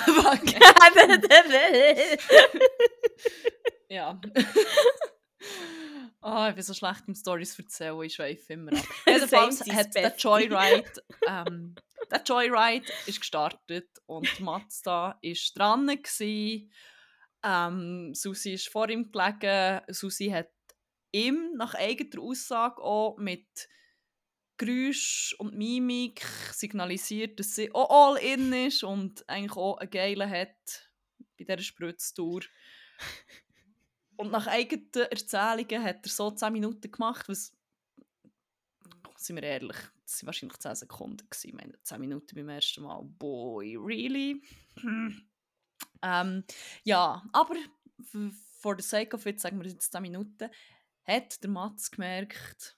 ja. 3.90 4.20
Ah, 6.22 6.50
ich 6.50 6.56
bin 6.56 6.64
so 6.64 6.74
schlecht 6.74 7.04
im 7.08 7.16
Stories 7.16 7.58
erzählen, 7.58 8.02
ich 8.04 8.14
schweife 8.14 8.54
immer 8.54 8.74
ab. 8.74 8.86
Jedenfalls 9.08 9.62
hat 9.62 9.96
der. 9.96 10.16
Joyride, 10.16 10.92
ähm, 11.28 11.76
der 12.12 12.22
Joyride 12.24 12.86
ist 13.08 13.20
gestartet 13.20 13.90
und 14.06 14.40
Mazda 14.40 15.20
war 15.22 15.36
dran. 15.56 15.88
Gewesen. 15.88 16.72
Ähm, 17.44 18.14
Susi 18.14 18.54
ist 18.54 18.70
vor 18.70 18.90
ihm 18.90 19.12
gelegen. 19.12 19.82
Susi 19.88 20.30
hat 20.30 20.52
ihm 21.12 21.54
nach 21.56 21.74
eigener 21.76 22.22
Aussage 22.22 22.82
auch 22.82 23.18
mit 23.18 23.68
Geräusch 24.58 25.36
und 25.40 25.56
Mimik 25.58 26.24
signalisiert, 26.52 27.40
dass 27.40 27.56
sie 27.56 27.74
auch 27.74 27.90
all 27.90 28.18
in 28.22 28.54
ist 28.54 28.84
und 28.84 29.28
eigentlich 29.28 29.58
auch 29.58 29.78
einen 29.78 29.90
Geilen 29.90 30.30
hat 30.30 30.92
bei 31.38 31.44
dieser 31.46 31.64
Spritztour. 31.64 32.42
Und 34.18 34.32
nach 34.32 34.46
eigenen 34.46 34.92
Erzählungen 34.94 35.84
hat 35.84 36.06
er 36.06 36.12
so 36.12 36.30
10 36.30 36.54
Minuten 36.54 36.92
gemacht, 36.92 37.28
was, 37.28 37.58
sind 39.18 39.36
wir 39.38 39.44
ehrlich, 39.44 39.78
das 40.04 40.22
waren 40.22 40.28
wahrscheinlich 40.28 40.60
10 40.60 40.76
Sekunden. 40.76 41.28
Gewesen. 41.28 41.48
Ich 41.48 41.54
meine, 41.54 41.82
10 41.82 42.00
Minuten 42.00 42.36
beim 42.36 42.50
ersten 42.50 42.84
Mal. 42.84 43.02
Boy, 43.04 43.78
really? 43.78 44.44
Ähm, 46.02 46.44
ja, 46.84 47.24
aber 47.32 47.56
for 48.60 48.76
the 48.78 48.88
sake 48.88 49.16
of 49.16 49.26
it, 49.26 49.40
sagen 49.40 49.62
wir 49.62 49.70
jetzt 49.70 49.92
10 49.92 50.02
Minuten, 50.02 50.50
hat 51.04 51.44
der 51.44 51.50
Mats 51.50 51.92
gemerkt, 51.92 52.78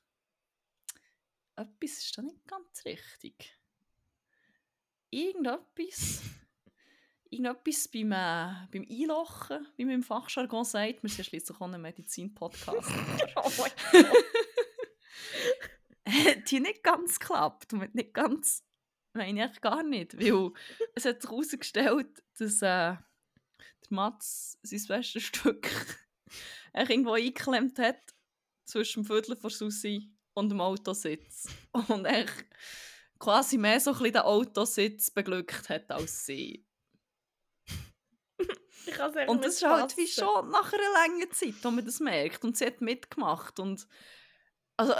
etwas 1.55 1.97
ist 1.99 2.17
da 2.17 2.21
nicht 2.21 2.47
ganz 2.47 2.85
richtig. 2.85 3.57
Irgendetwas, 5.09 6.21
irgendetwas 7.29 7.87
beim, 7.89 8.11
äh, 8.11 8.67
beim 8.71 8.85
Einlochen, 8.89 9.67
wie 9.75 9.85
man 9.85 9.95
im 9.95 10.03
Fachjargon 10.03 10.65
sagt. 10.65 11.03
Wir 11.03 11.09
sind 11.09 11.19
ja 11.19 11.23
schliesslich 11.25 11.61
auch 11.61 11.69
ein 11.69 11.81
Medizin-Podcast. 11.81 12.89
Oh 13.35 13.67
die 16.49 16.59
nicht 16.59 16.83
ganz 16.83 17.19
geklappt. 17.19 17.73
Und 17.73 17.95
nicht 17.95 18.13
ganz 18.13 18.63
meine 19.13 19.51
ich 19.51 19.61
gar 19.61 19.83
nicht. 19.83 20.17
Weil 20.19 20.51
es 20.95 21.05
hat 21.05 21.21
sich 21.21 21.29
herausgestellt, 21.29 22.23
dass 22.37 22.61
äh, 22.61 22.95
der 23.89 23.95
Mats 23.95 24.57
sein 24.63 24.81
bestes 24.87 25.23
Stück 25.23 25.69
eigentlich 26.73 26.89
irgendwo 26.89 27.13
eingeklemmt 27.13 27.79
hat 27.79 28.01
zwischen 28.65 29.03
dem 29.03 29.07
Viertel 29.07 29.35
von 29.35 29.49
Susi 29.49 30.11
und 30.33 30.49
dem 30.49 30.61
Autositz. 30.61 31.47
Und 31.71 32.05
echt 32.05 32.45
quasi 33.19 33.57
mehr 33.57 33.79
so 33.79 33.91
ein 33.91 33.97
bisschen 33.97 34.13
den 34.13 34.21
Autositz 34.23 35.11
beglückt 35.11 35.69
hat 35.69 35.91
als 35.91 36.25
sie. 36.25 36.65
Und 39.27 39.43
das 39.45 39.55
ist 39.55 39.63
halt 39.63 39.95
wie 39.95 40.07
schon 40.07 40.49
nach 40.49 40.73
einer 40.73 40.91
langen 40.93 41.31
Zeit, 41.31 41.55
wo 41.61 41.71
man 41.71 41.85
das 41.85 41.99
merkt. 41.99 42.43
Und 42.43 42.57
sie 42.57 42.65
hat 42.65 42.81
mitgemacht. 42.81 43.59
Und 43.59 43.87
also, 44.75 44.93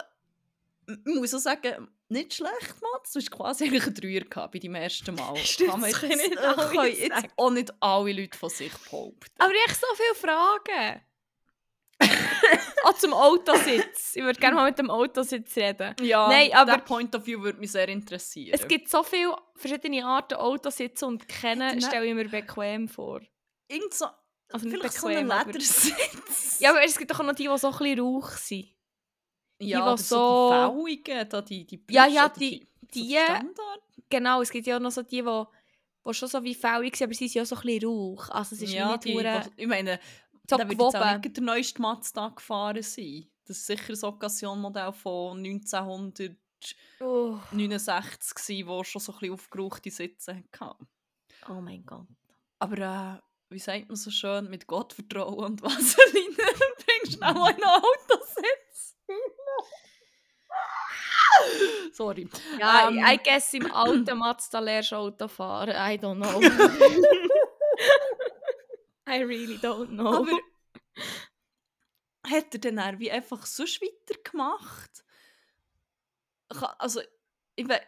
muss 1.06 1.34
auch 1.34 1.40
sagen, 1.40 1.88
nicht 2.10 2.34
schlecht, 2.36 2.76
Mats. 2.82 3.14
Du 3.14 3.20
hast 3.20 3.32
quasi 3.32 3.66
eigentlich 3.66 3.86
einen 3.86 3.96
Dreier 3.96 4.22
gehabt 4.22 4.54
bei 4.54 4.60
deinem 4.60 4.76
ersten 4.76 5.16
Mal. 5.16 5.36
Stimmt, 5.44 5.72
Kann 5.72 5.80
man 5.82 5.90
jetzt, 5.90 6.00
können 6.00 6.18
nicht 6.18 6.38
alle 6.38 6.70
können 6.70 6.96
jetzt 6.96 7.26
auch 7.38 7.50
nicht 7.52 7.74
alle 7.80 8.14
Leute 8.14 8.38
von 8.38 8.50
sich 8.50 8.72
behaupten. 8.74 9.32
Aber 9.40 9.52
ich 9.54 9.62
habe 9.64 9.74
so 9.74 9.88
viele 9.96 10.16
Fragen. 10.16 11.02
auch 12.84 12.94
zum 12.98 13.14
Autositz. 13.14 14.16
Ich 14.16 14.24
würde 14.24 14.40
gerne 14.40 14.56
mal 14.56 14.68
mit 14.70 14.78
dem 14.78 14.90
Autositz 14.90 15.56
reden. 15.56 15.96
Ja, 16.02 16.28
Nein, 16.28 16.52
aber- 16.54 16.74
der 16.74 16.80
Point 16.80 17.16
of 17.16 17.26
View 17.26 17.42
würde 17.42 17.60
mich 17.60 17.72
sehr 17.72 17.88
interessieren. 17.88 18.54
Es 18.60 18.68
gibt 18.68 18.90
so 18.90 19.04
viele 19.04 19.36
verschiedene 19.56 20.06
Arten 20.06 20.36
Autositze 20.36 21.06
und 21.06 21.28
kennen 21.28 21.82
stelle 21.82 22.06
ich 22.08 22.14
mir 22.14 22.28
bequem 22.28 22.88
vor. 22.88 23.22
Irgend 23.70 23.94
so, 23.94 24.06
Also 24.52 24.68
nicht 24.68 24.78
vielleicht 24.78 24.96
bequem, 24.96 25.02
so 25.02 25.08
ein 25.18 25.32
aber- 25.32 25.52
Ledersitz. 25.52 26.60
Ja, 26.60 26.72
aber 26.72 26.84
es 26.84 26.98
gibt 26.98 27.12
doch 27.12 27.20
auch 27.20 27.24
noch 27.24 27.36
die, 27.36 27.48
die 27.48 27.58
so 27.58 27.68
ein 27.72 27.78
bisschen 27.78 28.00
Rauch 28.00 28.30
sind. 28.32 28.68
Ja 29.68 29.90
die, 29.92 29.98
die 29.98 30.04
so 30.04 30.50
die 30.50 30.56
Fauigen, 30.56 31.30
da 31.30 31.42
die, 31.42 31.66
die 31.66 31.82
Ja, 31.90 32.04
Plüsch 32.06 32.16
ja, 32.16 32.26
oder 32.26 32.34
die- 32.40 32.68
die- 32.94 33.16
Standard. 33.24 33.82
Genau, 34.10 34.42
es 34.42 34.52
gibt 34.52 34.68
ja 34.68 34.78
auch 34.78 34.82
noch 34.82 34.92
so 34.92 35.02
die, 35.02 35.22
die, 35.22 35.44
die 36.08 36.14
schon 36.14 36.30
so 36.30 36.44
wie 36.44 36.54
faulig 36.56 36.96
sind, 36.96 37.06
aber 37.08 37.14
sie 37.16 37.28
sind 37.28 37.34
ja 37.36 37.42
auch 37.44 37.48
so 37.48 37.56
ein 37.56 37.62
bisschen 37.64 37.90
Rauch. 37.90 38.30
Also 38.30 38.56
es 38.56 38.62
ist 38.62 38.74
ja, 38.74 38.94
wie 38.94 39.00
die, 39.00 39.16
nicht 39.16 39.26
hure- 39.26 39.52
ich 39.58 39.68
meine, 39.68 40.00
so 40.50 40.58
da 40.58 40.68
wird 40.70 40.80
jetzt 40.80 40.96
auch 40.96 41.18
nicht 41.20 41.36
der 41.38 41.44
neueste 41.44 41.82
Mazda 41.82 42.30
gefahren 42.30 42.84
sein. 42.84 43.28
Das 43.46 43.58
ist 43.58 43.66
sicher 43.66 43.94
ein 43.94 44.04
Occasion-Modell 44.04 44.94
von 44.94 45.38
1969, 45.44 46.38
Oh. 47.02 47.38
gewesen, 47.52 48.68
wo 48.68 48.84
schon 48.84 49.02
so 49.02 49.12
ein 49.14 49.20
bisschen 49.20 49.34
aufgerauchte 49.34 49.92
Sitze 49.92 50.44
hatte. 50.60 50.86
oh 51.50 51.60
mein 51.62 51.86
Gott. 51.86 52.08
Aber 52.60 52.78
äh, 52.78 53.22
wie 53.54 53.60
sagt 53.60 53.88
man 53.90 53.98
so 53.98 54.10
schön, 54.12 54.50
mit 54.50 54.66
Gottvertrauen 54.68 55.44
und 55.46 55.62
Vaseline 55.62 56.36
bringst 56.86 57.14
du 57.14 57.18
schnell 57.18 57.30
einen 57.36 57.64
Autositz. 57.64 58.23
Sorry. 61.94 62.28
Ja, 62.60 62.90
Ähm. 62.90 62.98
I 63.06 63.18
guess 63.24 63.54
im 63.54 63.66
alten 63.74 64.18
Mazda 64.18 64.60
lernst 64.60 64.92
du 64.92 64.96
Auto 64.96 65.28
fahren. 65.28 65.70
I 65.70 65.98
don't 66.00 66.16
know. 66.18 66.42
I 69.08 69.22
really 69.24 69.58
don't 69.58 69.90
know. 69.90 70.24
Aber 70.24 70.40
hat 72.28 72.54
er 72.54 72.60
dann 72.60 73.00
wie 73.00 73.12
einfach 73.12 73.46
sonst 73.46 73.82
weitergemacht? 73.82 75.04
Ka- 76.50 76.76
Also, 76.80 77.02
ich 77.56 77.68
weiß. 77.68 77.82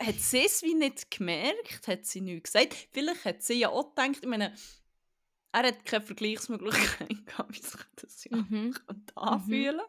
Hat 0.00 0.16
sie 0.18 0.44
es 0.44 0.62
wie 0.62 0.74
nicht 0.74 1.10
gemerkt? 1.10 1.86
Hat 1.86 2.04
sie 2.06 2.20
nichts 2.20 2.52
gesagt? 2.52 2.88
Vielleicht 2.92 3.24
hat 3.24 3.42
sie 3.42 3.54
ja 3.54 3.68
auch 3.68 3.94
gedacht, 3.94 4.18
ich 4.20 4.26
meine, 4.28 4.54
er 5.52 5.68
hat 5.68 5.84
keine 5.84 6.04
Vergleichsmöglichkeit 6.04 7.08
gehabt, 7.26 7.54
wie 7.54 7.60
sich 7.60 7.80
das 7.96 8.24
ja 8.24 8.36
Mhm. 8.36 8.74
könnte 8.86 9.16
anfühlen 9.16 9.80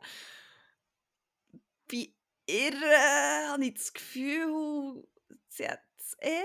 Bei 1.89 2.09
ihr 2.47 2.73
äh, 2.73 3.47
habe 3.47 3.65
ich 3.65 3.73
das 3.75 3.93
Gefühl, 3.93 5.07
sie 5.47 5.67
hat 5.67 5.81
es 5.97 6.13
eher 6.19 6.43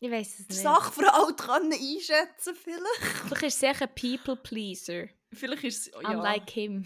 Ich 0.00 0.10
weiß 0.10 0.40
es 0.40 0.48
nicht. 0.48 0.60
Sachverhalt 0.60 1.38
können 1.38 1.72
einschätzen 1.72 2.54
vielleicht. 2.54 3.28
Vielleicht 3.28 3.42
ist 3.44 3.60
sie 3.60 3.66
ein 3.66 3.94
People-Pleaser. 3.94 5.08
Vielleicht 5.32 5.64
ist 5.64 5.86
es... 5.86 5.92
Ja. 6.02 6.10
Unlike 6.10 6.52
him. 6.52 6.84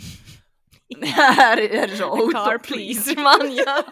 er, 1.01 1.59
er 1.59 1.88
ist 1.88 2.03
auch 2.03 2.28
Car-Pleaser, 2.28 3.14
Mann, 3.14 3.51
ja. 3.53 3.84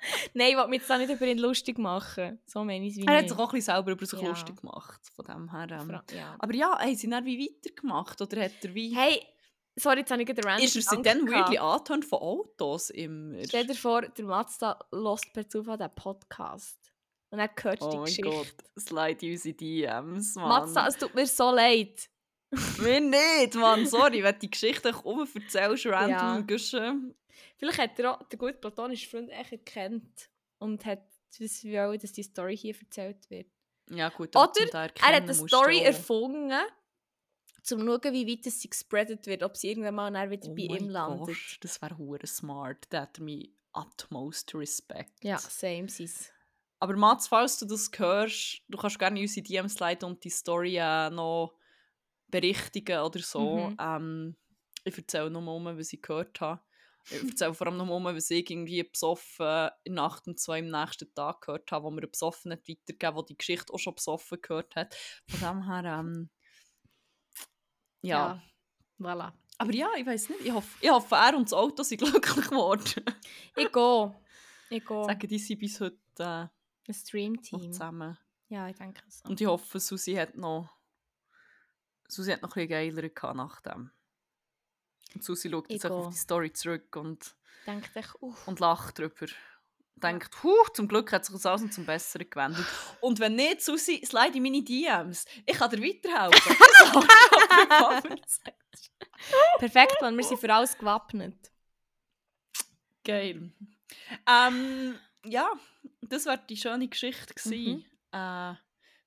Nein, 0.34 0.50
ich 0.50 0.56
will 0.56 0.66
mich 0.68 0.80
jetzt 0.80 0.90
auch 0.90 0.98
nicht 0.98 1.10
über 1.10 1.26
ihn 1.26 1.38
lustig 1.38 1.78
machen. 1.78 2.40
So 2.46 2.64
meine 2.64 2.86
ich 2.86 2.92
es 2.92 2.98
wie 2.98 3.06
Er 3.06 3.18
hat 3.18 3.28
sich 3.28 3.38
auch 3.38 3.48
ein 3.48 3.54
bisschen 3.54 3.74
selber 3.74 3.92
über 3.92 4.06
sich 4.06 4.20
Ja. 4.20 4.28
lustig 4.28 4.56
gemacht. 4.56 5.00
Von 5.14 5.24
dem 5.24 5.50
her. 5.50 5.66
Ähm. 5.70 6.00
Ja. 6.14 6.36
Aber 6.38 6.54
ja, 6.54 6.78
haben 6.78 6.94
sie 6.96 7.08
dann 7.08 7.24
wie 7.24 7.38
weitergemacht? 7.38 8.20
Oder 8.20 8.44
hat 8.44 8.52
er 8.62 8.74
wie... 8.74 8.94
Hey, 8.94 9.22
sorry, 9.76 10.00
jetzt 10.00 10.10
habe 10.10 10.22
ich 10.22 10.28
gerade 10.28 10.44
random 10.44 10.64
ist 10.64 10.76
er 10.76 10.82
seitdem 10.82 11.26
wirklich 11.26 11.60
angetan 11.60 12.02
von 12.02 12.18
Autos 12.20 12.90
immer? 12.90 13.38
Stell 13.44 13.66
dir 13.66 13.74
vor, 13.74 14.02
der 14.02 14.24
Mazda 14.24 14.78
lost 14.90 15.32
per 15.32 15.48
Zufall 15.48 15.78
den 15.78 15.94
Podcast. 15.94 16.78
Und 17.30 17.38
er 17.38 17.50
hört 17.62 17.80
oh 17.80 17.90
die 17.90 17.96
mein 17.96 18.04
Geschichte. 18.06 18.30
Gott, 18.30 18.54
slide 18.78 19.26
unsere 19.26 19.54
DMs, 19.54 20.34
Mann. 20.34 20.48
Mazda, 20.48 20.88
es 20.88 20.96
tut 20.96 21.14
mir 21.14 21.26
so 21.26 21.50
leid. 21.50 22.08
Mir 22.78 23.00
nicht, 23.00 23.54
Mann, 23.54 23.86
sorry, 23.86 24.22
wenn 24.24 24.34
du 24.34 24.40
die 24.40 24.50
Geschichte 24.50 24.92
um 25.04 25.28
erzählst, 25.34 25.86
random 25.86 26.46
Ja. 26.48 26.94
Vielleicht 27.56 27.78
hat 27.78 27.98
er 27.98 28.14
auch 28.20 28.28
den 28.28 28.38
guten 28.38 28.60
platonischen 28.60 29.08
Freund 29.10 29.30
echt 29.30 29.52
erkannt 29.52 30.30
und 30.58 30.84
hat 30.84 31.04
das 31.38 31.64
wollen, 31.64 31.98
dass 31.98 32.12
die 32.12 32.22
Story 32.22 32.56
hier 32.56 32.74
erzählt 32.78 33.30
wird. 33.30 33.46
Ja 33.90 34.08
gut, 34.08 34.34
Oder 34.36 34.72
Er 34.72 34.82
hat 34.84 34.94
eine 35.22 35.34
Story 35.34 35.80
erfunden, 35.80 36.52
um 36.52 37.62
zu 37.62 37.78
schauen, 37.78 38.12
wie 38.12 38.26
weit 38.26 38.46
es 38.46 38.60
sie 38.60 38.70
gespreadet 38.70 39.26
wird, 39.26 39.42
ob 39.42 39.56
sie 39.56 39.68
irgendwann 39.68 39.94
mal 39.94 40.30
wieder 40.30 40.48
Oh 40.48 40.54
bei 40.54 40.62
ihm 40.62 40.88
landet. 40.88 41.26
Gott, 41.26 41.58
das 41.60 41.80
wäre 41.82 41.98
hure 41.98 42.26
smart. 42.26 42.86
Da 42.90 43.02
hat 43.02 43.18
er 43.18 43.24
mich 43.24 43.50
utmost 43.72 44.54
Respekt. 44.54 45.22
Ja, 45.22 45.38
same 45.38 45.88
sis. 45.88 46.32
Aber 46.78 46.96
Mats, 46.96 47.28
falls 47.28 47.58
du 47.58 47.66
das 47.66 47.90
hörst, 47.96 48.62
du 48.68 48.78
kannst 48.78 48.98
gerne 48.98 49.20
unsere 49.20 49.44
DMs 49.44 49.78
leiten 49.78 50.06
und 50.06 50.24
die 50.24 50.30
Story 50.30 50.78
äh, 50.78 51.10
noch 51.10 51.54
berichtigen 52.30 53.00
oder 53.00 53.20
so. 53.20 53.68
Mhm. 53.68 53.76
Ähm, 53.80 54.36
ich 54.84 54.96
erzähle 54.96 55.30
nur 55.30 55.46
um, 55.46 55.64
was 55.64 55.92
ich 55.92 56.00
gehört 56.02 56.40
habe. 56.40 56.60
Ich 57.10 57.22
erzähle 57.22 57.54
vor 57.54 57.66
allem 57.66 57.78
nur 57.78 57.90
um, 57.90 58.04
was 58.04 58.30
ich 58.30 58.48
irgendwie 58.50 58.82
besoffen 58.82 59.70
in 59.84 59.94
der 59.94 60.04
Nacht 60.04 60.26
und 60.26 60.38
zwei 60.38 60.60
am 60.60 60.68
nächsten 60.68 61.12
Tag 61.14 61.42
gehört 61.42 61.70
habe, 61.72 61.84
wo 61.84 61.90
mir 61.90 62.06
Besoffen 62.06 62.50
nicht 62.50 62.68
weitergegeben 62.68 63.16
wo 63.16 63.22
die 63.22 63.36
Geschichte 63.36 63.72
auch 63.72 63.78
schon 63.78 63.94
besoffen 63.94 64.40
gehört 64.40 64.76
hat. 64.76 64.94
Von 65.28 65.40
dem 65.40 65.66
her, 65.66 65.84
ähm, 65.84 66.30
ja. 68.02 68.42
Voilà. 68.98 69.32
Aber 69.58 69.74
ja, 69.74 69.88
ich 69.96 70.06
weiß 70.06 70.28
nicht. 70.30 70.42
Ich 70.42 70.52
hoffe, 70.52 70.78
ich 70.80 70.90
hoffe, 70.90 71.14
er 71.14 71.36
und 71.36 71.44
das 71.44 71.52
Auto 71.52 71.82
sind 71.82 71.98
glücklich 72.02 72.48
geworden. 72.48 73.04
Ich 73.56 73.72
gehe. 73.72 74.14
Ich 74.70 74.86
gehe. 74.86 75.04
Sagen, 75.04 75.28
die 75.28 75.38
sind 75.38 75.58
bis 75.58 75.80
heute 75.80 75.98
äh, 76.18 76.22
Ein 76.88 76.94
Stream-Team. 76.94 77.72
zusammen. 77.72 78.16
Ja, 78.48 78.68
ich 78.68 78.76
denke 78.76 79.02
so. 79.08 79.28
Und 79.28 79.40
ich 79.40 79.46
hoffe, 79.46 79.78
Susi 79.78 80.14
hat 80.14 80.36
noch. 80.36 80.68
Susi 82.10 82.32
hat 82.32 82.42
noch 82.42 82.50
ein 82.56 82.66
bisschen 82.68 82.68
geiler 82.94 83.08
gehabt 83.08 83.36
nach 83.36 83.60
dem. 83.60 83.90
Und 85.14 85.24
Susi 85.24 85.50
schaut 85.50 85.70
jetzt 85.70 85.84
Ich 85.84 85.90
auf 85.90 86.12
die 86.12 86.18
Story 86.18 86.52
zurück 86.52 86.94
und, 86.96 87.34
Denkt 87.66 87.94
echt, 87.94 88.14
uff. 88.20 88.46
und 88.46 88.60
lacht 88.60 88.98
drüber. 88.98 89.26
Denkt, 89.96 90.42
huh, 90.42 90.64
zum 90.72 90.88
Glück 90.88 91.12
hat 91.12 91.26
sich 91.26 91.34
das 91.34 91.44
alles 91.44 91.70
zum 91.72 91.84
Besseren 91.84 92.30
gewendet. 92.30 92.64
Und 93.00 93.18
wenn 93.20 93.34
nicht, 93.34 93.60
Susi, 93.62 94.02
slide 94.04 94.36
in 94.36 94.42
meine 94.42 94.62
DMs. 94.62 95.26
Ich 95.44 95.58
kann 95.58 95.70
dir 95.70 95.82
weiterhelfen. 95.82 96.56
Ich. 98.72 99.58
Perfekt, 99.58 100.00
Mann, 100.00 100.16
wir 100.16 100.24
sind 100.24 100.40
für 100.40 100.52
alles 100.52 100.78
gewappnet. 100.78 101.50
Geil. 103.04 103.52
Ähm, 104.26 104.98
ja, 105.24 105.52
das 106.00 106.24
war 106.26 106.38
die 106.38 106.56
schöne 106.56 106.88
Geschichte. 106.88 107.34
Mhm. 107.48 107.84
Äh, 108.12 108.54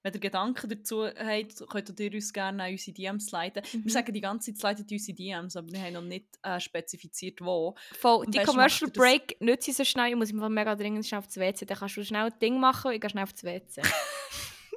wenn 0.03 0.13
ihr 0.13 0.19
Gedanken 0.19 0.69
dazu 0.69 1.05
habt, 1.05 1.67
könnt 1.69 1.99
ihr 1.99 2.13
uns 2.13 2.33
gerne 2.33 2.63
an 2.63 2.71
unsere 2.71 2.93
DMs 2.93 3.31
leiten. 3.31 3.63
Mhm. 3.73 3.85
Wir 3.85 3.91
sagen 3.91 4.13
die 4.13 4.21
ganze 4.21 4.53
Zeit 4.53 4.77
leiten 4.77 4.85
unsere 4.91 5.15
DMs, 5.15 5.55
aber 5.55 5.71
wir 5.71 5.81
haben 5.81 5.93
noch 5.93 6.01
nicht 6.01 6.27
äh, 6.43 6.59
spezifiziert, 6.59 7.41
wo. 7.41 7.75
Voll, 7.93 8.25
die 8.27 8.39
Commercial 8.39 8.91
Break 8.91 9.37
nütze 9.39 9.71
ich 9.71 9.77
so 9.77 9.85
schnell, 9.85 10.09
ich 10.09 10.15
muss 10.15 10.29
im 10.29 10.39
Fall 10.39 10.49
mega 10.49 10.75
dringend 10.75 11.05
schnell 11.05 11.19
aufs 11.19 11.37
WC. 11.37 11.65
Dann 11.65 11.77
kannst 11.77 11.97
du 11.97 12.03
schnell 12.03 12.25
ein 12.25 12.39
Ding 12.39 12.59
machen 12.59 12.89
und 12.89 12.93
ich 12.93 13.01
gehe 13.01 13.09
schnell 13.09 13.23
aufs 13.23 13.43
WC. 13.43 13.81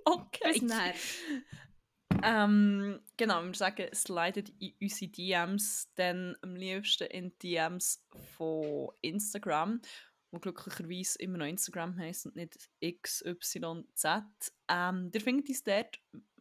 Okay. 0.08 0.62
Ähm, 2.22 3.00
genau, 3.16 3.42
wir 3.42 3.54
sagen, 3.54 3.88
slidet 3.92 4.50
in 4.60 4.72
unsere 4.80 5.10
DMs, 5.10 5.90
dann 5.96 6.36
am 6.42 6.54
liebsten 6.54 7.08
in 7.08 7.36
DMs 7.42 8.06
von 8.36 8.90
Instagram, 9.00 9.80
wo 10.30 10.38
glücklicherweise 10.38 11.18
immer 11.18 11.38
noch 11.38 11.46
Instagram 11.46 11.98
heisst 11.98 12.26
und 12.26 12.36
nicht 12.36 12.70
XYZ. 12.82 14.52
Ähm, 14.68 15.10
ihr 15.12 15.20
findet 15.20 15.48
uns 15.48 15.62
dort 15.62 16.00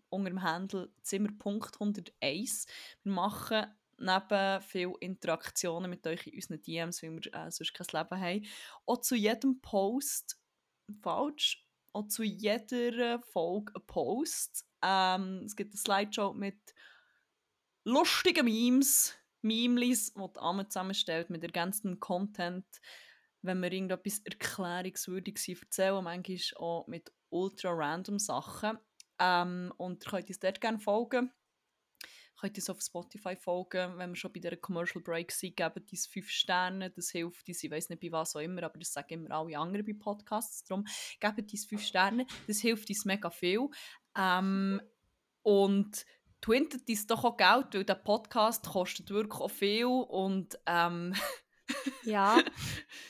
unter 0.09 0.29
dem 0.29 0.41
Handle 0.41 0.91
Zimmer.101. 1.01 2.67
Wir 3.03 3.11
machen 3.11 3.65
neben 3.97 4.61
viel 4.61 4.93
Interaktionen 4.99 5.89
mit 5.89 6.05
euch 6.07 6.27
in 6.27 6.35
unseren 6.35 6.61
DMs, 6.61 7.01
weil 7.01 7.11
wir 7.11 7.33
äh, 7.33 7.51
sonst 7.51 7.73
kein 7.73 7.87
Leben 7.91 8.21
haben, 8.21 8.45
auch 8.85 9.01
zu 9.01 9.15
jedem 9.15 9.61
Post, 9.61 10.39
falsch, 11.01 11.65
auch 11.93 12.07
zu 12.07 12.23
jeder 12.23 13.21
Folge 13.21 13.73
einen 13.75 13.85
Post. 13.85 14.65
Ähm, 14.81 15.43
es 15.45 15.55
gibt 15.55 15.73
eine 15.73 15.79
Slideshow 15.79 16.33
mit 16.33 16.59
lustigen 17.85 18.45
Memes, 18.45 19.13
Memelis, 19.41 20.13
die 20.13 20.19
die 20.19 20.39
Amme 20.39 20.67
zusammenstellt 20.67 21.29
mit 21.29 21.43
ergänzendem 21.43 21.99
Content. 21.99 22.65
Wenn 23.45 23.61
wir 23.61 23.71
irgendetwas 23.71 24.19
Erklärungswürdiges 24.19 25.47
erzählen, 25.47 26.03
manchmal 26.03 26.37
auch 26.57 26.87
mit 26.87 27.11
ultra 27.29 27.71
random 27.71 28.19
Sachen. 28.19 28.77
Ähm, 29.19 29.73
und 29.77 30.03
ihr 30.05 30.11
könnt 30.11 30.27
uns 30.27 30.39
dort 30.39 30.61
gerne 30.61 30.79
folgen. 30.79 31.31
Ihr 32.01 32.41
könnt 32.41 32.57
uns 32.57 32.69
auf 32.69 32.81
Spotify 32.81 33.35
folgen, 33.35 33.97
wenn 33.97 34.11
wir 34.11 34.15
schon 34.15 34.33
bei 34.33 34.39
dieser 34.39 34.57
Commercial 34.57 35.01
Break 35.01 35.31
sind, 35.31 35.55
gebt 35.55 35.91
uns 35.91 36.05
5 36.07 36.29
Sterne, 36.29 36.91
das 36.91 37.09
hilft 37.11 37.47
uns, 37.47 37.63
ich 37.63 37.71
weiß 37.71 37.89
nicht 37.89 38.01
bei 38.01 38.11
was 38.11 38.35
auch 38.35 38.41
immer, 38.41 38.63
aber 38.63 38.77
das 38.77 38.91
sagen 38.91 39.13
immer 39.13 39.31
alle 39.31 39.57
anderen 39.57 39.85
bei 39.85 39.93
Podcasts, 39.93 40.65
darum 40.65 40.85
gebt 41.19 41.51
uns 41.53 41.65
5 41.65 41.81
Sterne, 41.81 42.27
das 42.47 42.59
hilft 42.59 42.89
uns 42.89 43.05
mega 43.05 43.29
viel. 43.29 43.69
Ähm, 44.17 44.81
und 45.43 46.05
twintet 46.41 46.87
uns 46.89 47.07
doch 47.07 47.23
auch 47.23 47.37
Geld, 47.37 47.73
weil 47.73 47.85
der 47.85 47.95
Podcast 47.95 48.65
kostet 48.67 49.09
wirklich 49.09 49.39
auch 49.39 49.49
viel 49.49 49.85
und 49.85 50.59
ähm, 50.65 51.13
Ja, 52.03 52.37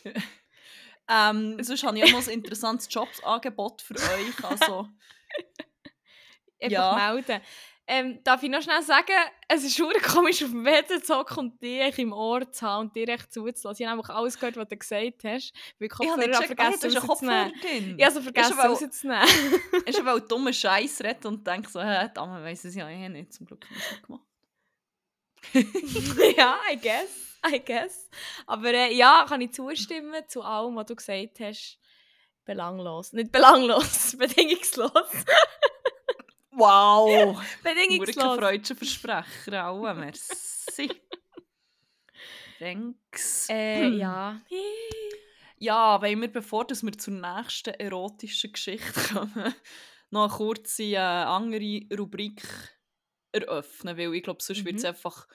ähm, 1.10 1.58
sonst 1.64 1.84
habe 1.84 1.98
ich 1.98 2.04
auch 2.04 2.12
noch 2.20 2.28
ein 2.28 2.34
interessantes 2.34 2.88
Jobsangebot 2.92 3.82
für 3.82 3.96
euch, 3.96 4.44
also 4.44 4.88
einfach 6.60 6.72
Ja. 6.72 6.96
melden. 7.14 7.42
Ähm, 7.88 8.20
darf 8.24 8.42
ich 8.42 8.50
noch 8.50 8.64
schnell 8.64 8.82
sagen, 8.82 9.14
es 9.48 9.64
ist 9.64 9.78
schon 9.78 9.94
komisch, 10.02 10.42
auf 10.44 10.50
dem 10.50 10.66
WC 10.66 11.04
zu 11.04 11.16
hocken 11.16 11.38
und 11.38 11.62
dich 11.62 12.00
im 12.00 12.14
Ohr 12.14 12.52
zu 12.52 12.66
haben 12.66 12.88
und 12.88 12.96
dir 12.96 13.08
echt 13.10 13.32
zuzulassen. 13.32 13.84
Ich 13.84 13.88
habe 13.88 14.00
einfach 14.02 14.16
alles 14.16 14.40
gehört, 14.40 14.58
was 14.58 14.68
du 14.70 14.76
gesagt 14.78 15.24
hast. 15.24 15.54
Weil 15.78 15.88
ich 15.88 15.94
habe 15.94 16.34
ah, 16.36 16.42
vergessen 16.42 16.86
einen 16.90 16.96
Kopfhörer 17.08 17.44
rauszunehmen. 17.44 17.96
Ich 18.00 18.04
habe 18.04 18.06
also 18.06 18.22
vergessen 18.22 18.58
weil- 18.58 18.68
rauszunehmen. 18.72 19.28
Ich 19.86 20.00
habe 20.04 20.22
dummen 20.22 20.52
Scheiß 20.52 21.02
redet 21.02 21.28
und 21.28 21.46
denke 21.46 21.70
so, 21.70 21.80
hä, 21.80 22.10
Dame 22.12 22.44
weiss 22.44 22.66
es 22.66 22.74
ja 22.74 22.90
eh 22.90 23.08
nicht, 23.08 23.34
zum 23.34 23.46
Glück 23.46 23.64
habe 23.66 23.76
ich 23.78 23.92
es 23.92 24.02
gemacht. 24.02 24.26
ja, 26.38 26.58
I 26.74 26.78
guess. 26.82 27.35
I 27.54 27.60
guess. 27.64 28.10
Aber 28.48 28.74
äh, 28.74 28.94
ja, 28.94 29.26
kann 29.28 29.42
ich 29.42 29.54
zustimmen 29.54 30.24
zu 30.28 30.42
allem, 30.42 30.76
was 30.76 30.86
du 30.88 30.96
gesagt 30.96 31.40
hast. 31.40 31.80
Belanglos. 32.46 33.14
Nicht 33.14 33.32
belanglos, 33.32 34.16
bedingungslos. 34.18 34.92
Wow! 36.58 37.42
bedingungslos. 37.64 38.16
Nur 38.16 38.38
freudschen 38.38 38.78
Versprecher, 38.78 39.66
alle, 39.66 39.94
merci. 39.94 40.90
Thanks. 42.60 43.48
Äh, 43.50 43.88
ja. 43.90 44.42
Ja, 45.58 46.02
wollen 46.02 46.20
wir, 46.20 46.28
bevor 46.32 46.68
dass 46.68 46.84
wir 46.84 46.92
zur 46.98 47.14
nächsten 47.14 47.74
erotischen 47.76 48.52
Geschichte 48.52 48.92
kommen, 49.14 49.56
noch 50.12 50.26
eine 50.26 50.34
kurze 50.34 50.84
äh, 50.84 50.98
andere 50.98 51.80
Rubrik 51.98 52.44
eröffnen, 53.32 53.98
weil 53.98 54.14
ich 54.16 54.24
glaube, 54.24 54.44
sonst 54.44 54.66
wird 54.66 54.76
es 54.76 54.84
Mhm. 54.84 54.90
einfach 54.90 55.28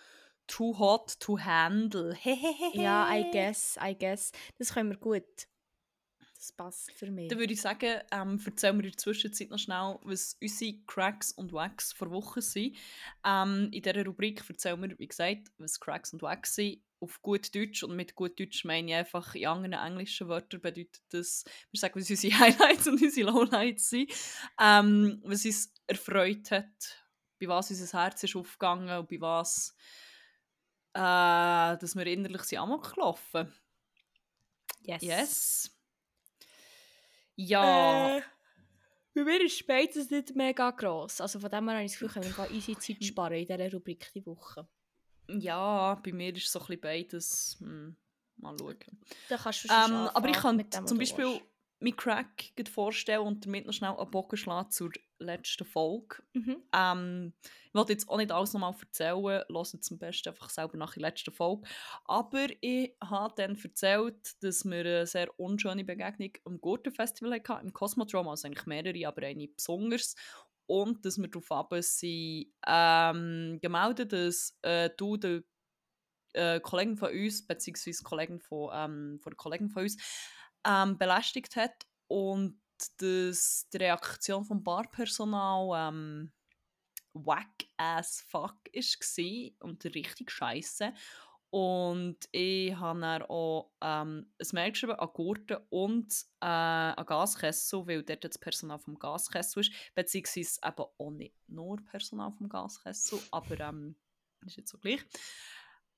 too 0.47 0.79
hot 0.79 1.19
to 1.21 1.39
handle. 1.39 2.17
Ja, 2.75 3.09
I 3.15 3.31
guess, 3.31 3.79
I 3.83 3.95
guess. 3.95 4.33
Das 4.59 4.75
können 4.75 4.91
wir 4.91 4.99
gut. 4.99 5.47
Das 6.41 6.53
passt 6.53 6.91
für 6.93 7.11
mich. 7.11 7.29
Dann 7.29 7.39
würde 7.39 7.53
ich 7.53 7.61
sagen, 7.61 8.01
ähm, 8.11 8.41
erzählen 8.43 8.79
wir 8.79 8.85
in 8.85 8.93
der 8.93 8.97
Zwischenzeit 8.97 9.51
noch 9.51 9.59
schnell, 9.59 9.99
was 10.05 10.39
unsere 10.41 10.73
Cracks 10.87 11.33
und 11.33 11.53
Wags 11.53 11.93
vor 11.93 12.11
Wochen 12.11 12.41
sind. 12.41 12.79
Ähm, 13.27 13.69
in 13.71 13.83
dieser 13.83 14.07
Rubrik 14.07 14.43
erzählen 14.49 14.81
wir, 14.81 14.99
wie 14.99 15.07
gesagt, 15.07 15.49
was 15.59 15.79
Cracks 15.79 16.15
und 16.15 16.23
Wags 16.23 16.55
sind. 16.55 16.81
Auf 16.99 17.21
gut 17.21 17.55
Deutsch 17.55 17.83
und 17.83 17.95
mit 17.95 18.15
gut 18.15 18.41
Deutsch 18.41 18.65
meine 18.65 18.91
ich 18.91 18.95
einfach 18.95 19.35
in 19.35 19.47
anderen 19.47 19.73
englischen 19.75 20.29
Wörtern 20.29 20.63
bedeutet 20.63 21.03
das, 21.11 21.45
wir 21.71 21.79
sagen, 21.79 22.01
was 22.01 22.09
unsere 22.09 22.39
Highlights 22.39 22.89
und 22.89 23.03
unsere 23.03 23.31
Lowlights 23.31 23.91
sind, 23.91 24.11
ähm, 24.59 25.21
was 25.23 25.45
uns 25.45 25.75
erfreut 25.87 26.51
hat, 26.51 27.05
bei 27.39 27.49
was 27.49 27.71
unser 27.71 27.99
Herz 27.99 28.23
ist 28.23 28.35
aufgegangen 28.35 28.99
und 28.99 29.09
bei 29.11 29.21
was 29.21 29.75
äh, 30.95 31.77
dass 31.79 31.95
wir 31.97 32.07
innerlich 32.07 32.43
sind 32.43 32.59
amok 32.59 32.95
gelaufen. 32.95 33.53
yes. 34.83 35.03
Yes. 35.03 35.71
Ja. 37.37 38.19
Äh, 38.19 38.23
bei 39.15 39.25
mir 39.25 39.45
ist 39.45 39.67
beides 39.67 40.11
nicht 40.11 40.35
mega 40.37 40.71
gross. 40.71 41.21
Also 41.21 41.41
von 41.41 41.51
dem 41.51 41.69
her 41.69 41.77
habe 41.77 41.85
ich 41.85 41.93
das 41.93 42.01
Gefühl, 42.01 42.23
wir 42.25 42.33
können 42.33 42.55
easy 42.55 42.77
Zeit 42.79 43.05
sparen 43.05 43.35
in 43.35 43.47
dieser 43.47 43.73
Rubrik 43.73 44.11
die 44.15 44.25
Woche. 44.25 44.67
Ja, 45.29 45.95
bei 45.95 46.13
mir 46.13 46.35
ist 46.35 46.51
so 46.51 46.61
ein 46.61 46.67
bisschen 46.67 46.81
beides. 46.81 47.57
Hm, 47.61 47.97
mal 48.37 48.57
schauen. 48.59 48.77
Da 49.29 49.37
kannst 49.37 49.65
du 49.65 49.69
Ähm, 49.69 49.87
schon 49.87 50.09
aber 50.09 50.29
ich 50.29 50.37
kann 50.37 50.87
zum 50.87 50.99
Beispiel. 50.99 51.41
Meinen 51.81 51.97
Crack 51.97 52.53
vorstellen 52.73 53.23
und 53.27 53.47
damit 53.47 53.67
noch 53.67 53.73
schnell 53.73 53.97
einen 53.97 54.11
Bogen 54.11 54.37
schlagen 54.37 54.71
zur 54.71 54.91
letzten 55.19 55.65
Folge. 55.65 56.23
Mhm. 56.35 56.63
Ähm, 56.75 57.33
ich 57.67 57.75
wollte 57.75 57.93
jetzt 57.93 58.09
auch 58.09 58.17
nicht 58.17 58.33
alles 58.33 58.53
nochmal 58.53 58.75
erzählen, 58.81 59.23
hört 59.23 59.85
zum 59.85 59.99
besten 59.99 60.31
einfach 60.31 60.51
selber 60.51 60.77
nach 60.77 60.95
der 60.95 61.03
letzten 61.03 61.33
Folge. 61.33 61.69
Aber 62.05 62.47
ich 62.61 62.95
habe 63.03 63.35
dann 63.37 63.57
erzählt, 63.57 64.43
dass 64.43 64.65
wir 64.65 64.81
eine 64.81 65.07
sehr 65.07 65.29
unschöne 65.39 65.85
Begegnung 65.85 66.33
am 66.45 66.61
Gurtenfestival 66.61 67.41
hatten, 67.49 67.67
im 67.67 67.73
Cosmodrome, 67.73 68.31
also 68.31 68.47
eigentlich 68.47 68.67
mehrere, 68.67 69.09
aber 69.09 69.23
eine 69.23 69.49
besonders. 69.49 70.15
Und 70.67 71.05
dass 71.05 71.19
wir 71.19 71.29
darauf 71.29 71.69
sie 71.81 72.53
ähm, 72.67 73.59
gemeldet, 73.61 74.13
dass 74.13 74.57
äh, 74.63 74.91
du 74.97 75.17
den 75.17 75.45
äh, 76.33 76.61
Kollegen 76.61 76.97
von 76.97 77.11
uns, 77.11 77.47
beziehungsweise 77.47 78.05
Kollegen 78.05 78.41
von, 78.41 78.71
ähm, 78.73 79.19
von 79.21 79.31
der 79.31 79.37
Kollegin 79.37 79.69
von 79.69 79.83
uns, 79.83 79.97
ähm, 80.67 80.99
belästigt 80.99 81.57
hat 81.57 81.87
und 82.09 82.61
dass 82.99 83.69
die 83.73 83.77
Reaktion 83.77 84.45
vom 84.45 84.63
Barpersonal 84.63 85.89
ähm, 85.89 86.33
wack 87.13 87.67
as 87.77 88.23
fuck 88.29 88.57
war 88.73 89.67
und 89.67 89.85
richtig 89.85 90.31
scheiße. 90.31 90.93
Und 91.51 92.29
ich 92.31 92.77
habe 92.77 93.01
dann 93.01 93.23
auch 93.23 93.73
ähm, 93.81 94.33
ein 94.39 94.47
Mail 94.53 94.71
geschrieben 94.71 94.93
an 94.93 95.09
Gurten 95.13 95.57
und 95.71 96.15
äh, 96.41 96.47
an 96.47 97.05
Gaskessel, 97.05 97.87
weil 97.89 98.05
dort 98.05 98.23
das 98.23 98.39
Personal 98.39 98.79
vom 98.79 98.97
Gaskessel 98.97 99.63
ist. 99.63 99.73
Beziehungsweise 99.95 100.61
eben 100.65 100.85
auch 100.99 101.11
nicht 101.11 101.35
nur 101.49 101.85
Personal 101.85 102.31
vom 102.31 102.49
Gaskessel, 102.49 103.19
aber 103.33 103.59
ähm, 103.59 103.97
ist 104.47 104.59
jetzt 104.59 104.71
so 104.71 104.79
gleich. 104.79 105.05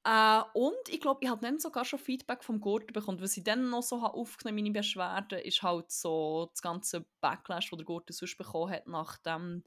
Äh, 0.05 0.43
und 0.55 0.89
ich 0.89 1.01
glaube, 1.01 1.21
ich 1.23 1.31
habe 1.31 1.41
dann 1.41 1.59
sogar 1.61 1.85
schon 1.85 1.99
Feedback 1.99 2.43
vom 2.43 2.61
Gurten 2.61 2.93
bekommen. 2.93 3.21
Was 3.21 3.37
ich 3.37 3.45
dann 3.45 3.71
noch 3.71 3.83
so 3.83 4.03
habe 4.03 4.15
aufgenommen 4.15 4.63
meine 4.63 4.73
Beschwerden, 4.73 5.39
ist 5.41 5.63
halt 5.63 5.91
so 5.91 6.49
das 6.53 6.63
ganze 6.63 7.07
Backlash, 7.21 7.71
das 7.71 7.77
der 7.77 7.87
Gurten 7.87 8.13
sonst 8.13 8.37
bekommen 8.37 8.73
hat 8.73 8.87
nach 8.87 9.19
dem 9.19 9.63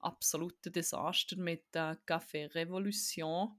absoluten 0.00 0.72
Desaster 0.72 1.36
mit 1.36 1.74
der 1.74 1.98
Café 2.06 2.54
Revolution 2.54 3.58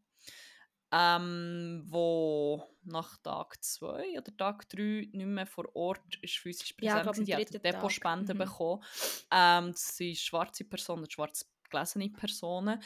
ähm, 0.92 1.84
wo 1.86 2.64
nach 2.84 3.18
Tag 3.18 3.64
2 3.64 4.18
oder 4.18 4.36
Tag 4.36 4.68
3 4.70 5.08
nicht 5.12 5.14
mehr 5.14 5.46
vor 5.46 5.66
Ort 5.76 6.18
ist 6.22 6.38
physisch 6.38 6.74
präsent 6.74 7.06
Ja, 7.06 7.12
die 7.24 7.36
hat 7.36 7.64
Depotspenden. 7.64 8.36
Mhm. 8.36 8.40
bekommen. 8.40 8.84
Ähm, 9.32 9.72
das 9.72 9.96
sind 9.96 10.18
schwarze 10.18 10.64
Personen, 10.64 11.10
schwarz 11.10 11.48
gelesene 11.70 12.10
Personen. 12.10 12.82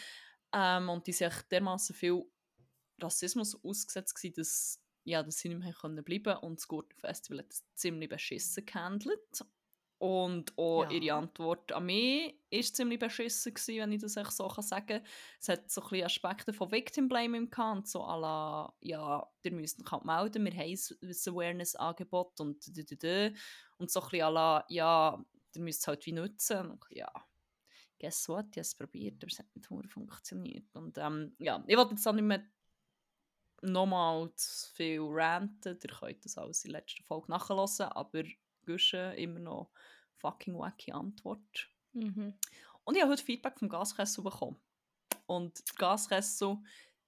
Ähm, 0.54 0.90
und 0.90 1.08
die 1.08 1.14
sind 1.14 1.46
dermaßen 1.50 1.96
viel 1.96 2.24
Rassismus 3.04 3.56
ausgesetzt 3.64 4.16
gewesen, 4.16 4.34
dass, 4.36 4.82
ja, 5.04 5.24
dass 5.24 5.40
sie 5.40 5.50
nicht 5.50 5.60
mehr 5.64 5.74
können 5.74 6.04
bleiben 6.04 6.38
und 6.40 6.60
das 6.60 6.68
Gurten 6.68 6.98
Festival 7.00 7.40
hat 7.40 7.52
das 7.52 7.64
ziemlich 7.76 8.10
beschissen 8.10 8.66
gehandelt. 8.66 9.46
Und 10.00 10.58
auch 10.58 10.84
Ja. 10.84 10.92
ihre 10.92 11.14
Antwort 11.16 11.72
an 11.72 11.86
mich 11.86 12.36
war 12.52 12.62
ziemlich 12.62 13.00
beschissen, 13.00 13.54
gewesen, 13.54 13.78
wenn 13.80 13.92
ich 13.94 14.02
das 14.02 14.18
echt 14.18 14.34
so 14.34 14.50
sagen 14.50 14.86
kann. 14.88 15.04
Es 15.40 15.48
hat 15.48 15.72
so 15.72 15.82
ein 15.82 16.04
Aspekte 16.04 16.52
von 16.52 16.72
Victim 16.72 17.08
Blaming 17.08 17.50
gehabt, 17.50 17.88
so 17.88 18.04
à 18.04 18.20
la, 18.20 18.74
ja, 18.82 19.26
ihr 19.44 19.52
müsst 19.54 19.80
euch 19.82 19.90
halt 19.92 20.04
melden, 20.04 20.44
wir 20.44 20.52
haben 20.52 20.78
ein 21.02 21.10
Awareness-Angebot 21.34 22.40
und 22.42 22.68
d 22.76 22.82
-d 22.84 22.98
-d 22.98 23.38
Und 23.78 23.92
so 23.92 24.02
ein 24.02 24.10
bisschen 24.10 24.26
à 24.26 24.30
la, 24.30 24.66
ja, 24.68 25.24
ihr 25.56 25.62
müsst 25.62 25.82
es 25.82 25.88
halt 25.88 26.06
wie 26.06 26.12
nutzen. 26.12 26.72
Und 26.72 26.84
ja, 26.90 27.10
guess 28.00 28.28
what, 28.28 28.48
ich 28.52 28.58
habe 28.58 28.62
es 28.62 28.76
probiert, 28.76 29.24
aber 29.24 29.32
es 29.32 29.40
hat 29.40 29.48
nicht 29.56 29.68
funktioniert. 29.92 30.76
Und 30.76 30.98
ähm, 30.98 31.34
ja, 31.40 31.64
ich 31.66 31.78
wollte 31.78 31.92
jetzt 31.92 32.06
auch 32.08 32.14
nicht 32.14 32.24
mehr 32.26 32.44
nochmal 33.64 34.32
zu 34.36 34.70
viel 34.74 35.02
ranten, 35.02 35.80
ihr 35.82 35.90
könnt 35.90 36.26
das 36.26 36.38
alles 36.38 36.66
in 36.66 36.72
der 36.72 36.82
letzten 36.82 37.04
Folge 37.04 37.32
nachhören, 37.32 37.92
aber 37.92 38.24
Guschen 38.66 39.14
immer 39.14 39.40
noch 39.40 39.72
fucking 40.18 40.58
wacky 40.58 40.92
Antwort. 40.92 41.70
Mhm. 41.94 42.34
Und 42.84 42.96
ich 42.96 43.02
habe 43.02 43.12
heute 43.12 43.24
Feedback 43.24 43.60
vom 43.60 43.70
Gaskessel 43.70 44.24
bekommen. 44.24 44.60
Und 45.26 45.64
Gaskessel 45.78 46.58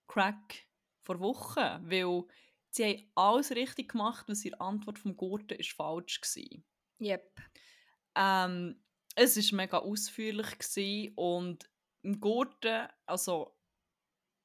Crack 0.07 0.67
vor 1.01 1.19
Wochen, 1.19 1.89
weil 1.89 2.23
sie 2.69 2.85
haben 2.85 3.11
alles 3.15 3.51
richtig 3.51 3.91
gemacht, 3.91 4.25
was 4.27 4.45
ihre 4.45 4.59
Antwort 4.59 4.99
vom 4.99 5.15
Gurten 5.15 5.57
ist 5.57 5.71
falsch 5.73 6.21
war. 6.21 6.61
Yep. 7.01 7.41
Ähm, 8.15 8.81
es 9.15 9.37
war 9.37 9.57
mega 9.57 9.77
ausführlich 9.79 10.57
gewesen 10.57 11.13
und 11.15 11.69
im 12.01 12.19
Gurten, 12.19 12.87
also 13.05 13.54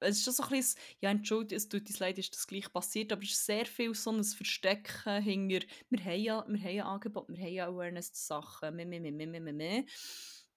es 0.00 0.18
ist 0.18 0.24
schon 0.24 0.34
so 0.34 0.42
ein 0.44 0.48
bisschen, 0.50 0.80
ja 1.00 1.10
entschuldigt, 1.10 1.52
es 1.52 1.68
tut 1.68 1.86
uns 1.86 1.98
leid, 1.98 2.18
ist 2.18 2.34
das 2.34 2.46
gleich 2.46 2.72
passiert, 2.72 3.12
aber 3.12 3.22
es 3.22 3.32
ist 3.32 3.46
sehr 3.46 3.66
viel 3.66 3.94
so 3.94 4.10
ein 4.10 4.24
Verstecken 4.24 5.22
hinter, 5.22 5.66
wir 5.90 6.04
haben 6.04 6.20
ja, 6.20 6.44
wir 6.48 6.60
haben 6.60 6.74
ja 6.74 6.84
Angebot, 6.86 7.28
wir 7.28 7.38
haben 7.38 7.52
ja 7.52 7.66
Awareness 7.68 8.12
zu 8.12 8.26
Sachen, 8.26 8.76
mehr, 8.76 8.86
mehr, 8.86 9.00
mehr, 9.00 9.12
mehr, 9.12 9.40
mehr, 9.40 9.52
mehr. 9.52 9.84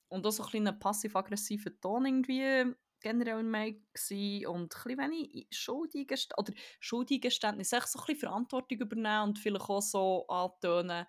Und 0.07 0.25
auch 0.25 0.31
so 0.31 0.43
ein 0.43 0.51
bisschen 0.51 0.67
ein 0.67 0.79
passiv-aggressiver 0.79 1.71
Ton 1.79 2.05
irgendwie 2.05 2.73
generell 3.03 3.41
im 3.41 3.51
Mai 3.51 3.81
gsi 3.93 4.45
und 4.47 4.73
ein 4.85 4.97
wenig 4.97 5.47
Schuldigenst 5.51 6.33
oder 6.37 6.53
Schuldigenständnis, 6.79 7.73
echt 7.73 7.89
so 7.89 7.99
ein 7.99 8.05
bisschen 8.05 8.21
Verantwortung 8.21 8.79
übernehmen 8.79 9.23
und 9.23 9.39
vielleicht 9.39 9.69
auch 9.69 9.81
so 9.81 10.25
antönen, 10.27 11.05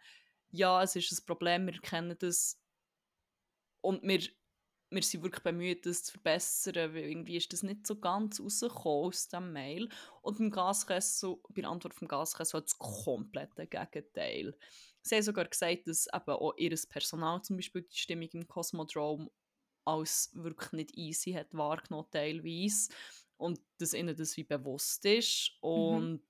ja, 0.51 0.83
es 0.83 0.97
ist 0.97 1.13
ein 1.13 1.25
Problem, 1.25 1.67
wir 1.67 1.75
erkennen 1.75 2.17
das 2.19 2.61
und 3.81 4.03
wir, 4.03 4.21
wir 4.95 5.03
sind 5.03 5.23
wirklich 5.23 5.43
bemüht, 5.43 5.87
das 5.87 6.05
zu 6.05 6.13
verbessern, 6.13 6.95
weil 6.95 7.05
irgendwie 7.05 7.37
ist 7.37 7.53
das 7.53 7.63
nicht 7.63 7.87
so 7.87 7.97
ganz 7.97 8.41
rausgekommen 8.41 9.09
aus 9.09 9.29
dem 9.29 9.53
Mail. 9.53 9.89
Und 10.23 10.39
beim 10.39 10.51
Gaskessel, 10.51 11.37
bei 11.49 11.63
der 11.63 11.71
Antwort 11.71 11.95
vom 11.95 12.09
Gaskessel 12.09 12.59
hat 12.59 12.67
das 12.67 12.79
komplette 12.79 13.67
Gegenteil. 13.67 14.57
Sie 15.03 15.15
haben 15.17 15.23
sogar 15.23 15.47
gesagt, 15.47 15.87
dass 15.87 16.07
eben 16.07 16.31
auch 16.31 16.55
ihr 16.57 16.75
Personal 16.89 17.43
zum 17.43 17.57
Beispiel 17.57 17.83
die 17.83 17.97
Stimmung 17.97 18.29
im 18.33 18.49
Cosmodrome 18.49 19.31
als 19.85 20.31
wirklich 20.35 20.73
nicht 20.73 20.97
easy 20.97 21.33
hat 21.33 21.53
wahrgenommen 21.53 22.09
teilweise 22.11 22.89
und 23.37 23.61
dass 23.79 23.93
ihnen 23.93 24.17
das 24.17 24.37
wie 24.37 24.45
bewusst 24.45 25.05
ist 25.05 25.53
und 25.61 26.25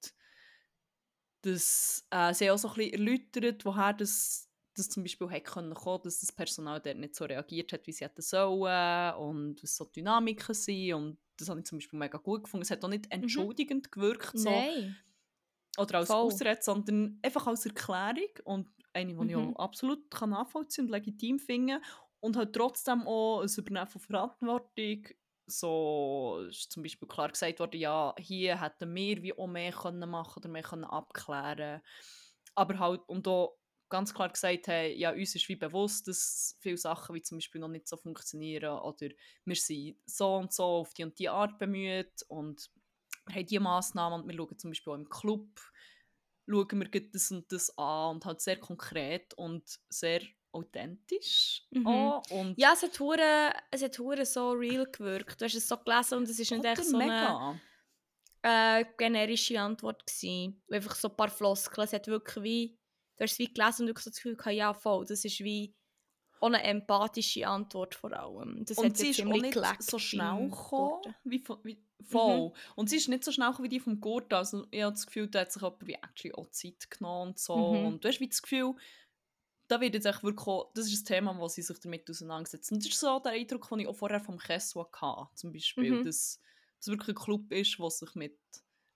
dass 1.43 2.07
äh, 2.11 2.33
sie 2.33 2.51
auch 2.51 2.59
so 2.59 2.69
ein 2.69 2.75
bisschen 2.75 2.93
erläutert, 2.95 3.65
woher 3.65 3.93
das, 3.93 4.51
das 4.75 4.89
zum 4.89 5.03
Beispiel 5.05 5.29
hätte 5.31 5.51
können 5.53 5.75
kommen, 5.75 6.03
dass 6.05 6.21
das 6.21 6.33
Personal 6.33 6.81
dort 6.81 6.99
nicht 6.99 7.15
so 7.15 7.25
reagiert 7.25 7.73
hat, 7.73 7.87
wie 7.87 7.93
sie 7.93 8.05
hätten 8.05 8.23
sollen 8.23 9.15
und 9.17 9.63
was 9.63 9.77
so 9.77 9.85
Dynamiken 9.87 10.55
sind 10.55 10.95
und 10.95 11.19
das 11.37 11.49
habe 11.49 11.61
ich 11.61 11.67
zum 11.67 11.79
Beispiel 11.79 11.99
mega 11.99 12.19
gut 12.19 12.45
gefunden. 12.45 12.63
Es 12.63 12.71
hat 12.71 12.85
auch 12.85 12.89
nicht 12.89 13.11
entschuldigend 13.11 13.91
gewirkt, 13.91 14.39
so, 14.39 14.65
Nein. 14.67 15.03
oder 15.79 15.99
als 15.99 16.15
Voll. 16.17 16.21
Ausrede, 16.21 16.61
sondern 16.63 17.19
einfach 17.23 17.47
als 17.47 17.67
Erklärung 17.67 18.31
und 18.45 18.69
eine, 18.93 19.15
die 19.15 19.31
ich 19.31 19.37
Mhm. 19.37 19.37
auch 19.37 19.57
absolut 19.57 20.11
kann 20.11 20.31
nachvollziehen 20.31 20.85
und 20.85 20.91
legitim 20.91 21.39
finde 21.39 21.81
und 22.21 22.37
halt 22.37 22.55
trotzdem 22.55 23.03
auch 23.07 23.41
ein 23.43 23.49
Übernehmen 23.57 23.87
von 23.89 24.01
Verantwortung. 24.01 25.07
So 25.47 26.47
ist 26.49 26.73
zum 26.73 26.83
Beispiel 26.83 27.07
klar 27.09 27.29
gesagt 27.29 27.59
worden, 27.61 27.79
ja, 27.79 28.15
hier 28.19 28.61
hätten 28.63 28.95
wir 28.95 29.23
wie 29.23 29.37
auch 29.37 29.47
mehr 29.47 29.73
können 29.73 30.09
machen 30.09 30.39
oder 30.41 30.49
mehr 30.49 30.63
können 30.63 30.85
abklären 30.85 31.83
aber 32.55 32.79
halt 32.79 33.01
und 33.09 33.27
auch 33.29 33.59
ganz 33.89 34.13
klar 34.15 34.29
gesagt 34.31 34.69
haben, 34.69 34.97
ja, 34.97 35.13
uns 35.13 35.35
ist 35.35 35.49
wie 35.49 35.57
bewusst, 35.57 36.09
dass 36.09 36.57
viele 36.61 36.77
Sachen 36.79 37.15
wie 37.15 37.23
zum 37.23 37.39
Beispiel 37.39 37.61
noch 37.61 37.69
nicht 37.69 37.87
so 37.89 37.97
funktionieren 37.97 38.79
oder 38.81 39.09
wir 39.45 39.57
sind 39.57 39.97
so 40.07 40.37
und 40.37 40.53
so 40.53 40.65
auf 40.65 40.95
die 40.95 41.05
und 41.05 41.19
die 41.19 41.29
Art 41.29 41.59
bemüht 41.59 42.23
und 42.29 42.71
wir 43.27 43.37
haben 43.37 43.47
diese 43.47 43.61
Massnahmen 43.61 44.21
und 44.23 44.29
wir 44.29 44.37
schauen 44.37 44.59
zum 44.59 44.71
Beispiel 44.71 44.93
auch 44.93 44.97
im 44.97 45.09
Club 45.09 45.49
schauen 46.47 46.81
wir 46.93 47.11
das 47.11 47.31
und 47.31 47.51
das 47.53 47.77
an 47.79 48.17
und 48.17 48.25
halt 48.27 48.41
sehr 48.41 48.59
konkret 48.59 49.33
und 49.35 49.79
sehr 49.89 50.21
authentisch 50.53 51.63
Mhm. 51.71 51.87
an 51.87 52.23
und 52.31 52.59
Ja, 52.59 52.73
es 52.75 52.83
hat, 52.83 52.99
hure, 53.01 53.53
es 53.71 53.83
hat 53.83 53.99
hure 53.99 54.25
so 54.27 54.51
real 54.53 54.87
gewirkt. 54.91 55.41
Du 55.41 55.45
hast 55.47 55.55
es 55.55 55.67
so 55.67 55.77
gelesen 55.79 56.19
und 56.19 56.29
es 56.29 56.39
ist 56.39 56.51
nicht 56.51 56.65
echt 56.65 56.85
so 56.85 56.97
eine 56.99 57.07
mega. 57.07 57.61
äh, 58.43 58.85
generische 58.99 59.61
Antwort 59.61 60.07
gewesen. 60.07 60.63
Einfach 60.71 60.95
so 60.95 61.09
ein 61.09 61.17
paar 61.17 61.29
Floskeln. 61.31 61.87
Es 61.87 61.93
hat 61.93 62.07
wirklich 62.07 62.45
wie, 62.45 62.79
du 63.17 63.25
hast 63.25 63.33
es 63.33 63.39
wie 63.39 63.53
gelesen 63.53 63.83
und 63.83 63.89
wirklich 63.89 64.05
so 64.05 64.11
das 64.11 64.17
Gefühl 64.17 64.37
gehabt, 64.37 64.57
ja 64.57 64.75
voll, 64.75 65.05
das 65.07 65.25
ist 65.25 65.41
wie 65.41 65.75
eine 66.41 66.63
empathische 66.63 67.47
Antwort 67.47 67.95
vor 67.95 68.13
allem. 68.13 68.65
Das 68.67 68.77
und 68.77 68.97
sie 68.97 69.11
ist 69.11 69.21
auch 69.23 69.27
nicht 69.33 69.59
so 69.83 69.99
schnell 69.99 70.49
gekommen, 70.51 71.15
wie, 71.25 71.43
wie 71.63 71.83
voll. 72.05 72.53
Und 72.77 72.91
sie 72.91 72.97
ist 72.97 73.09
nicht 73.09 73.25
so 73.25 73.33
schnell 73.33 73.49
gekommen 73.49 73.65
wie 73.65 73.69
die 73.71 73.81
vom 73.81 74.01
Gurten. 74.01 74.35
Also 74.35 74.67
ich 74.71 74.83
habe 74.83 74.93
das 74.93 75.07
Gefühl, 75.07 75.29
da 75.29 75.41
hat 75.41 75.53
sich 75.53 75.63
jemand 75.63 75.87
wie 75.87 75.95
actually 75.95 76.35
auch 76.35 76.51
Zeit 76.51 76.91
genommen 76.91 77.29
und 77.29 77.39
so. 77.39 77.73
Mhm. 77.73 77.87
Und 77.87 78.05
du 78.05 78.09
hast 78.09 78.21
wie 78.21 78.29
das 78.29 78.43
Gefühl, 78.43 78.75
da 79.69 79.81
wird 79.81 79.95
jetzt 79.95 80.05
wirklich 80.23 80.47
auch, 80.47 80.71
das 80.75 80.87
ist 80.87 81.03
ein 81.03 81.07
Thema, 81.07 81.39
wo 81.39 81.49
sie 81.49 81.63
sich 81.63 81.81
damit 81.81 82.11
auseinandersetzen. 82.11 82.75
Und 82.75 82.85
das 82.85 82.93
ist 82.93 83.01
so 83.01 83.19
der 83.21 83.33
Eindruck, 83.33 83.69
den 83.71 83.81
ich 83.81 83.89
auch 83.89 83.97
vorher 83.97 84.21
vom 84.21 84.39
Kessel 84.39 84.85
hatte, 85.01 85.35
zum 85.37 85.53
Beispiel, 85.53 85.93
Mhm. 85.93 86.05
dass 86.05 86.41
es 86.79 86.87
wirklich 86.89 87.17
ein 87.17 87.23
Club 87.23 87.51
ist, 87.53 87.79
der 87.79 87.91
sich 87.91 88.15
mit 88.15 88.39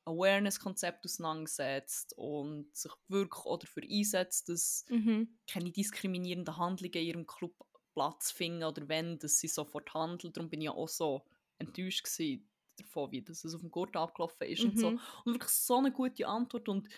Awareness-Konzept 0.09 1.05
auseinandersetzt 1.05 2.15
und 2.17 2.75
sich 2.77 2.93
wirklich 3.09 3.45
auch 3.45 3.59
dafür 3.59 3.83
einsetzt, 3.89 4.49
dass 4.49 4.85
Mhm. 4.89 5.39
keine 5.47 5.71
diskriminierenden 5.71 6.57
Handlungen 6.57 6.95
in 6.95 7.03
ihrem 7.07 7.27
Club 7.27 7.55
Platz 7.95 8.31
finden 8.31 8.63
oder 8.63 8.89
wenn, 8.89 9.19
dass 9.19 9.39
sie 9.39 9.49
sofort 9.49 9.93
handeln. 9.93 10.33
Darum 10.33 10.51
bin 10.51 10.61
ich 10.61 10.67
ja 10.67 10.73
auch 10.73 10.89
so 10.89 11.25
enttäuscht 11.59 12.05
gewesen 12.05 12.49
davon, 12.77 13.11
wie 13.11 13.23
das 13.23 13.45
auf 13.45 13.61
dem 13.61 13.71
Gurt 13.73 13.97
abgelaufen 13.97 14.47
ist 14.47 14.65
und 14.65 14.79
so. 14.79 14.93
Mhm. 14.93 15.01
Und 15.25 15.35
wirklich 15.35 15.51
so 15.51 15.79
eine 15.79 15.91
gute 15.91 16.27
Antwort 16.29 16.69
und 16.69 16.89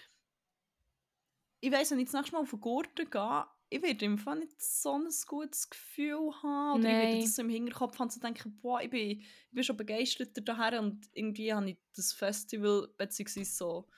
ich 1.60 1.72
weiss, 1.72 1.90
wenn 1.90 1.98
ich 1.98 2.06
das 2.06 2.14
nächste 2.14 2.32
Mal 2.32 2.42
auf 2.42 2.50
den 2.50 2.60
Gurten 2.60 3.08
gehe, 3.10 3.46
ich 3.70 3.82
werde 3.82 4.04
im 4.04 4.18
Fall 4.18 4.40
nicht 4.40 4.60
so 4.60 4.94
ein 4.94 5.08
gutes 5.26 5.70
Gefühl 5.70 6.32
haben 6.42 6.80
oder 6.80 6.88
ich 6.90 6.98
werde 6.98 7.16
Nein. 7.16 7.20
das 7.20 7.36
so 7.36 7.42
im 7.42 7.48
Hinterkopf 7.48 7.98
haben, 7.98 8.10
zu 8.10 8.20
denken, 8.20 8.58
boah, 8.60 8.80
ich 8.82 8.90
bin, 8.90 9.20
ich 9.20 9.26
bin 9.52 9.64
schon 9.64 9.76
begeisterter 9.76 10.40
daher 10.40 10.80
und 10.80 11.08
irgendwie 11.12 11.52
habe 11.54 11.70
ich 11.70 11.78
das 11.94 12.12
Festival 12.12 12.88
beziehungsweise 12.98 13.50
so 13.52 13.88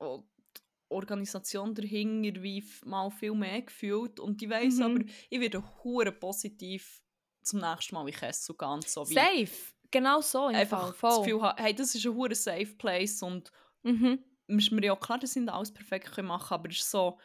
oh, 0.00 0.24
die 0.56 0.60
Organisation 0.90 1.74
dahinter 1.74 2.42
wie 2.42 2.64
mal 2.84 3.10
viel 3.10 3.34
mehr 3.34 3.62
gefühlt 3.62 4.20
und 4.20 4.40
ich 4.42 4.48
weiss 4.48 4.80
Mhm. 4.80 4.80
aber, 4.80 5.00
ich 5.30 5.40
werde 5.40 5.62
hure 5.84 6.12
positiv 6.12 7.02
zum 7.42 7.60
nächsten 7.60 7.94
Mal 7.94 8.08
in 8.08 8.14
Kessel 8.14 8.54
und 8.60 8.88
so 8.88 9.08
wie 9.10 9.14
Safe. 9.14 9.72
Genau 9.90 10.20
so 10.20 10.48
im 10.48 10.56
einfach 10.56 10.94
Fall. 10.94 10.94
das. 11.00 11.18
Gefühl 11.18 11.42
haben, 11.42 11.62
hey, 11.62 11.74
das 11.74 11.94
ist 11.94 12.06
ein 12.06 12.14
hure 12.14 12.34
safe 12.34 12.74
place 12.76 13.22
und 13.22 13.50
Mhm. 13.84 14.18
ist 14.48 14.72
mir 14.72 14.84
ja 14.86 14.92
auch 14.94 15.00
klar, 15.00 15.18
dass 15.18 15.32
sie 15.34 15.40
nicht 15.40 15.52
alles 15.52 15.72
perfekt 15.72 16.12
können 16.12 16.28
machen 16.28 16.54
aber 16.54 16.70
es 16.70 16.78
ist 16.78 16.90
so, 16.90 17.18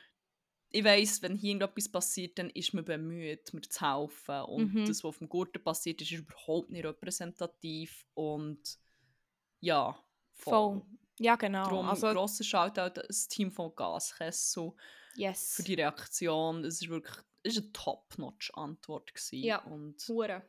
ich 0.76 0.84
weiss, 0.84 1.21
wenn 1.21 1.36
hier 1.36 1.51
irgendetwas 1.51 1.88
passiert, 1.88 2.38
dann 2.39 2.49
ist 2.49 2.74
man 2.74 2.84
bemüht, 2.84 3.53
mir 3.53 3.61
zu 3.61 3.80
helfen. 3.82 4.41
Und 4.41 4.74
Mhm. 4.74 4.86
das, 4.86 4.97
was 5.03 5.05
auf 5.09 5.17
dem 5.19 5.30
Gurten 5.30 5.63
passiert 5.63 6.01
ist, 6.01 6.11
ist 6.11 6.19
überhaupt 6.19 6.69
nicht 6.71 6.84
repräsentativ. 6.84 8.05
Und 8.15 8.59
ja, 9.59 9.97
Voll. 10.36 10.82
Ja, 11.19 11.36
genau. 11.36 11.63
Darum 11.65 11.88
also, 11.88 12.07
grosser 12.11 12.43
Shoutout 12.43 12.99
an 12.99 13.05
das 13.07 13.28
Team 13.28 13.51
von 13.51 13.74
Gaskessel 13.76 14.74
yes. 15.15 15.53
für 15.55 15.63
die 15.63 15.76
Reaktion. 15.76 16.65
Es 16.65 16.82
ist 16.82 16.89
wirklich 16.89 17.15
es 17.43 17.55
ist 17.57 17.63
eine 17.63 17.71
Top-Notch-Antwort. 17.74 19.11
Ja. 19.32 19.59
Und 19.63 20.03
Hure. 20.07 20.41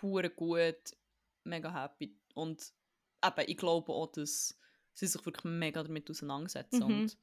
hure 0.00 0.30
gut, 0.30 0.96
mega 1.44 1.72
happy. 1.72 2.16
Und 2.34 2.72
eben, 3.24 3.44
ich 3.50 3.56
glaube 3.56 3.92
auch, 3.92 4.06
dass 4.12 4.58
sie 4.94 5.06
sich 5.06 5.24
wirklich 5.26 5.44
mega 5.44 5.82
damit 5.82 6.08
auseinandersetzen 6.10 6.78
Mhm. 6.78 7.00
und, 7.00 7.18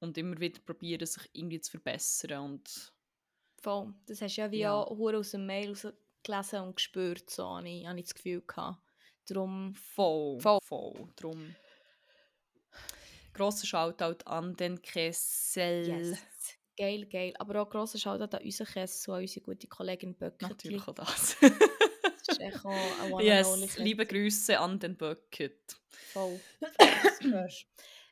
und 0.00 0.16
immer 0.18 0.38
wieder 0.40 0.60
probieren, 0.60 1.06
sich 1.06 1.28
irgendwie 1.32 1.60
zu 1.60 1.70
verbessern. 1.72 2.38
Und 2.44 2.92
Voll. 3.60 3.92
Das 4.06 4.22
hast 4.22 4.36
du 4.36 4.40
ja 4.42 4.50
wie 4.50 4.58
Ja. 4.60 4.74
auch 4.74 4.90
aus 4.98 5.30
dem 5.32 5.46
Mail 5.46 5.76
gelesen 6.22 6.60
und 6.60 6.76
gespürt, 6.76 7.28
so 7.30 7.48
habe 7.56 7.68
ich, 7.68 7.86
habe 7.86 7.98
ich 7.98 8.04
das 8.06 8.14
Gefühl 8.14 8.42
gehabt. 8.46 8.78
Darum, 9.26 9.74
voll, 9.74 10.40
Voll. 10.40 10.58
voll. 10.62 11.08
Drum. 11.16 11.54
Grosser 13.34 13.66
Shoutout 13.66 14.24
an 14.26 14.54
den 14.56 14.80
Kessel. 14.82 15.86
yes. 15.86 16.18
Geil, 16.76 17.06
geil. 17.06 17.34
Aber 17.38 17.60
auch 17.62 17.68
grosser 17.70 17.98
Shoutout 17.98 18.36
an 18.36 18.42
unseren 18.44 18.66
Kessel, 18.68 19.14
an 19.14 19.20
unsere 19.22 19.44
gute 19.44 19.66
Kollegin 19.66 20.14
Böcketli. 20.16 20.48
Natürlich 20.48 20.88
auch 20.88 20.94
das. 20.94 21.36
Das 21.40 22.28
ist 22.28 22.40
echt 22.40 22.64
auch 22.64 22.70
ein 23.02 23.18
yes, 23.24 23.78
liebe 23.78 24.06
Grüße 24.06 24.58
an 24.58 24.78
den 24.78 24.96
Bucket. 24.96 25.76
Voll. 26.12 26.40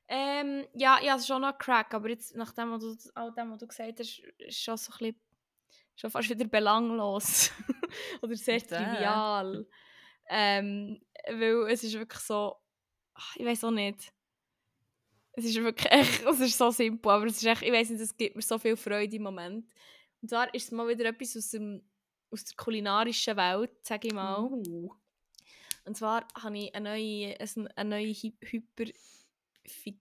Ähm, 0.09 0.67
ja, 0.75 0.99
es 1.03 1.23
ist 1.23 1.27
schon 1.27 1.43
noch 1.43 1.59
Crack, 1.59 1.93
aber 1.95 2.09
jetzt, 2.11 2.37
nach 2.37 2.53
dem, 2.53 2.71
was 2.71 2.81
du, 2.81 3.11
all 3.15 3.33
dem, 3.33 3.51
was 3.51 3.59
du 3.59 3.67
gesagt 3.67 3.99
hast, 3.99 4.21
ist 4.39 4.63
schon 4.63 4.77
so 4.77 4.93
ein 4.93 4.99
bisschen, 4.99 5.21
schon 5.97 6.11
fast 6.11 6.31
wieder 6.31 6.45
belanglos. 6.47 7.51
Oder 8.23 8.37
sehr 8.37 8.61
trivial. 8.61 9.67
Ähm, 10.29 11.01
weil 11.29 11.71
es 11.71 11.83
ist 11.85 11.95
wirklich 11.95 12.21
so, 12.21 12.57
ach, 13.15 13.37
ich 13.37 13.45
weiß 13.45 13.65
auch 13.65 13.71
nicht. 13.73 14.13
Es 15.33 15.45
ist 15.45 15.57
wirklich 15.57 15.91
echt, 15.93 16.25
es 16.27 16.41
ist 16.41 16.57
so 16.59 16.71
simpel, 16.71 17.11
aber 17.11 17.27
es 17.27 17.37
ist 17.39 17.45
echt, 17.45 17.63
ich 17.63 17.73
weiß 17.73 17.91
nicht, 17.91 18.01
es 18.01 18.17
gibt 18.17 18.37
mir 18.37 18.43
so 18.43 18.59
viel 18.59 18.77
Freude 18.77 19.17
im 19.17 19.23
Moment. 19.23 19.69
Und 20.23 20.29
zwar 20.29 20.53
ist 20.55 20.65
es 20.67 20.71
mal 20.73 20.89
wieder 20.89 21.05
etwas 21.07 21.37
aus, 21.37 21.51
dem, 21.51 21.83
aus 22.31 22.45
der 22.45 22.57
kulinarischen 22.57 23.37
Welt, 23.37 23.71
sage 23.85 24.09
ich 24.09 24.15
mal. 24.15 24.41
Uh. 24.41 24.95
Und 25.85 25.97
zwar 25.97 26.27
habe 26.41 26.59
ich 26.59 26.75
eine 26.75 26.91
neue, 26.91 27.39
ein- 27.41 27.69
eine 27.77 27.91
neue 27.91 28.13
Hy 28.13 28.35
Hyper 28.41 28.85
Fi- 29.69 30.01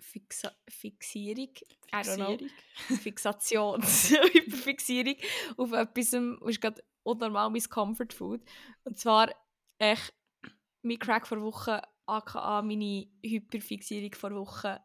Fixa 0.00 0.52
Fixierung, 0.68 1.48
don't 1.92 2.16
know, 2.16 2.36
Fixierung. 2.38 2.50
Fixations 3.02 4.10
Hyperfixierung 4.34 5.16
auf 5.56 5.72
etwas, 5.72 6.12
ist 6.12 6.60
gerade 6.60 6.82
unnormal 7.04 7.50
mein 7.50 7.62
Comfort 7.62 8.12
Food. 8.12 8.42
Und 8.84 8.98
zwar 8.98 9.34
echt 9.78 10.12
mein 10.82 10.98
Crack 10.98 11.26
vor 11.26 11.40
Woche, 11.40 11.82
aka 12.06 12.62
meine 12.62 13.08
Hyperfixierung 13.24 14.14
vor 14.14 14.34
Woche. 14.34 14.80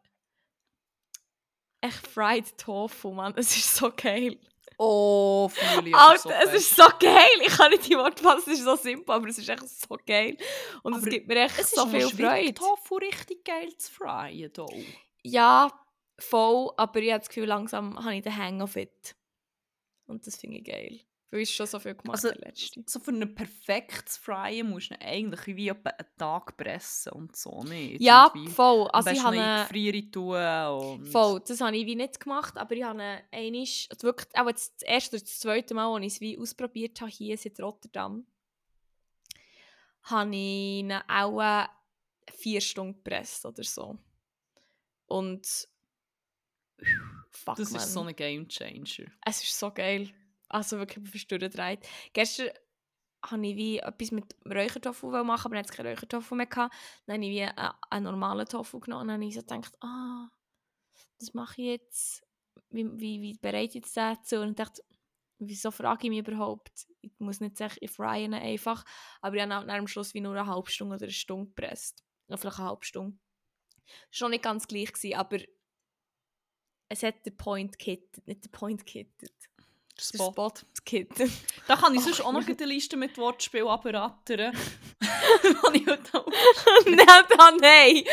Echt 1.80 2.06
Fried 2.06 2.56
Tofu, 2.58 3.12
Mann. 3.12 3.34
Es 3.36 3.56
ist 3.56 3.76
so 3.76 3.90
geil. 3.94 4.38
Oh, 4.80 5.50
aber 5.76 5.98
Alter, 5.98 6.18
so 6.18 6.30
es 6.30 6.54
ist 6.54 6.76
so 6.76 6.84
geil. 7.00 7.26
Ich 7.40 7.48
kann 7.56 7.70
nicht 7.72 7.88
die 7.88 7.96
Worte 7.96 8.22
fassen, 8.22 8.52
es 8.52 8.60
ist 8.60 8.64
so 8.64 8.76
simpel, 8.76 9.12
aber 9.12 9.26
es 9.26 9.36
ist 9.36 9.48
echt 9.48 9.68
so 9.68 9.98
geil. 10.06 10.36
Und 10.84 10.94
es 10.94 11.02
Aber 11.02 11.10
gibt 11.10 11.26
mir 11.26 11.36
echt 11.44 11.58
Es 11.58 11.72
so 11.72 11.82
ist 11.84 11.90
viel 11.90 12.02
noch 12.04 12.10
schwierig, 12.10 12.30
Freude. 12.30 12.54
Tofu 12.54 12.94
richtig 12.96 13.44
geil 13.44 13.76
zu 13.76 13.90
fryen. 13.90 14.52
Da. 14.52 14.66
Ja, 15.24 15.68
voll, 16.20 16.70
aber 16.76 17.00
ich 17.00 17.10
habe 17.10 17.18
das 17.18 17.28
Gefühl, 17.28 17.46
langsam 17.46 17.98
habe 17.98 18.14
ich 18.14 18.22
den 18.22 18.36
Hang 18.36 18.62
of 18.62 18.76
it. 18.76 19.16
Und 20.06 20.24
das 20.26 20.36
finde 20.36 20.58
ich 20.58 20.64
geil. 20.64 21.00
Weil 21.30 21.40
ich 21.40 21.54
schon 21.54 21.66
so 21.66 21.78
viel 21.78 21.94
gemacht 21.94 22.24
Also, 22.24 22.30
letzte. 22.40 22.82
So 22.86 23.00
für 23.00 23.10
ein 23.10 23.34
perfektes 23.34 24.16
Fryen 24.16 24.70
musst 24.70 24.90
du 24.90 25.00
eigentlich 25.00 25.56
wie 25.56 25.68
etwa 25.68 25.90
einen 25.90 26.08
Tag 26.16 26.56
pressen 26.56 27.12
und 27.12 27.36
so 27.36 27.62
nicht. 27.64 28.00
Ja, 28.00 28.32
voll. 28.54 28.88
Also 28.92 29.10
ich 29.10 29.22
habe 29.22 29.36
eine, 29.36 29.60
eingefrieren 29.60 30.10
tun 30.10 30.36
und... 30.36 31.06
voll, 31.08 31.40
das 31.46 31.60
habe 31.60 31.76
ich 31.76 31.84
wie 31.84 31.96
nicht 31.96 32.18
gemacht, 32.18 32.56
aber 32.56 32.74
ich 32.74 32.82
habe 32.82 33.20
einisch, 33.30 33.88
also 33.90 34.06
wirklich, 34.06 34.34
auch 34.38 34.48
jetzt 34.48 34.80
das 34.80 34.88
erste 34.88 35.16
oder 35.16 35.24
das 35.24 35.38
zweite 35.38 35.74
Mal, 35.74 35.94
als 35.94 36.06
ich 36.06 36.14
es 36.14 36.20
wie 36.22 36.38
ausprobiert 36.38 36.98
habe, 37.02 37.10
hier 37.10 37.38
in 37.44 37.52
Rotterdam, 37.62 38.26
habe 40.04 40.34
ich 40.34 40.90
auch 41.08 41.68
vier 42.36 42.62
Stunden 42.62 42.94
gepresst 42.94 43.44
oder 43.44 43.64
so. 43.64 43.98
Und 45.06 45.68
fuck, 47.30 47.56
Das 47.56 47.70
man. 47.70 47.82
ist 47.82 47.92
so 47.92 48.02
ein 48.02 48.16
Game 48.16 48.48
Changer. 48.48 49.10
Es 49.26 49.42
ist 49.42 49.58
so 49.58 49.70
geil. 49.70 50.10
Also 50.48 50.78
wirklich 50.78 51.08
fast 51.10 51.30
durchgedreht. 51.30 51.80
Gestern 52.12 52.50
habe 53.24 53.46
ich 53.46 53.56
wie 53.56 53.78
etwas 53.78 54.12
mit 54.12 54.36
Räuchertofu 54.46 55.10
machen, 55.10 55.46
aber 55.46 55.54
dann 55.56 55.58
hatte 55.58 55.72
ich 55.72 55.76
keinen 55.76 55.88
Räuchertofu 55.88 56.34
mehr. 56.34 56.46
Dann 56.46 56.70
habe 57.08 57.24
ich 57.24 57.30
wie 57.30 57.42
einen, 57.42 57.72
einen 57.90 58.04
normalen 58.04 58.46
Tofu 58.46 58.80
genommen 58.80 59.02
und 59.02 59.08
dann 59.08 59.14
habe 59.20 59.28
ich 59.28 59.34
so 59.34 59.40
gedacht, 59.40 59.76
ah, 59.82 60.28
das 61.18 61.34
mache 61.34 61.60
ich 61.62 61.68
jetzt. 61.68 62.22
Wie, 62.70 62.86
wie, 62.98 63.20
wie 63.20 63.34
bereite 63.34 63.78
ich 63.78 63.84
das 63.84 63.94
dazu? 63.94 64.36
Und 64.36 64.58
dachte, 64.58 64.82
wieso 65.38 65.70
frage 65.70 66.06
ich 66.06 66.10
mich 66.10 66.26
überhaupt? 66.26 66.86
Ich 67.00 67.12
muss 67.18 67.40
nicht 67.40 67.56
sagen, 67.56 67.76
ich 67.80 67.90
frye 67.90 68.26
einfach. 68.32 68.84
Aber 69.20 69.36
ich 69.36 69.42
habe 69.42 69.50
dann 69.50 69.70
am 69.70 69.88
Schluss 69.88 70.14
wie 70.14 70.20
nur 70.20 70.34
eine 70.34 70.46
halbe 70.46 70.70
Stunde 70.70 70.96
oder 70.96 71.04
eine 71.04 71.12
Stunde 71.12 71.46
gepresst. 71.46 72.04
Oder 72.28 72.38
vielleicht 72.38 72.58
eine 72.58 72.68
halbe 72.68 72.84
Stunde. 72.84 73.18
Schon 74.10 74.30
nicht 74.30 74.42
ganz 74.42 74.66
gleich 74.66 74.92
gewesen, 74.92 75.16
aber 75.16 75.38
es 76.90 77.02
hat 77.02 77.24
den 77.24 77.36
Point 77.36 77.78
gehittet, 77.78 78.26
nicht 78.26 78.44
den 78.44 78.50
Point 78.50 78.86
gehittet. 78.86 79.32
Spot. 80.00 80.30
Spot 80.32 80.52
gehittet. 80.84 81.30
Da 81.66 81.76
kann 81.76 81.94
ich 81.94 82.00
sonst 82.02 82.20
Ach, 82.22 82.26
auch 82.26 82.32
noch 82.32 82.46
eine 82.46 82.64
Liste 82.66 82.96
mit 82.96 83.16
Wortspielen 83.18 83.68
abrattern. 83.68 84.56
Kann 85.62 85.74
ich 85.74 85.86
heute 85.86 86.14
auch. 86.14 86.26
nein, 86.86 87.24
dann 87.36 87.56
nein! 87.58 88.04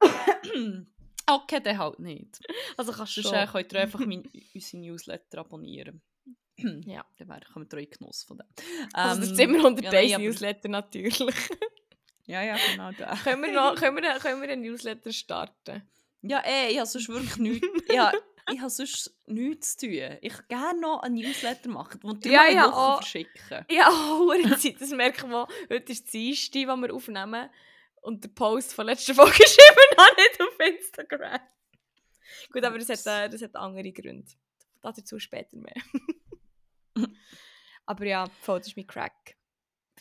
Okay, 1.30 1.60
dann 1.62 1.76
halt 1.76 1.98
nicht. 1.98 2.38
Also 2.78 2.90
kannst 2.92 3.14
du 3.18 3.20
Sonst 3.20 3.34
schon. 3.36 3.44
äh, 3.44 3.50
könnt 3.52 3.72
ihr 3.74 3.80
einfach 3.80 4.00
mein, 4.00 4.22
unsere 4.54 4.78
Newsletter 4.82 5.38
abonnieren. 5.40 6.00
Ja. 6.56 7.04
Dann 7.18 7.28
wäre- 7.28 7.40
kommt 7.52 7.70
ihr 7.74 7.80
in 7.80 7.90
Genuss 7.90 8.24
von 8.24 8.38
dem. 8.38 8.46
Also 8.94 9.20
das 9.20 9.30
Ähm, 9.30 9.36
Zimmer 9.36 9.64
unter 9.66 9.82
ja, 9.84 9.92
nein, 10.16 10.22
Newsletter 10.22 10.68
natürlich. 10.68 11.34
Ja, 12.24 12.42
ja, 12.42 12.56
genau 12.72 12.92
der. 12.92 13.08
können, 13.22 13.42
wir 13.42 13.52
noch, 13.52 13.74
können, 13.74 13.96
wir, 14.02 14.18
können 14.20 14.40
wir 14.40 14.48
einen 14.48 14.62
Newsletter 14.62 15.12
starten? 15.12 15.82
Ja, 16.22 16.38
ey, 16.40 16.72
ich 16.72 16.78
habe 16.78 16.86
sonst 16.88 17.08
wirklich 17.10 17.36
nichts. 17.36 17.66
Ja, 17.92 18.10
ich 18.52 18.58
habe 18.60 18.70
sonst 18.70 19.14
nichts 19.26 19.76
zu 19.76 19.86
tun. 19.86 20.18
Ich 20.20 20.32
würde 20.32 20.46
gerne 20.48 20.80
noch 20.80 21.02
einen 21.02 21.16
Newsletter 21.16 21.68
machen, 21.68 22.00
den 22.00 22.22
wir 22.24 22.30
Ja, 22.32 22.44
ja, 22.46 22.50
ja, 22.50 22.64
Woche 22.66 22.76
auch. 22.76 22.96
verschicken. 22.96 23.64
Ja, 23.70 23.90
hohe 24.18 24.58
Zeit, 24.58 24.80
das 24.80 24.90
merken 24.90 25.30
wir. 25.30 25.46
Heute 25.70 25.92
ist 25.92 26.04
das 26.04 26.10
Dienstag, 26.12 26.52
die 26.52 26.66
wir 26.66 26.94
aufnehmen. 26.94 27.50
Und 28.00 28.24
der 28.24 28.28
Post 28.28 28.74
von 28.74 28.86
letzter 28.86 29.14
Folge 29.14 29.32
ist 29.44 29.58
immer 29.58 30.04
noch 30.04 30.16
nicht 30.16 30.40
auf 30.40 30.58
Instagram. 30.60 31.40
Gut, 32.52 32.64
aber 32.64 32.78
das 32.78 32.88
hat, 32.88 33.06
äh, 33.06 33.28
das 33.28 33.42
hat 33.42 33.56
andere 33.56 33.92
Gründe. 33.92 34.30
Dazu 34.80 35.18
später 35.18 35.56
mehr. 35.56 35.74
aber 37.86 38.04
ja, 38.06 38.26
voll, 38.40 38.58
das 38.58 38.68
ist 38.68 38.76
mein 38.76 38.86
Crack. 38.86 39.36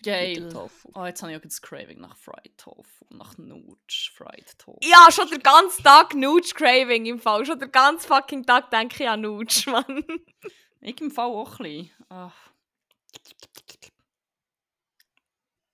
Geil. 0.08 0.49
Oh, 0.93 1.05
jetzt 1.05 1.22
habe 1.22 1.34
ich 1.34 1.38
auch 1.38 1.41
das 1.41 1.62
Craving 1.62 1.99
nach 1.99 2.16
Fried 2.16 2.58
Tofu, 2.58 3.05
nach 3.10 3.38
Nutsch 3.38 4.12
Fried 4.12 4.58
Tofu. 4.58 4.80
Ja, 4.82 5.12
schon 5.12 5.30
den 5.30 5.41
ganzen 5.41 5.84
Tag 5.84 6.16
Nutsch 6.16 6.53
Craving 6.55 7.05
im 7.08 7.20
Fall. 7.20 7.45
Schon 7.45 7.60
den 7.60 7.70
ganzen 7.70 8.08
fucking 8.08 8.45
Tag 8.45 8.72
denke 8.72 9.03
ich 9.03 9.10
an 9.10 9.20
Nutsch, 9.20 9.68
Mann. 9.68 10.05
Ich 10.80 11.01
im 11.01 11.12
Fall 11.12 11.26
auch 11.26 11.60
ein 11.60 11.64
bisschen. 11.64 11.91
Ach. 12.08 12.51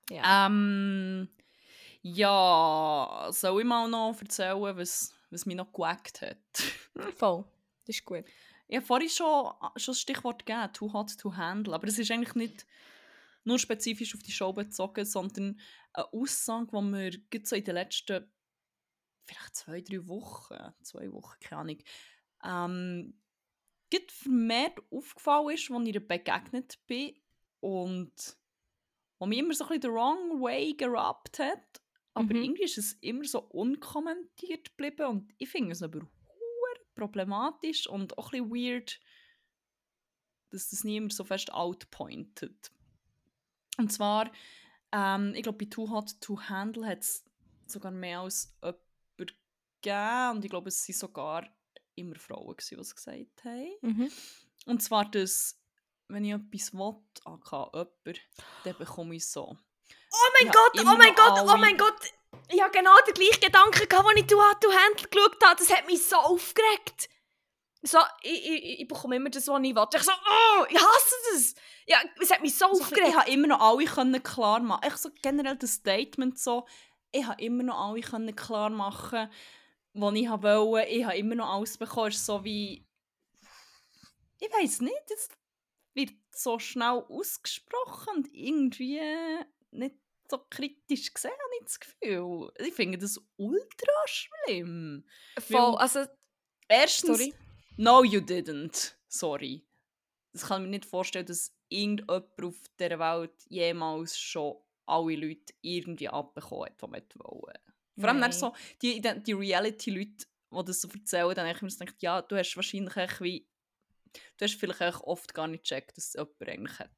Ja. 0.09 0.47
Ähm, 0.47 1.29
ja, 2.01 3.27
soll 3.29 3.61
ich 3.61 3.67
mal 3.67 3.87
noch 3.87 4.19
erzählen, 4.19 4.59
was, 4.59 5.13
was 5.29 5.45
mich 5.45 5.55
noch 5.55 5.71
gewackt 5.71 6.21
hat? 6.21 6.37
Voll. 7.17 7.45
Das 7.85 7.97
ist 7.97 8.05
gut. 8.05 8.25
Ich 8.67 8.77
habe 8.77 8.85
vorhin 8.85 9.09
schon, 9.09 9.51
schon 9.75 9.91
das 9.91 10.01
Stichwort 10.01 10.43
gegeben, 10.43 10.73
too 10.73 10.91
hot 10.91 11.15
to 11.19 11.35
handle, 11.35 11.75
aber 11.75 11.87
es 11.87 11.99
ist 11.99 12.09
eigentlich 12.09 12.33
nicht 12.33 12.65
nur 13.45 13.59
spezifisch 13.59 14.15
auf 14.15 14.23
die 14.23 14.31
Show 14.31 14.53
bezogen, 14.53 15.05
sondern 15.05 15.59
eine 15.93 16.13
Aussage, 16.13 16.67
die 16.71 16.81
mir 16.81 17.11
gerade 17.29 17.45
so 17.45 17.55
in 17.55 17.63
den 17.63 17.75
letzten 17.75 18.31
vielleicht 19.25 19.55
zwei, 19.55 19.81
drei 19.81 20.05
Wochen, 20.07 20.73
zwei 20.81 21.11
Wochen, 21.11 21.39
keine 21.39 21.61
Ahnung, 21.61 21.77
ähm, 22.43 23.21
gerade 23.89 24.05
vermehrt 24.09 24.79
aufgefallen 24.91 25.55
ist, 25.55 25.71
als 25.71 25.87
ich 25.87 25.93
ihr 25.93 26.07
begegnet 26.07 26.79
bin 26.87 27.15
und 27.61 28.37
wo 29.19 29.25
mich 29.25 29.39
immer 29.39 29.53
so 29.53 29.63
ein 29.63 29.69
bisschen 29.69 29.81
the 29.83 29.87
wrong 29.89 30.41
way 30.41 30.73
gerappt 30.73 31.39
hat, 31.39 31.81
aber 32.13 32.33
Mhm. 32.33 32.43
irgendwie 32.43 32.63
ist 32.63 32.77
es 32.77 32.93
immer 33.01 33.23
so 33.23 33.39
unkommentiert 33.39 34.69
geblieben 34.75 35.05
und 35.07 35.33
ich 35.37 35.47
finde 35.49 35.71
es 35.71 35.81
aber 35.81 36.01
problematisch 36.95 37.87
und 37.87 38.17
auch 38.17 38.33
ein 38.33 38.49
bisschen 38.49 38.73
weird, 38.73 38.99
dass 40.51 40.69
das 40.69 40.83
niemand 40.83 41.13
so 41.13 41.23
fest 41.23 41.51
outpointet. 41.53 42.72
Und 43.77 43.91
zwar, 43.91 44.31
ähm, 44.91 45.33
ich 45.35 45.43
glaube, 45.43 45.57
bei 45.57 45.69
Too 45.69 45.89
Hot 45.89 46.19
to 46.21 46.39
Handle 46.39 46.85
hat 46.85 46.99
es 46.99 47.25
sogar 47.65 47.91
mehr 47.91 48.19
als 48.19 48.55
jemand 48.61 49.35
gegeben 49.81 50.37
und 50.37 50.45
ich 50.45 50.49
glaube, 50.49 50.69
es 50.69 50.87
waren 50.87 50.95
sogar 50.95 51.47
immer 51.95 52.15
Frauen, 52.15 52.55
gewesen, 52.55 52.75
die 52.75 52.81
es 52.81 52.95
gesagt 52.95 53.43
haben. 53.43 53.71
Mhm. 53.81 54.11
Und 54.65 54.81
zwar, 54.81 55.09
dass, 55.09 55.59
wenn 56.07 56.25
ich 56.25 56.33
etwas 56.33 56.73
will, 56.73 56.95
aka 57.25 57.69
jemand, 57.73 58.21
dann 58.63 58.77
bekomme 58.77 59.15
ich 59.15 59.27
so. 59.27 59.41
Oh 60.13 60.29
mein 60.39 60.47
Ja, 60.47 60.53
Gott, 60.53 60.79
oh 60.79 60.97
mein 60.97 61.15
Gott, 61.15 61.39
oh 61.41 61.57
mein 61.57 61.77
Gott. 61.77 62.13
Ich 62.49 62.61
habe 62.61 62.71
genau 62.71 62.95
den 63.07 63.13
gleichen 63.13 63.41
Gedanken 63.41 63.89
gehabt, 63.89 64.07
als 64.07 64.19
ich 64.19 64.27
«Too 64.27 64.39
Hot 64.39 64.61
to 64.61 64.69
Handle» 64.71 65.07
geschaut 65.07 65.43
habe. 65.43 65.55
Das 65.57 65.69
hat 65.71 65.85
mich 65.87 66.03
so 66.03 66.15
aufgeregt. 66.15 67.09
So, 67.85 67.97
ich, 68.21 68.49
ich, 68.49 68.79
ich 68.81 68.87
bekomme 68.87 69.17
immer 69.17 69.29
das, 69.29 69.47
was 69.47 69.61
ich 69.61 69.75
will. 69.75 69.87
Ich 69.93 70.01
so, 70.03 70.11
oh, 70.11 70.65
ich 70.69 70.77
hasse 70.77 71.15
das. 71.33 71.55
Ja, 71.85 71.97
es 72.21 72.31
hat 72.31 72.41
mich 72.41 72.57
so 72.57 72.67
So, 72.67 72.75
ich 72.75 72.81
aufgeregt. 72.81 73.17
habe 73.17 73.29
immer 73.29 73.47
noch 73.47 73.59
alle 73.59 73.85
können 73.85 74.23
klar 74.23 74.61
machen. 74.61 74.87
Ich 74.87 74.95
so 74.95 75.09
generell 75.21 75.57
das 75.57 75.73
Statement 75.73 76.39
so, 76.39 76.65
ich 77.11 77.25
habe 77.25 77.41
immer 77.43 77.63
noch 77.63 77.77
alle 77.77 77.99
können 78.01 78.33
klar 78.35 78.69
machen, 78.69 79.29
was 79.93 80.13
ich 80.15 80.29
wollte. 80.29 80.87
Ich 80.89 81.03
habe 81.03 81.17
immer 81.17 81.35
noch 81.35 81.49
alles 81.53 81.77
bekommen. 81.77 82.07
Ist 82.07 82.25
so 82.25 82.43
wie, 82.45 82.87
ich 84.39 84.49
weiß 84.51 84.79
nicht, 84.81 85.11
es 85.13 85.27
wird 85.93 86.11
so 86.31 86.59
schnell 86.59 87.03
ausgesprochen 87.09 88.15
und 88.15 88.33
irgendwie 88.33 89.01
nicht 89.71 89.95
so 90.31 90.39
kritisch 90.49 91.13
gesehen, 91.13 91.31
habe 91.31 91.55
ich 91.59 91.65
das 91.65 91.79
Gefühl. 91.81 92.51
Ich 92.59 92.73
finde 92.73 92.97
das 92.97 93.19
ultra 93.35 93.91
schlimm. 94.05 95.05
Voll, 95.37 95.75
also, 95.75 96.05
Erstens, 96.69 97.17
sorry. 97.17 97.33
No 97.77 98.03
you 98.03 98.19
didn't. 98.21 98.93
Sorry. 99.07 99.65
Das 100.31 100.47
kann 100.47 100.61
ich 100.63 100.65
mir 100.65 100.71
nicht 100.77 100.85
vorstellen, 100.85 101.25
dass 101.25 101.53
irgendjemand 101.69 102.25
auf 102.41 102.55
dieser 102.79 102.99
Welt 102.99 103.31
jemals 103.49 104.17
schon 104.17 104.55
alle 104.85 105.15
Leute 105.15 105.53
irgendwie 105.61 106.09
abbekommen 106.09 106.65
hat, 106.67 106.81
die 106.81 107.17
man 107.17 107.27
wollte. 107.41 107.59
Vor 107.99 108.09
allem 108.09 108.31
so 108.31 108.53
die, 108.81 108.99
die, 108.99 109.23
die 109.23 109.33
Reality-Leute, 109.33 110.25
die 110.51 110.65
das 110.65 110.81
so 110.81 110.87
erzählen, 110.89 111.35
dann 111.35 111.47
habe 111.47 111.55
ich 111.55 111.61
mir 111.61 111.69
gedacht, 111.69 112.01
ja, 112.01 112.21
du 112.21 112.35
hast 112.35 112.55
wahrscheinlich 112.55 112.95
wie 113.21 113.47
du 114.37 114.45
hast 114.45 114.55
vielleicht 114.59 114.81
echt 114.81 115.01
oft 115.01 115.33
gar 115.33 115.47
nicht 115.47 115.63
gecheckt, 115.63 115.97
dass 115.97 116.13
jemand 116.13 116.47
eigentlich 116.47 116.79
hat, 116.79 116.91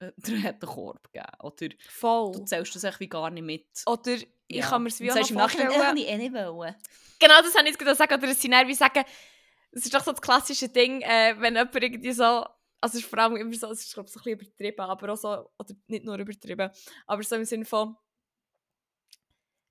äh, 0.00 0.12
hat 0.42 0.62
einen 0.62 0.72
Korb 0.72 1.12
gegeben 1.12 1.26
Oder 1.40 1.68
Voll. 1.88 2.32
du 2.32 2.44
zählst 2.44 2.74
das 2.82 3.00
wie 3.00 3.08
gar 3.08 3.30
nicht 3.30 3.44
mit. 3.44 3.66
Oder 3.86 4.12
ich 4.12 4.26
Ja. 4.48 4.68
kann 4.68 4.82
mir 4.82 4.88
es 4.88 5.00
wie 5.00 5.10
auch 5.10 5.16
noch 5.16 5.28
vorstellen. 5.28 5.70
«Äh, 5.70 5.78
habe 5.78 5.98
ich 6.00 6.08
eh 6.08 6.16
nicht 6.18 6.32
wollen. 6.32 6.74
Genau, 7.18 7.40
das 7.42 7.54
habe 7.54 7.64
ich 7.64 7.70
jetzt 7.70 7.78
gerade 7.78 7.94
sagen. 7.94 8.14
Oder 8.14 8.26
dass 8.26 8.40
sie 8.40 8.48
dann 8.50 8.68
wie 8.68 8.74
sagen, 8.74 9.04
es 9.72 9.84
ist 9.84 9.94
doch 9.94 10.02
so 10.04 10.12
das 10.12 10.20
klassische 10.20 10.68
Ding, 10.68 11.00
äh, 11.02 11.34
wenn 11.38 11.54
jemand 11.54 11.74
irgendwie 11.74 12.12
so, 12.12 12.24
also 12.24 12.46
es 12.84 12.94
ist 12.96 13.04
vor 13.06 13.18
allem 13.18 13.36
immer 13.36 13.54
so, 13.54 13.70
es 13.70 13.84
ist 13.84 13.94
glaube 13.94 14.08
ich 14.08 14.12
so 14.12 14.20
ein 14.20 14.24
bisschen 14.24 14.40
übertrieben, 14.40 14.80
aber 14.80 15.12
auch 15.12 15.16
so, 15.16 15.28
oder 15.58 15.74
nicht 15.86 16.04
nur 16.04 16.18
übertrieben, 16.18 16.70
aber 17.06 17.22
so 17.22 17.36
im 17.36 17.44
Sinne 17.44 17.64
von, 17.64 17.96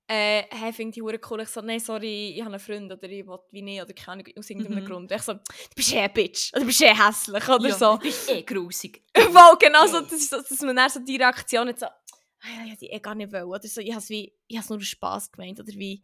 äh, 0.08 0.42
hey, 0.50 0.72
finde 0.72 0.96
ich 0.96 1.02
hure 1.02 1.18
cool. 1.30 1.40
Ich 1.42 1.48
so, 1.48 1.60
nein, 1.62 1.80
sorry, 1.80 2.30
ich 2.36 2.40
habe 2.42 2.50
einen 2.50 2.60
Freund 2.60 2.92
oder 2.92 3.08
ich 3.08 3.26
will 3.26 3.38
wie 3.50 3.62
nicht 3.62 3.80
oder 3.80 3.94
keine 3.94 4.20
Ahnung, 4.22 4.34
aus 4.36 4.50
irgendeinem 4.50 4.82
Mhm. 4.84 4.88
Grund. 4.88 5.12
Ich 5.12 5.22
so, 5.22 5.34
du 5.34 5.40
bist 5.74 5.92
eh 5.94 6.00
ein 6.00 6.12
Bitch 6.12 6.50
oder 6.52 6.60
du 6.60 6.66
bist 6.66 6.82
eh 6.82 6.94
hässlich 6.94 7.48
oder 7.48 7.68
ja, 7.68 7.74
so. 7.74 7.96
Du 7.96 8.02
bist 8.02 8.28
eh 8.30 8.42
grusig. 8.42 9.02
Wow, 9.14 9.56
genau 9.58 9.86
so, 9.86 10.00
Hey. 10.00 10.06
dass, 10.10 10.28
dass 10.28 10.48
dass 10.48 10.60
man 10.60 10.76
dann 10.76 10.90
so 10.90 11.00
die 11.00 11.16
Reaktion 11.16 11.68
hat, 11.68 11.78
so, 11.78 11.86
ah 11.86 12.64
ich 12.64 12.72
hätte 12.72 12.86
eh 12.86 12.98
gar 13.00 13.14
nicht 13.14 13.32
wollen. 13.32 13.44
Oder 13.44 13.66
so, 13.66 13.80
ich 13.80 13.92
habe 13.94 14.02
es 14.48 14.68
nur 14.70 14.80
Spass 14.80 15.30
gemeint. 15.30 15.60
Oder 15.60 15.72
wie, 15.72 16.02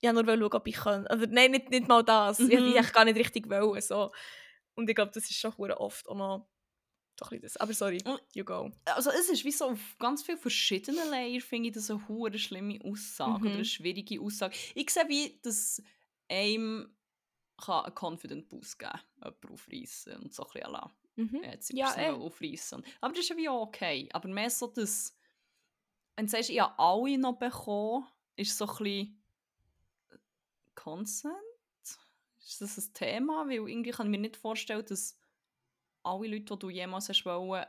ich 0.00 0.08
habe 0.08 0.22
nur 0.24 0.36
schauen, 0.36 0.52
ob 0.54 0.66
ich 0.66 0.76
kann. 0.76 1.04
Oder 1.06 1.26
nein, 1.26 1.50
nicht, 1.50 1.70
nicht 1.70 1.88
mal 1.88 2.02
das. 2.02 2.38
Ich 2.40 2.58
Mhm. 2.58 2.66
eigentlich 2.74 2.92
gar 2.92 3.04
nicht 3.04 3.18
richtig 3.18 3.48
wollen. 3.50 3.80
So. 3.82 4.10
Und 4.74 4.88
ich 4.88 4.94
glaube, 4.96 5.12
das 5.12 5.24
ist 5.28 5.36
schon 5.38 5.52
oft 5.52 6.08
auch 6.08 6.14
noch 6.16 6.48
so 7.18 7.26
ein 7.30 7.40
das. 7.42 7.56
Aber 7.58 7.74
sorry, 7.74 8.02
you 8.34 8.44
go. 8.44 8.70
Also 8.86 9.10
es 9.10 9.28
ist 9.28 9.44
wie 9.44 9.52
so 9.52 9.66
auf 9.66 9.96
ganz 9.98 10.22
vielen 10.22 10.38
verschiedenen 10.38 11.10
Layern, 11.10 11.40
finde 11.42 11.68
ich 11.68 11.74
das 11.74 11.90
eine 11.90 12.08
hure 12.08 12.38
schlimme 12.38 12.78
Aussage 12.82 13.40
oder 13.42 13.48
Mhm. 13.50 13.54
eine 13.56 13.64
schwierige 13.66 14.20
Aussage. 14.22 14.56
Ich 14.74 14.88
sehe 14.90 15.06
wie, 15.08 15.38
dass 15.42 15.82
einem 16.28 16.96
kann 17.62 17.84
einen 17.84 17.94
Confident 17.94 18.48
Boost 18.48 18.78
geben 18.78 18.92
jemanden 19.18 19.48
aufreißen 19.52 20.16
und 20.16 20.32
so 20.32 20.44
ein 20.44 20.50
bisschen 20.54 20.72
la, 20.72 20.90
Mhm. 21.16 21.42
jetzt 21.44 21.70
Ja, 21.74 21.94
ja, 22.00 22.08
eh. 22.08 22.16
aufreißen. 22.16 22.82
Aber 23.02 23.12
das 23.12 23.22
ist 23.24 23.28
ja 23.28 23.36
wie 23.36 23.48
okay. 23.50 24.08
Aber 24.14 24.28
mehr 24.30 24.48
so 24.48 24.68
das, 24.68 25.14
wenn 26.16 26.24
du 26.24 26.30
sagst, 26.30 26.48
ich 26.48 26.58
habe 26.58 26.78
alle 26.78 27.18
noch 27.18 27.38
bekommen, 27.38 28.06
ist 28.36 28.56
so 28.56 28.64
ein 28.66 28.76
bisschen 28.78 29.19
Consent? 30.82 31.34
Ist 32.38 32.60
das 32.60 32.78
ein 32.78 32.94
Thema? 32.94 33.46
Weil 33.46 33.68
irgendwie 33.68 33.90
kann 33.90 34.06
ich 34.06 34.10
mir 34.10 34.18
nicht 34.18 34.36
vorstellen, 34.36 34.84
dass 34.86 35.18
alle 36.02 36.28
Leute, 36.28 36.54
die 36.54 36.58
du 36.58 36.70
jemals 36.70 37.08
hast 37.08 37.24
wollen, 37.24 37.66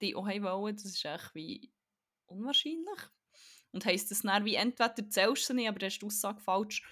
die 0.00 0.16
auch 0.16 0.26
haben 0.26 0.42
wollen, 0.44 0.76
das 0.76 0.86
ist 0.86 1.04
echt 1.04 1.34
wie 1.34 1.72
unwahrscheinlich. 2.26 3.00
Und 3.72 3.84
heisst 3.84 4.10
das 4.10 4.22
dann 4.22 4.44
wie 4.44 4.54
entweder 4.54 4.94
zählst 5.10 5.48
du 5.48 5.54
nicht, 5.54 5.68
aber 5.68 5.84
hast 5.84 5.98
die 6.00 6.06
Aussage 6.06 6.40
falsch, 6.40 6.82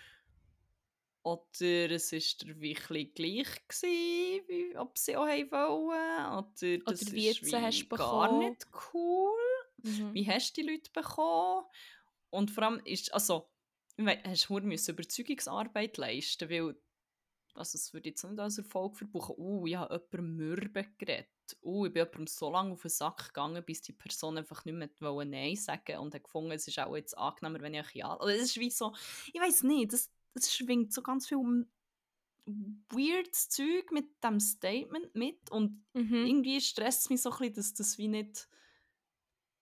oder 1.23 1.91
es 1.91 2.13
war 2.13 2.19
dir 2.47 2.61
wirklich 2.61 3.15
gleich, 3.15 3.69
gewesen, 3.69 4.49
wie, 4.49 4.77
ob 4.77 4.97
sie 4.97 5.17
auch 5.17 5.27
haben 5.27 5.51
wollen, 5.51 6.39
oder 6.39 6.79
das 6.87 7.03
Oder 7.03 7.13
wie 7.13 7.29
ist 7.29 7.45
sie 7.45 7.57
hast 7.57 7.89
gar 7.95 8.33
bekommen. 8.33 8.39
nicht 8.51 8.67
cool. 8.95 9.39
Mhm. 9.83 10.15
Wie 10.15 10.27
hast 10.27 10.57
du 10.57 10.63
die 10.63 10.71
Leute 10.71 10.91
bekommen? 10.93 11.67
Und 12.31 12.51
vor 12.51 12.65
allem 12.65 12.81
ist, 12.85 13.13
also, 13.13 13.50
hast 14.07 14.49
du 14.49 14.61
müssen 14.61 14.93
Überzeugungsarbeit 14.93 15.97
leisten, 15.97 16.51
weil, 16.51 16.77
also 17.55 17.77
es 17.77 17.93
würde 17.93 18.11
jetzt 18.11 18.25
nicht 18.25 18.39
als 18.39 18.59
Erfolg 18.59 18.97
verbuchen, 18.97 19.35
uh, 19.39 19.67
ich 19.67 19.77
habe 19.77 19.95
jemandem 19.95 20.37
Mürbe 20.37 20.87
geredet, 20.99 21.29
uh, 21.63 21.87
ich 21.87 21.93
bin 21.93 22.03
jemandem 22.03 22.27
so 22.27 22.51
lange 22.51 22.73
auf 22.73 22.83
den 22.83 22.91
Sack 22.91 23.29
gegangen, 23.29 23.65
bis 23.65 23.83
die 23.83 23.93
Person 23.93 24.39
einfach 24.39 24.65
nicht 24.65 24.77
mehr 24.77 24.91
wollte 25.01 25.31
Nein 25.31 25.57
sagen 25.57 25.99
und 25.99 26.15
hat 26.15 26.25
gefunden, 26.25 26.53
es 26.53 26.69
ist 26.69 26.79
auch 26.79 26.97
jetzt 26.97 27.17
angenehmer, 27.17 27.61
wenn 27.61 27.75
ich 27.75 27.95
Ja... 27.95 28.17
Also 28.17 28.29
es 28.29 28.43
ist 28.43 28.61
wie 28.61 28.71
so, 28.71 28.95
ich 29.33 29.41
weiß 29.41 29.65
nicht, 29.65 29.93
das, 29.93 30.11
das 30.35 30.55
schwingt 30.55 30.93
so 30.93 31.03
ganz 31.03 31.27
viel 31.27 31.67
weirdes 32.89 33.49
Zeug 33.49 33.93
mit 33.93 34.23
dem 34.25 34.41
Statement 34.41 35.15
mit 35.15 35.51
und 35.51 35.85
Mhm. 35.95 36.27
irgendwie 36.27 36.61
stresst 36.61 37.03
es 37.03 37.11
mich 37.11 37.23
so 37.23 37.31
ein 37.31 37.39
bisschen, 37.39 37.55
dass 37.55 37.75
das 37.75 37.99
wie 37.99 38.09
nicht, 38.09 38.49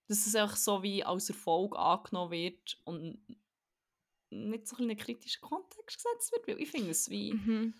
dass 0.07 0.27
es 0.27 0.35
einfach 0.35 0.57
so 0.57 0.83
wie 0.83 1.05
als 1.05 1.29
Erfolg 1.29 1.77
angenommen 1.77 2.31
wird 2.31 2.81
und 2.85 3.21
nicht 4.31 4.67
so 4.67 4.77
ein 4.77 4.79
bisschen 4.79 4.85
in 4.85 4.91
einen 4.91 4.99
kritischen 4.99 5.41
Kontext 5.43 5.97
gesetzt 6.03 6.33
wird, 6.33 6.47
weil 6.49 6.61
ich 6.61 6.71
finde 6.71 6.91
es 6.91 7.09
wie, 7.09 7.33
Mhm. 7.33 7.75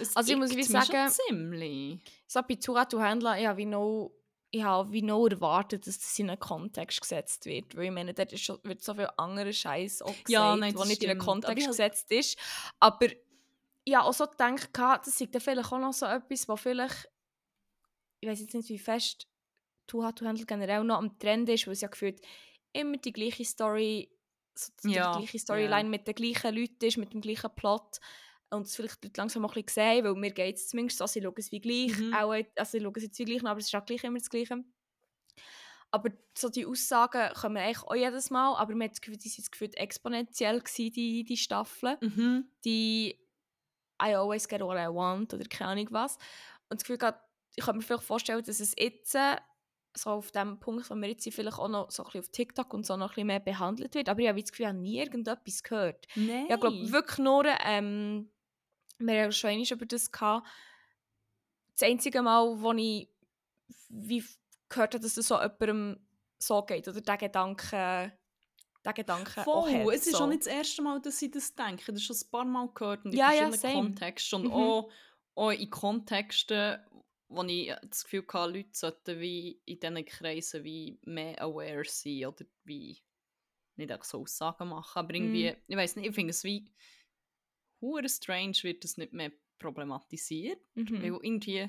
es 0.00 0.14
Also 0.16 0.32
ich 0.32 0.38
muss 0.38 0.54
wie 0.54 0.62
sagen- 0.62 1.10
ziemlich. 1.10 2.00
So 2.26 2.40
bei 2.42 2.54
ich 3.38 3.46
habe 3.46 3.56
wie 3.58 3.64
noch, 3.66 4.12
ich 4.50 4.62
habe 4.62 4.92
wie 4.92 5.02
noch 5.02 5.26
erwartet, 5.28 5.86
dass 5.86 5.98
das 5.98 6.18
in 6.18 6.30
einen 6.30 6.38
Kontext 6.40 7.00
gesetzt 7.00 7.44
wird. 7.46 7.76
Weil 7.76 7.84
ich 7.86 7.90
meine, 7.90 8.14
schon, 8.38 8.58
wird 8.62 8.82
so 8.82 8.94
viel 8.94 9.08
anderer 9.16 9.52
Scheiß 9.52 10.02
auch 10.02 10.08
gesagt, 10.10 10.28
Ja, 10.30 10.56
nein, 10.56 10.74
der 10.74 10.84
nicht 10.86 11.02
in 11.02 11.10
einen. 11.10 11.20
Aber 11.20 11.32
Kontext 11.32 11.66
hab- 11.66 11.70
gesetzt 11.72 12.10
ist. 12.12 12.38
Aber 12.80 13.06
ich 13.84 13.94
habe 13.94 14.06
auch 14.06 14.12
so 14.14 14.26
gedacht, 14.26 14.70
das 14.74 15.20
ist 15.20 15.34
dann 15.34 15.40
vielleicht 15.40 15.72
auch 15.72 15.78
noch 15.78 15.92
so 15.92 16.06
etwas, 16.06 16.48
wo 16.48 16.56
vielleicht, 16.56 17.08
ich 18.20 18.28
weiß 18.28 18.40
jetzt 18.40 18.54
nicht, 18.54 18.68
wie 18.68 18.78
fest 18.78 19.26
to 19.86 20.02
Handle 20.26 20.44
generell 20.46 20.84
noch 20.84 20.98
am 20.98 21.18
Trend 21.18 21.48
ist, 21.48 21.66
weil 21.66 21.72
es 21.72 21.80
ja 21.80 21.88
gefühlt 21.88 22.20
immer 22.72 22.98
die 22.98 23.12
gleiche 23.12 23.44
Story, 23.44 24.10
so 24.58 24.72
die 24.84 24.94
Ja, 24.94 25.12
gleiche 25.12 25.38
Storyline 25.38 25.82
ja. 25.82 25.88
mit 25.88 26.06
den 26.06 26.14
gleichen 26.14 26.54
Leuten 26.54 26.84
ist, 26.84 26.96
mit 26.96 27.12
dem 27.12 27.20
gleichen 27.20 27.50
Plot. 27.54 27.98
Und 28.50 28.66
es 28.66 28.76
vielleicht 28.76 29.02
die 29.02 29.08
Leute 29.08 29.20
langsam 29.20 29.44
auch 29.44 29.54
ein 29.54 29.62
bisschen 29.62 29.82
sehen, 29.82 30.04
weil 30.04 30.14
mir 30.14 30.30
geht 30.30 30.56
es 30.56 30.68
zumindest 30.68 30.98
so, 30.98 31.06
sie 31.06 31.20
schauen 31.22 31.34
es 31.36 31.52
wie 31.52 31.60
gleich. 31.60 31.98
Mhm. 31.98 32.14
Auch, 32.14 32.32
also 32.32 32.70
sie 32.70 32.80
schauen 32.80 32.92
es 32.96 33.02
jetzt 33.02 33.18
wie 33.18 33.24
gleich, 33.24 33.44
aber 33.44 33.60
es 33.60 33.66
ist 33.66 33.74
auch 33.74 33.84
gleich 33.84 34.04
immer 34.04 34.18
das 34.18 34.30
Gleiche. 34.30 34.64
Aber 35.90 36.10
so 36.36 36.48
die 36.48 36.66
Aussagen 36.66 37.32
kommen 37.34 37.56
eigentlich 37.56 37.82
auch 37.82 37.94
jedes 37.94 38.30
Mal, 38.30 38.56
aber 38.56 38.72
man 38.74 38.84
hat 38.84 38.92
das 38.92 39.00
Gefühl, 39.00 39.16
die 39.16 39.28
sind 39.28 39.50
gefühlt 39.50 39.74
exponentiell 39.76 40.60
gewesen, 40.60 40.92
die, 40.92 41.24
die 41.24 41.36
Staffeln. 41.36 41.96
Mhm. 42.00 42.50
Die 42.64 43.18
I 44.02 44.14
always 44.14 44.46
get 44.48 44.60
what 44.60 44.76
I 44.76 44.88
want 44.88 45.34
oder 45.34 45.44
keine 45.44 45.70
Ahnung 45.72 45.88
was. 45.90 46.16
Und 46.68 46.80
das 46.80 46.84
Gefühl 46.84 46.98
ich 47.56 47.64
kann 47.64 47.76
mir 47.76 47.82
vielleicht 47.82 48.04
vorstellen, 48.04 48.44
dass 48.44 48.60
es 48.60 48.74
jetzt 48.78 49.16
so 49.98 50.10
auf 50.10 50.30
dem 50.32 50.58
Punkt, 50.60 50.88
wo 50.90 50.94
wir 50.94 51.08
jetzt 51.08 51.28
vielleicht 51.32 51.58
auch 51.58 51.68
noch 51.68 51.90
so 51.90 52.02
ein 52.02 52.06
bisschen 52.06 52.20
auf 52.20 52.28
TikTok 52.30 52.72
und 52.74 52.86
so 52.86 52.96
noch 52.96 53.06
ein 53.10 53.14
bisschen 53.14 53.26
mehr 53.26 53.40
behandelt 53.40 53.94
wird. 53.94 54.08
Aber 54.08 54.20
ich 54.20 54.28
habe 54.28 54.40
das 54.40 54.50
Gefühl, 54.50 54.64
ich 54.64 54.68
habe 54.70 54.78
nie 54.78 54.98
irgendetwas 54.98 55.62
gehört. 55.62 56.06
Nein. 56.14 56.46
Ich 56.48 56.60
glaube 56.60 56.92
wirklich 56.92 57.18
nur, 57.18 57.44
ähm, 57.64 58.30
wir 58.98 59.14
haben 59.14 59.30
ja 59.30 59.32
schon 59.32 59.62
über 59.62 59.86
das 59.86 60.10
gehabt, 60.10 60.46
das 61.78 61.88
einzige 61.88 62.22
Mal, 62.22 62.60
wo 62.60 62.72
ich 62.72 63.08
wie 63.88 64.24
gehört 64.68 64.94
habe, 64.94 65.02
dass 65.02 65.16
es 65.16 65.28
so 65.28 65.36
jemandem 65.40 66.00
so 66.38 66.62
geht 66.62 66.86
oder 66.88 67.00
der 67.00 67.16
Gedanke, 67.16 68.12
der 68.84 68.92
Gedanke 68.94 69.42
Voll, 69.42 69.72
hat, 69.72 69.94
es 69.94 70.06
ist 70.06 70.16
so. 70.16 70.24
auch 70.24 70.28
nicht 70.28 70.40
das 70.46 70.52
erste 70.52 70.82
Mal, 70.82 71.00
dass 71.00 71.18
sie 71.18 71.30
das 71.30 71.54
denken. 71.54 71.84
Das 71.94 71.96
ist 71.96 72.04
schon 72.04 72.16
ein 72.16 72.30
paar 72.30 72.44
Mal 72.44 72.68
gehört 72.74 73.04
und 73.04 73.12
in 73.12 73.18
Ja, 73.18 73.32
ja, 73.32 73.48
verschiedenen 73.48 73.58
same. 73.60 73.74
Kontexten. 73.74 74.40
Und 74.40 74.46
Mhm. 74.48 74.52
auch, 74.52 74.90
auch 75.34 75.50
in 75.50 75.70
Kontexten, 75.70 76.78
wo 77.28 77.42
ich 77.44 77.72
das 77.82 78.04
Gefühl 78.04 78.24
hatte, 78.32 78.52
Leute 78.52 78.70
sollten 78.72 79.20
wie 79.20 79.60
in 79.66 79.80
diesen 79.80 80.04
Kreisen 80.04 80.64
wie 80.64 80.98
mehr 81.04 81.40
aware 81.42 81.84
sein 81.84 82.26
oder 82.26 82.44
wie 82.64 83.02
nicht 83.76 83.92
auch 83.92 84.04
so 84.04 84.22
Aussagen 84.22 84.68
machen. 84.68 84.98
Aber 84.98 85.14
irgendwie, 85.14 85.52
Mhm. 85.52 85.62
ich 85.66 85.76
weiß 85.76 85.96
nicht, 85.96 86.08
ich 86.08 86.14
finde 86.14 86.30
es 86.30 86.44
wie 86.44 86.72
hure 87.80 88.08
strange 88.08 88.58
wird 88.62 88.84
das 88.84 88.96
nicht 88.96 89.12
mehr 89.12 89.32
problematisiert. 89.58 90.60
Mhm. 90.76 91.02
Weil 91.02 91.18
irgendwie 91.22 91.68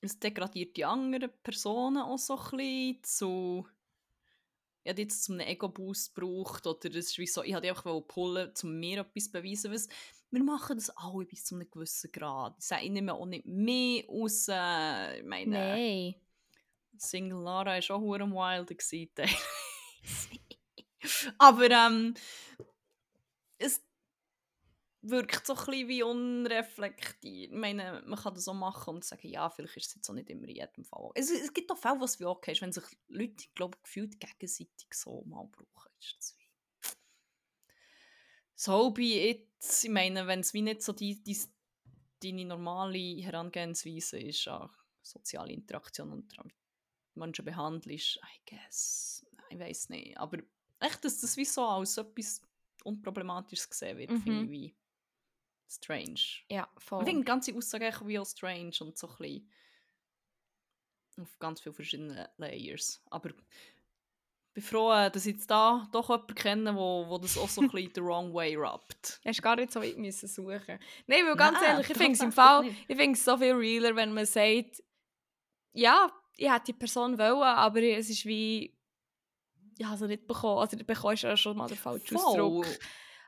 es 0.00 0.18
degradiert 0.18 0.76
die 0.76 0.84
anderen 0.84 1.30
Personen 1.42 2.02
auch 2.02 2.18
so 2.18 2.36
ein 2.36 2.56
bisschen 2.56 3.04
zu 3.04 3.68
ich 4.84 4.90
habe 4.90 5.02
jetzt 5.02 5.24
zum 5.24 5.34
einen 5.38 5.46
Ego-Boost 5.48 6.14
gebraucht 6.14 6.66
oder 6.66 6.88
es 6.90 7.10
ist 7.10 7.18
wie 7.18 7.26
so, 7.26 7.42
ich 7.44 7.54
wollte 7.54 7.68
einfach 7.68 8.00
pullen, 8.08 8.52
um 8.64 8.80
mir 8.80 9.00
etwas 9.02 9.24
zu 9.26 9.30
beweisen, 9.32 9.72
was 9.72 9.88
wir 10.32 10.42
machen 10.42 10.78
das 10.78 10.88
alle 10.90 11.26
bis 11.26 11.44
zu 11.44 11.54
einem 11.54 11.70
gewissen 11.70 12.10
Grad. 12.10 12.56
Ich 12.58 12.64
sage, 12.64 12.84
ich 12.84 12.90
nehme 12.90 13.12
auch 13.12 13.26
nicht 13.26 13.44
mehr 13.44 14.06
raus. 14.06 14.48
Ich 14.48 15.24
meine, 15.24 15.46
Nein. 15.46 16.14
Single 16.96 17.42
Lara 17.42 17.76
war 17.76 17.96
auch 17.96 18.00
hure 18.00 18.30
wild. 18.30 19.18
Aber 21.38 21.70
ähm, 21.70 22.14
es 23.58 23.82
wirkt 25.02 25.46
so 25.46 25.54
ein 25.54 25.66
bisschen 25.66 25.88
wie 25.88 26.02
unreflektiert. 26.02 27.52
Ich 27.52 27.58
meine, 27.58 28.02
man 28.06 28.18
kann 28.18 28.34
das 28.34 28.44
so 28.44 28.54
machen 28.54 28.94
und 28.94 29.04
sagen, 29.04 29.28
ja, 29.28 29.50
vielleicht 29.50 29.76
ist 29.76 29.88
es 29.88 29.94
jetzt 29.96 30.08
auch 30.08 30.14
nicht 30.14 30.30
immer 30.30 30.48
in 30.48 30.56
jedem 30.56 30.84
Fall. 30.84 31.10
Es, 31.14 31.30
es 31.30 31.52
gibt 31.52 31.70
auch 31.70 31.76
Fälle, 31.76 32.00
was 32.00 32.18
wie 32.20 32.24
okay 32.24 32.52
ist, 32.52 32.62
wenn 32.62 32.72
sich 32.72 32.84
Leute, 33.08 33.44
glaube 33.54 33.76
ich, 33.76 33.82
gefühlt 33.82 34.18
gegenseitig 34.18 34.94
so 34.94 35.22
mal 35.26 35.44
brauchen. 35.44 35.90
Ist 35.98 36.16
das 36.16 36.34
wie 36.38 36.42
so 38.54 38.90
be 38.92 39.30
it. 39.30 39.51
Ich 39.64 39.88
meine, 39.90 40.26
wenn 40.26 40.40
es 40.40 40.54
wie 40.54 40.62
nicht 40.62 40.82
so 40.82 40.92
die, 40.92 41.22
die, 41.22 41.38
deine 42.22 42.44
normale 42.44 42.98
Herangehensweise 43.22 44.18
ist 44.18 44.48
an 44.48 44.70
soziale 45.02 45.52
Interaktion 45.52 46.12
und 46.12 46.36
Menschen 47.14 47.44
behandelst, 47.44 48.16
I 48.18 48.40
guess, 48.50 49.24
ich 49.50 49.58
weiß 49.58 49.90
nicht. 49.90 50.18
Aber 50.18 50.38
echt, 50.80 51.04
dass 51.04 51.20
das 51.20 51.36
wie 51.36 51.44
so 51.44 51.64
als 51.66 51.96
etwas 51.96 52.42
Unproblematisches 52.84 53.68
gesehen 53.70 53.98
wird, 53.98 54.18
finde 54.18 54.44
ich 54.44 54.50
Mhm. 54.50 54.50
wie 54.50 54.76
strange. 55.68 56.20
Ja, 56.48 56.68
Ich 56.76 56.84
voll. 56.84 57.04
finde 57.06 57.22
die 57.22 57.26
ganze 57.26 57.54
Aussage 57.56 57.86
echt 57.86 58.06
wie 58.06 58.18
auch 58.18 58.26
strange 58.26 58.72
und 58.80 58.98
so 58.98 59.08
ein 59.08 59.16
bisschen 59.18 59.50
auf 61.20 61.38
ganz 61.38 61.60
viele 61.60 61.74
verschiedene 61.74 62.30
Layers. 62.36 63.02
Aber 63.10 63.30
ich 63.30 63.36
bin 64.54 64.62
froh, 64.62 64.92
äh, 64.92 65.10
dass 65.10 65.26
ich 65.26 65.34
jetzt 65.34 65.50
da 65.50 65.88
doch 65.92 66.08
jemanden 66.08 66.34
kenne, 66.34 66.76
wo, 66.76 67.06
wo 67.08 67.18
das 67.18 67.38
auch 67.38 67.48
so 67.48 67.62
ein 67.62 67.70
bisschen 67.70 67.92
the 67.94 68.02
wrong 68.02 68.32
way 68.34 68.54
rubbt. 68.54 69.20
Hast 69.26 69.42
gar 69.42 69.56
nicht 69.56 69.72
so 69.72 69.80
weit 69.80 69.96
müssen 69.96 70.28
suchen. 70.28 70.78
Nein, 71.06 71.26
weil 71.26 71.36
ganz 71.36 71.58
Nein, 71.60 71.70
ehrlich, 71.70 71.90
ich 71.90 71.96
finde 71.96 72.12
es 72.12 72.20
im 72.20 72.32
Fall, 72.32 72.62
nicht. 72.64 72.76
ich 72.88 72.96
finde 72.96 73.18
es 73.18 73.24
so 73.24 73.36
viel 73.36 73.54
realer, 73.54 73.96
wenn 73.96 74.12
man 74.12 74.26
sagt, 74.26 74.82
ja, 75.72 76.12
ich 76.36 76.50
hätte 76.50 76.66
die 76.66 76.72
Person 76.74 77.18
wollen, 77.18 77.42
aber 77.42 77.82
es 77.82 78.10
ist 78.10 78.26
wie, 78.26 78.76
ich 79.78 79.86
habe 79.86 79.96
sie 79.96 80.06
nicht 80.06 80.26
bekommen. 80.26 80.58
Also 80.58 80.76
du 80.76 80.84
bekommst 80.84 81.22
ja 81.22 81.36
schon 81.36 81.56
mal 81.56 81.68
den 81.68 81.76
falschen 81.76 82.16
Ausdruck. 82.16 82.66
Voll. 82.66 82.78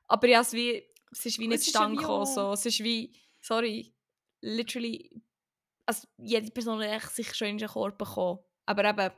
Aber 0.08 0.28
ja, 0.28 0.40
es, 0.40 0.52
wie, 0.52 0.82
es 1.10 1.24
ist 1.26 1.38
wie 1.38 1.48
nicht 1.48 1.64
zustande 1.64 1.96
gekommen. 1.96 2.26
So. 2.26 2.52
Es 2.52 2.66
ist 2.66 2.82
wie, 2.82 3.12
sorry, 3.40 3.94
literally, 4.40 5.10
also 5.86 6.06
jede 6.18 6.50
Person 6.50 6.82
hat 6.82 7.02
sich 7.02 7.34
schon 7.34 7.48
in 7.48 7.58
den 7.58 7.68
Korb 7.68 7.96
bekommen. 7.96 8.40
Aber 8.66 8.84
eben, 8.84 9.10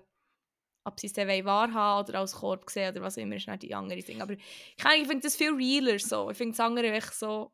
ob 0.86 1.00
sie 1.00 1.08
es 1.08 1.12
dann 1.12 1.28
wahrhaben 1.44 2.08
oder 2.08 2.20
als 2.20 2.34
Korb 2.34 2.70
sehen 2.70 2.92
oder 2.92 3.02
was 3.02 3.16
immer, 3.16 3.36
ist 3.36 3.48
nicht 3.48 3.62
die 3.62 3.74
andere 3.74 4.00
Ding. 4.02 4.22
Aber 4.22 4.32
ich, 4.34 4.76
kann- 4.76 5.00
ich 5.00 5.06
finde 5.06 5.22
das 5.24 5.36
viel 5.36 5.52
realer 5.54 5.98
so. 5.98 6.30
Ich 6.30 6.36
finde 6.38 6.52
das 6.52 6.60
andere 6.60 6.90
echt 6.92 7.12
so, 7.14 7.52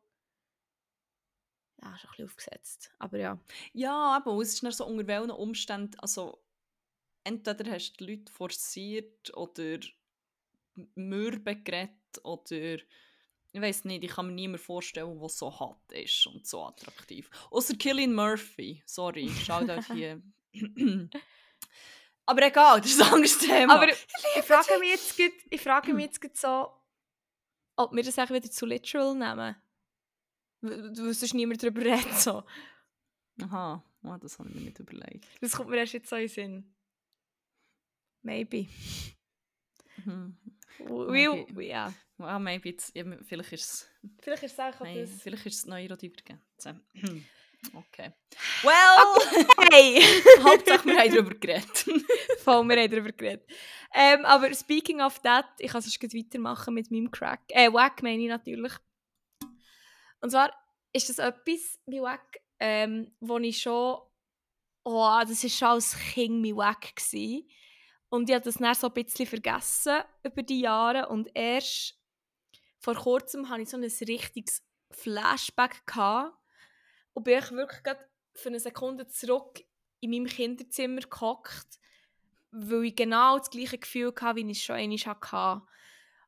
ja, 1.81 1.93
ist 1.95 2.05
ein 2.05 2.09
bisschen 2.11 2.25
aufgesetzt. 2.25 2.91
Aber 2.99 3.17
ja. 3.17 3.39
Ja, 3.73 4.15
aber 4.17 4.39
es 4.41 4.53
ist 4.53 4.63
dann 4.63 4.71
so 4.71 4.85
unter 4.85 5.07
welchen 5.07 5.31
Umständen, 5.31 5.99
also 5.99 6.41
entweder 7.23 7.69
hast 7.71 7.93
du 7.99 8.05
die 8.05 8.15
Leute 8.15 8.31
forciert 8.31 9.35
oder 9.35 9.79
mürbe 10.95 11.55
geredet 11.55 11.91
oder 12.23 12.77
ich 13.55 13.61
weiß 13.61 13.85
nicht, 13.85 14.03
ich 14.03 14.09
kann 14.11 14.27
mir 14.27 14.33
niemand 14.33 14.61
vorstellen, 14.61 15.19
der 15.19 15.29
so 15.29 15.59
hart 15.59 15.91
ist 15.91 16.25
und 16.25 16.47
so 16.47 16.65
attraktiv. 16.65 17.29
Außer 17.51 17.75
Killian 17.75 18.13
Murphy, 18.13 18.81
sorry, 18.85 19.29
Shoutout 19.29 19.83
hier. 19.93 20.21
Aber 22.25 22.41
egal, 22.43 22.81
das 22.81 22.91
ist 22.91 23.01
ein 23.01 23.13
anderes 23.13 23.37
Thema. 23.37 23.75
Aber 23.75 23.87
ich 23.89 24.43
frage 24.43 24.79
mich 24.79 24.89
jetzt, 24.89 25.17
grad- 25.17 25.31
ich 25.49 25.61
frage 25.61 25.93
mich 25.93 26.09
jetzt 26.21 26.37
so, 26.41 26.71
ob 27.75 27.91
wir 27.93 28.03
das 28.03 28.17
eigentlich 28.19 28.43
wieder 28.43 28.51
zu 28.51 28.65
literal 28.65 29.13
nehmen. 29.15 29.55
W- 30.61 31.03
Weil 31.03 31.13
sonst 31.13 31.33
niemand 31.33 31.61
darüber 31.63 31.81
redet. 31.81 32.13
So. 32.19 32.43
Aha, 33.41 33.83
oh, 34.03 34.17
das 34.21 34.37
habe 34.39 34.49
ich 34.49 34.55
mir 34.55 34.61
nicht 34.61 34.79
überlegt. 34.79 35.25
Das 35.41 35.53
kommt 35.53 35.69
mir 35.69 35.77
erst 35.77 35.93
jetzt 35.93 36.09
so 36.09 36.15
in 36.15 36.21
den 36.21 36.29
Sinn. 36.29 36.75
Maybe. 38.21 38.67
Mhm. 40.05 40.37
Will, 40.79 41.29
Maybe. 41.45 41.65
ja. 41.65 41.93
Well, 42.17 42.39
maybe 42.39 42.69
it's, 42.69 42.91
ja, 42.95 43.03
vielleicht 43.23 43.53
ist 43.53 43.63
es 43.71 43.89
Vielleicht 44.21 44.43
ist 44.43 44.53
es 44.53 44.59
auch 44.59 44.79
Nein, 44.79 44.99
das. 45.01 45.21
vielleicht 45.21 45.45
ist 45.45 45.55
es 45.57 45.65
Neurodivergenz. 45.65 46.41
Okay. 47.71 48.13
Well, 48.63 49.53
Hey! 49.71 50.01
Hauptsache 50.43 50.85
wir 50.85 50.97
haben 50.97 51.11
darüber 51.11 51.35
geredet. 51.35 51.85
Voll, 52.43 52.63
wir 52.67 52.81
haben 52.81 52.91
darüber 52.91 53.11
geredet. 53.11 53.49
Ähm, 53.93 54.25
aber 54.25 54.53
speaking 54.53 55.01
of 55.01 55.19
that, 55.19 55.45
ich 55.59 55.71
kann 55.71 55.81
sonst 55.81 56.01
weitermachen 56.01 56.73
mit 56.73 56.91
meinem 56.91 57.09
Crack. 57.09 57.41
Äh, 57.49 57.71
Wack 57.71 58.03
meine 58.03 58.21
ich 58.21 58.29
natürlich. 58.29 58.73
Und 60.21 60.31
zwar 60.31 60.53
ist 60.93 61.09
das 61.09 61.19
etwas 61.19 61.79
bei 61.85 62.01
Wack, 62.01 62.39
ähm, 62.59 63.15
wo 63.19 63.37
ich 63.39 63.61
schon... 63.61 63.99
Oh, 64.85 65.19
das 65.21 65.43
war 65.43 65.49
schon 65.49 65.67
als 65.67 65.97
Kind 66.13 66.41
mein 66.41 66.57
Wack. 66.57 66.95
Gewesen. 66.95 67.47
Und 68.09 68.29
ich 68.29 68.35
habe 68.35 68.45
das 68.45 68.55
dann 68.55 68.75
so 68.75 68.87
ein 68.87 68.93
bisschen 68.93 69.25
vergessen 69.25 70.01
über 70.23 70.43
die 70.43 70.61
Jahre. 70.61 71.07
Und 71.07 71.29
erst 71.33 71.97
vor 72.79 72.95
kurzem 72.95 73.49
hatte 73.49 73.61
ich 73.61 73.69
so 73.69 73.77
ein 73.77 73.83
richtiges 73.83 74.61
Flashback. 74.91 75.85
Gehabt, 75.85 76.35
und 77.13 77.23
bin 77.23 77.39
ich 77.39 77.51
wirklich 77.51 77.83
gerade 77.83 78.07
für 78.33 78.49
eine 78.49 78.59
Sekunde 78.59 79.07
zurück 79.07 79.63
in 79.99 80.09
meinem 80.11 80.25
Kinderzimmer 80.25 81.01
gehockt, 81.01 81.79
weil 82.51 82.85
ich 82.85 82.95
genau 82.95 83.37
das 83.37 83.49
gleiche 83.49 83.77
Gefühl 83.77 84.13
hatte, 84.19 84.35
wie 84.35 84.49
ich 84.51 84.57
es 84.59 84.63
schon 84.63 84.75
einmal 84.75 84.97
hatte. 84.97 85.65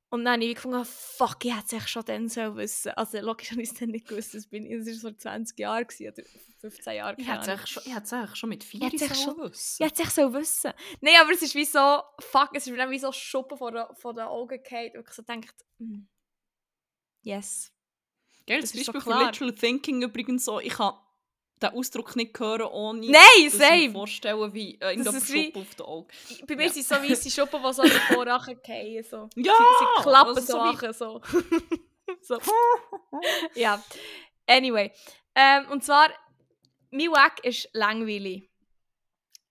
Und 0.10 0.24
dann 0.24 0.36
habe 0.36 0.46
ich 0.46 0.56
gefunden, 0.56 0.86
fuck, 0.86 1.44
ich 1.44 1.52
hätte 1.54 1.66
es 1.66 1.74
echt 1.74 1.90
schon 1.90 2.06
dann 2.06 2.30
sollen 2.30 2.56
wissen. 2.56 2.92
Also 2.92 3.20
logisch 3.20 3.52
habe 3.52 3.62
ich 3.64 3.70
es 3.72 3.76
dann 3.78 3.90
nicht 3.90 4.08
gewusst, 4.08 4.34
das, 4.34 4.48
bin 4.48 4.66
ich, 4.66 4.86
das 4.86 5.04
war 5.04 5.12
vor 5.12 5.18
20 5.18 5.60
Jahren 5.60 5.86
gewesen, 5.88 6.14
oder 6.14 6.24
15 6.62 6.94
Jahren. 6.96 7.16
Ich 7.18 7.28
hätte 7.28 7.52
es 7.52 7.70
schon, 7.70 7.84
ich 7.86 7.94
hätte 7.96 8.30
schon 8.36 8.50
mit 8.50 8.64
vier 8.64 8.82
hätte 8.86 8.96
es 8.96 9.02
eigentlich 9.02 9.18
sollen 9.18 9.36
schon- 9.38 9.52
wissen. 9.52 9.84
Ich 9.84 9.90
hätte 9.92 10.04
es 10.04 10.16
so 10.16 10.34
wissen. 10.34 10.72
Nein, 11.02 11.16
aber 11.20 11.32
es 11.32 11.42
ist 11.42 11.56
wie 11.56 11.66
so, 11.66 12.02
fuck, 12.20 12.52
es 12.54 12.66
ist 12.66 12.72
mir 12.72 12.78
dann 12.78 12.92
wie 12.92 13.00
so 13.00 13.12
Schuppen 13.12 13.58
vor 13.58 13.72
den, 13.72 13.84
vor 13.96 14.14
den 14.14 14.24
Augen 14.26 14.62
gefallen 14.64 14.92
und 14.96 15.08
ich 15.08 15.14
so 15.14 15.22
denkt, 15.24 15.54
mm, 15.80 16.04
yes. 17.24 17.72
Gell, 18.46 18.62
das 18.62 18.72
das 18.72 18.82
ist 18.82 18.88
Beispiel 18.94 19.02
für. 19.14 19.26
Literal 19.26 19.54
Thinking 19.54 20.02
übrigens 20.04 20.46
so, 20.46 20.60
ich 20.60 20.74
kann 20.74 20.94
den 21.62 21.70
Ausdruck 21.70 22.16
nicht 22.16 22.38
hören, 22.40 22.64
ohne 22.64 23.00
Nein, 23.00 23.12
dass 23.46 23.54
ich 23.54 23.60
mir 23.60 23.92
vorstellen, 23.92 24.54
wie 24.54 24.78
äh, 24.82 24.96
ist 24.96 25.34
wie- 25.34 25.46
Schuppen 25.46 25.62
auf 25.62 25.76
den 25.76 25.86
Augen. 25.86 26.08
Bei 26.48 26.56
mir 26.56 26.66
Ja. 26.66 26.70
sind 26.74 26.82
es 26.82 26.90
so 26.90 26.96
weisse 26.96 27.32
Schuppen, 27.32 27.62
die 27.64 27.74
so 27.74 27.82
davor 27.84 28.26
fallen. 28.66 29.04
So. 29.10 29.30
Ja! 29.36 29.54
sie, 29.54 29.86
sie 29.96 30.02
klappen 30.04 30.36
also 30.38 30.42
so, 30.42 30.58
wie- 30.64 30.94
so, 30.94 31.22
so. 32.22 32.52
ja. 33.56 33.82
Anyway. 34.48 34.92
Ähm, 35.34 35.66
und 35.72 35.84
zwar, 35.84 36.10
mein 36.92 37.10
Wack 37.12 37.44
ist 37.44 37.70
langweilig. 37.74 38.50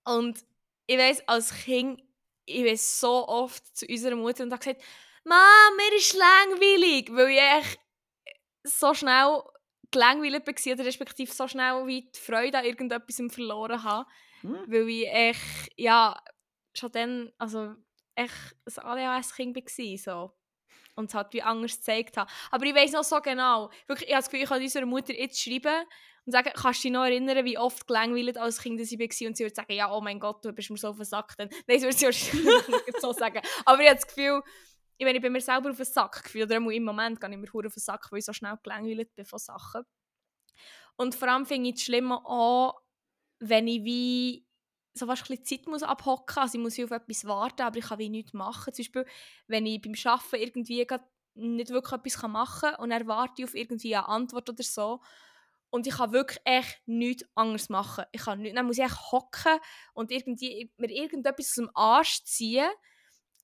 Und 0.04 0.44
ich 0.86 0.98
weiß 0.98 1.26
als 1.26 1.52
Kind, 1.64 2.02
ich 2.44 2.62
bin 2.62 2.76
so 2.76 3.26
oft 3.26 3.76
zu 3.76 3.86
unserer 3.86 4.16
Mutter 4.16 4.44
und 4.44 4.52
habe 4.52 4.60
gesagt, 4.62 4.82
Mom, 5.24 5.34
mir 5.76 5.96
ist 5.96 6.12
langweilig, 6.14 7.08
weil 7.12 7.30
ich 7.30 7.40
echt 7.40 7.80
so 8.64 8.94
schnell 8.94 9.42
gelangweilt 9.90 10.46
war 10.46 10.72
oder 10.72 10.84
respektive 10.84 11.32
so 11.32 11.46
schnell 11.46 11.86
wie 11.86 12.10
die 12.10 12.18
Freude 12.18 12.58
an 12.58 12.64
irgendetwas 12.64 13.22
verloren 13.30 13.82
habe. 13.82 14.08
Hm. 14.40 14.58
Weil 14.66 14.88
ich 14.88 15.06
echt, 15.08 15.72
ja, 15.76 16.20
schon 16.74 16.92
dann, 16.92 17.32
also 17.38 17.74
echt 18.14 18.34
ein 18.66 18.84
ADHS-Kind 18.84 19.56
war. 19.56 19.98
So. 19.98 20.32
Und 20.96 21.10
es 21.10 21.14
halt 21.14 21.32
wie 21.32 21.42
anders 21.42 21.76
gezeigt 21.76 22.16
habe. 22.16 22.30
Aber 22.50 22.64
ich 22.66 22.74
weiß 22.74 22.92
noch 22.92 23.04
so 23.04 23.20
genau, 23.20 23.70
wirklich, 23.86 24.08
ich 24.08 24.14
habe 24.14 24.22
das 24.22 24.30
Gefühl, 24.30 24.44
ich 24.44 24.48
kann 24.48 24.62
unserer 24.62 24.86
Mutter 24.86 25.12
jetzt 25.12 25.40
schreiben 25.40 25.84
und 26.26 26.32
sagen, 26.32 26.50
kannst 26.54 26.80
du 26.80 26.88
dich 26.88 26.92
noch 26.92 27.04
erinnern, 27.04 27.44
wie 27.44 27.58
oft 27.58 27.86
gelangweilt 27.86 28.38
als 28.38 28.60
Kind 28.60 28.80
ich 28.80 28.90
war? 28.92 29.28
Und 29.28 29.36
sie 29.36 29.44
würde 29.44 29.54
sagen, 29.54 29.72
ja, 29.72 29.92
oh 29.92 30.00
mein 30.00 30.20
Gott, 30.20 30.44
du 30.44 30.52
bist 30.52 30.70
mir 30.70 30.76
so 30.76 30.88
auf 30.88 30.96
den 30.96 31.04
Sack. 31.04 31.34
Dann. 31.36 31.48
Nein, 31.66 31.80
sie 31.80 31.86
würde 31.86 31.96
sie 31.96 32.06
wahrscheinlich 32.06 32.68
nicht 32.86 33.00
so 33.00 33.12
sagen. 33.12 33.40
Aber 33.64 33.82
ich 33.82 33.88
habe 33.88 33.96
das 33.96 34.06
Gefühl, 34.06 34.42
ich, 34.96 35.06
wenn 35.06 35.16
ich 35.16 35.22
bei 35.22 35.30
mir 35.30 35.40
selber 35.40 35.70
auf 35.70 35.76
den 35.76 35.86
Sack 35.86 36.22
gefühlt 36.22 36.46
oder 36.46 36.56
im 36.56 36.84
Moment 36.84 37.20
gehe 37.20 37.30
ich 37.30 37.36
mir 37.36 37.48
auf 37.66 37.74
den 37.74 37.80
Sack, 37.80 38.10
weil 38.10 38.20
ich 38.20 38.24
so 38.24 38.32
schnell 38.32 38.56
gelangweilt 38.62 39.14
bin 39.14 39.24
von 39.24 39.38
Sachen. 39.38 39.82
Und 40.96 41.14
vor 41.14 41.28
allem 41.28 41.46
finde 41.46 41.70
ich 41.70 41.76
es 41.76 41.82
schlimm 41.82 42.12
auch, 42.12 42.80
wenn 43.40 43.66
ich 43.66 43.84
wie 43.84 44.46
so 44.96 45.06
fast 45.06 45.26
Zeit 45.26 45.66
muss 45.66 45.82
abhocken 45.82 46.38
also 46.38 46.56
ich 46.56 46.62
muss 46.62 46.78
auf 46.78 46.92
etwas 46.92 47.24
warten, 47.24 47.62
aber 47.62 47.78
ich 47.78 47.86
kann 47.86 47.98
wie 47.98 48.08
nichts 48.08 48.32
machen. 48.32 48.72
Zum 48.72 48.82
Beispiel, 48.84 49.06
wenn 49.48 49.66
ich 49.66 49.80
beim 49.80 49.94
Arbeiten 50.04 50.36
irgendwie 50.36 50.86
nicht 51.34 51.70
wirklich 51.70 52.00
etwas 52.00 52.22
machen 52.28 52.70
kann 52.70 52.80
und 52.80 52.90
dann 52.90 53.08
warte 53.08 53.34
ich 53.38 53.44
auf 53.44 53.54
irgendwie 53.54 53.96
eine 53.96 54.08
Antwort 54.08 54.48
oder 54.48 54.62
so 54.62 55.00
und 55.70 55.88
ich 55.88 55.96
kann 55.96 56.12
wirklich 56.12 56.38
echt 56.44 56.80
nichts 56.86 57.28
anderes 57.34 57.68
machen. 57.68 58.04
Ich 58.12 58.22
kann 58.22 58.40
nicht, 58.40 58.56
dann 58.56 58.66
muss 58.66 58.78
ich 58.78 58.84
echt 58.84 59.10
hocken 59.10 59.58
und 59.94 60.12
irgendwie 60.12 60.72
mir 60.76 60.90
irgendetwas 60.90 61.48
aus 61.48 61.54
dem 61.54 61.70
Arsch 61.74 62.22
ziehen 62.22 62.70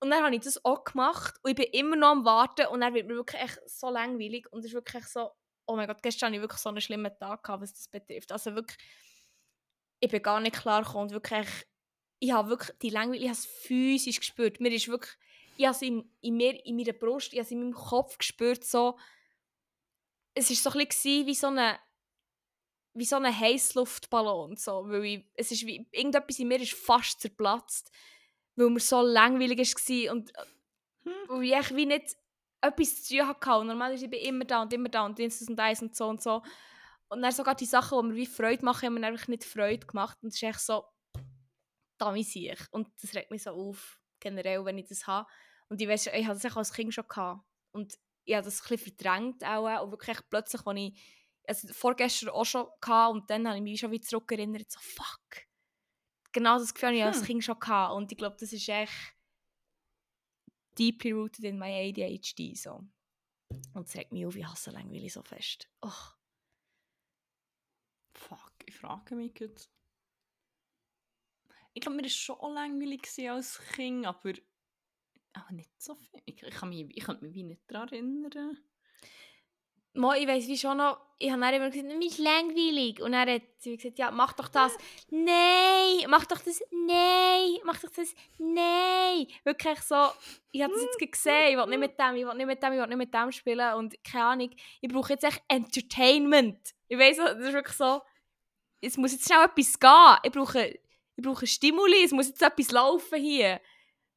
und 0.01 0.11
dann 0.11 0.25
habe 0.25 0.35
ich 0.35 0.41
das 0.41 0.65
auch 0.65 0.85
gemacht 0.85 1.35
und 1.43 1.51
ich 1.51 1.57
bin 1.57 1.67
immer 1.73 1.97
noch 1.97 2.09
am 2.09 2.25
Warten 2.25 2.67
und 2.67 2.81
dann 2.81 2.95
wird 2.95 3.07
mir 3.07 3.15
wirklich 3.15 3.41
echt 3.41 3.61
so 3.67 3.91
langweilig 3.91 4.51
und 4.51 4.61
es 4.61 4.67
ist 4.67 4.75
wirklich 4.75 5.05
so, 5.07 5.31
oh 5.67 5.77
mein 5.77 5.87
Gott, 5.87 6.03
gestern 6.03 6.29
hatte 6.29 6.37
ich 6.37 6.43
wirklich 6.43 6.61
so 6.61 6.69
einen 6.71 6.81
schlimmen 6.81 7.13
Tag, 7.19 7.43
gehabt, 7.43 7.63
was 7.63 7.75
das 7.75 7.89
betrifft. 7.89 8.33
Also 8.33 8.55
wirklich, 8.55 8.79
ich 10.01 10.11
bin 10.11 10.23
gar 10.23 10.41
nicht 10.41 10.57
klar 10.57 10.83
gekommen 10.83 11.05
und 11.05 11.13
wirklich, 11.13 11.47
ich 12.19 12.33
habe 12.33 12.51
wirklich 12.51 12.77
die 12.79 12.91
Langweile, 12.91 13.21
ich 13.21 13.29
habe 13.29 13.33
es 13.33 13.47
physisch 13.47 14.21
gespürt. 14.21 14.61
Mir 14.61 14.73
ist 14.73 14.89
wirklich, 14.89 15.17
ich 15.57 15.67
habe 15.67 15.77
es 15.77 15.83
in, 15.83 16.11
in, 16.21 16.37
mir, 16.37 16.65
in 16.65 16.77
meiner 16.77 16.93
Brust, 16.93 17.33
ich 17.33 17.39
habe 17.39 17.45
es 17.45 17.51
in 17.51 17.61
meinem 17.61 17.75
Kopf 17.75 18.19
gespürt, 18.19 18.65
so, 18.65 18.99
es 20.35 20.49
war 20.49 20.73
so 20.73 20.79
ein 20.79 20.87
bisschen 20.87 21.27
wie 21.27 21.35
so 21.35 21.49
eine 21.49 21.79
wie 22.95 23.05
so 23.05 23.17
ein 23.17 23.39
Heißluftballon. 23.39 24.57
So, 24.57 24.89
weil 24.89 25.05
ich, 25.05 25.25
es 25.35 25.53
ist 25.53 25.67
wie, 25.67 25.87
irgendetwas 25.93 26.39
in 26.39 26.49
mir 26.49 26.61
ist 26.61 26.73
fast 26.73 27.21
zerplatzt, 27.21 27.91
weil 28.61 28.71
mir 28.71 28.81
so 28.81 29.03
langweilig 29.03 29.59
war 29.59 30.13
und 30.13 30.33
Hm. 31.05 31.13
weil 31.29 31.45
ich 31.45 31.75
wie 31.75 31.87
nicht 31.87 32.17
etwas 32.61 33.03
zu 33.03 33.17
tun 33.17 33.27
hatte. 33.27 33.59
Und 33.59 33.69
normalerweise 33.69 34.09
bin 34.09 34.21
ich 34.21 34.27
immer 34.27 34.45
da 34.45 34.63
und 34.63 34.73
immer 34.73 34.89
da 34.89 35.07
und 35.07 35.19
Dienstag 35.19 35.49
und 35.49 35.61
eins 35.61 35.83
und 35.83 35.97
so 35.97 36.09
und 36.09 36.23
so. 36.23 36.43
Und 37.09 37.23
dann 37.23 37.33
sogar 37.33 37.55
die 37.55 37.65
Sachen, 37.65 38.01
die 38.03 38.09
mir 38.09 38.17
wie 38.17 38.27
Freude 38.27 38.65
machen, 38.65 38.87
haben 38.87 38.95
mir 38.95 39.07
einfach 39.07 39.29
nicht 39.29 39.45
Freude 39.45 39.87
gemacht. 39.87 40.19
Und 40.23 40.29
es 40.29 40.37
ist 40.37 40.43
echt 40.43 40.61
so, 40.61 40.85
da 41.99 42.15
sehe 42.15 42.53
ich. 42.53 42.61
Und 42.71 42.89
das 43.03 43.15
regt 43.15 43.31
mich 43.31 43.43
so 43.43 43.51
auf, 43.51 43.99
generell, 44.21 44.65
wenn 44.65 44.79
ich 44.79 44.89
das 44.89 45.07
habe. 45.07 45.29
Und 45.69 45.81
ich 45.81 45.89
weiß, 45.89 46.07
ich 46.09 46.27
hatte 46.27 46.35
das 46.35 46.45
echt 46.45 46.57
als 46.57 46.73
Kind 46.73 46.95
schon 46.95 47.09
gehabt. 47.09 47.43
Und 47.73 47.95
ich 48.25 48.35
habe 48.35 48.45
das 48.45 48.63
ein 48.63 48.69
bisschen 48.69 48.97
verdrängt 48.97 49.45
auch. 49.45 49.83
Und 49.83 49.91
wirklich 49.93 50.19
plötzlich, 50.29 50.67
als 50.67 50.79
ich, 50.79 51.01
also 51.49 51.69
vorgestern 51.73 52.29
auch 52.29 52.45
schon 52.45 52.67
gehabt, 52.81 53.15
und 53.15 53.31
dann 53.31 53.49
habe 53.49 53.57
ich 53.57 53.63
mich 53.63 53.81
schon 53.81 53.91
wieder 53.91 54.07
zurückerinnert, 54.07 54.71
so 54.71 54.79
fuck. 54.81 55.49
Genau 56.33 56.59
das 56.59 56.73
Gefühl 56.73 56.89
habe 56.91 56.99
ich 56.99 57.05
als 57.05 57.19
Hm. 57.21 57.27
Kind 57.27 57.45
schon 57.45 57.59
gehabt. 57.59 57.95
Und 57.95 58.13
ich 58.13 58.19
glaube, 58.19 58.37
das 58.39 58.53
ist 58.53 58.69
echt 58.69 59.15
deeply 60.79 61.13
rooted 61.13 61.45
in 61.45 61.59
my 61.59 61.67
ADHD. 61.91 62.57
So. 62.57 62.85
Und 63.75 63.89
es 63.89 63.95
regt 63.97 64.13
mich 64.13 64.27
auf, 64.27 64.37
ich 64.37 64.47
hasse 64.47 64.71
langweilig 64.71 65.13
so 65.13 65.23
fest. 65.23 65.69
Oh. 65.83 65.91
Fuck, 68.15 68.53
ich 68.67 68.77
frage 68.77 69.15
mich 69.17 69.39
jetzt. 69.41 69.71
Ich 71.73 71.81
glaube, 71.81 71.97
mir 71.97 72.03
war 72.03 72.11
schon 72.11 72.55
langweilig 72.55 73.31
als 73.31 73.61
Kind, 73.73 74.07
aber, 74.07 74.33
aber 75.33 75.53
nicht 75.53 75.81
so 75.81 75.95
viel. 75.95 76.23
Ich, 76.27 76.43
ich, 76.43 76.55
kann 76.55 76.69
mich, 76.69 76.87
ich 76.97 77.05
kann 77.05 77.21
mich 77.21 77.33
wie 77.35 77.45
nicht 77.45 77.63
daran 77.69 77.89
erinnern. 77.89 78.59
Mo, 79.95 80.13
ich 80.13 80.27
weiss 80.27 80.47
wie 80.47 80.57
schon 80.57 80.77
noch, 80.77 80.99
ich 81.19 81.31
habe 81.31 81.41
dann 81.41 81.55
immer 81.55 81.71
gesagt, 81.71 81.87
mir 81.87 82.07
ist 82.07 82.19
langweilig. 82.19 83.03
Und 83.03 83.13
dann 83.13 83.29
hat 83.29 83.43
sie 83.59 83.77
gesagt, 83.77 83.99
ja, 83.99 84.11
mach 84.11 84.33
doch 84.33 84.49
das. 84.49 84.77
Nein, 85.11 86.07
mach 86.09 86.25
doch 86.27 86.41
das. 86.41 86.63
Nein, 86.71 87.59
mach 87.65 87.79
doch 87.79 87.91
das. 87.91 88.15
Nein. 88.39 89.27
Wirklich 89.45 89.81
so, 89.81 90.09
ich 90.51 90.63
habe 90.63 90.73
das 90.73 90.83
jetzt 90.83 91.13
gesehen, 91.13 91.51
ich 91.51 91.57
will 91.57 91.67
nicht 91.67 91.79
mit 91.79 91.99
dem, 91.99 92.17
ich 92.17 92.25
will 92.25 92.35
nicht 92.35 92.47
mit 92.47 92.63
dem, 92.63 92.73
ich 92.73 92.79
will 92.79 92.87
nicht 92.87 92.97
mit 92.97 93.15
dem 93.15 93.33
spielen. 93.33 93.75
Und 93.75 94.03
keine 94.03 94.25
Ahnung, 94.25 94.51
ich 94.81 94.89
brauche 94.89 95.13
jetzt 95.13 95.25
echt 95.25 95.43
Entertainment. 95.49 96.75
Ich 96.89 96.99
weiss, 96.99 97.19
das 97.19 97.39
ist 97.39 97.53
wirklich 97.53 97.77
so, 97.77 98.01
es 98.81 98.97
muss 98.97 99.13
jetzt 99.13 99.27
schnell 99.27 99.45
etwas 99.45 99.79
gehen. 99.79 100.17
Ich 100.23 100.33
brauche, 100.33 100.67
ich 101.17 101.23
brauche 101.23 101.47
Stimuli, 101.47 102.05
es 102.05 102.13
muss 102.13 102.29
jetzt 102.29 102.43
etwas 102.43 102.71
laufen 102.71 103.21
hier. 103.21 103.61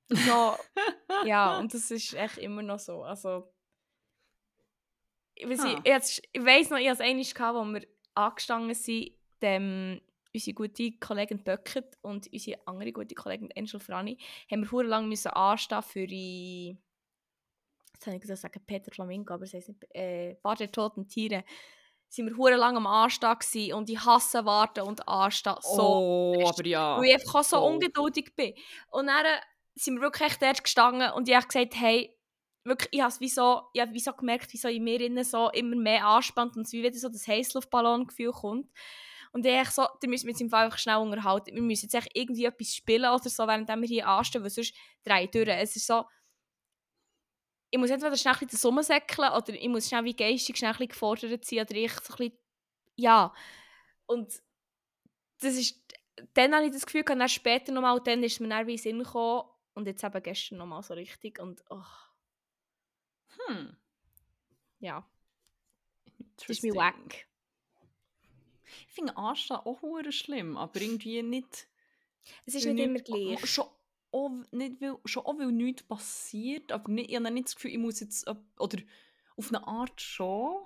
So, 0.07 0.55
ja, 1.25 1.57
und 1.57 1.73
das 1.73 1.91
ist 1.91 2.13
echt 2.13 2.37
immer 2.37 2.61
noch 2.61 2.79
so. 2.79 3.03
Also, 3.03 3.52
ich, 5.35 5.49
weiss, 5.49 5.59
Ah. 5.61 5.81
ich, 5.83 5.91
ich, 5.91 6.29
ich 6.33 6.45
weiss 6.45 6.69
noch, 6.69 6.77
ich 6.77 6.89
hatte 6.89 7.03
es 7.03 7.35
einmal, 7.35 7.55
wo 7.55 7.73
wir 7.73 7.87
angestanden 8.15 8.73
sind, 8.73 9.11
dem, 9.41 10.01
unsere 10.33 10.55
gute 10.55 10.91
Kollegin 10.93 11.43
Böckert 11.43 11.97
und 12.01 12.31
unsere 12.31 12.59
andere 12.65 12.91
gute 12.91 13.15
Kollegin 13.15 13.49
Angel 13.55 13.79
Frani, 13.79 14.17
haben 14.49 14.61
wir 14.61 14.67
verdammt 14.67 14.89
lang 14.89 15.09
müssen 15.09 15.31
anstehen 15.31 15.83
für 15.83 16.07
die, 16.07 16.77
jetzt 17.93 18.05
habe 18.05 18.15
ich 18.15 18.21
gesagt, 18.21 18.41
sagen 18.41 18.61
Peter 18.65 18.91
Flamingo, 18.91 19.33
aber 19.33 19.43
es 19.43 19.53
heisst 19.53 19.69
nicht, 19.69 19.83
äh, 19.95 20.35
Bar 20.41 20.55
der 20.55 20.71
toten 20.71 21.07
Tiere, 21.07 21.43
sind 22.09 22.27
wir 22.27 22.35
verdammt 22.35 22.59
lang 22.59 22.77
am 22.77 22.87
Anstehen 22.87 23.37
gewesen 23.39 23.73
und 23.73 23.89
ich 23.89 24.05
hasse 24.05 24.45
warten 24.45 24.81
und 24.81 25.07
anstehen 25.07 25.55
so 25.61 25.81
oh, 25.81 26.47
aber 26.47 26.65
ja. 26.65 26.97
weil 26.97 27.05
ich 27.05 27.13
einfach 27.15 27.43
so 27.43 27.57
voll. 27.57 27.73
ungeduldig 27.73 28.35
bin. 28.35 28.53
Und 28.91 29.07
dann 29.07 29.25
sind 29.75 29.95
wir 29.95 30.01
wirklich 30.01 30.29
echt 30.29 30.41
dort 30.41 30.63
gestanden 30.63 31.11
und 31.11 31.27
ich 31.27 31.35
habe 31.35 31.47
gesagt, 31.47 31.73
hey, 31.75 32.15
wirklich, 32.63 32.89
ich 32.91 33.01
habe 33.01 33.13
wie 33.19 33.29
so, 33.29 33.63
ich 33.73 33.81
wie 33.91 33.99
so 33.99 34.13
gemerkt, 34.13 34.53
wie 34.53 34.57
so 34.57 34.67
in 34.67 34.83
mir 34.83 35.01
innen 35.01 35.23
so 35.23 35.49
immer 35.51 35.75
mehr 35.75 36.05
anspannt 36.05 36.55
und 36.55 36.71
wie 36.71 36.83
wieder 36.83 36.97
so 36.97 37.09
das 37.09 37.27
Heißluftballon-Gefühl 37.27 38.31
kommt. 38.31 38.71
Und 39.31 39.45
ich 39.45 39.69
so, 39.71 39.87
da 39.99 40.07
müssen 40.07 40.27
wir 40.27 40.49
Fall 40.49 40.65
einfach 40.65 40.77
schnell 40.77 40.97
unterhalten. 40.97 41.55
Wir 41.55 41.61
müssen 41.61 41.85
jetzt 41.85 41.95
echt 41.95 42.11
irgendwie 42.13 42.45
etwas 42.45 42.75
spielen 42.75 43.09
oder 43.11 43.29
so, 43.29 43.47
während 43.47 43.67
wir 43.67 43.87
hier 43.87 44.07
anstehen, 44.07 44.43
weil 44.43 44.51
sonst 44.51 44.75
drei 45.03 45.25
durch. 45.25 45.49
Es 45.49 45.75
ist 45.75 45.87
so, 45.87 46.05
ich 47.71 47.79
muss 47.79 47.89
entweder 47.89 48.15
schnell 48.15 48.35
ein 48.35 48.39
bisschen 48.41 48.59
zusammensäckeln 48.59 49.33
oder 49.33 49.49
ich 49.49 49.67
muss 49.67 49.87
schnell 49.87 50.03
wie 50.03 50.15
geistig 50.15 50.55
schnell 50.57 50.75
gefordert 50.75 51.43
sein 51.43 51.59
oder 51.59 51.75
ich 51.75 51.91
so 51.91 52.13
ein 52.13 52.17
bisschen, 52.17 52.39
ja. 52.95 53.33
Und 54.05 54.31
das 55.39 55.55
ist, 55.55 55.81
dann 56.35 56.53
habe 56.53 56.67
ich 56.67 56.71
das 56.71 56.85
Gefühl, 56.85 57.03
dann 57.03 57.27
später 57.27 57.71
nochmal, 57.71 57.99
dann 58.03 58.21
ist 58.21 58.39
mir 58.39 58.49
dann 58.49 58.67
wie 58.67 58.73
in 58.73 58.77
den 58.77 58.83
Sinn 58.83 58.99
gekommen 58.99 59.49
und 59.73 59.87
jetzt 59.87 60.03
eben 60.03 60.21
gestern 60.21 60.59
nochmal 60.59 60.83
so 60.83 60.93
richtig 60.93 61.39
und 61.39 61.63
oh, 61.71 61.81
Hm. 63.47 63.75
ja, 64.79 65.05
das 66.37 66.49
ist 66.49 66.63
mir 66.63 66.75
wack. 66.75 67.27
Ich 68.87 68.93
finde 68.93 69.15
Anstehen 69.17 69.57
auch 69.57 69.81
hure 69.81 70.11
schlimm, 70.11 70.57
aber 70.57 70.81
irgendwie 70.81 71.21
nicht. 71.21 71.67
Es 72.45 72.55
ist 72.55 72.65
weil 72.65 72.73
nicht 72.73 72.85
immer 72.85 72.99
gleich. 72.99 73.45
Schon 73.45 73.67
auch, 74.11 74.31
nicht, 74.51 74.81
weil, 74.81 74.97
schon 75.05 75.25
auch, 75.25 75.37
weil 75.37 75.51
nichts 75.51 75.83
passiert, 75.83 76.71
aber 76.71 76.91
nicht, 76.91 77.09
ich 77.09 77.15
habe 77.15 77.31
nicht 77.31 77.47
das 77.47 77.55
Gefühl, 77.55 77.71
ich 77.71 77.77
muss 77.77 77.99
jetzt. 77.99 78.27
Oder 78.59 78.79
auf 79.35 79.49
eine 79.49 79.65
Art 79.67 79.99
schon. 80.01 80.65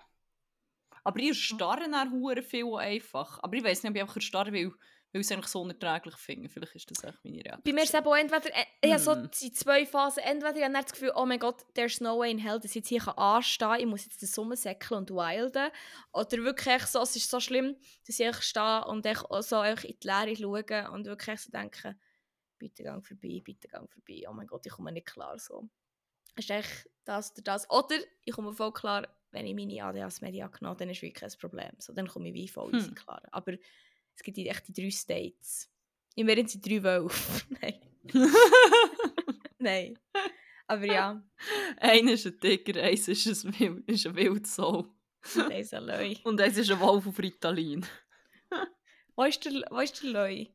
Aber 1.03 1.19
ich 1.19 1.29
erstarre 1.29 1.89
dann 1.89 2.11
hure 2.11 2.41
viel 2.41 2.75
einfach. 2.75 3.39
Aber 3.41 3.55
ich 3.55 3.63
weiß 3.63 3.83
nicht, 3.83 3.89
ob 3.89 3.95
ich 3.95 4.01
einfach 4.01 4.15
erstarre, 4.17 4.53
weil, 4.53 4.73
weil 5.13 5.21
ich 5.21 5.27
es 5.27 5.31
eigentlich 5.31 5.47
so 5.47 5.61
unerträglich 5.61 6.15
finde. 6.17 6.49
Vielleicht 6.49 6.75
ist 6.75 6.91
das 6.91 7.03
echt 7.03 7.23
meine 7.23 7.37
Reaktion. 7.37 7.63
Bei 7.63 7.73
mir 7.73 7.83
ist 7.83 7.93
es 7.93 7.99
eben 7.99 8.07
auch 8.07 8.15
entweder, 8.15 8.55
äh, 8.55 8.65
ich 8.81 8.91
habe 8.91 8.99
so 9.01 9.15
die 9.15 9.51
zwei 9.51 9.85
Phasen, 9.85 10.23
entweder 10.23 10.55
ich 10.57 10.63
habe 10.63 10.73
das 10.73 10.91
Gefühl, 10.91 11.11
oh 11.15 11.25
mein 11.25 11.39
Gott, 11.39 11.63
there's 11.73 12.01
no 12.01 12.19
way 12.19 12.31
in 12.31 12.37
hell, 12.37 12.59
dass 12.59 12.71
ich 12.71 12.75
jetzt 12.75 12.89
hier 12.89 12.99
kann 13.01 13.15
anstehen 13.17 13.67
kann, 13.69 13.79
ich 13.79 13.85
muss 13.85 14.05
jetzt 14.05 14.21
den 14.21 14.27
Sommer 14.27 14.55
säckeln 14.55 14.99
und 14.99 15.09
wilden. 15.11 15.71
Oder 16.11 16.37
wirklich 16.43 16.83
so, 16.85 17.01
es 17.01 17.15
ist 17.15 17.29
so 17.29 17.39
schlimm, 17.39 17.75
dass 18.05 18.19
ich 18.19 18.35
stehe 18.43 18.85
und 18.85 19.07
auch 19.07 19.41
so 19.41 19.61
in 19.61 19.75
die 19.75 19.97
Leere 20.03 20.35
schaue 20.35 20.91
und 20.91 21.05
wirklich 21.05 21.41
so 21.41 21.51
denke, 21.51 21.95
bitte 22.57 22.83
gang 22.83 23.05
vorbei, 23.05 23.41
bitte 23.43 23.67
gang 23.67 23.89
vorbei, 23.91 24.23
oh 24.29 24.33
mein 24.33 24.47
Gott, 24.47 24.65
ich 24.65 24.71
komme 24.73 24.91
nicht 24.91 25.07
klar 25.07 25.37
so. 25.39 25.69
Ist 26.35 26.49
echt 26.51 26.89
das 27.05 27.31
oder 27.31 27.41
das. 27.41 27.69
Oder 27.69 27.95
ich 28.23 28.33
komme 28.33 28.53
voll 28.53 28.71
klar, 28.73 29.07
wenn 29.31 29.45
ich 29.45 29.55
meine 29.55 29.83
ADHS-Media 29.83 30.47
genommen 30.47 30.71
habe, 30.71 30.79
dann 30.79 30.89
ist 30.89 31.01
wirklich 31.01 31.15
kein 31.21 31.31
Problem. 31.39 31.71
So, 31.79 31.93
dann 31.93 32.07
komme 32.07 32.29
ich 32.29 32.33
wie 32.33 32.47
voll 32.47 32.71
Hm. 32.71 32.95
klar. 32.95 33.21
Aber 33.31 33.53
es 34.17 34.23
gibt 34.23 34.37
echt 34.37 34.67
die 34.67 34.73
drei 34.73 34.89
States. 34.89 35.69
In 36.15 36.25
mir 36.25 36.35
sind 36.35 36.49
sie 36.49 36.59
drei 36.61 36.81
Wölfe. 36.83 37.43
Nein. 37.61 37.79
Nein. 39.59 39.99
Aber 40.67 40.85
ja, 40.85 41.23
Einer 41.77 42.11
ist 42.13 42.25
ein 42.25 42.39
Tiger, 42.39 42.83
eins 42.83 43.07
ist 43.07 43.25
ein, 43.45 43.59
Wild, 43.59 43.87
ist 43.89 44.05
ein 44.07 44.15
Wildsau. 44.15 44.87
dieser 45.49 45.79
Leu. 45.81 46.15
Und 46.23 46.41
eins 46.41 46.57
ist 46.57 46.71
ein 46.71 46.79
Wolf 46.79 47.07
auf 47.07 47.19
Ritalin. 47.19 47.85
Wo 49.15 49.23
ist 49.23 49.43
der, 49.45 49.53
wo 49.69 49.79
ist 49.79 50.01
der 50.03 50.09
Leu? 50.11 50.45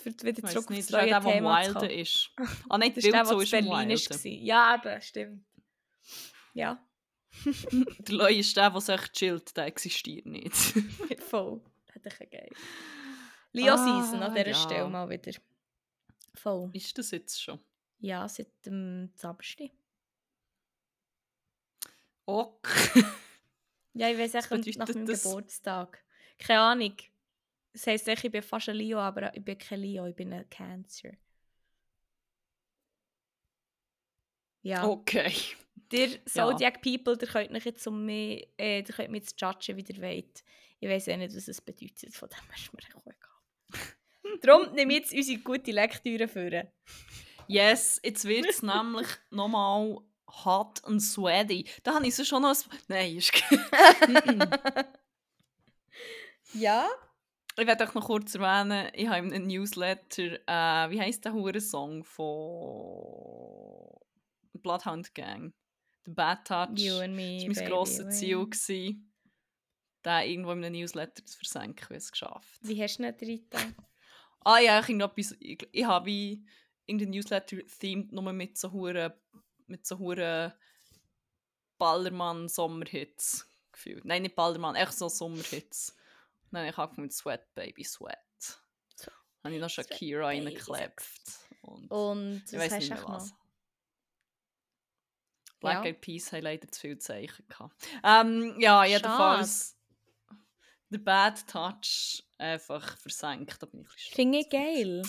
Für 0.00 0.10
wieder 0.10 0.44
Ich 0.44 0.50
zurück 0.54 0.70
nicht, 0.70 0.78
aufs 0.80 0.86
das 0.86 0.86
ist 0.86 0.90
neue 0.92 1.06
der, 1.06 1.20
der 1.20 1.32
Thema 1.32 1.60
Wilden 1.60 1.74
kommen. 1.74 1.90
ist. 1.90 2.30
Ah 2.68 2.78
nein, 2.78 2.94
Das 2.94 3.04
der 3.04 3.04
ist 3.04 3.12
der, 3.12 3.12
Wildsau 3.20 3.34
der 3.36 3.42
ist 3.42 3.50
Berlin 3.50 3.88
Wilden. 3.88 4.24
war. 4.24 4.30
Ja, 4.44 4.74
eben, 4.76 5.02
stimmt. 5.02 5.44
Ja, 6.54 6.86
Der 7.44 8.14
Leu 8.14 8.32
ist 8.38 8.56
der, 8.56 8.70
der 8.70 8.80
sich 8.80 9.00
chillt, 9.12 9.56
der 9.56 9.66
existiert 9.66 10.26
nicht. 10.26 10.54
voll. 11.28 11.60
Ich 12.06 12.30
geil. 12.30 12.50
Leo 13.52 13.74
Ah, 13.74 13.78
Season 14.02 14.22
an 14.22 14.34
dieser 14.34 14.48
ja. 14.48 14.54
Stelle 14.54 14.88
mal 14.88 15.08
wieder. 15.08 15.32
Voll. 16.34 16.70
ist 16.74 16.96
das 16.98 17.10
jetzt 17.10 17.42
schon? 17.42 17.58
Ja, 17.98 18.28
seit 18.28 18.48
dem 18.66 19.10
Samstag. 19.14 19.70
Ok. 22.26 22.68
Ja, 23.98 24.10
ich 24.10 24.18
weiß 24.18 24.34
echt 24.34 24.50
nach 24.50 24.88
meinem 24.88 25.06
das- 25.06 25.22
Geburtstag. 25.22 26.04
Keine 26.38 26.60
Ahnung. 26.60 26.94
Das 27.72 27.86
heisst, 27.86 28.06
ich 28.06 28.30
bin 28.30 28.42
fast 28.42 28.68
ein 28.68 28.76
Leo, 28.76 28.98
aber 28.98 29.34
ich 29.34 29.42
bin 29.42 29.56
kein 29.56 29.80
Leo, 29.80 30.04
ich 30.04 30.14
bin 30.14 30.34
ein 30.34 30.46
Cancer. 30.50 31.12
Ja. 34.62 34.86
Okay. 34.86 35.32
Ihr 35.92 36.24
Zodiac 36.26 36.82
People, 36.82 37.16
ihr 37.20 37.26
könnt 37.28 37.52
mich 37.52 37.64
jetzt 37.64 37.86
um 37.86 38.04
mich, 38.04 38.46
äh, 38.58 38.80
ihr 38.80 38.84
könnt 38.84 39.10
mich 39.12 39.22
jetzt 39.22 39.40
judgen, 39.40 39.76
wie 39.78 39.92
ihr 39.94 40.02
wollt. 40.02 40.44
Ich 40.86 40.92
weiß 40.92 41.08
auch 41.08 41.16
nicht, 41.16 41.34
was 41.34 41.48
es 41.48 41.60
bedeutet, 41.60 42.14
von 42.14 42.28
dem 42.28 42.38
ist 42.54 42.72
mir 42.72 42.78
egal. 42.88 43.02
Darum 44.40 44.72
nehme 44.72 44.92
ich 44.92 45.00
jetzt 45.00 45.12
unsere 45.12 45.40
gute 45.40 45.72
Lektüre 45.72 46.28
für. 46.28 46.70
Yes, 47.48 48.00
jetzt 48.04 48.24
wird 48.24 48.46
es 48.48 48.62
nämlich 48.62 49.08
nochmal 49.30 49.98
hot 50.44 50.84
and 50.84 51.02
sweaty. 51.02 51.68
Da 51.82 51.96
habe 51.96 52.06
ich 52.06 52.14
so 52.14 52.24
schon 52.24 52.42
noch 52.42 52.50
ein... 52.50 52.78
Nein, 52.86 53.16
ist 53.16 53.32
Ja? 56.54 56.88
Ich 57.58 57.66
werde 57.66 57.88
auch 57.88 57.94
noch 57.94 58.06
kurz 58.06 58.36
erwähnen, 58.36 58.88
ich 58.94 59.08
habe 59.08 59.26
in 59.26 59.32
einem 59.32 59.48
Newsletter, 59.48 60.38
äh, 60.46 60.90
wie 60.90 61.00
heisst 61.00 61.24
der 61.24 61.32
Hure-Song 61.32 62.04
von 62.04 63.90
Bloodhound 64.52 65.12
Gang? 65.16 65.52
The 66.04 66.12
Bad 66.12 66.46
Touch. 66.46 66.78
You 66.78 67.00
and 67.00 67.16
me, 67.16 67.44
Das 67.44 67.56
war 67.56 67.62
mein 67.64 67.72
grosses 67.72 68.20
Ziel, 68.20 68.44
gewesen, 68.44 69.12
den 70.06 70.30
irgendwo 70.30 70.52
in 70.52 70.64
einem 70.64 70.80
Newsletter 70.80 71.24
zu 71.24 71.36
versenken, 71.38 71.84
habe 71.84 71.96
es 71.96 72.10
geschafft. 72.12 72.58
Wie 72.62 72.80
hast 72.82 72.98
du 72.98 73.04
ihn 73.04 73.16
drin? 73.50 73.74
Ah 74.44 74.60
ja, 74.60 74.78
ich, 74.78 74.88
irgendetwas, 74.88 75.34
ich, 75.40 75.68
ich 75.72 75.84
habe 75.84 76.06
wie 76.06 76.46
irgendein 76.86 77.10
Newsletter 77.10 77.56
themed 77.80 78.12
nur 78.12 78.32
mit 78.32 78.56
so 78.56 78.70
hure 78.70 79.20
mit 79.66 79.84
so 79.84 79.98
hure 79.98 80.56
Ballermann 81.78 82.48
Sommerhits 82.48 83.44
gefühlt. 83.72 84.04
Nein, 84.04 84.22
nicht 84.22 84.36
Baldermann, 84.36 84.76
echt 84.76 84.92
so 84.92 85.08
Sommerhits. 85.08 85.96
Habe 86.54 86.68
ich 86.68 86.78
angefangen 86.78 87.02
mit 87.02 87.12
Sweat 87.12 87.54
Baby 87.56 87.82
Sweat. 87.82 88.16
Dann 89.04 89.12
habe 89.44 89.54
ich 89.56 89.60
noch 89.60 89.68
Shakira 89.68 90.26
reingeklebt. 90.26 91.02
Und 91.62 91.90
Und 91.90 92.42
ich 92.46 92.52
was 92.52 92.70
weiß 92.70 92.72
nicht 92.74 92.88
mehr 92.90 92.98
echt 92.98 93.08
noch? 93.08 93.14
was. 93.16 93.34
Black 95.58 95.74
Ja. 95.74 95.84
Eyed 95.90 96.00
Peas 96.00 96.32
haben 96.32 96.42
leider 96.42 96.70
zu 96.70 96.80
viel 96.82 96.98
Zeichen 96.98 97.44
gehabt. 97.48 97.74
Ähm, 98.04 98.54
ja, 98.60 98.84
jedenfalls. 98.84 99.75
Der 100.90 100.98
Bad 100.98 101.46
Touch 101.48 102.22
einfach 102.38 102.96
versenkt. 102.98 103.60
Da 103.60 103.66
bin 103.66 103.80
ich 103.82 104.14
Finde 104.14 104.38
ich 104.38 104.48
geil. 104.48 105.02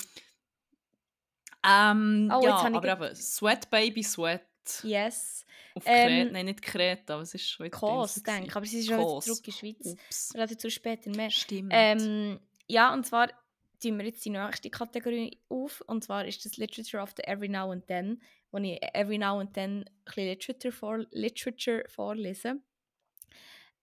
Ähm, 1.64 2.32
Oh, 2.34 2.44
ja, 2.44 2.56
aber 2.56 2.91
eben, 3.08 3.16
Sweat 3.16 3.70
Baby 3.70 4.04
Sweat. 4.04 4.41
Yes. 4.84 5.45
Auf 5.76 5.84
Ähm, 5.86 6.08
Kreta, 6.08 6.32
nein, 6.32 6.45
nicht 6.45 6.62
Kreta, 6.62 7.20
was 7.20 7.34
ist 7.34 7.49
schon 7.49 7.66
wieder 7.68 7.78
Kos, 7.78 8.16
denke 8.16 8.48
ich. 8.48 8.56
Aber 8.56 8.66
sie 8.66 8.80
ist 8.80 8.88
schon 8.88 8.99
wieder 8.99 9.22
zurück 9.22 9.38
in 9.38 9.44
die 9.44 9.52
Schweiz. 9.52 9.86
Ups. 9.86 10.34
Relativ 10.36 10.58
zu 10.58 10.72
spät 10.72 11.06
in 11.06 11.14
März. 11.14 11.34
Stimmt. 11.34 11.72
Ähm, 11.74 12.40
ja, 12.68 12.94
und 12.94 13.06
zwar 13.06 13.30
tun 13.82 13.98
wir 13.98 14.06
jetzt 14.06 14.26
die 14.26 14.30
nächste 14.32 14.70
Kategorie 14.70 15.40
auf. 15.49 15.82
Und 15.88 16.04
zwar 16.04 16.26
ist 16.26 16.44
das 16.45 16.58
Literature 16.58 17.02
of 17.02 17.14
the 17.16 17.24
Every 17.24 17.48
Now 17.48 17.72
and 17.72 17.86
Then, 17.88 18.22
wo 18.52 18.58
ich 18.58 18.82
every 18.94 19.18
now 19.18 19.40
and 19.40 19.54
then 19.54 19.86
ein 19.86 19.86
bisschen 20.06 20.26
Literature, 20.28 20.72
vor, 20.72 21.06
Literature 21.12 21.84
vorlese. 21.88 22.62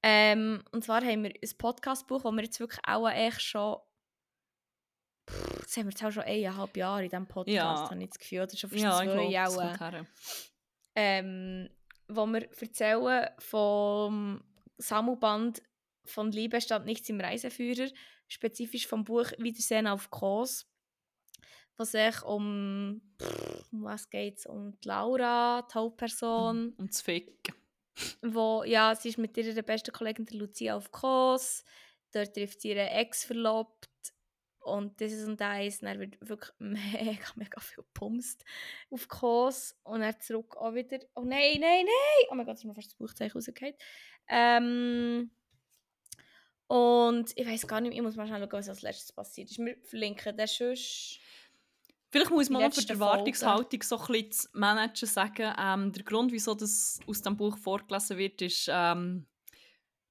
Ähm, 0.07 0.63
und 0.73 0.85
zwar 0.85 1.03
haben 1.03 1.23
wir 1.23 1.31
ein 1.31 1.57
Podcastbuch, 1.57 2.23
das 2.25 2.33
wir 2.33 2.43
jetzt 2.43 2.61
wirklich 2.61 2.81
auch 2.87 3.09
echt 3.09 3.41
schon. 3.41 3.79
Pff, 5.31 5.63
Das 5.63 5.77
haben 5.79 5.87
wir 5.87 5.93
jetzt 5.93 6.05
auch 6.05 6.11
schon 6.11 6.25
eineinhalb 6.25 6.77
Jahre 6.77 7.05
in 7.05 7.09
diesem 7.09 7.27
Podcast, 7.27 7.55
Ja. 7.57 7.91
habe 7.91 8.03
ich 8.03 8.11
das 8.11 8.19
Gefühl. 8.19 8.43
Oder 8.43 8.55
schon 8.55 8.69
fast 8.69 8.83
ja, 8.83 9.03
zwei 9.03 9.25
Jahre 9.31 10.07
ähm, 10.97 11.71
wo 12.09 12.27
wir 12.27 12.43
erzählen 12.61 13.31
vom 13.39 14.45
Sammelband 14.77 15.63
von 16.05 16.31
Liebe 16.31 16.61
stand 16.61 16.85
nichts 16.85 17.09
im 17.09 17.19
Reiseführer, 17.21 17.89
spezifisch 18.29 18.87
vom 18.87 19.05
Buch 19.05 19.33
Wiedersehen 19.39 19.87
auf 19.87 20.11
Kos, 20.11 20.67
was 21.79 21.93
sich 21.93 22.23
um, 22.23 23.01
pff, 23.21 23.73
um 23.73 23.85
was 23.85 24.11
geht's, 24.11 24.45
um 24.45 24.79
die 24.81 24.87
Laura, 24.89 25.63
die 25.63 25.75
Hauptperson, 25.75 26.75
Und 26.77 26.91
das 26.93 27.01
Ficken. 27.01 27.55
Wo, 28.23 28.65
ja, 28.65 28.95
sie 28.95 29.11
ist 29.11 29.19
mit 29.19 29.37
ihrer 29.37 29.63
besten 29.63 29.93
Kollegin 29.93 30.27
der 30.27 30.39
Lucia 30.39 30.77
auf 30.77 30.91
Kos, 30.91 31.65
dort 32.13 32.35
trifft 32.35 32.61
sie 32.61 32.71
ihren 32.71 32.89
Ex 32.89 33.25
verlobt 33.25 33.89
und 34.61 35.01
das 35.01 35.13
ist 35.13 35.27
und 35.27 35.41
das, 35.41 35.81
dann 35.81 35.99
wird 36.01 36.17
wirklich 36.21 36.53
mega, 36.59 37.27
mega 37.37 37.61
viel 37.61 37.85
gepumst 37.85 38.45
auf 38.91 39.09
Kos 39.09 39.77
und 39.83 40.01
dann 40.01 40.19
zurück 40.21 40.57
auch 40.57 40.75
wieder, 40.75 40.99
oh 41.15 41.23
nein, 41.23 41.61
nein, 41.61 41.85
nein, 41.85 42.29
oh 42.31 42.35
mein 42.35 42.47
Gott, 42.47 42.57
ist 42.57 42.65
mir 42.65 42.75
fast 42.75 42.89
das 42.89 42.97
Buchzeichen 42.97 43.37
rausgefallen. 43.37 43.75
Ähm, 44.29 45.31
und 46.67 47.31
ich 47.37 47.47
weiß 47.47 47.67
gar 47.67 47.81
nicht, 47.81 47.95
ich 47.95 48.03
muss 48.03 48.17
mal 48.17 48.27
schauen, 48.27 48.51
was 48.51 48.69
als 48.69 48.83
letztes 48.83 49.13
passiert 49.13 49.51
ist. 49.51 49.59
Wir 49.59 49.77
verlinken 49.85 50.37
den 50.37 50.47
sonst. 50.47 51.21
Vielleicht 52.15 52.31
muss 52.31 52.49
man 52.49 52.63
noch 52.63 52.73
für 52.73 52.81
die 52.81 52.93
Erwartungshaltung 52.93 53.83
so 53.83 53.99
ein 53.99 54.07
bisschen 54.07 54.31
zu 54.31 54.49
managen 54.53 55.09
sagen, 55.09 55.53
ähm, 55.59 55.93
der 55.93 56.05
Grund, 56.05 56.31
wieso 56.31 56.55
das 56.55 57.01
aus 57.09 57.23
dem 57.23 57.37
Buch 57.37 57.59
vorgelesen 57.59 58.17
wird, 58.19 58.41
ist, 58.41 58.69
ähm, 58.71 59.27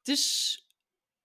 das 0.06 0.20
ist 0.20 0.68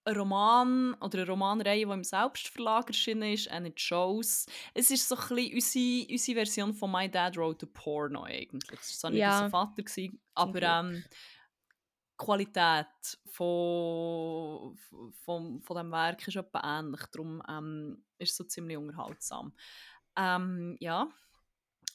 ein 0.04 0.16
Roman 0.16 0.94
oder 1.00 1.18
eine 1.18 1.26
Romanreihe, 1.26 1.84
die 1.84 1.92
im 1.92 2.04
Selbstverlag 2.04 2.86
erschienen 2.86 3.32
ist, 3.32 3.50
nicht 3.50 3.80
Shows. 3.80 4.46
Es 4.72 4.92
ist 4.92 5.08
so 5.08 5.16
ein 5.16 5.34
bisschen 5.34 5.54
unsere, 5.54 6.12
unsere 6.12 6.36
Version 6.36 6.72
von 6.72 6.92
«My 6.92 7.10
Dad 7.10 7.36
Wrote 7.36 7.66
a 7.66 7.70
Porno» 7.74 8.22
eigentlich. 8.22 8.78
Das 8.78 9.02
war 9.02 9.10
nicht 9.10 9.18
Ja. 9.18 9.36
unser 9.36 9.50
Vater, 9.50 9.82
gewesen, 9.82 10.20
aber 10.34 10.62
ähm, 10.62 11.02
die 11.10 12.24
Qualität 12.24 12.86
von, 13.26 14.76
von, 15.24 15.60
von 15.60 15.76
diesem 15.76 15.90
Werk 15.90 16.28
ist 16.28 16.36
etwa 16.36 16.78
ähnlich, 16.78 17.02
darum 17.10 17.42
ähm, 17.48 18.04
ist 18.18 18.30
es 18.30 18.36
so 18.36 18.44
ziemlich 18.44 18.76
unterhaltsam. 18.76 19.52
Ähm, 20.18 20.76
ja. 20.80 21.08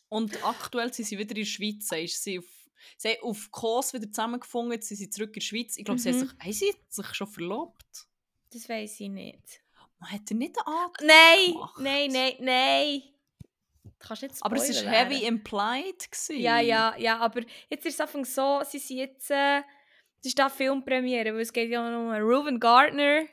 Und 0.09 0.43
aktuell 0.45 0.93
sind 0.93 1.05
sie 1.05 1.17
wieder 1.17 1.31
in 1.31 1.41
der 1.41 1.45
Schweiz. 1.45 1.91
Ist 1.91 2.23
sie 2.23 2.39
auf, 2.39 2.45
sie 2.97 3.09
haben 3.09 3.23
auf 3.23 3.51
Kos 3.51 3.93
wieder 3.93 4.07
zusammengefunden, 4.07 4.73
jetzt 4.73 4.87
sind 4.87 4.97
sie 4.97 5.09
zurück 5.09 5.29
in 5.29 5.33
der 5.39 5.41
Schweiz. 5.41 5.77
Ich 5.77 5.85
glaube, 5.85 5.99
sie 5.99 6.09
haben 6.09 6.19
Mhm. 6.19 6.27
sich, 6.27 6.39
haben 6.39 6.51
sie 6.53 6.73
sich 6.89 7.13
schon 7.15 7.27
verlobt. 7.27 8.07
Das 8.51 8.69
weiß 8.69 8.99
ich 8.99 9.09
nicht. 9.09 9.61
Man 9.99 10.11
hat 10.11 10.29
er 10.29 10.35
nicht 10.37 10.55
einen 10.57 10.75
Antrag 10.77 11.01
Nein, 11.01 11.51
gemacht. 11.53 11.79
nein, 11.79 12.11
nein, 12.11 12.33
nein. 12.39 13.01
Aber 14.41 14.55
es 14.57 14.83
war 14.85 14.91
heavy 14.91 15.21
werden. 15.21 15.27
implied. 15.39 16.11
Gewesen. 16.11 16.39
Ja, 16.39 16.59
ja, 16.59 16.95
ja, 16.97 17.17
aber 17.19 17.41
jetzt 17.69 17.85
ist 17.85 17.93
es 17.95 17.99
einfach 18.01 18.25
so, 18.25 18.61
sie 18.69 18.79
sind 18.79 18.97
jetzt, 18.97 19.31
äh, 19.31 19.61
das 20.17 20.25
ist 20.25 20.39
da 20.39 20.49
Filmpremiere, 20.49 21.33
weil 21.33 21.41
es 21.41 21.53
geht 21.53 21.69
ja 21.69 21.81
um 21.87 22.09
Reuven 22.11 22.59
Gardner, 22.59 23.23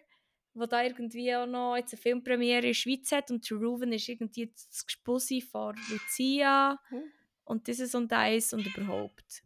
der 0.61 0.69
da 0.69 0.83
irgendwie 0.85 1.35
auch 1.35 1.47
noch 1.47 1.77
jetzt 1.77 1.93
eine 1.93 2.01
Filmpremiere 2.03 2.59
in 2.59 2.67
der 2.67 2.75
Schweiz 2.75 3.11
hat 3.13 3.31
und 3.31 3.49
der 3.49 3.57
Reuven 3.57 3.93
ist 3.93 4.09
irgendwie 4.09 4.43
jetzt 4.43 4.71
das 4.71 4.87
Gespussi 4.87 5.41
von 5.41 5.77
Lucia 5.91 6.79
Hm. 6.89 7.03
und 7.45 7.67
dieses 7.67 7.95
und 7.95 8.13
das 8.13 8.53
und 8.53 8.67
überhaupt. 8.67 9.43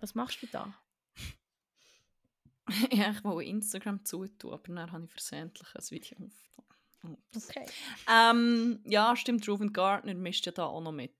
Was 0.00 0.14
machst 0.14 0.42
du 0.42 0.46
da? 0.46 0.74
ja, 2.90 3.10
ich 3.10 3.24
wollte 3.24 3.48
Instagram 3.50 4.04
zutun, 4.04 4.52
aber 4.52 4.62
dann 4.74 4.92
habe 4.92 5.04
ich 5.04 5.10
versehentlich 5.10 5.68
ein 5.74 5.90
Video 5.90 6.16
aufgenommen. 6.56 7.22
Okay. 7.36 7.66
Ähm, 8.10 8.80
ja, 8.84 9.16
stimmt, 9.16 9.48
Reuven 9.48 9.72
Gardner 9.72 10.14
mischt 10.14 10.46
ja 10.46 10.52
da 10.52 10.66
auch 10.66 10.80
noch 10.80 10.92
mit. 10.92 11.12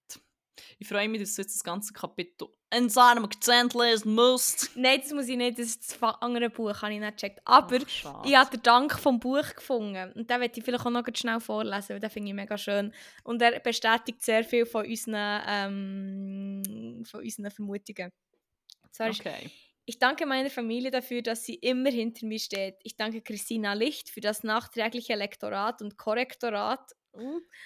Ich 0.78 0.88
freue 0.88 1.08
mich, 1.08 1.20
dass 1.20 1.34
du 1.34 1.42
jetzt 1.42 1.56
das 1.56 1.64
ganze 1.64 1.92
Kapitel 1.92 2.48
in 2.74 2.88
seinem 2.88 3.24
Akzent 3.24 3.74
lesen 3.74 4.14
musst. 4.14 4.70
Nein, 4.76 5.00
das 5.00 5.12
muss 5.12 5.28
ich 5.28 5.36
nicht, 5.36 5.58
das 5.58 5.66
ist 5.66 6.02
das 6.02 6.14
andere 6.20 6.50
Buch, 6.50 6.80
habe 6.82 6.92
ich 6.94 7.00
nicht 7.00 7.16
gecheckt. 7.16 7.40
Aber 7.44 7.76
Ach, 7.76 8.24
ich 8.24 8.36
habe 8.36 8.50
den 8.50 8.62
Dank 8.62 8.98
vom 8.98 9.20
Buch 9.20 9.54
gefunden. 9.54 10.12
Und 10.12 10.30
den 10.30 10.40
werde 10.40 10.58
ich 10.58 10.64
vielleicht 10.64 10.84
auch 10.86 10.90
noch 10.90 11.04
ganz 11.04 11.18
schnell 11.18 11.40
vorlesen, 11.40 11.90
weil 11.90 12.00
den 12.00 12.10
finde 12.10 12.28
ich 12.30 12.34
mega 12.34 12.56
schön. 12.56 12.92
Und 13.24 13.42
er 13.42 13.60
bestätigt 13.60 14.22
sehr 14.22 14.44
viel 14.44 14.64
von 14.66 14.86
unseren, 14.86 15.42
ähm, 15.46 17.04
von 17.04 17.20
unseren 17.20 17.50
Vermutungen. 17.50 18.10
Zwar 18.92 19.10
Okay. 19.10 19.50
ich 19.84 19.98
danke 19.98 20.26
meiner 20.26 20.50
Familie 20.50 20.90
dafür, 20.90 21.22
dass 21.22 21.44
sie 21.44 21.54
immer 21.56 21.90
hinter 21.90 22.26
mir 22.26 22.38
steht. 22.38 22.76
Ich 22.84 22.96
danke 22.96 23.20
Christina 23.22 23.72
Licht 23.74 24.10
für 24.10 24.20
das 24.20 24.42
nachträgliche 24.44 25.14
Lektorat 25.14 25.82
und 25.82 25.96
Korrektorat. 25.98 26.92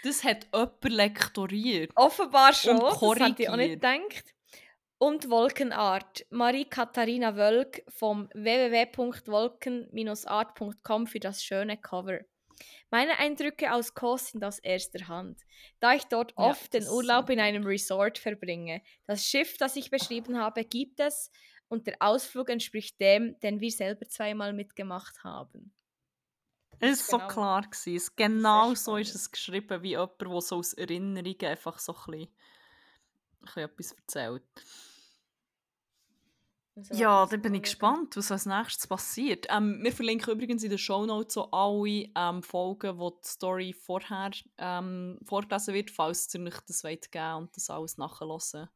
Das 0.02 0.24
hat 0.24 0.48
jemand 0.52 0.84
lektoriert. 0.84 1.92
Offenbar 1.94 2.52
schon, 2.52 2.80
Und 2.80 2.82
das 2.82 3.00
hätte 3.20 3.42
ich 3.42 3.48
auch 3.48 3.56
nicht 3.56 3.80
gedacht. 3.80 4.34
Und 4.98 5.28
Wolkenart. 5.28 6.24
Marie-Katharina 6.30 7.36
Wölk 7.36 7.82
vom 7.88 8.30
www.wolken-art.com 8.34 11.06
für 11.06 11.20
das 11.20 11.44
schöne 11.44 11.76
Cover. 11.76 12.20
Meine 12.90 13.18
Eindrücke 13.18 13.72
aus 13.72 13.94
Kos 13.94 14.28
sind 14.28 14.44
aus 14.44 14.58
erster 14.58 15.08
Hand, 15.08 15.42
da 15.80 15.94
ich 15.94 16.04
dort 16.04 16.32
Ja, 16.38 16.44
oft 16.44 16.72
den 16.72 16.88
Urlaub 16.88 17.30
in 17.30 17.40
einem 17.40 17.64
Resort 17.64 18.18
verbringe. 18.18 18.82
Das 19.06 19.26
Schiff, 19.26 19.56
das 19.58 19.76
ich 19.76 19.90
beschrieben 19.90 20.38
habe, 20.38 20.64
gibt 20.64 21.00
es 21.00 21.30
und 21.68 21.86
der 21.86 21.96
Ausflug 22.00 22.48
entspricht 22.48 23.00
dem, 23.00 23.38
den 23.40 23.60
wir 23.60 23.70
selber 23.70 24.08
zweimal 24.08 24.52
mitgemacht 24.52 25.22
haben. 25.24 25.74
Es 26.80 27.00
ist 27.00 27.12
war 27.12 27.20
so 27.20 27.26
genau- 27.26 27.32
klar. 27.32 27.62
Gewesen. 27.62 27.96
Es, 27.96 28.16
genau 28.16 28.74
so 28.74 28.96
ist 28.96 29.14
es 29.14 29.30
geschrieben, 29.30 29.82
wie 29.82 29.90
jemand, 29.90 30.20
der 30.20 30.40
so 30.40 30.56
aus 30.56 30.72
Erinnerungen 30.74 31.44
einfach 31.44 31.78
so 31.78 31.94
ein 31.94 32.04
bisschen, 32.04 32.28
ein 33.40 33.44
bisschen 33.46 33.62
etwas 33.64 33.92
erzählt. 33.92 34.42
Also, 36.76 36.92
Ja, 36.94 37.24
dann 37.24 37.40
bin 37.40 37.54
ich 37.54 37.62
gespannt, 37.62 38.16
was 38.18 38.30
als 38.30 38.44
nächstes 38.44 38.86
passiert. 38.86 39.46
Ähm, 39.48 39.82
wir 39.82 39.92
verlinken 39.92 40.34
übrigens 40.34 40.62
in 40.62 40.68
den 40.68 40.78
Shownotes 40.78 41.32
so 41.32 41.50
alle 41.50 42.10
ähm, 42.14 42.42
Folgen, 42.42 42.98
wo 42.98 43.10
die 43.10 43.26
Story 43.26 43.72
vorher 43.72 44.30
ähm, 44.58 45.18
vorgelesen 45.24 45.72
wird, 45.72 45.90
falls 45.90 46.34
ihr 46.34 46.42
euch 46.42 46.60
das 46.66 46.84
wollt 46.84 47.10
geben 47.10 47.34
und 47.36 47.56
das 47.56 47.70
alles 47.70 47.96
nachhören 47.96 48.68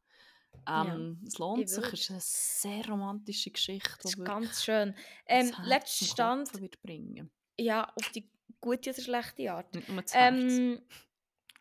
ähm, 0.67 1.21
Es 1.27 1.37
lohnt 1.37 1.61
ich 1.61 1.69
sich, 1.69 1.77
würde. 1.77 1.93
es 1.93 2.01
ist 2.01 2.09
eine 2.11 2.19
sehr 2.21 2.87
romantische 2.89 3.51
Geschichte, 3.51 3.91
Das 4.01 4.15
ist 4.15 4.25
ganz 4.25 4.63
schön. 4.63 4.95
Ähm, 5.27 5.51
letzter 5.63 6.05
Stand, 6.05 6.59
wird 6.59 6.81
bringen. 6.81 7.29
Ja, 7.57 7.91
auf 7.95 8.09
die 8.09 8.29
gute 8.59 8.91
oder 8.91 9.01
schlechte 9.01 9.51
Art. 9.51 9.73
Nicht 9.73 9.89
nur 9.89 10.01
das. 10.01 10.11
Ähm, 10.15 10.81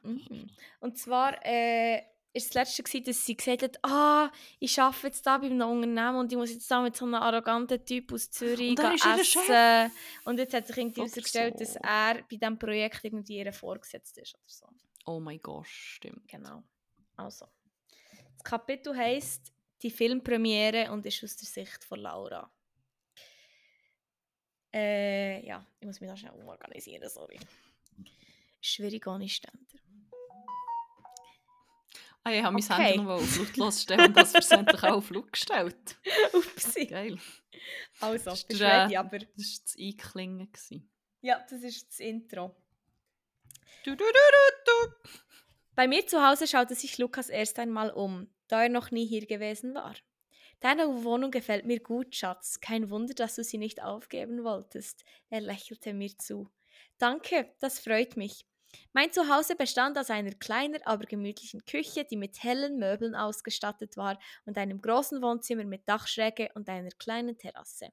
mhm. 0.02 0.50
Und 0.80 0.98
zwar 0.98 1.44
äh, 1.44 2.02
ist 2.32 2.48
das 2.48 2.54
letzte, 2.54 2.82
gewesen, 2.82 3.04
dass 3.04 3.26
sie 3.26 3.36
gesagt 3.36 3.62
hat, 3.62 3.78
ah, 3.82 4.30
ich 4.60 4.80
arbeite 4.80 5.08
jetzt 5.08 5.26
da 5.26 5.38
bei 5.38 5.46
einem 5.46 5.68
Unternehmen 5.68 6.18
und 6.18 6.32
ich 6.32 6.38
muss 6.38 6.52
jetzt 6.52 6.70
da 6.70 6.80
mit 6.80 6.96
so 6.96 7.04
einem 7.04 7.14
arroganten 7.14 7.84
Typ 7.84 8.12
aus 8.12 8.30
Zürich 8.30 8.70
Und 8.70 8.78
essen. 8.78 9.92
Und 10.24 10.38
jetzt 10.38 10.54
hat 10.54 10.66
sich 10.66 10.76
irgendwie 10.76 11.00
herausgestellt, 11.00 11.60
dass 11.60 11.74
so. 11.74 11.80
er 11.82 12.22
bei 12.22 12.36
diesem 12.36 12.58
Projekt 12.58 13.04
irgendwie 13.04 13.38
ihr 13.38 13.52
vorgesetzt 13.52 14.16
ist 14.18 14.34
oder 14.34 14.44
so. 14.46 14.66
Oh 15.06 15.18
mein 15.18 15.40
Gott, 15.40 15.66
stimmt. 15.66 16.28
Genau. 16.28 16.62
Also. 17.16 17.46
Das 18.34 18.44
Kapitel 18.44 18.96
heisst 18.96 19.52
«Die 19.82 19.90
Filmpremiere» 19.90 20.92
und 20.92 21.04
ist 21.06 21.24
aus 21.24 21.36
der 21.36 21.48
Sicht 21.48 21.84
von 21.84 22.00
Laura. 22.00 22.50
Äh, 24.72 25.44
ja, 25.46 25.64
ich 25.80 25.86
muss 25.86 26.00
mich 26.00 26.08
da 26.10 26.16
schnell 26.16 26.32
umorganisieren, 26.32 27.08
sorry. 27.08 27.38
Schwierig 28.60 29.06
ohne 29.06 29.28
Ständer. 29.28 29.58
Ah, 32.22 32.32
ich 32.32 32.42
habe 32.42 32.52
mein 32.52 32.62
Okay. 32.62 32.74
Handy 32.82 32.98
noch 32.98 33.12
auf 33.14 33.38
lautlos 33.38 33.82
stellen 33.82 34.08
und 34.08 34.16
das 34.16 34.32
versehentlich 34.32 34.82
auch 34.82 34.96
auf 34.96 35.06
Flug 35.06 35.32
gestellt. 35.32 35.98
Upsi. 36.34 36.86
Geil. 36.86 37.18
Also, 38.00 38.30
Das 38.30 38.42
ist 38.44 38.60
ready, 38.60 38.94
äh, 38.94 38.96
aber... 38.98 39.18
Das 39.18 39.28
war 39.28 39.60
das 39.64 39.76
Einklingen. 39.78 40.52
gewesen. 40.52 40.90
Ja, 41.22 41.44
das 41.48 41.62
ist 41.62 41.88
das 41.88 42.00
Intro. 42.00 42.54
Du, 43.84 43.92
du, 43.92 43.96
du, 43.96 44.04
du, 44.04 44.54
du. 44.66 45.10
Bei 45.74 45.88
mir 45.88 46.06
zu 46.06 46.26
Hause 46.26 46.46
schaute 46.46 46.74
sich 46.74 46.98
Lukas 46.98 47.30
erst 47.30 47.58
einmal 47.58 47.90
um, 47.90 48.28
da 48.48 48.62
er 48.64 48.68
noch 48.68 48.90
nie 48.90 49.06
hier 49.06 49.26
gewesen 49.26 49.74
war. 49.74 49.94
Deine 50.60 51.04
Wohnung 51.04 51.30
gefällt 51.30 51.64
mir 51.64 51.80
gut, 51.80 52.14
Schatz. 52.14 52.60
Kein 52.60 52.90
Wunder, 52.90 53.14
dass 53.14 53.34
du 53.36 53.44
sie 53.44 53.58
nicht 53.58 53.82
aufgeben 53.82 54.44
wolltest. 54.44 55.04
Er 55.30 55.40
lächelte 55.40 55.92
mir 55.94 56.16
zu. 56.18 56.50
Danke, 56.98 57.50
das 57.60 57.78
freut 57.80 58.16
mich. 58.16 58.44
Mein 58.92 59.10
Zuhause 59.10 59.56
bestand 59.56 59.98
aus 59.98 60.10
einer 60.10 60.30
kleinen, 60.32 60.80
aber 60.84 61.04
gemütlichen 61.04 61.64
Küche, 61.64 62.04
die 62.04 62.16
mit 62.16 62.42
hellen 62.44 62.78
Möbeln 62.78 63.16
ausgestattet 63.16 63.96
war 63.96 64.16
und 64.44 64.56
einem 64.58 64.80
großen 64.80 65.20
Wohnzimmer 65.22 65.64
mit 65.64 65.88
Dachschräge 65.88 66.50
und 66.54 66.68
einer 66.68 66.90
kleinen 66.90 67.36
Terrasse. 67.36 67.88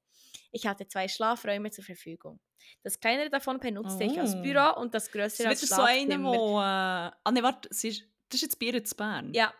Ich 0.52 0.68
hatte 0.68 0.88
zwei 0.88 1.08
Schlafräume 1.08 1.72
zur 1.72 1.84
Verfügung. 1.84 2.40
Das 2.84 3.00
kleinere 3.00 3.30
davon 3.32 3.60
benutzte 3.60 4.04
ich 4.04 4.20
als 4.20 4.36
Oh. 4.36 4.42
Büro 4.44 4.80
und 4.80 4.94
das 4.94 5.06
Das 5.06 5.12
größere 5.14 5.48
als 5.48 5.64
ist 5.64 5.72
wieder 5.72 5.76
so 5.78 5.88
Schlafzimmer. 5.88 6.32
wo... 6.32 6.60
Äh, 6.60 6.62
ah 6.62 7.32
ne, 7.32 7.42
warte, 7.42 7.70
das 7.70 7.84
ist 7.84 8.04
jetzt 8.30 8.60
Bier 8.60 8.84
zu 8.84 8.96
Bern. 8.96 9.34
Ja. 9.34 9.52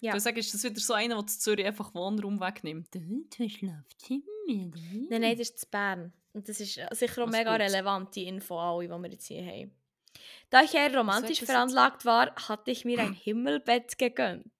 Ja. 0.00 0.12
Du 0.12 0.20
sagst, 0.20 0.38
ist 0.38 0.54
das 0.54 0.64
wieder 0.64 0.80
so 0.80 0.92
einer, 0.94 1.16
der 1.16 1.26
zu 1.26 1.38
Zürich 1.38 1.64
einfach 1.66 1.94
Wohnraum 1.94 2.40
wegnimmt? 2.40 2.88
Zwei 3.30 3.48
Schlafzimmer. 3.48 4.22
Nein, 4.46 4.72
nein, 5.10 5.36
das 5.38 5.50
ist 5.50 5.64
in 5.64 5.70
Bern. 5.70 6.12
Und 6.32 6.48
das 6.48 6.60
ist 6.60 6.76
äh, 6.78 6.86
sicher 6.92 7.22
auch 7.22 7.28
Was 7.28 7.32
mega 7.36 7.56
Gutes. 7.56 7.72
relevant, 7.72 8.14
die 8.14 8.26
Info, 8.26 8.58
alle, 8.58 8.86
die 8.86 8.90
wir 8.90 9.10
jetzt 9.10 9.26
hier 9.26 9.44
haben. 9.44 9.72
Da 10.50 10.62
ich 10.62 10.74
eher 10.74 10.94
romantisch 10.96 11.40
veranlagt 11.40 12.04
war, 12.04 12.34
hatte 12.48 12.70
ich 12.70 12.84
mir 12.84 12.98
ein 13.00 13.12
Himmelbett 13.24 13.98
gegönnt. 13.98 14.50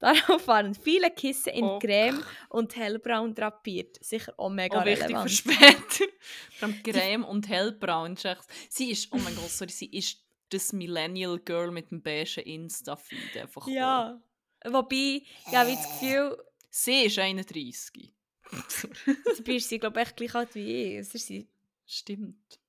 Darauf 0.00 0.46
waren 0.46 0.74
viele 0.74 1.10
Kissen 1.10 1.52
in 1.52 1.64
Oh. 1.64 1.78
Creme 1.80 2.22
und 2.50 2.76
hellbraun 2.76 3.34
drapiert. 3.34 3.98
Sicher 4.02 4.32
auch 4.36 4.48
mega 4.48 4.80
Auch 4.80 4.84
wichtig 4.84 5.06
relevant. 5.08 5.30
für 5.30 5.36
später. 5.36 6.04
Allem 6.60 6.82
Creme 6.84 7.24
und 7.24 7.48
hellbraun. 7.48 8.14
ist 8.14 8.26
Sie 8.68 8.90
ist, 8.92 9.12
oh 9.12 9.18
mein 9.18 9.34
Gott, 9.34 9.50
sorry, 9.50 9.70
sie 9.70 9.86
ist 9.90 10.24
das 10.50 10.72
Millennial 10.72 11.38
Girl 11.40 11.70
mit 11.72 11.90
dem 11.90 12.00
beigen 12.00 12.40
Insta-Feed 12.44 13.36
einfach. 13.42 13.66
auch. 13.66 14.20
Wobei, 14.64 15.22
ja, 15.52 15.66
wie 15.66 15.76
das 15.76 16.00
Gefühl, 16.00 16.36
Sie 16.70 17.04
ist 17.04 17.18
31. 17.18 18.12
sie 18.68 19.42
bist 19.42 19.68
sie, 19.68 19.78
glaube 19.78 20.00
ich, 20.00 20.06
echt 20.06 20.16
gleich 20.16 20.34
alt 20.34 20.54
wie 20.54 20.96
ich. 20.96 21.00
Was 21.00 21.14
ist 21.14 21.26
sie? 21.26 21.48
Stimmt. 21.86 22.60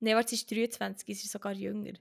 Nein, 0.00 0.16
warte, 0.16 0.30
sie 0.30 0.36
ist 0.36 0.50
23, 0.50 1.06
sie 1.06 1.12
ist 1.12 1.32
sogar 1.32 1.52
jünger. 1.52 1.92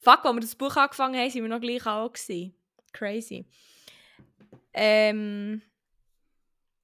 Fuck, 0.00 0.24
als 0.24 0.34
wir 0.34 0.40
das 0.40 0.54
Buch 0.54 0.76
angefangen 0.76 1.18
haben, 1.18 1.30
sind 1.30 1.42
wir 1.42 1.48
noch 1.48 1.60
gleich 1.60 1.86
alt 1.86 2.14
gewesen. 2.14 2.54
Crazy. 2.92 3.46
Ähm, 4.72 5.62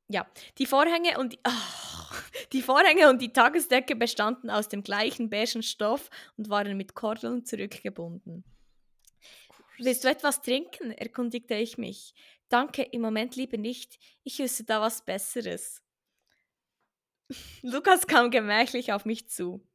ja, 0.08 0.26
die 0.58 0.66
Vorhänge 0.66 1.18
und 1.18 1.32
die, 1.32 1.40
ach, 1.42 2.30
die 2.52 2.62
Vorhänge 2.62 3.10
und 3.10 3.20
die 3.20 3.32
Tagesdecke 3.32 3.96
bestanden 3.96 4.48
aus 4.48 4.68
dem 4.68 4.82
gleichen 4.82 5.28
beigen 5.28 5.62
Stoff 5.62 6.08
und 6.36 6.48
waren 6.48 6.76
mit 6.76 6.94
Kordeln 6.94 7.44
zurückgebunden. 7.44 8.44
Willst 9.84 10.04
du 10.04 10.08
etwas 10.08 10.40
trinken? 10.42 10.92
erkundigte 10.92 11.54
ich 11.54 11.76
mich. 11.76 12.14
Danke, 12.48 12.82
im 12.82 13.00
Moment 13.00 13.36
lieber 13.36 13.56
nicht. 13.56 13.98
Ich 14.22 14.38
wüsste 14.38 14.64
da 14.64 14.80
was 14.80 15.04
Besseres. 15.04 15.82
Lukas 17.62 18.06
kam 18.06 18.30
gemächlich 18.30 18.92
auf 18.92 19.04
mich 19.04 19.28
zu. 19.28 19.66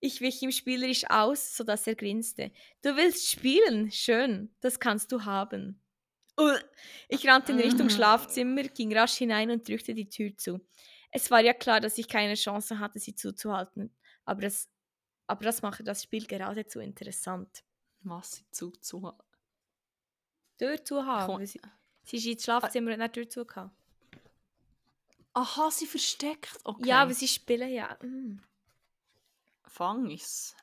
Ich 0.00 0.20
wich 0.20 0.42
ihm 0.42 0.52
spielerisch 0.52 1.04
aus, 1.10 1.56
sodass 1.56 1.86
er 1.86 1.94
grinste. 1.96 2.52
Du 2.82 2.96
willst 2.96 3.30
spielen? 3.30 3.90
Schön, 3.90 4.54
das 4.60 4.80
kannst 4.80 5.12
du 5.12 5.24
haben. 5.24 5.82
Ich 7.08 7.26
rannte 7.26 7.52
in 7.52 7.60
Richtung 7.60 7.86
Mhm. 7.86 7.90
Schlafzimmer, 7.90 8.62
ging 8.64 8.96
rasch 8.96 9.14
hinein 9.14 9.50
und 9.50 9.66
drückte 9.68 9.94
die 9.94 10.08
Tür 10.08 10.36
zu. 10.36 10.60
Es 11.10 11.30
war 11.30 11.40
ja 11.40 11.54
klar, 11.54 11.80
dass 11.80 11.98
ich 11.98 12.08
keine 12.08 12.34
Chance 12.34 12.78
hatte, 12.78 12.98
sie 12.98 13.14
zuzuhalten, 13.14 13.94
aber 14.24 14.42
das, 14.42 14.68
aber 15.26 15.44
das 15.44 15.62
machte 15.62 15.84
das 15.84 16.02
Spiel 16.02 16.26
geradezu 16.26 16.80
interessant. 16.80 17.64
Was 18.00 18.34
sie 18.34 18.50
zu, 18.50 18.70
zu 18.72 19.02
Tür 20.58 20.84
zu 20.84 21.04
haben. 21.04 21.44
Sie, 21.46 21.60
sie 22.04 22.16
ist 22.16 22.26
ins 22.26 22.44
Schlafzimmer 22.44 22.92
und 22.92 22.98
nicht 22.98 23.16
die 23.16 23.20
Tür 23.20 23.28
zu 23.30 23.44
gehabt. 23.44 23.70
Aha, 25.34 25.70
sie 25.70 25.86
versteckt. 25.86 26.50
Okay. 26.64 26.88
Ja, 26.88 27.02
aber 27.02 27.12
sie 27.14 27.28
spielen 27.28 27.70
ja. 27.70 27.96
mm. 28.02 28.40
Fang 29.68 30.08
ich's. 30.08 30.54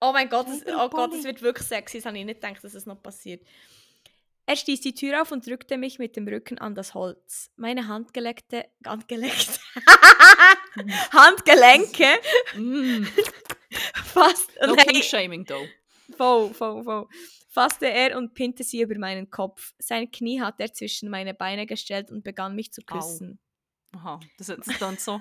Oh 0.00 0.12
mein 0.12 0.28
Gott, 0.28 0.48
das, 0.48 0.62
oh 0.66 0.88
Gott, 0.88 1.12
das 1.12 1.22
wird 1.24 1.42
wirklich 1.42 1.66
sexy. 1.68 1.98
Das 1.98 2.06
habe 2.06 2.18
ich 2.18 2.24
nicht 2.24 2.40
gedacht, 2.40 2.64
dass 2.64 2.74
es 2.74 2.86
noch 2.86 3.00
passiert. 3.02 3.46
Er 4.46 4.56
stieß 4.56 4.80
die 4.80 4.94
Tür 4.94 5.22
auf 5.22 5.30
und 5.30 5.46
drückte 5.46 5.76
mich 5.76 5.98
mit 6.00 6.16
dem 6.16 6.26
Rücken 6.26 6.58
an 6.58 6.74
das 6.74 6.94
Holz. 6.94 7.50
Meine 7.56 7.86
Handgelenke, 7.86 8.66
Handgelenke, 8.84 9.36
Handgelenke 11.12 12.06
Mm. 12.56 13.04
fast, 14.04 14.50
No 14.66 14.74
nein, 14.74 14.86
King-Shaming, 14.86 15.44
though. 15.46 15.66
voll, 16.16 16.52
voll, 16.52 16.82
voll, 16.82 17.08
fasste 17.52 17.86
er 17.86 18.16
und 18.16 18.34
pinte 18.34 18.64
sie 18.64 18.80
über 18.80 18.98
meinen 18.98 19.30
Kopf. 19.30 19.74
Sein 19.78 20.10
Knie 20.10 20.40
hat 20.40 20.58
er 20.58 20.72
zwischen 20.72 21.10
meine 21.10 21.34
Beine 21.34 21.66
gestellt 21.66 22.10
und 22.10 22.24
begann 22.24 22.56
mich 22.56 22.72
zu 22.72 22.80
Au. 22.88 22.94
küssen. 22.94 23.38
Aha, 23.94 24.18
das 24.38 24.48
hat 24.48 24.66
es 24.66 24.78
dann 24.78 24.96
so... 24.96 25.20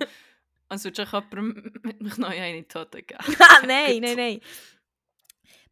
Als 0.70 0.86
würde 0.86 1.04
ich 1.04 1.12
jemandem 1.12 1.74
mit 1.84 2.02
mich 2.02 2.18
neu 2.18 2.28
eine 2.28 2.66
Tote 2.66 3.04
geben. 3.04 3.20
Ah, 3.40 3.62
nein, 3.68 4.00
nein, 4.00 4.16
nein. 4.16 4.42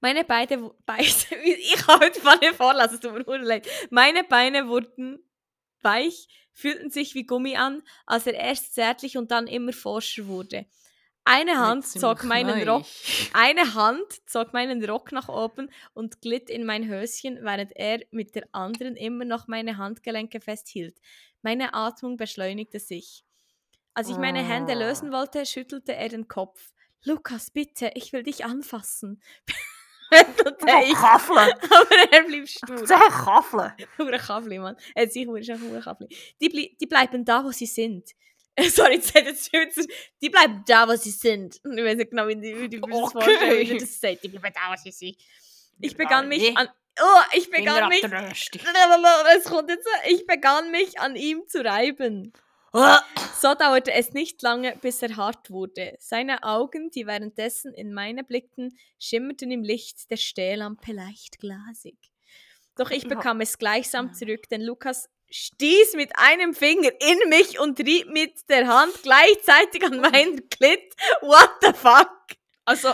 Meine 0.01 0.25
Beine, 0.25 0.71
Beine 0.85 1.03
ich 1.43 1.75
kann 1.75 2.01
heute 2.01 2.21
mal 2.21 2.37
nicht 2.37 2.55
vorlesen, 2.55 2.95
es 2.95 2.99
tut 2.99 3.25
mir 3.25 3.37
leid. 3.37 3.67
Meine 3.89 4.25
Beine 4.25 4.67
wurden 4.67 5.19
weich, 5.81 6.27
fühlten 6.51 6.89
sich 6.89 7.15
wie 7.15 7.25
Gummi 7.25 7.55
an, 7.55 7.81
als 8.05 8.27
er 8.27 8.33
erst 8.33 8.73
zärtlich 8.73 9.17
und 9.17 9.31
dann 9.31 9.47
immer 9.47 9.71
forscher 9.71 10.27
wurde. 10.27 10.65
Eine 11.31 11.59
Hand 11.59 11.85
zog 11.87 12.23
meinen 12.23 12.67
Rock, 12.67 12.85
eine 13.33 13.75
Hand 13.75 14.27
zog 14.27 14.51
meinen 14.51 14.83
Rock 14.83 15.11
nach 15.11 15.29
oben 15.29 15.69
und 15.93 16.21
glitt 16.21 16.49
in 16.49 16.65
mein 16.65 16.87
Höschen, 16.87 17.37
während 17.43 17.71
er 17.75 17.99
mit 18.09 18.33
der 18.33 18.47
anderen 18.51 18.95
immer 18.95 19.25
noch 19.25 19.47
meine 19.47 19.77
Handgelenke 19.77 20.41
festhielt. 20.41 20.97
Meine 21.43 21.75
Atmung 21.75 22.17
beschleunigte 22.17 22.79
sich. 22.79 23.23
Als 23.93 24.09
ich 24.09 24.17
meine 24.17 24.41
Hände 24.41 24.73
Ah. 24.73 24.79
lösen 24.79 25.11
wollte, 25.11 25.45
schüttelte 25.45 25.95
er 25.95 26.09
den 26.09 26.27
Kopf. 26.27 26.71
Lukas, 27.03 27.51
bitte, 27.51 27.91
ich 27.93 28.11
will 28.11 28.23
dich 28.23 28.43
anfassen. 28.45 29.21
Ich, 30.11 30.95
Kaffle! 30.95 31.53
aber 31.69 32.11
er 32.11 32.23
blieb 32.23 32.49
stur. 32.49 32.83
Kaffle! 32.87 33.75
Hure 33.99 34.17
Kaffli, 34.17 34.57
Mann. 34.57 34.75
Er 34.95 35.03
hat 35.03 35.13
sich 35.13 35.27
hure 35.27 35.43
schon 35.43 35.61
hure 35.61 35.81
Kaffli. 35.81 36.07
Die, 36.41 36.75
die 36.81 36.87
bleiben 36.87 37.23
da, 37.23 37.43
wo 37.43 37.51
sie 37.51 37.67
sind. 37.67 38.09
Sorry, 38.69 38.99
hat 38.99 39.25
jetzt. 39.25 39.89
Die 40.21 40.29
bleiben 40.29 40.63
da, 40.67 40.87
wo 40.87 40.95
sie 40.95 41.11
sind. 41.11 41.59
Ich 41.63 41.83
weiß 41.83 41.97
nicht 41.97 42.09
genau, 42.09 42.27
wie 42.27 42.35
die, 42.35 42.59
wie 42.59 42.69
die 42.69 42.81
okay. 42.81 43.67
das 43.73 43.81
das 43.81 44.01
sagt. 44.01 44.23
Die 44.23 44.29
bleiben 44.29 44.53
da, 44.53 44.71
wo 44.71 44.75
sie 44.77 44.91
sind. 44.91 45.17
Ich 45.79 45.95
begann 45.95 46.27
mich 46.27 46.55
an... 46.57 46.67
Oh, 47.01 47.21
ich 47.37 47.49
begann 47.49 47.87
mich... 47.89 48.03
Es 48.03 49.43
kommt 49.45 49.69
jetzt... 49.69 49.87
Ich 50.09 50.27
begann 50.27 50.71
mich 50.71 50.99
an 50.99 51.15
ihm 51.15 51.47
zu 51.47 51.63
reiben. 51.63 52.33
So 52.71 53.55
dauerte 53.55 53.93
es 53.93 54.13
nicht 54.13 54.41
lange, 54.41 54.77
bis 54.81 55.01
er 55.01 55.15
hart 55.15 55.49
wurde. 55.49 55.95
Seine 55.99 56.43
Augen, 56.43 56.91
die 56.91 57.07
währenddessen 57.07 57.73
in 57.73 57.93
meine 57.93 58.23
blickten, 58.23 58.77
schimmerten 58.99 59.49
im 59.49 59.63
Licht 59.63 60.11
der 60.11 60.17
Stehlampe 60.17 60.91
leicht 60.91 61.39
glasig. 61.39 61.97
Doch 62.75 62.91
ich 62.91 63.07
bekam 63.07 63.41
es 63.41 63.57
gleichsam 63.57 64.13
zurück, 64.13 64.47
denn 64.49 64.61
Lukas 64.61 65.09
stieß 65.31 65.93
mit 65.95 66.11
einem 66.17 66.53
Finger 66.53 66.89
in 67.01 67.29
mich 67.29 67.59
und 67.59 67.79
rieb 67.79 68.07
mit 68.09 68.47
der 68.49 68.67
Hand 68.67 68.93
gleichzeitig 69.03 69.83
an 69.83 69.99
meinen 70.01 70.47
Klit. 70.49 70.93
What 71.21 71.51
the 71.61 71.73
fuck? 71.73 72.09
Also, 72.65 72.93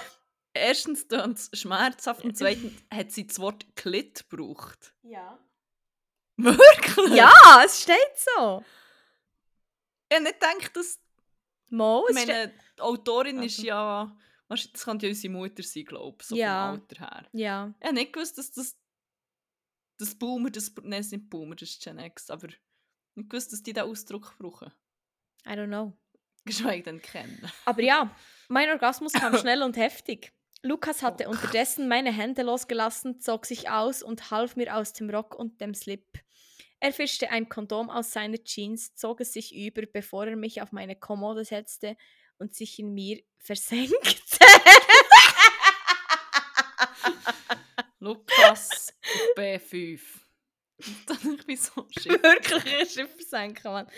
erstens 0.54 1.08
tönt 1.08 1.38
es 1.38 1.50
schmerzhaft 1.60 2.24
und 2.24 2.38
zweitens 2.38 2.74
hat 2.94 3.12
sie 3.12 3.28
das 3.28 3.40
Wort 3.40 3.66
Klit 3.76 4.26
gebraucht. 4.30 4.94
Ja. 5.04 5.38
Wirklich? 6.38 7.14
Ja, 7.16 7.32
es 7.64 7.82
steht 7.84 7.96
so. 8.36 8.64
Ich 10.10 10.16
habe 10.16 10.24
nicht 10.26 10.40
gedacht, 10.40 10.76
dass... 10.76 11.00
Mo, 11.70 12.06
Ich 12.10 12.16
meine, 12.16 12.54
die 12.78 12.82
Autorin 12.82 13.42
ist 13.44 13.58
Also. 13.60 13.68
ja... 13.68 14.18
Wahrscheinlich, 14.48 14.74
das 14.74 14.86
kann 14.86 15.00
ja 15.00 15.10
unsere 15.10 15.34
Mutter 15.34 15.64
sein, 15.64 15.86
glaube 15.86 16.18
ich, 16.22 16.28
so 16.28 16.36
Ja. 16.36 16.70
vom 16.72 16.80
Alter 16.82 17.00
her. 17.00 17.26
Ja. 17.34 17.74
Ich 17.80 17.86
habe 17.86 17.96
nicht 17.96 18.14
gewusst, 18.14 18.38
dass 18.38 18.52
das... 18.52 18.76
Das 19.98 20.16
Boomer, 20.16 20.50
das... 20.50 20.74
Nein, 20.84 21.00
es 21.00 21.12
nicht 21.12 21.30
Boomer, 21.30 21.56
das 21.56 21.70
ist 21.70 21.84
Gen 21.84 22.00
X, 22.00 22.30
aber... 22.30 22.48
Nicht 23.16 23.30
gewusst, 23.30 23.54
dass 23.54 23.64
die 23.64 23.74
diesen 23.74 23.88
Ausdruck 23.88 24.36
brauchen. 24.38 24.72
I 25.46 25.52
don't 25.52 25.68
know. 25.68 25.94
Geschweige 26.44 26.84
denn 26.84 27.02
kennen. 27.02 27.50
Aber 27.64 27.82
ja, 27.82 28.16
mein 28.50 28.70
Orgasmus 28.70 29.14
kam 29.14 29.38
schnell 29.38 29.64
und 29.64 29.78
heftig. 29.78 30.34
Lukas 30.62 31.02
hatte 31.02 31.28
Oh. 31.28 31.32
unterdessen 31.32 31.88
meine 31.88 32.12
Hände 32.12 32.42
losgelassen, 32.44 33.20
zog 33.22 33.46
sich 33.46 33.70
aus 33.70 34.04
und 34.04 34.32
half 34.32 34.56
mir 34.56 34.76
aus 34.76 34.94
dem 34.94 35.10
Rock 35.10 35.36
und 35.36 35.62
dem 35.62 35.74
Slip. 35.74 36.20
Er 36.80 36.92
fischte 36.92 37.30
ein 37.30 37.48
Kondom 37.50 37.90
aus 37.90 38.12
seiner 38.12 38.44
Jeans, 38.44 38.96
zog 38.96 39.22
es 39.22 39.32
sich 39.34 39.56
über, 39.56 39.84
bevor 39.86 40.28
er 40.28 40.36
mich 40.36 40.62
auf 40.62 40.72
meine 40.72 40.96
Kommode 40.96 41.46
setzte 41.46 41.96
und 42.38 42.54
sich 42.54 42.80
in 42.80 42.94
mir 42.94 43.22
versenkte. 43.40 43.96
Lukas, 48.06 48.94
Auf 49.04 49.36
B5. 49.36 50.00
Dann 51.08 51.34
ich 51.40 51.46
bin 51.48 51.58
so 51.58 51.88
schief. 51.98 52.22
Wirklich 52.22 52.80
ein 52.80 52.88
Schiff 52.88 53.10
versenken, 53.16 53.72
Mann. 53.72 53.90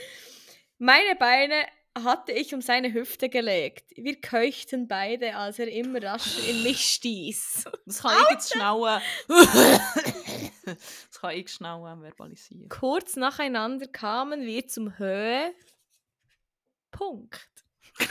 Meine 0.78 1.16
Beine 1.18 1.66
hatte 1.94 2.32
ich 2.32 2.54
um 2.54 2.62
seine 2.62 2.94
Hüfte 2.94 3.28
gelegt. 3.28 3.92
Wir 3.98 4.22
keuchten 4.22 4.88
beide, 4.88 5.36
als 5.36 5.60
er 5.60 5.68
immer 5.68 6.02
rascher 6.02 6.42
in 6.48 6.64
mich 6.64 6.86
stieß. 6.94 7.66
Das 7.86 8.02
kann 8.02 8.16
ich 8.24 8.30
jetzt 8.32 8.56
äh, 8.56 8.60
das 10.66 11.20
kann 11.20 11.32
ich 11.32 11.60
äh, 11.60 12.02
verbalisieren. 12.02 12.70
Kurz 12.70 13.18
nacheinander 13.18 13.88
kamen 13.88 14.46
wir 14.46 14.66
zum 14.68 14.98
Höhe. 14.98 15.54
Punkt. 16.92 17.50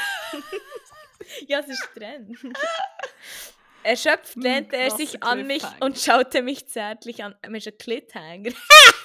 ja, 1.47 1.61
es 1.61 1.69
ist 1.69 1.89
drin. 1.95 2.37
Erschöpft 3.87 4.35
lehnte 4.37 4.77
er 4.77 4.89
krasser 4.89 4.97
sich 4.97 5.23
an 5.23 5.47
mich 5.47 5.63
und 5.81 5.97
schaute 5.99 6.43
mich 6.43 6.67
zärtlich 6.67 7.23
an. 7.23 7.37
Mir 7.49 7.59
ist 7.59 7.69
ein 7.69 7.79
Cliffhanger. 7.79 8.51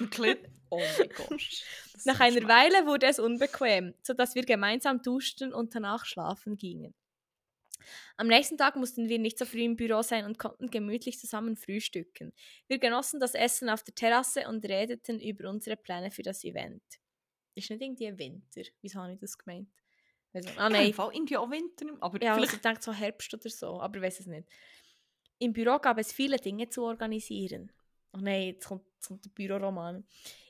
Clip. 0.10 0.50
Oh 0.72 0.80
mein 0.80 1.10
Gott. 1.16 1.42
Nach 2.06 2.20
einer. 2.20 2.48
Weile 2.48 2.88
wurde 2.88 3.06
es 3.06 3.20
unbequem, 3.20 3.94
sodass 4.02 4.34
wir 4.34 4.44
gemeinsam 4.44 5.04
duschten 5.04 5.54
und 5.54 5.76
danach 5.76 6.06
schlafen 6.06 6.58
gingen. 6.58 6.96
Am 8.18 8.28
nächsten 8.28 8.58
Tag 8.58 8.76
mussten 8.76 9.08
wir 9.08 9.20
nicht 9.20 9.38
so 9.38 9.46
früh 9.46 9.64
im 9.64 9.76
Büro 9.76 10.02
sein 10.02 10.26
und 10.26 10.40
konnten 10.40 10.70
gemütlich 10.70 11.20
zusammen 11.20 11.58
frühstücken. 11.58 12.34
Wir 12.68 12.80
genossen 12.80 13.20
das 13.20 13.36
Essen 13.36 13.70
auf 13.70 13.84
der 13.84 13.96
Terrasse 13.96 14.48
und 14.48 14.66
redeten 14.66 15.20
über 15.20 15.50
unsere 15.50 15.78
Pläne 15.78 16.12
für 16.12 16.24
das 16.24 16.44
Event. 16.44 16.84
Ist 17.54 17.70
nicht 17.70 17.82
irgendwie 17.82 18.18
Winter? 18.18 18.62
Wieso 18.82 19.00
habe 19.00 19.14
ich 19.14 19.20
das 19.20 19.38
gemeint? 19.38 19.70
Ah 20.34 20.40
Ja, 20.40 20.68
im 20.68 20.72
nein, 20.72 20.94
Fall 20.94 21.14
irgendwie 21.14 21.38
auch 21.38 21.50
Winter. 21.50 21.86
Aber 22.00 22.22
ja, 22.22 22.34
also 22.34 22.42
vielleicht 22.42 22.54
ich 22.56 22.62
denke 22.62 22.82
so 22.82 22.94
Herbst 22.94 23.34
oder 23.34 23.50
so, 23.50 23.82
aber 23.82 23.98
ich 23.98 24.04
weiß 24.04 24.20
es 24.22 24.28
nicht. 24.28 24.48
Im 25.40 25.54
Büro 25.54 25.80
gab 25.80 25.98
es 25.98 26.14
viele 26.14 26.38
Dinge 26.38 26.70
zu 26.70 26.84
organisieren. 26.84 27.72
Oh 28.14 28.20
nein, 28.20 28.44
jetzt 28.44 28.68
kommt, 28.68 28.86
jetzt 28.96 29.08
kommt 29.08 29.26
der 29.26 29.30
Büroroman. 29.32 30.06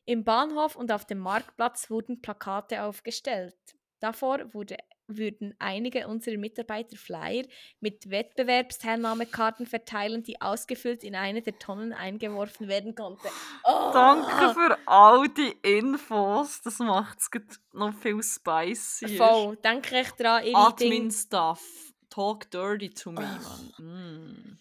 Im 0.06 0.24
Bahnhof 0.24 0.76
und 0.76 0.92
auf 0.92 1.06
dem 1.06 1.20
Marktplatz 1.20 1.90
wurden 1.90 2.22
Plakate 2.22 2.84
aufgestellt. 2.84 3.56
Davor 4.00 4.54
wurde, 4.54 4.78
würden 5.18 5.54
einige 5.60 6.08
unserer 6.08 6.38
Mitarbeiter 6.38 6.98
Flyer 6.98 7.46
mit 7.80 8.10
Wettbewerbsteilnahmekarten 8.10 9.66
verteilen, 9.66 10.24
die 10.24 10.42
ausgefüllt 10.42 11.04
in 11.04 11.16
eine 11.16 11.42
der 11.42 11.58
Tonnen 11.60 11.94
eingeworfen 11.94 12.68
werden 12.68 12.96
konnte. 12.96 13.28
Oh! 13.64 13.92
Danke 13.94 14.54
für 14.54 14.78
all 14.86 15.30
die 15.30 15.56
Infos. 15.62 16.62
Das 16.62 16.80
macht 16.80 17.20
es 17.20 17.30
noch 17.74 17.94
viel 17.94 18.22
spicier. 18.24 19.18
Voll, 19.18 19.58
denke 19.58 20.02
ich 20.02 20.12
dran, 20.12 20.44
Admin-Stuff. 20.54 21.62
Talk 22.10 22.52
dirty 22.52 22.90
to 22.90 23.12
me, 23.12 23.22
man. 23.22 23.74
Mm. 23.78 24.60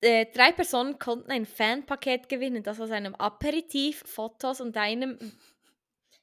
äh, 0.00 0.26
drei 0.32 0.52
Personen 0.52 0.98
konnten 0.98 1.32
ein 1.32 1.46
Fanpaket 1.46 2.28
gewinnen, 2.28 2.62
das 2.62 2.80
aus 2.80 2.92
einem 2.92 3.16
Aperitif, 3.16 4.04
Fotos 4.06 4.60
und 4.60 4.76
einem 4.76 5.18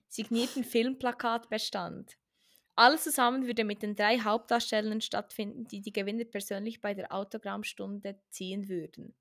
signierten 0.10 0.64
Filmplakat 0.64 1.50
bestand. 1.50 2.18
Alles 2.80 3.04
zusammen 3.04 3.46
würde 3.46 3.66
mit 3.66 3.82
den 3.82 3.94
drei 3.94 4.20
Hauptdarstellern 4.20 5.02
stattfinden, 5.02 5.68
die 5.68 5.82
die 5.82 5.92
Gewinner 5.92 6.24
persönlich 6.24 6.80
bei 6.80 6.94
der 6.94 7.14
Autogrammstunde 7.14 8.18
ziehen 8.30 8.70
würden. 8.70 9.14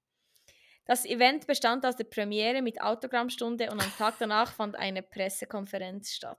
Das 0.84 1.04
Event 1.04 1.48
bestand 1.48 1.84
aus 1.84 1.96
der 1.96 2.04
Premiere 2.04 2.62
mit 2.62 2.80
Autogrammstunde 2.80 3.72
und 3.72 3.82
am 3.82 3.92
Tag 3.98 4.14
danach 4.20 4.52
fand 4.52 4.76
eine 4.76 5.02
Pressekonferenz 5.02 6.12
statt. 6.12 6.38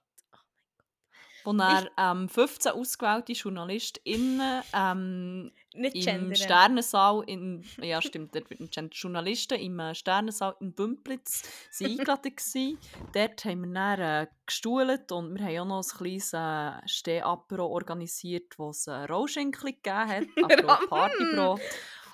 Wo 1.58 1.64
er 1.64 1.90
ähm, 1.98 2.30
15 2.30 2.72
ausgewählte 2.74 3.34
JournalistInnen 3.34 4.62
ähm, 4.74 5.52
Nicht 5.74 5.96
im 5.96 6.04
gendern. 6.04 6.36
Sternensaal 6.36 7.24
in 7.28 7.64
ja 7.82 8.02
stimmt, 8.02 8.36
dort 8.36 8.50
wird 8.50 8.78
ein 8.78 8.90
Journalisten 8.92 9.60
im 9.60 9.80
äh, 9.80 9.96
Sternensaal 9.96 10.56
in 10.60 10.74
Bümplitz 10.74 11.44
sind 11.72 11.92
eingeladen 11.92 12.36
gsi. 12.36 12.78
Dort 13.14 13.46
haben 13.46 13.62
wir 13.62 13.74
dann 13.74 14.00
äh, 14.00 14.28
gestuhlt 14.46 15.12
und 15.12 15.38
wir 15.38 15.46
haben 15.46 15.60
auch 15.60 15.84
noch 15.84 15.84
ein 15.84 15.98
kleines 15.98 16.34
äh, 16.34 16.88
Stehapero 16.88 17.66
organisiert, 17.66 18.58
wo 18.58 18.70
es 18.70 18.88
äh, 18.88 18.92
Rohschinkel 18.92 19.74
gegeben 19.74 20.08
hat, 20.08 20.24
aber 20.44 20.80
auch 20.92 21.60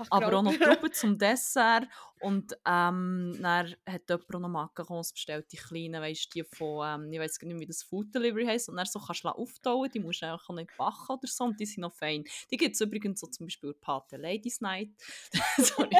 Aber 0.10 0.38
auch 0.38 0.42
noch. 0.42 0.56
Trauben 0.56 0.94
zum 0.94 1.18
Dessert 1.20 1.88
und 2.20 2.54
ähm, 2.66 3.38
dann 3.42 3.76
hat 3.88 4.10
jemand 4.10 4.36
auch 4.36 4.40
noch 4.40 4.50
Macarons 4.50 5.14
bestellt, 5.14 5.52
die 5.52 5.58
kleinen, 5.58 6.02
weißt 6.02 6.34
die 6.34 6.44
von, 6.44 6.86
ähm, 6.88 7.14
ich 7.14 7.20
weiß 7.20 7.40
gar 7.40 7.48
nicht, 7.48 7.60
wie 7.60 7.66
das 7.66 7.84
Food 7.84 8.14
Delivery 8.14 8.46
heisst 8.46 8.70
und 8.70 8.78
dann 8.78 8.86
so 8.86 9.00
kannst 9.00 9.24
du 9.24 9.30
auftauen, 9.30 9.90
die 9.92 10.00
musst 10.00 10.22
du 10.22 10.28
einfach 10.28 10.50
auch 10.50 10.56
nicht 10.56 10.76
backen 10.78 11.10
oder 11.10 11.28
so 11.28 11.44
und 11.44 11.60
die 11.60 11.66
sind 11.66 11.82
noch 11.82 11.94
fein. 11.94 12.24
Die 12.52 12.58
gibt 12.58 12.76
es 12.76 12.82
übrigens 12.82 13.20
so 13.20 13.28
zum 13.28 13.46
Beispiel 13.46 13.74
Pate 13.74 14.18
Ladies 14.18 14.62
Night. 14.62 14.90
Sorry. 15.58 15.90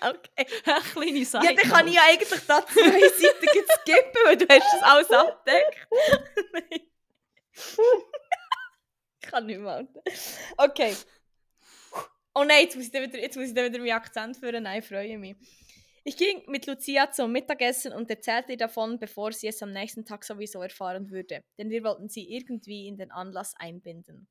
Okay. 0.00 0.46
Eine 0.66 0.80
kleine 0.82 1.24
Seite. 1.24 1.46
Ja, 1.46 1.52
dann 1.54 1.70
kann 1.70 1.86
ich 1.88 1.94
ja 1.94 2.02
eigentlich 2.06 2.40
da 2.46 2.66
zwei 2.66 3.00
Seiten 3.08 3.46
skippen, 3.80 4.20
weil 4.24 4.36
du 4.36 4.46
hast 4.48 4.74
das 4.74 4.82
alles 4.82 5.10
abgedeckt. 5.10 5.88
Nein. 6.52 6.80
ich 9.20 9.30
kann 9.30 9.46
nicht 9.46 9.60
mehr. 9.60 9.88
Okay. 10.58 10.94
Oh 12.36 12.42
nein, 12.42 12.64
jetzt 12.64 12.76
muss 12.76 12.86
ich 12.86 12.92
wieder, 12.92 13.18
jetzt 13.18 13.36
muss 13.36 13.46
ich 13.46 13.54
wieder 13.54 13.70
meinen 13.70 13.90
Akzent 13.92 14.36
führen. 14.36 14.64
Nein, 14.64 14.80
ich 14.80 14.88
freue 14.88 15.18
mich. 15.18 15.36
Ich 16.02 16.16
ging 16.16 16.42
mit 16.48 16.66
Lucia 16.66 17.10
zum 17.10 17.32
Mittagessen 17.32 17.92
und 17.92 18.10
erzählte 18.10 18.52
ihr 18.52 18.58
davon, 18.58 18.98
bevor 18.98 19.32
sie 19.32 19.46
es 19.46 19.62
am 19.62 19.72
nächsten 19.72 20.04
Tag 20.04 20.24
sowieso 20.24 20.60
erfahren 20.60 21.10
würde. 21.10 21.44
Denn 21.56 21.70
wir 21.70 21.84
wollten 21.84 22.08
sie 22.08 22.30
irgendwie 22.30 22.88
in 22.88 22.96
den 22.96 23.10
Anlass 23.10 23.54
einbinden. 23.56 24.26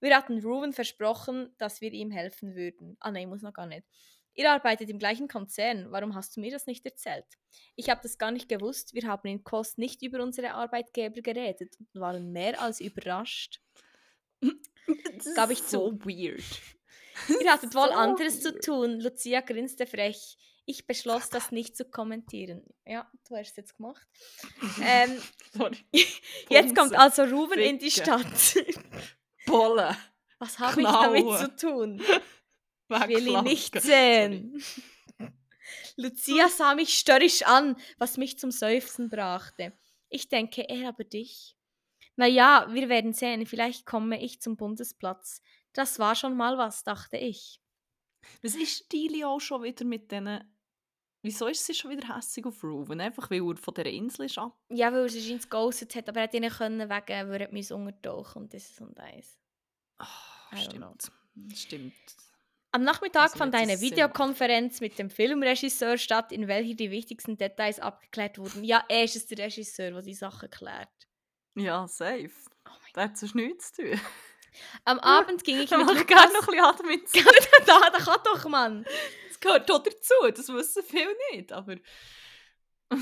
Wir 0.00 0.16
hatten 0.16 0.42
Ruben 0.42 0.72
versprochen, 0.72 1.54
dass 1.56 1.80
wir 1.80 1.92
ihm 1.92 2.10
helfen 2.10 2.56
würden. 2.56 2.96
Ah 3.00 3.10
nein, 3.10 3.28
muss 3.28 3.40
noch 3.40 3.54
gar 3.54 3.66
nicht. 3.66 3.84
Ihr 4.34 4.50
arbeitet 4.50 4.90
im 4.90 4.98
gleichen 4.98 5.28
Konzern. 5.28 5.92
Warum 5.92 6.14
hast 6.16 6.36
du 6.36 6.40
mir 6.40 6.50
das 6.50 6.66
nicht 6.66 6.84
erzählt? 6.84 7.24
Ich 7.76 7.88
habe 7.88 8.00
das 8.02 8.18
gar 8.18 8.32
nicht 8.32 8.48
gewusst. 8.48 8.92
Wir 8.94 9.08
haben 9.08 9.28
in 9.28 9.44
Kost 9.44 9.78
nicht 9.78 10.02
über 10.02 10.22
unsere 10.22 10.54
Arbeitgeber 10.54 11.22
geredet 11.22 11.76
und 11.78 12.00
waren 12.00 12.32
mehr 12.32 12.60
als 12.60 12.80
überrascht. 12.80 13.62
das 14.42 15.34
Gab 15.36 15.50
ich 15.50 15.60
ist 15.60 15.70
so 15.70 15.92
weird. 16.00 16.42
Ihr 17.40 17.52
hattet 17.52 17.74
wohl 17.74 17.88
So 17.88 17.94
anderes 17.94 18.40
zu 18.40 18.58
tun. 18.58 19.00
Lucia 19.00 19.40
grinste 19.40 19.86
frech. 19.86 20.36
Ich 20.66 20.86
beschloss, 20.86 21.28
das 21.28 21.52
nicht 21.52 21.76
zu 21.76 21.84
kommentieren. 21.84 22.62
Ja, 22.86 23.10
du 23.28 23.36
hast 23.36 23.50
es 23.50 23.56
jetzt 23.56 23.76
gemacht. 23.76 24.06
ähm, 24.82 25.20
Sorry. 25.52 25.76
jetzt 26.48 26.74
kommt 26.74 26.94
also 26.94 27.24
Ruben 27.24 27.58
in 27.58 27.78
die. 27.78 27.90
Stadt. 27.90 28.56
Bollen. 29.46 29.94
Was 30.38 30.58
habe 30.58 30.80
ich 30.80 30.86
damit 30.86 31.38
zu 31.38 31.56
tun? 31.56 32.00
Ich 32.00 33.08
will 33.08 33.28
ihn 33.28 33.44
nicht 33.44 33.80
sehen. 33.80 34.62
Lucia 35.96 36.48
sah 36.48 36.74
mich 36.74 36.98
störrisch 36.98 37.42
an, 37.42 37.76
was 37.98 38.16
mich 38.16 38.38
zum 38.38 38.50
Seufzen 38.50 39.08
brachte. 39.08 39.72
Ich 40.08 40.28
denke 40.28 40.62
eher 40.62 40.88
aber 40.88 41.04
dich. 41.04 41.56
Na 42.16 42.26
ja, 42.26 42.68
wir 42.70 42.88
werden 42.88 43.12
sehen, 43.12 43.46
vielleicht 43.46 43.86
komme 43.86 44.22
ich 44.22 44.40
zum 44.40 44.56
Bundesplatz. 44.56 45.40
Das 45.74 45.98
war 45.98 46.14
schon 46.14 46.36
mal 46.36 46.56
was, 46.56 46.84
dachte 46.84 47.18
ich. 47.18 47.60
Was 48.42 48.54
ist 48.54 48.90
Dili 48.92 49.24
auch 49.24 49.40
schon 49.40 49.62
wieder 49.62 49.84
mit 49.84 50.10
diesen... 50.10 50.50
Wieso 51.22 51.46
ist 51.46 51.64
sie 51.64 51.74
schon 51.74 51.90
wieder 51.90 52.14
hässig 52.14 52.44
auf 52.44 52.62
Ruben? 52.62 53.00
Einfach 53.00 53.30
weil 53.30 53.42
er 53.42 53.56
von 53.56 53.74
dieser 53.74 53.90
Insel 53.90 54.26
ist 54.26 54.38
ab... 54.38 54.58
Ja, 54.68 54.92
weil 54.92 55.02
er 55.02 55.08
sich 55.08 55.30
ins 55.30 55.48
ghostet 55.48 55.94
hat, 55.94 56.08
aber 56.08 56.20
er 56.20 56.26
hätte 56.26 56.40
nicht 56.40 56.58
können 56.58 56.88
wegen, 56.88 57.30
weil 57.30 57.40
er 57.40 57.52
mich 57.52 57.72
untertauchen 57.72 58.42
und 58.42 58.54
das 58.54 58.78
und 58.80 58.98
eins. 59.00 59.38
Oh, 59.98 60.56
stimmt. 60.56 61.10
Stimmt. 61.54 61.94
Am 62.72 62.82
Nachmittag 62.82 63.22
Also 63.22 63.38
fand 63.38 63.54
eine 63.54 63.78
Sinn 63.78 63.90
Videokonferenz 63.90 64.80
mit 64.80 64.98
dem 64.98 65.08
Filmregisseur 65.08 65.96
statt, 65.96 66.32
in 66.32 66.48
welcher 66.48 66.74
die 66.74 66.90
wichtigsten 66.90 67.36
Details 67.36 67.80
abgeklärt 67.80 68.36
wurden. 68.36 68.64
Ja, 68.64 68.84
er 68.88 69.04
ist 69.04 69.16
es 69.16 69.26
der 69.26 69.38
Regisseur, 69.38 69.92
der 69.92 70.02
die 70.02 70.14
Sachen 70.14 70.50
klärt. 70.50 71.08
Ja, 71.54 71.86
safe. 71.86 72.32
Oh 72.66 72.70
mein 72.82 72.92
Da 72.92 73.02
hat 73.04 73.16
sonst 73.16 73.34
nichts 73.34 73.72
zu 73.72 73.82
tun. 73.82 74.00
Am 74.84 74.98
Abend 75.00 75.44
ging 75.44 75.56
ich 75.56 75.70
Ich 75.70 75.76
mit 75.76 75.86
Lukas... 75.86 76.06
gerne 76.06 76.32
noch 76.32 76.48
ein 76.48 77.00
bisschen 77.00 77.26
Admin. 77.28 77.66
da, 77.66 77.90
da 77.90 77.98
kann 77.98 78.20
doch, 78.24 78.48
Mann! 78.48 78.84
Das 79.28 79.40
gehört 79.40 79.70
auch 79.70 79.82
dazu. 79.82 80.14
Das 80.34 80.48
wissen 80.48 80.82
viele 80.82 81.14
nicht. 81.32 81.52
Aber... 81.52 81.76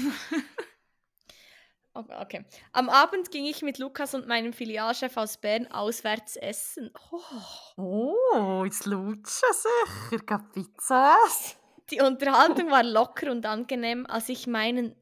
Okay. 1.95 2.47
Am 2.73 2.89
Abend 2.89 3.31
ging 3.31 3.45
ich 3.45 3.61
mit 3.61 3.79
Lukas 3.79 4.15
und 4.15 4.27
meinem 4.27 4.55
Filialchef 4.55 5.15
aus 5.19 5.37
Bern 5.37 5.67
auswärts 5.71 6.37
essen. 6.37 6.91
Oh. 7.11 7.21
Oh, 7.77 8.65
jetzt 8.65 8.87
lutschen 8.87 9.49
sicher. 9.53 10.25
Gab 10.25 10.53
Pizza 10.55 11.19
essen? 11.27 11.59
Die 11.91 12.01
Unterhaltung 12.01 12.71
war 12.71 12.83
locker 12.83 13.31
und 13.31 13.45
angenehm, 13.45 14.07
als 14.07 14.31
ich 14.31 14.47
meinen 14.47 14.97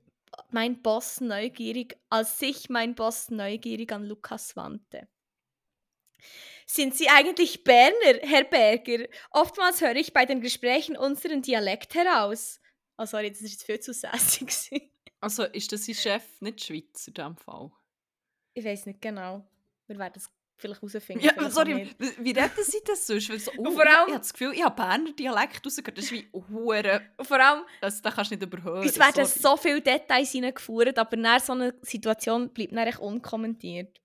mein 0.51 0.83
Boss 0.83 1.21
neugierig, 1.21 1.97
als 2.09 2.39
sich 2.39 2.69
mein 2.71 2.95
Boss 2.95 3.31
neugierig 3.31 3.93
an 3.93 4.05
Lukas 4.05 4.57
wandte. 4.57 5.07
Sind 6.67 6.95
Sie 6.95 7.09
eigentlich 7.09 7.65
Berner, 7.65 8.21
Herr 8.23 8.45
Berger? 8.45 9.07
Oftmals 9.31 9.81
höre 9.81 9.97
ich 9.97 10.13
bei 10.13 10.25
den 10.25 10.41
Gesprächen 10.41 10.97
unseren 10.97 11.43
Dialekt 11.43 11.95
heraus. 11.95 12.61
Oh, 12.97 13.07
sorry, 13.07 13.31
das 13.31 13.41
ist 13.41 13.53
jetzt 13.53 13.65
viel 13.65 13.81
zu 13.81 13.93
gewesen. 13.93 14.81
Also 15.21 15.45
ist 15.45 15.73
das 15.73 15.85
sein 15.85 15.95
Chef 15.95 16.25
nicht 16.41 16.65
Schweizer 16.65 17.09
in 17.09 17.15
diesem 17.15 17.37
Fall? 17.37 17.71
Ich 18.55 18.65
weiß 18.65 18.87
nicht 18.87 19.01
genau. 19.01 19.47
Wir 19.87 19.99
werden 19.99 20.15
es 20.17 20.29
vielleicht 20.57 20.83
herausfinden. 20.83 21.25
Ja, 21.25 21.33
vielleicht 21.33 21.53
sorry, 21.53 21.91
wie 21.99 22.31
reden 22.31 22.51
sie 22.65 22.81
das 22.85 23.07
sonst? 23.07 23.29
Weil 23.31 23.39
so, 23.41 23.51
oh, 23.59 23.71
vor 23.71 23.81
allem- 23.87 24.09
ich 24.09 24.15
habe 24.15 24.19
das 24.19 24.33
Gefühl, 24.33 24.53
ich 24.55 24.63
habe 24.63 24.77
Berner 24.77 25.13
Dialekt 25.13 25.65
rausgehört, 25.65 25.99
das 25.99 26.05
ist 26.07 26.13
wie 26.13 26.29
hure, 26.33 27.03
vor 27.23 27.41
allem, 27.41 27.65
das, 27.81 28.01
das 28.01 28.15
kannst 28.15 28.31
du 28.31 28.35
nicht 28.37 28.45
überhören. 28.45 28.83
uns 28.83 28.99
werden 28.99 29.27
sorry. 29.27 29.57
so 29.57 29.57
viele 29.57 29.81
Details 29.81 30.31
hineingeführt, 30.31 30.99
aber 30.99 31.17
nach 31.17 31.41
so 31.41 31.53
einer 31.53 31.73
Situation 31.83 32.49
bleibt 32.51 32.73
dann 32.73 32.97
unkommentiert. 32.99 34.01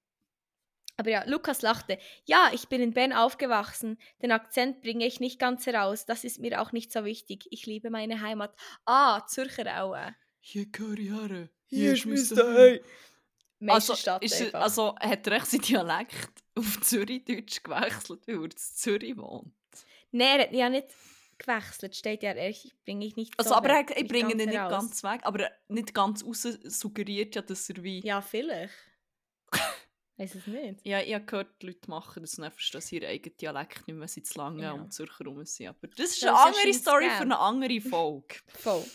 Aber 0.97 1.09
ja, 1.09 1.23
Lukas 1.25 1.61
lachte. 1.61 1.97
Ja, 2.25 2.49
ich 2.53 2.67
bin 2.67 2.81
in 2.81 2.93
Bern 2.93 3.11
aufgewachsen. 3.13 3.97
Den 4.21 4.31
Akzent 4.31 4.81
bringe 4.81 5.05
ich 5.05 5.19
nicht 5.19 5.39
ganz 5.39 5.65
heraus. 5.65 6.05
Das 6.05 6.23
ist 6.23 6.39
mir 6.39 6.61
auch 6.61 6.71
nicht 6.71 6.91
so 6.91 7.03
wichtig. 7.03 7.47
Ich 7.51 7.65
liebe 7.65 7.89
meine 7.89 8.21
Heimat. 8.21 8.55
Ah, 8.85 9.25
Zürcher 9.27 9.83
auch. 9.83 9.95
Hier 10.39 10.65
her. 10.75 11.49
Hier 11.65 11.93
ist 11.93 12.05
mein. 12.05 12.79
Also, 13.67 13.93
ist 14.19 14.41
er, 14.41 14.55
also 14.55 14.95
hat 14.99 15.25
er 15.27 15.33
echt 15.33 15.47
sein 15.47 15.61
Dialekt 15.61 16.43
auf 16.55 16.81
Zürichdeutsch 16.81 17.63
gewechselt, 17.63 18.27
weil 18.27 18.35
er 18.35 18.43
in 18.43 18.51
Zürich 18.55 19.17
wohnt? 19.17 19.53
Nein, 20.11 20.39
er 20.39 20.43
hat 20.45 20.53
ja 20.53 20.69
nicht 20.69 20.87
gewechselt. 21.37 21.95
Steht 21.95 22.23
ja, 22.23 22.31
er 22.31 22.53
bringe 22.85 23.05
ich 23.05 23.15
nicht 23.15 23.33
Also, 23.37 23.51
so 23.51 23.55
aber 23.55 23.69
er, 23.69 23.79
weg, 23.79 23.95
ich 23.97 24.07
bringe 24.07 24.31
ihn 24.31 24.37
nicht 24.37 24.53
heraus. 24.53 24.71
ganz 24.71 25.03
weg, 25.03 25.21
aber 25.23 25.49
nicht 25.67 25.93
ganz 25.93 26.23
raus 26.23 26.43
suggeriert 26.63 27.35
ja, 27.35 27.41
dass 27.41 27.69
er 27.69 27.81
wie... 27.81 28.01
Ja, 28.05 28.21
vielleicht. 28.21 28.73
Weiß 30.17 30.35
es 30.35 30.47
nicht. 30.47 30.79
Ja, 30.85 31.01
ich 31.01 31.13
habe 31.13 31.25
gehört, 31.25 31.61
die 31.61 31.67
Leute 31.67 31.89
machen 31.89 32.21
das 32.23 32.35
und 32.37 32.43
dann 32.43 32.51
verstehen 32.51 32.81
sie 32.81 32.95
ihren 32.97 33.09
eigenen 33.09 33.35
Dialekt 33.37 33.85
nicht 33.87 33.97
mehr, 33.97 34.07
zu 34.07 34.21
lange 34.37 34.63
Ja. 34.63 34.71
um 34.71 34.89
Zürcher 34.89 35.25
rum 35.25 35.43
sind. 35.45 35.67
Aber 35.67 35.87
das 35.87 36.11
ist 36.11 36.23
Das 36.23 36.29
eine 36.39 36.51
ist 36.51 36.57
andere 36.57 36.73
Story 36.73 37.09
für 37.09 37.21
eine 37.23 37.37
andere 37.39 37.81
Folge. 37.81 38.35
Voll. 38.47 38.85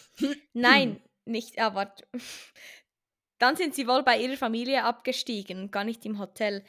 Nein, 0.55 1.03
nicht. 1.27 1.59
Ah, 1.59 1.75
warte. 1.75 2.07
Dann 3.39 3.57
sind 3.57 3.75
sie 3.75 3.87
wohl 3.87 4.03
bei 4.03 4.19
ihrer 4.21 4.37
Familie 4.37 4.85
abgestiegen, 4.85 5.71
gar 5.71 5.85
nicht 5.85 6.05
im 6.07 6.19
Hotel. 6.19 6.65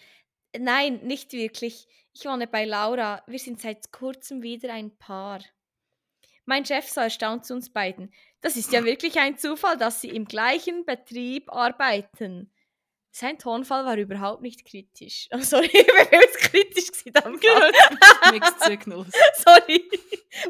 Nein, 0.57 0.99
nicht 1.03 1.31
wirklich. 1.33 1.87
Ich 2.13 2.25
wohne 2.25 2.47
bei 2.47 2.65
Laura. 2.65 3.23
Wir 3.27 3.39
sind 3.39 3.61
seit 3.61 3.91
kurzem 3.93 4.41
wieder 4.41 4.73
ein 4.73 4.97
Paar. 4.97 5.41
Mein 6.45 6.65
Chef 6.65 6.89
sah 6.89 7.03
erstaunt 7.03 7.45
zu 7.45 7.53
uns 7.53 7.69
beiden. 7.71 8.13
Das 8.41 8.57
ist 8.57 8.73
ja 8.73 8.83
wirklich 8.85 9.17
ein 9.19 9.37
Zufall, 9.37 9.77
dass 9.77 10.01
sie 10.01 10.09
im 10.09 10.25
gleichen 10.25 10.85
Betrieb 10.85 11.49
arbeiten. 11.53 12.51
Sein 13.13 13.37
Tonfall 13.37 13.85
war 13.85 13.97
überhaupt 13.97 14.41
nicht 14.41 14.65
kritisch. 14.65 15.27
Oh, 15.31 15.39
sorry, 15.39 15.65
ich 15.73 15.85
bin 15.85 16.07
viel 16.09 16.29
zu 16.31 16.49
kritisch 16.49 16.91
gewesen. 17.03 17.39
Mixed 18.31 18.63
Signals. 18.63 19.11
Sorry, 19.35 19.89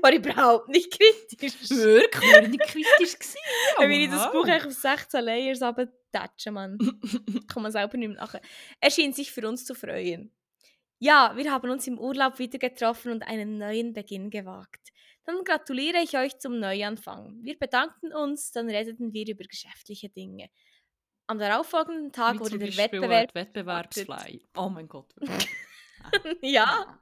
war 0.02 0.14
überhaupt 0.14 0.70
nicht 0.70 0.92
kritisch. 0.92 1.70
Wirklich? 1.72 2.22
Wir 2.22 2.42
waren 2.42 2.52
nicht 2.52 2.64
kritisch. 2.64 3.18
Gewesen. 3.18 3.38
Wenn 3.80 3.92
ich 3.92 4.10
das 4.10 4.26
wow. 4.26 4.32
Buch 4.32 4.48
auf 4.48 4.72
16 4.72 5.24
Layers 5.24 5.62
abtatschen, 5.64 6.54
Mann. 6.54 6.78
Kann 7.48 7.64
man 7.64 7.72
selber 7.72 7.98
nicht 7.98 8.10
mehr 8.10 8.18
nachher. 8.18 8.42
Er 8.80 8.92
schien 8.92 9.12
sich 9.12 9.32
für 9.32 9.48
uns 9.48 9.66
zu 9.66 9.74
freuen. 9.74 10.32
Ja, 11.00 11.34
wir 11.36 11.52
haben 11.52 11.72
uns 11.72 11.88
im 11.88 11.98
Urlaub 11.98 12.38
wieder 12.38 12.60
getroffen 12.60 13.12
und 13.12 13.24
einen 13.24 13.58
neuen 13.58 13.94
Beginn 13.94 14.30
gewagt. 14.30 14.92
Dann 15.24 15.44
gratuliere 15.44 15.98
ich 16.04 16.16
euch 16.16 16.38
zum 16.38 16.60
Neuanfang. 16.60 17.40
Wir 17.42 17.58
bedankten 17.58 18.14
uns, 18.14 18.52
dann 18.52 18.70
redeten 18.70 19.14
wir 19.14 19.28
über 19.28 19.46
geschäftliche 19.46 20.10
Dinge. 20.10 20.50
Am 21.28 21.40
darauffolgenden 21.40 22.12
Tag 22.12 22.40
wurde 22.40 22.58
der 22.60 22.76
Wettbewerb 22.76 23.34
Wettbewerbsfly. 23.34 24.46
Oh 24.56 24.70
mein 24.70 24.88
Gott. 24.88 25.14
ja, 26.42 27.00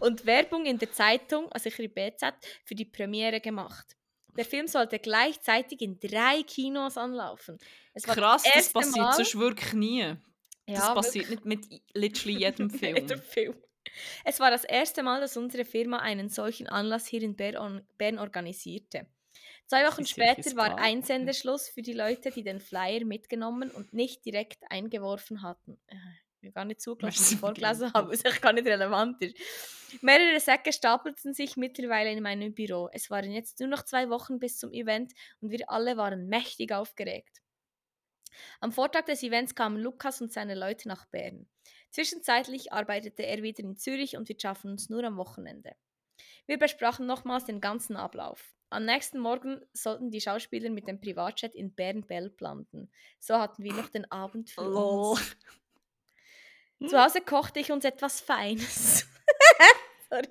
und 0.00 0.26
Werbung 0.26 0.66
in 0.66 0.78
der 0.78 0.92
Zeitung, 0.92 1.50
also 1.52 1.68
ich 1.68 1.78
in 1.78 1.92
BZ, 1.92 2.34
für 2.64 2.74
die 2.74 2.84
Premiere 2.84 3.40
gemacht. 3.40 3.96
Der 4.36 4.44
Film 4.44 4.66
sollte 4.66 4.98
gleichzeitig 4.98 5.80
in 5.80 5.98
drei 6.00 6.42
Kinos 6.42 6.96
anlaufen. 6.96 7.58
Es 7.92 8.06
war 8.08 8.16
Krass, 8.16 8.42
das 8.42 8.54
erste 8.54 8.72
passiert 8.72 8.96
Mal- 8.96 9.12
sonst 9.14 9.38
wirklich 9.38 9.72
nie. 9.74 10.16
Das 10.66 10.78
Ja, 10.78 10.94
passiert 10.94 11.30
nicht 11.30 11.44
mit 11.44 11.66
literally 11.92 12.38
jedem 12.40 12.70
Film. 12.70 12.96
Jeder 12.96 13.18
Film. 13.18 13.54
Es 14.24 14.40
war 14.40 14.50
das 14.50 14.64
erste 14.64 15.02
Mal, 15.02 15.20
dass 15.20 15.36
unsere 15.36 15.64
Firma 15.64 15.98
einen 15.98 16.28
solchen 16.30 16.66
Anlass 16.68 17.06
hier 17.06 17.22
in 17.22 17.36
Bern 17.36 18.18
organisierte. 18.18 19.06
Zwei 19.66 19.86
Wochen 19.86 20.06
später 20.06 20.54
war 20.56 20.66
smart. 20.66 20.80
Einsendeschluss 20.80 21.68
für 21.68 21.82
die 21.82 21.94
Leute, 21.94 22.30
die 22.30 22.42
den 22.42 22.60
Flyer 22.60 23.04
mitgenommen 23.04 23.70
und 23.70 23.92
nicht 23.92 24.24
direkt 24.24 24.62
eingeworfen 24.70 25.42
hatten. 25.42 25.80
Äh, 25.86 25.96
Ich 26.40 26.46
habe 26.48 26.52
gar 26.52 26.64
nicht 26.66 26.82
zugelassen, 26.82 27.38
vorgelesen 27.38 27.92
habe, 27.94 28.12
was 28.12 28.24
echt 28.24 28.42
gar 28.42 28.52
nicht 28.52 28.66
relevant 28.66 29.22
ist. 29.22 29.36
Mehrere 30.02 30.38
Säcke 30.40 30.72
stapelten 30.72 31.32
sich 31.32 31.56
mittlerweile 31.56 32.10
in 32.12 32.22
meinem 32.22 32.52
Büro. 32.54 32.90
Es 32.92 33.08
waren 33.10 33.30
jetzt 33.30 33.60
nur 33.60 33.68
noch 33.68 33.84
zwei 33.84 34.10
Wochen 34.10 34.38
bis 34.38 34.58
zum 34.58 34.72
Event 34.72 35.12
und 35.40 35.50
wir 35.50 35.70
alle 35.70 35.96
waren 35.96 36.28
mächtig 36.28 36.72
aufgeregt. 36.72 37.40
Am 38.60 38.72
Vortag 38.72 39.06
des 39.06 39.22
Events 39.22 39.54
kamen 39.54 39.80
Lukas 39.80 40.20
und 40.20 40.32
seine 40.32 40.54
Leute 40.54 40.88
nach 40.88 41.06
Bern. 41.06 41.48
Zwischenzeitlich 41.90 42.72
arbeitete 42.72 43.24
er 43.24 43.42
wieder 43.42 43.62
in 43.62 43.76
Zürich 43.76 44.16
und 44.16 44.28
wir 44.28 44.36
schaffen 44.38 44.72
uns 44.72 44.90
nur 44.90 45.04
am 45.04 45.16
Wochenende. 45.16 45.76
Wir 46.46 46.58
besprachen 46.58 47.06
nochmals 47.06 47.44
den 47.44 47.60
ganzen 47.60 47.96
Ablauf. 47.96 48.53
Am 48.70 48.84
nächsten 48.84 49.18
Morgen 49.20 49.60
sollten 49.72 50.10
die 50.10 50.20
Schauspieler 50.20 50.70
mit 50.70 50.88
dem 50.88 51.00
Privatjet 51.00 51.54
in 51.54 51.74
Bern-Belp 51.74 52.40
landen. 52.40 52.90
So 53.20 53.34
hatten 53.38 53.62
wir 53.62 53.72
noch 53.72 53.88
den 53.88 54.10
Abend 54.10 54.50
für 54.50 54.62
uns. 54.62 55.36
Zu 56.88 57.02
Hause 57.02 57.20
kochte 57.20 57.60
ich 57.60 57.70
uns 57.70 57.84
etwas 57.84 58.20
Feines. 58.20 59.06
Sorry. 60.10 60.28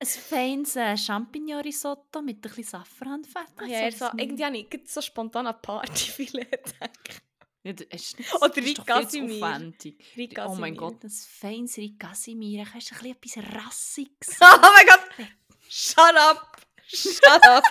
Ein 0.00 0.06
feines 0.06 0.74
äh, 0.74 0.96
Champignon-Risotto 0.96 2.22
mit 2.22 2.38
ein 2.38 2.40
bisschen 2.40 2.64
Safranfett. 2.64 3.46
Ja, 3.68 3.78
er 3.80 3.92
so, 3.92 4.06
irgendwie 4.16 4.44
habe 4.44 4.56
ich 4.58 4.68
so 4.90 5.00
spontan 5.00 5.46
an 5.46 5.60
Partyfilet 5.62 6.50
gedacht. 6.50 7.22
Ja, 7.62 7.72
das 7.72 7.86
ist 7.92 8.16
Oder 8.34 8.48
das 8.48 8.56
ist 8.56 8.56
doch 8.56 8.56
Rick 8.56 8.64
viel 8.64 8.74
zu 8.74 8.84
Casimir. 8.84 9.44
aufwendig. 9.46 10.12
Rick 10.16 10.40
Oh 10.44 10.54
mein. 10.56 10.76
Gott, 10.76 11.04
ein 11.04 11.10
feines 11.10 11.76
Rick 11.76 12.00
Casimir. 12.00 12.66
Hast 12.74 12.90
du 12.90 12.94
ein 12.96 13.14
bisschen 13.20 13.44
etwas 13.44 13.64
Rassiges? 13.66 14.28
Oh 14.40 14.58
mein 14.60 14.86
Gott! 14.86 15.26
Shut 15.68 16.16
up! 16.16 16.56
Shut 16.86 17.46
up! 17.48 17.64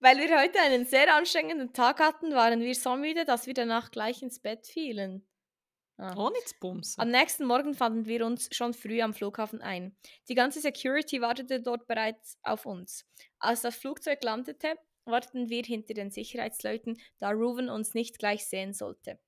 Weil 0.00 0.18
wir 0.18 0.38
heute 0.38 0.60
einen 0.60 0.86
sehr 0.86 1.14
anstrengenden 1.14 1.72
Tag 1.72 2.00
hatten, 2.00 2.32
waren 2.32 2.60
wir 2.60 2.74
so 2.74 2.96
müde, 2.96 3.24
dass 3.24 3.46
wir 3.46 3.54
danach 3.54 3.90
gleich 3.90 4.22
ins 4.22 4.38
Bett 4.38 4.66
fielen. 4.66 5.26
Ah. 5.98 6.14
Ohne 6.16 6.36
zu 6.44 6.54
bumsen. 6.60 7.00
Am 7.00 7.10
nächsten 7.10 7.46
Morgen 7.46 7.72
fanden 7.72 8.04
wir 8.04 8.26
uns 8.26 8.48
schon 8.52 8.74
früh 8.74 9.00
am 9.00 9.14
Flughafen 9.14 9.62
ein. 9.62 9.96
Die 10.28 10.34
ganze 10.34 10.60
Security 10.60 11.22
wartete 11.22 11.62
dort 11.62 11.86
bereits 11.86 12.38
auf 12.42 12.66
uns. 12.66 13.06
Als 13.38 13.62
das 13.62 13.76
Flugzeug 13.76 14.22
landete, 14.22 14.74
warteten 15.06 15.48
wir 15.48 15.62
hinter 15.62 15.94
den 15.94 16.10
Sicherheitsleuten, 16.10 17.00
da 17.18 17.30
Ruven 17.30 17.70
uns 17.70 17.94
nicht 17.94 18.18
gleich 18.18 18.46
sehen 18.46 18.74
sollte. 18.74 19.18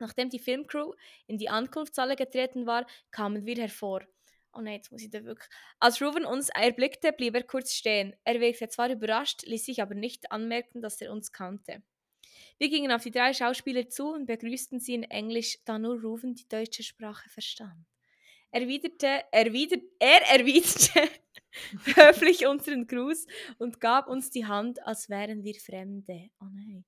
Nachdem 0.00 0.30
die 0.30 0.40
Filmcrew 0.40 0.94
in 1.28 1.38
die 1.38 1.48
Ankunftshalle 1.48 2.16
getreten 2.16 2.66
war, 2.66 2.86
kamen 3.12 3.46
wir 3.46 3.54
hervor. 3.56 4.02
Oh 4.54 4.60
nein, 4.60 4.74
jetzt 4.74 4.92
muss 4.92 5.02
ich 5.02 5.10
da 5.10 5.24
wirklich. 5.24 5.48
Als 5.80 6.00
Ruven 6.02 6.24
uns 6.24 6.48
erblickte, 6.50 7.12
blieb 7.12 7.34
er 7.34 7.42
kurz 7.42 7.72
stehen. 7.72 8.14
Er 8.24 8.40
wirkte 8.40 8.68
zwar 8.68 8.90
überrascht, 8.90 9.42
ließ 9.46 9.64
sich 9.64 9.80
aber 9.80 9.94
nicht 9.94 10.30
anmerken, 10.30 10.82
dass 10.82 11.00
er 11.00 11.12
uns 11.12 11.32
kannte. 11.32 11.82
Wir 12.58 12.68
gingen 12.68 12.92
auf 12.92 13.02
die 13.02 13.10
drei 13.10 13.32
Schauspieler 13.32 13.88
zu 13.88 14.12
und 14.12 14.26
begrüßten 14.26 14.78
sie 14.78 14.94
in 14.94 15.04
Englisch, 15.04 15.58
da 15.64 15.78
nur 15.78 16.00
Ruven 16.00 16.34
die 16.34 16.48
deutsche 16.48 16.82
Sprache 16.82 17.28
verstand. 17.28 17.86
Erwiderte, 18.50 19.24
erwidert, 19.32 19.82
er 19.98 20.20
erwiderte 20.30 21.08
höflich 21.96 22.46
unseren 22.46 22.86
Gruß 22.86 23.26
und 23.58 23.80
gab 23.80 24.08
uns 24.08 24.30
die 24.30 24.46
Hand, 24.46 24.84
als 24.86 25.08
wären 25.08 25.42
wir 25.42 25.54
Fremde. 25.54 26.28
Oh 26.40 26.46
nein. 26.52 26.84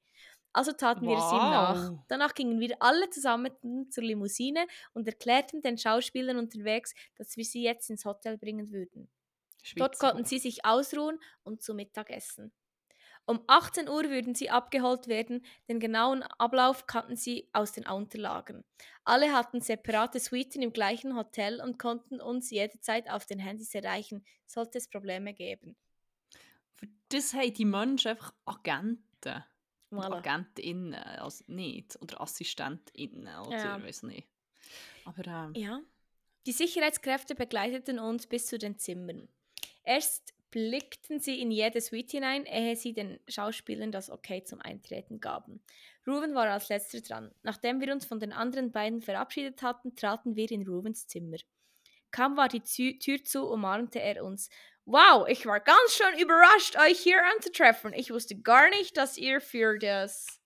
Also 0.55 0.73
taten 0.73 1.07
wir 1.07 1.19
es 1.19 1.33
ihm 1.33 1.39
nach. 1.39 1.93
Danach 2.09 2.35
gingen 2.35 2.61
wir 2.61 2.77
alle 2.81 3.11
zusammen 3.11 3.91
zur 3.91 4.05
Limousine 4.05 4.67
und 4.95 5.07
erklärten 5.07 5.61
den 5.63 5.77
Schauspielern 5.77 6.39
unterwegs, 6.39 6.95
dass 7.17 7.37
wir 7.37 7.45
sie 7.45 7.63
jetzt 7.63 7.91
ins 7.91 8.05
Hotel 8.05 8.39
bringen 8.39 8.71
würden. 8.71 9.11
Dort 9.77 9.97
Schweizer 9.97 9.99
konnten 9.99 10.25
sie 10.25 10.39
sich 10.39 10.65
ausruhen 10.65 11.19
und 11.43 11.63
zu 11.63 11.75
Mittag 11.75 12.11
essen. 12.11 12.53
Um 13.27 13.43
18 13.47 13.89
Uhr 13.89 14.05
würden 14.11 14.35
sie 14.35 14.51
abgeholt 14.51 15.09
werden, 15.09 15.45
den 15.69 15.81
genauen 15.81 16.23
Ablauf 16.23 16.87
kannten 16.87 17.17
sie 17.17 17.49
aus 17.53 17.73
den 17.73 17.87
Unterlagen. 17.87 18.65
Alle 19.03 19.33
hatten 19.33 19.61
separate 19.63 20.21
Suiten 20.21 20.63
im 20.63 20.73
gleichen 20.73 21.17
Hotel 21.17 21.61
und 21.61 21.79
konnten 21.79 22.21
uns 22.21 22.51
jederzeit 22.51 23.11
auf 23.11 23.25
den 23.25 23.39
Handys 23.39 23.75
erreichen, 23.75 24.25
sollte 24.47 24.79
es 24.79 24.89
Probleme 24.89 25.33
geben. 25.33 25.75
Für 26.75 26.89
das 27.09 27.33
haben 27.33 27.55
die 27.55 27.65
Menschen 27.65 28.09
einfach 28.11 28.35
Agenten. 28.45 29.45
Voilà. 29.91 30.17
Agentinnen, 30.17 30.95
also 30.95 31.45
nicht. 31.47 32.01
Oder 32.01 32.21
Assistentinnen, 32.21 33.39
oder 33.47 33.57
Ja. 33.57 33.77
ich 33.79 33.85
weiß 33.85 34.03
nicht. 34.05 34.29
Aber 35.05 35.27
ähm, 35.27 35.53
Ja. 35.55 35.81
Die 36.47 36.53
Sicherheitskräfte 36.53 37.35
begleiteten 37.35 37.99
uns 37.99 38.27
bis 38.27 38.47
zu 38.47 38.59
den 38.59 38.79
Zimmern. 38.79 39.29
Erst 39.83 40.35
blickten 40.51 41.19
sie 41.19 41.41
in 41.41 41.51
jede 41.51 41.81
Suite 41.81 42.13
hinein, 42.13 42.45
ehe 42.47 42.77
sie 42.77 42.93
den 42.93 43.19
Schauspielern 43.29 43.91
das 43.91 44.11
Okay 44.11 44.45
zum 44.45 44.61
Eintreten 44.61 45.21
gaben. 45.21 45.63
Ruven 46.07 46.35
war 46.35 46.49
als 46.49 46.69
letzter 46.69 47.01
dran. 47.01 47.35
Nachdem 47.43 47.81
wir 47.81 47.93
uns 47.93 48.05
von 48.05 48.21
den 48.21 48.33
anderen 48.33 48.71
beiden 48.73 49.01
verabschiedet 49.01 49.63
hatten, 49.63 49.97
traten 49.97 50.37
wir 50.37 50.51
in 50.51 50.67
Ruvens 50.67 51.07
Zimmer. 51.07 51.39
Kaum 52.11 52.37
war 52.37 52.49
die 52.49 52.61
Tür 52.61 53.25
zu, 53.25 53.49
umarmte 53.49 54.01
er 54.01 54.25
uns. 54.25 54.49
Wow, 54.87 55.27
ich 55.29 55.47
war 55.47 55.61
ganz 55.61 55.95
schön 55.95 56.19
überrascht, 56.19 56.77
euch 56.77 57.01
hier 57.01 57.25
anzutreffen. 57.35 57.95
Ich 57.95 58.11
wusste 58.11 58.39
gar 58.39 58.69
nicht, 58.69 58.97
dass 58.97 59.17
ihr 59.17 59.41
für 59.41 59.79
das 59.79 60.41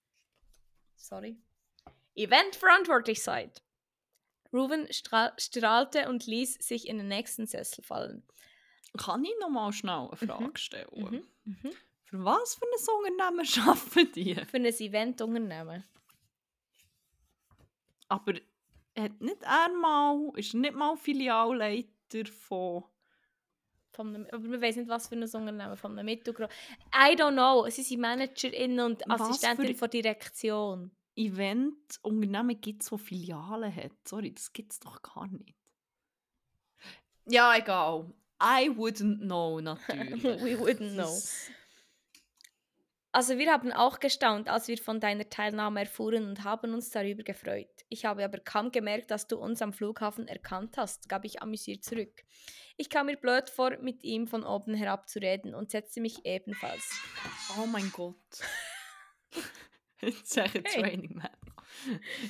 sorry 0.97 1.37
Event 2.15 2.57
verantwortlich 2.57 3.23
seid. 3.23 3.63
Stra 4.91 5.33
strahlte 5.39 6.09
und 6.09 6.27
ließ 6.27 6.55
sich 6.55 6.89
in 6.89 6.99
den 6.99 7.09
nächsten 7.09 7.47
Sessel 7.47 7.85
fallen. 7.85 8.23
Kann 8.97 9.25
ich 9.25 9.35
noch 9.41 9.51
mal 9.51 9.73
schnell 9.73 10.09
eine 10.09 10.17
Frage 10.17 10.59
stellen? 10.59 10.89
Mhm. 10.93 11.29
Mhm. 11.45 11.73
Für 12.05 12.25
was 12.25 12.55
für 12.55 12.65
ein 12.65 13.13
Unternehmen 13.13 13.47
arbeiten 13.69 14.13
die? 14.13 14.35
Für 14.35 14.57
ein 14.57 14.65
Eventunternehmen. 14.65 15.85
Aber 18.09 18.35
hat 18.99 19.21
nicht 19.21 19.43
er 19.43 19.69
mal, 19.69 20.33
ist 20.37 20.55
nicht 20.55 20.75
mal 20.75 20.97
Filialleiter 20.97 22.25
von... 22.27 22.85
Von 23.93 24.15
einem, 24.15 24.27
aber 24.31 24.45
wir 24.45 24.61
wissen 24.61 24.81
nicht, 24.81 24.89
was 24.89 25.09
für 25.09 25.17
ein 25.17 25.23
Unternehmen, 25.23 25.77
von 25.77 25.93
einem 25.99 26.05
mittelgroßen. 26.07 26.53
I 26.95 27.15
don't 27.17 27.33
know. 27.33 27.69
Sie 27.71 27.83
sind 27.83 28.01
ManagerInnen 28.01 28.81
und 28.81 29.11
Assistentin 29.11 29.69
für- 29.69 29.75
von 29.75 29.91
Direktion. 29.91 30.91
Event-Unternehmen 31.17 32.61
gibt 32.61 32.83
es, 32.83 32.91
die 32.91 32.99
Filialen 32.99 33.75
hat. 33.75 33.91
Sorry, 34.07 34.33
das 34.33 34.53
gibt 34.53 34.73
es 34.73 34.79
doch 34.81 35.03
gar 35.03 35.27
nicht. 35.27 35.55
Ja, 37.27 37.57
egal. 37.57 38.13
I 38.41 38.71
wouldn't 38.71 39.19
know, 39.23 39.61
natürlich. 39.61 40.23
We 40.23 40.57
wouldn't 40.57 40.95
know. 40.95 41.13
Also 43.11 43.39
wir 43.39 43.51
haben 43.51 43.73
auch 43.73 44.01
gestaunt, 44.01 44.49
als 44.49 44.69
wir 44.69 44.77
von 44.77 45.01
deiner 45.01 45.29
Teilnahme 45.29 45.81
erfuhren 45.81 46.29
und 46.29 46.45
haben 46.45 46.75
uns 46.75 46.91
darüber 46.91 47.23
gefreut. 47.23 47.71
Ich 47.89 48.05
habe 48.05 48.23
aber 48.25 48.39
kaum 48.39 48.71
gemerkt, 48.71 49.11
dass 49.11 49.27
du 49.27 49.39
uns 49.39 49.63
am 49.63 49.73
Flughafen 49.73 50.29
erkannt 50.29 50.77
hast, 50.77 51.09
gab 51.09 51.25
ich 51.25 51.43
amüsiert 51.43 51.85
zurück. 51.85 52.25
Ich 52.77 52.91
kam 52.91 53.07
mir 53.07 53.17
blöd 53.17 53.49
vor, 53.49 53.77
mit 53.79 54.05
ihm 54.05 54.29
von 54.29 54.45
oben 54.45 54.75
herab 54.75 55.09
zu 55.09 55.21
reden 55.21 55.55
und 55.55 55.71
setzte 55.71 56.01
mich 56.01 56.25
ebenfalls. 56.25 57.01
Oh 57.59 57.67
mein 57.67 57.91
Gott. 57.93 58.17
Jetzt 60.01 60.31
sage 60.31 60.59
ich 60.59 60.67
Okay. 60.67 60.83
Training 60.83 61.17
Man. 61.17 61.29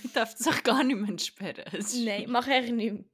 Ich 0.04 0.12
darf 0.12 0.34
das 0.34 0.46
auch 0.46 0.62
gar 0.62 0.84
nicht 0.84 0.96
mehr 0.96 1.10
entsperren. 1.10 1.64
Nein, 2.04 2.26
mach 2.28 2.46
ich 2.46 2.70
nicht 2.70 2.94
mehr. 2.94 3.04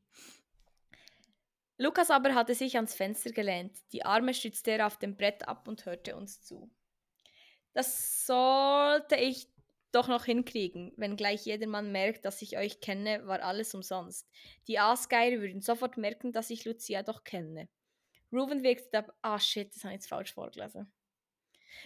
Lukas 1.77 2.11
aber 2.11 2.35
hatte 2.35 2.55
sich 2.55 2.77
ans 2.77 2.95
Fenster 2.95 3.33
gelehnt. 3.33 3.77
Die 3.93 4.05
Arme 4.05 4.33
stützte 4.33 4.73
er 4.73 4.87
auf 4.87 4.99
dem 4.99 5.17
Brett 5.17 5.49
ab 5.49 5.67
und 5.67 5.87
hörte 5.87 6.15
uns 6.15 6.41
zu. 6.43 6.71
Das 7.75 8.27
sollte 8.27 9.17
ich 9.17 9.49
doch 9.93 10.09
noch 10.09 10.25
hinkriegen. 10.25 10.93
Wenn 10.97 11.17
gleich 11.17 11.45
jedermann 11.45 11.93
merkt, 11.93 12.25
dass 12.25 12.43
ich 12.43 12.57
euch 12.57 12.81
kenne, 12.81 13.27
war 13.27 13.43
alles 13.43 13.75
umsonst. 13.75 14.29
Die 14.67 14.79
Aasgeier 14.79 15.41
würden 15.41 15.61
sofort 15.61 15.97
merken, 15.97 16.33
dass 16.33 16.51
ich 16.51 16.65
Lucia 16.65 17.03
doch 17.03 17.25
kenne. 17.25 17.69
Ruven 18.33 18.63
wirkte 18.63 18.89
da. 18.91 19.07
Ah, 19.23 19.39
shit, 19.39 19.75
das 19.75 19.85
habe 19.85 19.95
ich 19.95 19.99
jetzt 19.99 20.09
falsch 20.09 20.35
vorgelesen. 20.35 20.93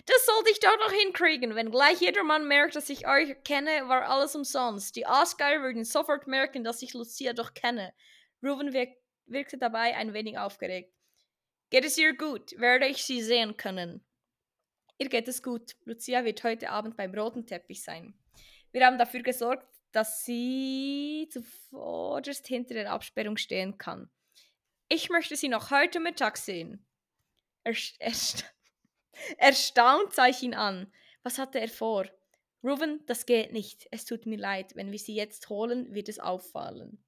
Das 0.07 0.27
sollte 0.27 0.51
ich 0.51 0.61
doch 0.61 0.77
noch 0.79 0.93
hinkriegen. 0.93 1.55
Wenn 1.55 1.71
gleich 1.71 2.01
jedermann 2.01 2.47
merkt, 2.47 2.77
dass 2.77 2.91
ich 2.91 3.07
euch 3.07 3.43
kenne, 3.43 3.89
war 3.89 4.09
alles 4.09 4.35
umsonst. 4.35 4.97
Die 4.97 5.07
Aasgeier 5.07 5.63
würden 5.63 5.85
sofort 5.85 6.27
merken, 6.27 6.65
dass 6.65 6.83
ich 6.83 6.95
Lucia 6.95 7.33
doch 7.33 7.55
kenne. 7.55 7.95
Ruven 8.43 8.73
wirk 8.73 8.91
wirkte 9.27 9.59
dabei 9.59 9.95
ein 9.97 10.15
wenig 10.15 10.39
aufgeregt. 10.39 10.95
Geht 11.71 11.85
es 11.85 11.99
ihr 11.99 12.17
gut? 12.17 12.53
Werde 12.59 12.87
ich 12.87 13.05
sie 13.05 13.23
sehen 13.23 13.57
können? 13.59 14.03
Ihr 14.99 15.09
geht 15.09 15.29
es 15.29 15.43
gut. 15.43 15.77
Lucia 15.85 16.25
wird 16.25 16.43
heute 16.43 16.71
Abend 16.71 16.97
beim 16.97 17.15
roten 17.15 17.47
Teppich 17.47 17.83
sein. 17.83 18.15
Wir 18.73 18.85
haben 18.85 18.99
dafür 18.99 19.23
gesorgt, 19.23 19.67
dass 19.93 20.25
sie 20.25 21.29
zuvorderst 21.31 22.47
hinter 22.47 22.75
der 22.75 22.91
Absperrung 22.93 23.37
stehen 23.37 23.79
kann. 23.79 24.11
Ich 24.89 25.09
möchte 25.09 25.37
sie 25.37 25.49
noch 25.49 25.71
heute 25.71 26.01
Mittag 26.01 26.37
sehen. 26.37 26.85
Erst 27.65 27.97
erst 28.01 28.55
Erstaunt 29.39 30.13
sah 30.13 30.29
ich 30.29 30.43
ihn 30.43 30.55
an. 30.55 30.93
Was 31.23 31.39
hatte 31.39 31.61
er 31.61 31.69
vor? 31.69 32.07
Ruven, 32.65 33.05
das 33.07 33.27
geht 33.27 33.53
nicht. 33.53 33.87
Es 33.91 34.05
tut 34.05 34.27
mir 34.27 34.39
leid. 34.39 34.75
Wenn 34.75 34.91
wir 34.91 34.99
sie 34.99 35.15
jetzt 35.15 35.49
holen, 35.49 35.95
wird 35.95 36.09
es 36.09 36.19
auffallen. 36.19 37.05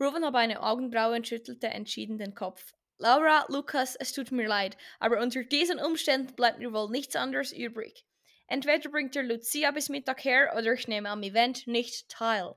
Ruven 0.00 0.24
hob 0.24 0.34
eine 0.34 0.62
Augenbraue 0.62 1.16
und 1.16 1.28
schüttelte 1.28 1.68
entschieden 1.68 2.18
den 2.18 2.34
Kopf. 2.34 2.72
Laura, 3.00 3.46
Lukas, 3.48 3.96
es 3.96 4.12
tut 4.12 4.30
mir 4.30 4.46
leid, 4.46 4.76
aber 4.98 5.20
unter 5.22 5.42
diesen 5.42 5.80
Umständen 5.80 6.34
bleibt 6.34 6.58
mir 6.58 6.70
wohl 6.72 6.90
nichts 6.90 7.16
anderes 7.16 7.50
übrig. 7.50 8.04
Entweder 8.46 8.90
bringt 8.90 9.16
ihr 9.16 9.22
Lucia 9.22 9.70
bis 9.70 9.88
Mittag 9.88 10.22
her 10.22 10.52
oder 10.54 10.74
ich 10.74 10.86
nehme 10.86 11.08
am 11.08 11.22
Event 11.22 11.66
nicht 11.66 12.10
teil. 12.10 12.54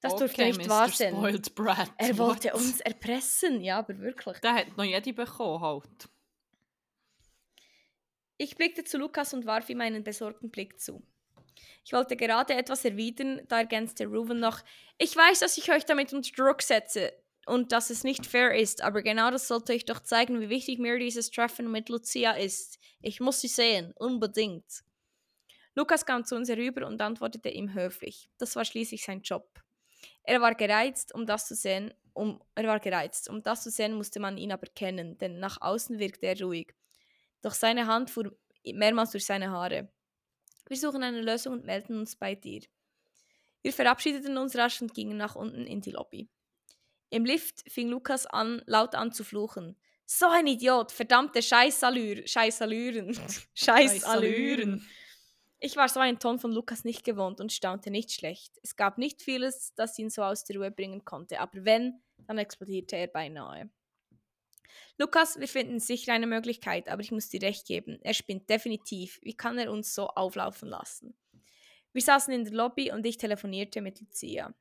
Das 0.00 0.14
durfte 0.14 0.42
Okay, 0.42 0.52
nicht 0.52 0.66
Mr. 0.66 0.68
wahr 0.68 0.88
sein. 0.88 1.42
Brat. 1.54 1.90
Er 1.96 2.16
wollte 2.18 2.52
What? 2.52 2.60
uns 2.60 2.80
erpressen, 2.80 3.60
ja, 3.60 3.78
aber 3.78 3.98
wirklich. 3.98 4.38
Der 4.38 4.54
hat 4.54 4.76
noch 4.76 4.84
jede 4.84 5.12
bekommen 5.12 5.60
halt. 5.60 6.08
Ich 8.36 8.54
blickte 8.56 8.84
zu 8.84 8.98
Lukas 8.98 9.34
und 9.34 9.46
warf 9.46 9.68
ihm 9.68 9.80
einen 9.80 10.04
besorgten 10.04 10.50
Blick 10.50 10.78
zu. 10.78 11.02
Ich 11.84 11.92
wollte 11.92 12.16
gerade 12.16 12.54
etwas 12.54 12.84
erwidern, 12.84 13.42
da 13.48 13.58
ergänzte 13.58 14.06
Ruven 14.06 14.38
noch: 14.38 14.60
Ich 14.98 15.16
weiß, 15.16 15.40
dass 15.40 15.58
ich 15.58 15.72
euch 15.72 15.84
damit 15.86 16.12
unter 16.12 16.30
Druck 16.30 16.62
setze 16.62 17.23
und 17.46 17.72
dass 17.72 17.90
es 17.90 18.04
nicht 18.04 18.26
fair 18.26 18.54
ist, 18.54 18.82
aber 18.82 19.02
genau 19.02 19.30
das 19.30 19.48
sollte 19.48 19.72
euch 19.72 19.84
doch 19.84 20.00
zeigen, 20.00 20.40
wie 20.40 20.48
wichtig 20.48 20.78
mir 20.78 20.98
dieses 20.98 21.30
Treffen 21.30 21.70
mit 21.70 21.88
Lucia 21.88 22.32
ist. 22.32 22.78
Ich 23.00 23.20
muss 23.20 23.40
sie 23.40 23.48
sehen, 23.48 23.92
unbedingt. 23.96 24.84
Lukas 25.74 26.06
kam 26.06 26.24
zu 26.24 26.36
uns 26.36 26.48
herüber 26.48 26.86
und 26.86 27.00
antwortete 27.02 27.48
ihm 27.48 27.74
höflich. 27.74 28.30
Das 28.38 28.54
war 28.56 28.64
schließlich 28.64 29.04
sein 29.04 29.22
Job. 29.22 29.48
Er 30.22 30.40
war 30.40 30.54
gereizt, 30.54 31.14
um 31.14 31.26
das 31.26 31.46
zu 31.46 31.54
sehen. 31.54 31.92
Um, 32.12 32.40
er 32.54 32.64
war 32.68 32.78
gereizt. 32.78 33.28
Um 33.28 33.42
das 33.42 33.64
zu 33.64 33.70
sehen, 33.70 33.94
musste 33.94 34.20
man 34.20 34.38
ihn 34.38 34.52
aber 34.52 34.68
kennen, 34.68 35.18
denn 35.18 35.40
nach 35.40 35.60
außen 35.60 35.98
wirkte 35.98 36.26
er 36.26 36.40
ruhig. 36.40 36.72
Doch 37.42 37.54
seine 37.54 37.86
Hand 37.86 38.10
fuhr 38.10 38.36
mehrmals 38.64 39.10
durch 39.10 39.26
seine 39.26 39.50
Haare. 39.50 39.92
Wir 40.68 40.76
suchen 40.76 41.02
eine 41.02 41.20
Lösung 41.20 41.54
und 41.54 41.64
melden 41.64 41.98
uns 41.98 42.16
bei 42.16 42.34
dir. 42.34 42.62
Wir 43.62 43.72
verabschiedeten 43.72 44.38
uns 44.38 44.56
rasch 44.56 44.80
und 44.80 44.94
gingen 44.94 45.16
nach 45.16 45.34
unten 45.34 45.66
in 45.66 45.80
die 45.80 45.90
Lobby. 45.90 46.28
Im 47.14 47.24
Lift 47.24 47.70
fing 47.70 47.90
Lukas 47.90 48.26
an, 48.26 48.60
laut 48.66 48.96
an 48.96 49.12
zu 49.12 49.22
fluchen. 49.22 49.76
So 50.04 50.26
ein 50.26 50.48
Idiot, 50.48 50.90
verdammte 50.90 51.42
Scheißallür, 51.42 52.26
Scheißallüren, 52.26 53.16
Scheißallüren. 53.54 54.84
Ich 55.60 55.76
war 55.76 55.88
so 55.88 56.00
einen 56.00 56.18
Ton 56.18 56.40
von 56.40 56.50
Lukas 56.50 56.82
nicht 56.82 57.04
gewohnt 57.04 57.40
und 57.40 57.52
staunte 57.52 57.92
nicht 57.92 58.10
schlecht. 58.10 58.58
Es 58.64 58.74
gab 58.74 58.98
nicht 58.98 59.22
vieles, 59.22 59.72
das 59.76 59.96
ihn 59.96 60.10
so 60.10 60.24
aus 60.24 60.42
der 60.42 60.56
Ruhe 60.56 60.72
bringen 60.72 61.04
konnte, 61.04 61.38
aber 61.38 61.64
wenn, 61.64 62.02
dann 62.26 62.38
explodierte 62.38 62.96
er 62.96 63.06
beinahe. 63.06 63.70
Lukas, 64.98 65.38
wir 65.38 65.46
finden 65.46 65.78
sicher 65.78 66.14
eine 66.14 66.26
Möglichkeit, 66.26 66.88
aber 66.88 67.00
ich 67.00 67.12
muss 67.12 67.28
dir 67.28 67.42
recht 67.42 67.64
geben, 67.64 68.00
er 68.02 68.14
spinnt 68.14 68.50
definitiv. 68.50 69.20
Wie 69.22 69.36
kann 69.36 69.56
er 69.56 69.70
uns 69.70 69.94
so 69.94 70.08
auflaufen 70.08 70.68
lassen? 70.68 71.16
Wir 71.92 72.02
saßen 72.02 72.34
in 72.34 72.42
der 72.42 72.54
Lobby 72.54 72.90
und 72.90 73.06
ich 73.06 73.18
telefonierte 73.18 73.82
mit 73.82 74.00
Lucia. 74.00 74.52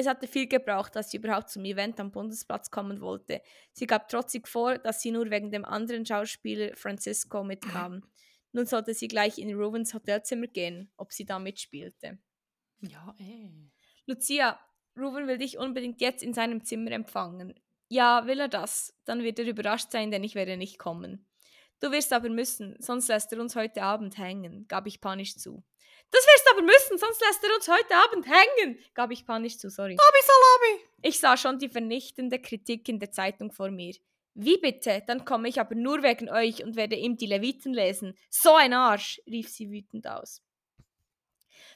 Es 0.00 0.06
hatte 0.06 0.26
viel 0.26 0.46
gebraucht, 0.46 0.96
dass 0.96 1.10
sie 1.10 1.18
überhaupt 1.18 1.50
zum 1.50 1.62
Event 1.66 2.00
am 2.00 2.10
Bundesplatz 2.10 2.70
kommen 2.70 3.02
wollte. 3.02 3.42
Sie 3.72 3.86
gab 3.86 4.08
trotzig 4.08 4.48
vor, 4.48 4.78
dass 4.78 5.02
sie 5.02 5.10
nur 5.10 5.30
wegen 5.30 5.50
dem 5.50 5.66
anderen 5.66 6.06
Schauspieler 6.06 6.74
Francisco 6.74 7.44
mitkam. 7.44 8.02
Nun 8.52 8.64
sollte 8.64 8.94
sie 8.94 9.08
gleich 9.08 9.36
in 9.36 9.54
Ruvens 9.54 9.92
Hotelzimmer 9.92 10.46
gehen, 10.46 10.90
ob 10.96 11.12
sie 11.12 11.26
da 11.26 11.38
mitspielte. 11.38 12.18
Ja, 12.80 13.14
eh. 13.18 13.50
Lucia, 14.06 14.58
Ruven 14.96 15.26
will 15.26 15.36
dich 15.36 15.58
unbedingt 15.58 16.00
jetzt 16.00 16.22
in 16.22 16.32
seinem 16.32 16.64
Zimmer 16.64 16.92
empfangen. 16.92 17.60
Ja, 17.90 18.26
will 18.26 18.40
er 18.40 18.48
das? 18.48 18.98
Dann 19.04 19.22
wird 19.22 19.38
er 19.38 19.48
überrascht 19.48 19.92
sein, 19.92 20.10
denn 20.10 20.24
ich 20.24 20.34
werde 20.34 20.56
nicht 20.56 20.78
kommen. 20.78 21.26
Du 21.78 21.92
wirst 21.92 22.14
aber 22.14 22.30
müssen, 22.30 22.74
sonst 22.78 23.08
lässt 23.08 23.34
er 23.34 23.40
uns 23.40 23.54
heute 23.54 23.82
Abend 23.82 24.16
hängen, 24.16 24.66
gab 24.66 24.86
ich 24.86 25.02
panisch 25.02 25.36
zu. 25.36 25.62
Das 26.10 26.24
wirst 26.26 26.50
aber 26.50 26.62
müssen, 26.62 26.98
sonst 26.98 27.20
lässt 27.20 27.44
er 27.44 27.54
uns 27.54 27.68
heute 27.68 27.94
Abend 28.04 28.26
hängen, 28.26 28.78
gab 28.94 29.10
ich 29.10 29.24
panisch 29.24 29.58
zu, 29.58 29.70
sorry. 29.70 29.92
Abi 29.92 30.18
Salami! 30.22 30.84
Ich 31.02 31.20
sah 31.20 31.36
schon 31.36 31.58
die 31.58 31.68
vernichtende 31.68 32.40
Kritik 32.40 32.88
in 32.88 32.98
der 32.98 33.12
Zeitung 33.12 33.52
vor 33.52 33.70
mir. 33.70 33.94
Wie 34.34 34.58
bitte? 34.58 35.02
Dann 35.06 35.24
komme 35.24 35.48
ich 35.48 35.60
aber 35.60 35.74
nur 35.74 36.02
wegen 36.02 36.28
euch 36.28 36.64
und 36.64 36.76
werde 36.76 36.96
ihm 36.96 37.16
die 37.16 37.26
Leviten 37.26 37.74
lesen. 37.74 38.16
So 38.28 38.54
ein 38.54 38.72
Arsch, 38.72 39.20
rief 39.26 39.48
sie 39.48 39.70
wütend 39.70 40.06
aus. 40.06 40.42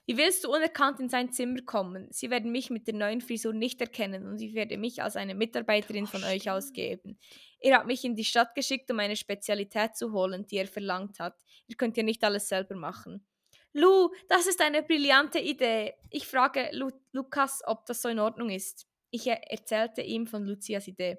Wie 0.06 0.19
willst 0.19 0.44
du 0.44 0.52
unerkannt 0.52 1.01
in 1.01 1.09
sein 1.09 1.32
Zimmer 1.32 1.62
kommen? 1.62 2.09
Sie 2.11 2.28
werden 2.28 2.52
mich 2.52 2.69
mit 2.69 2.86
der 2.86 2.94
neuen 2.94 3.23
Frisur 3.23 3.55
nicht 3.55 3.81
erkennen 3.81 4.27
und 4.27 4.40
ich 4.40 4.55
werde 4.55 4.77
mich 4.77 5.02
als 5.02 5.16
eine 5.16 5.35
Mitarbeiterin 5.35 6.06
von 6.06 6.23
euch 6.24 6.51
ausgeben. 6.51 7.19
Er 7.59 7.78
hat 7.78 7.86
mich 7.86 8.05
in 8.05 8.15
die 8.15 8.24
Stadt 8.24 8.55
geschickt, 8.55 8.90
um 8.90 8.98
eine 8.98 9.16
Spezialität 9.16 9.97
zu 9.97 10.12
holen, 10.12 10.47
die 10.47 10.56
er 10.56 10.66
verlangt 10.66 11.20
hat. 11.20 11.36
Ihr 11.69 11.77
könnt 11.77 11.97
ja 11.97 12.02
nicht 12.02 12.23
alles 12.23 12.48
selber 12.48 12.77
machen. 12.77 13.27
Lu, 13.75 14.11
das 14.29 14.47
ist 14.47 14.61
eine 14.61 14.85
brillante 14.85 15.41
Idee. 15.41 15.95
Ich 16.11 16.27
frage 16.29 16.71
Lu 16.73 16.91
Lukas, 17.11 17.61
ob 17.67 17.85
das 17.87 18.01
so 18.01 18.09
in 18.09 18.21
Ordnung 18.21 18.51
ist. 18.51 18.87
Ich 19.11 19.27
er 19.27 19.51
erzählte 19.51 20.01
ihm 20.01 20.27
von 20.27 20.45
Lucias 20.45 20.87
Idee. 20.87 21.19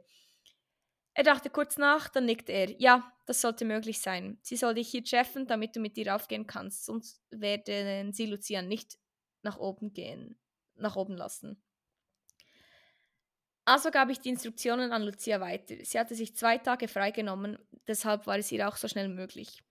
Er 1.14 1.23
dachte 1.23 1.49
kurz 1.49 1.77
nach, 1.77 2.10
dann 2.10 2.26
nickte 2.26 2.53
er. 2.53 2.72
Ja, 2.80 3.11
das 3.26 3.41
sollte 3.41 3.65
möglich 3.65 3.99
sein. 3.99 4.38
Sie 4.41 4.56
soll 4.56 4.73
dich 4.73 4.90
hier 4.90 5.03
treffen, 5.03 5.48
damit 5.48 5.76
du 5.76 5.80
mit 5.82 5.98
ihr 5.98 6.15
aufgehen 6.15 6.48
kannst, 6.48 6.86
sonst 6.86 7.22
werden 7.30 8.14
sie 8.14 8.26
Lucia 8.26 8.61
nicht 8.61 8.99
nach 9.41 9.57
oben 9.57 9.94
gehen, 9.94 10.38
nach 10.76 10.95
oben 10.95 11.15
lassen. 11.15 11.61
Also 13.65 13.91
gab 13.91 14.10
ich 14.10 14.19
die 14.19 14.30
Instruktionen 14.30 14.91
an 14.91 15.03
Lucia 15.03 15.41
weiter. 15.41 15.76
Sie 15.84 15.99
hatte 15.99 16.15
sich 16.15 16.36
zwei 16.36 16.57
Tage 16.57 16.88
freigenommen, 16.88 17.57
deshalb 17.88 18.27
war 18.27 18.38
es 18.38 18.52
ihr 18.52 18.68
auch 18.68 18.77
so 18.77 18.88
schnell 18.88 19.10
möglich. 19.10 19.64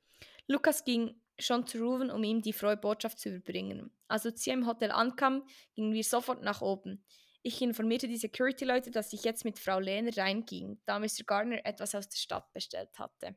Lukas 0.48 0.84
ging 0.84 1.14
schon 1.38 1.66
zu 1.66 1.82
rufen, 1.82 2.10
um 2.10 2.22
ihm 2.22 2.42
die 2.42 2.52
frohe 2.52 2.76
Botschaft 2.76 3.18
zu 3.18 3.28
überbringen. 3.30 3.90
Als 4.08 4.24
Lucia 4.24 4.52
im 4.54 4.66
Hotel 4.66 4.90
ankam, 4.90 5.46
gingen 5.74 5.92
wir 5.92 6.04
sofort 6.04 6.42
nach 6.42 6.60
oben. 6.62 7.04
Ich 7.42 7.60
informierte 7.60 8.08
die 8.08 8.16
Security-Leute, 8.16 8.90
dass 8.90 9.12
ich 9.12 9.22
jetzt 9.24 9.44
mit 9.44 9.58
Frau 9.58 9.78
Lehner 9.78 10.16
reinging, 10.16 10.80
da 10.86 10.98
Mr. 10.98 11.24
Gardner 11.26 11.64
etwas 11.66 11.94
aus 11.94 12.08
der 12.08 12.16
Stadt 12.16 12.52
bestellt 12.52 12.98
hatte. 12.98 13.36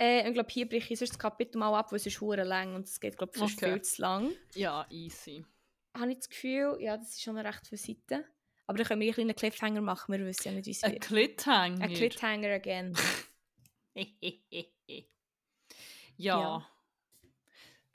Äh, 0.00 0.26
ich 0.26 0.34
glaube, 0.34 0.50
hier 0.50 0.68
breche 0.68 0.94
ich 0.94 0.98
das 1.00 1.18
Kapitel 1.18 1.58
mal 1.58 1.76
ab, 1.78 1.92
weil 1.92 1.96
es 1.98 2.06
ist 2.06 2.20
hure 2.20 2.42
lang 2.44 2.74
und 2.74 2.86
es 2.86 2.98
geht, 2.98 3.16
glaube 3.18 3.32
ich, 3.36 3.42
Okay. 3.42 3.72
viel 3.72 3.82
zu 3.82 4.02
lang. 4.02 4.32
Ja, 4.54 4.86
easy. 4.90 5.44
Habe 5.96 6.10
ich 6.12 6.18
das 6.18 6.28
Gefühl, 6.28 6.76
ja, 6.80 6.96
das 6.96 7.10
ist 7.10 7.22
schon 7.22 7.38
recht 7.38 7.66
viele 7.68 7.78
Seiten. 7.80 8.24
Aber 8.66 8.78
dann 8.78 8.86
können 8.86 9.00
wir 9.02 9.08
einen 9.08 9.14
kleinen 9.14 9.36
Cliffhanger 9.36 9.82
machen, 9.82 10.12
wir 10.12 10.24
wissen 10.26 10.48
ja 10.48 10.52
nicht, 10.54 10.66
wie 10.66 10.70
es 10.70 10.82
Ein 10.82 10.92
wird. 10.92 11.02
Cliffhanger. 11.04 11.84
Ein 11.84 11.92
Cliffhanger 11.94 12.54
again. 12.54 12.96
ja. 16.16 16.40
Ja. 16.40 16.68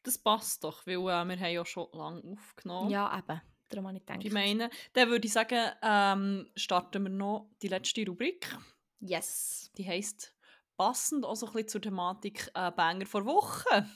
Das 0.04 0.18
passt 0.18 0.64
doch, 0.64 0.86
weil 0.88 0.96
äh, 0.96 0.98
wir 1.04 1.20
haben 1.20 1.32
ja 1.32 1.66
schon 1.66 1.88
lange 1.94 2.24
aufgenommen. 2.34 2.90
Ja, 2.90 3.18
eben. 3.18 3.42
Darum 3.70 3.88
habe 3.88 3.98
ich 3.98 4.06
gedacht. 4.06 4.26
Ich 4.26 4.32
meine, 4.32 4.70
dann 4.94 5.10
würde 5.10 5.28
ich 5.28 5.34
sagen, 5.34 5.72
ähm, 5.82 6.50
starten 6.56 7.04
wir 7.04 7.10
noch 7.10 7.50
die 7.62 7.68
letzte 7.68 8.06
Rubrik. 8.06 8.58
Yes. 9.00 9.72
Die 9.78 9.88
heisst 9.88 10.34
passend 10.78 11.26
auch 11.26 11.36
so 11.36 11.48
ein 11.48 11.54
bisschen 11.54 11.68
zur 11.68 11.82
Thematik 11.82 12.50
äh, 12.56 12.72
Banger 12.72 13.06
vor 13.06 13.26
Woche. 13.26 13.88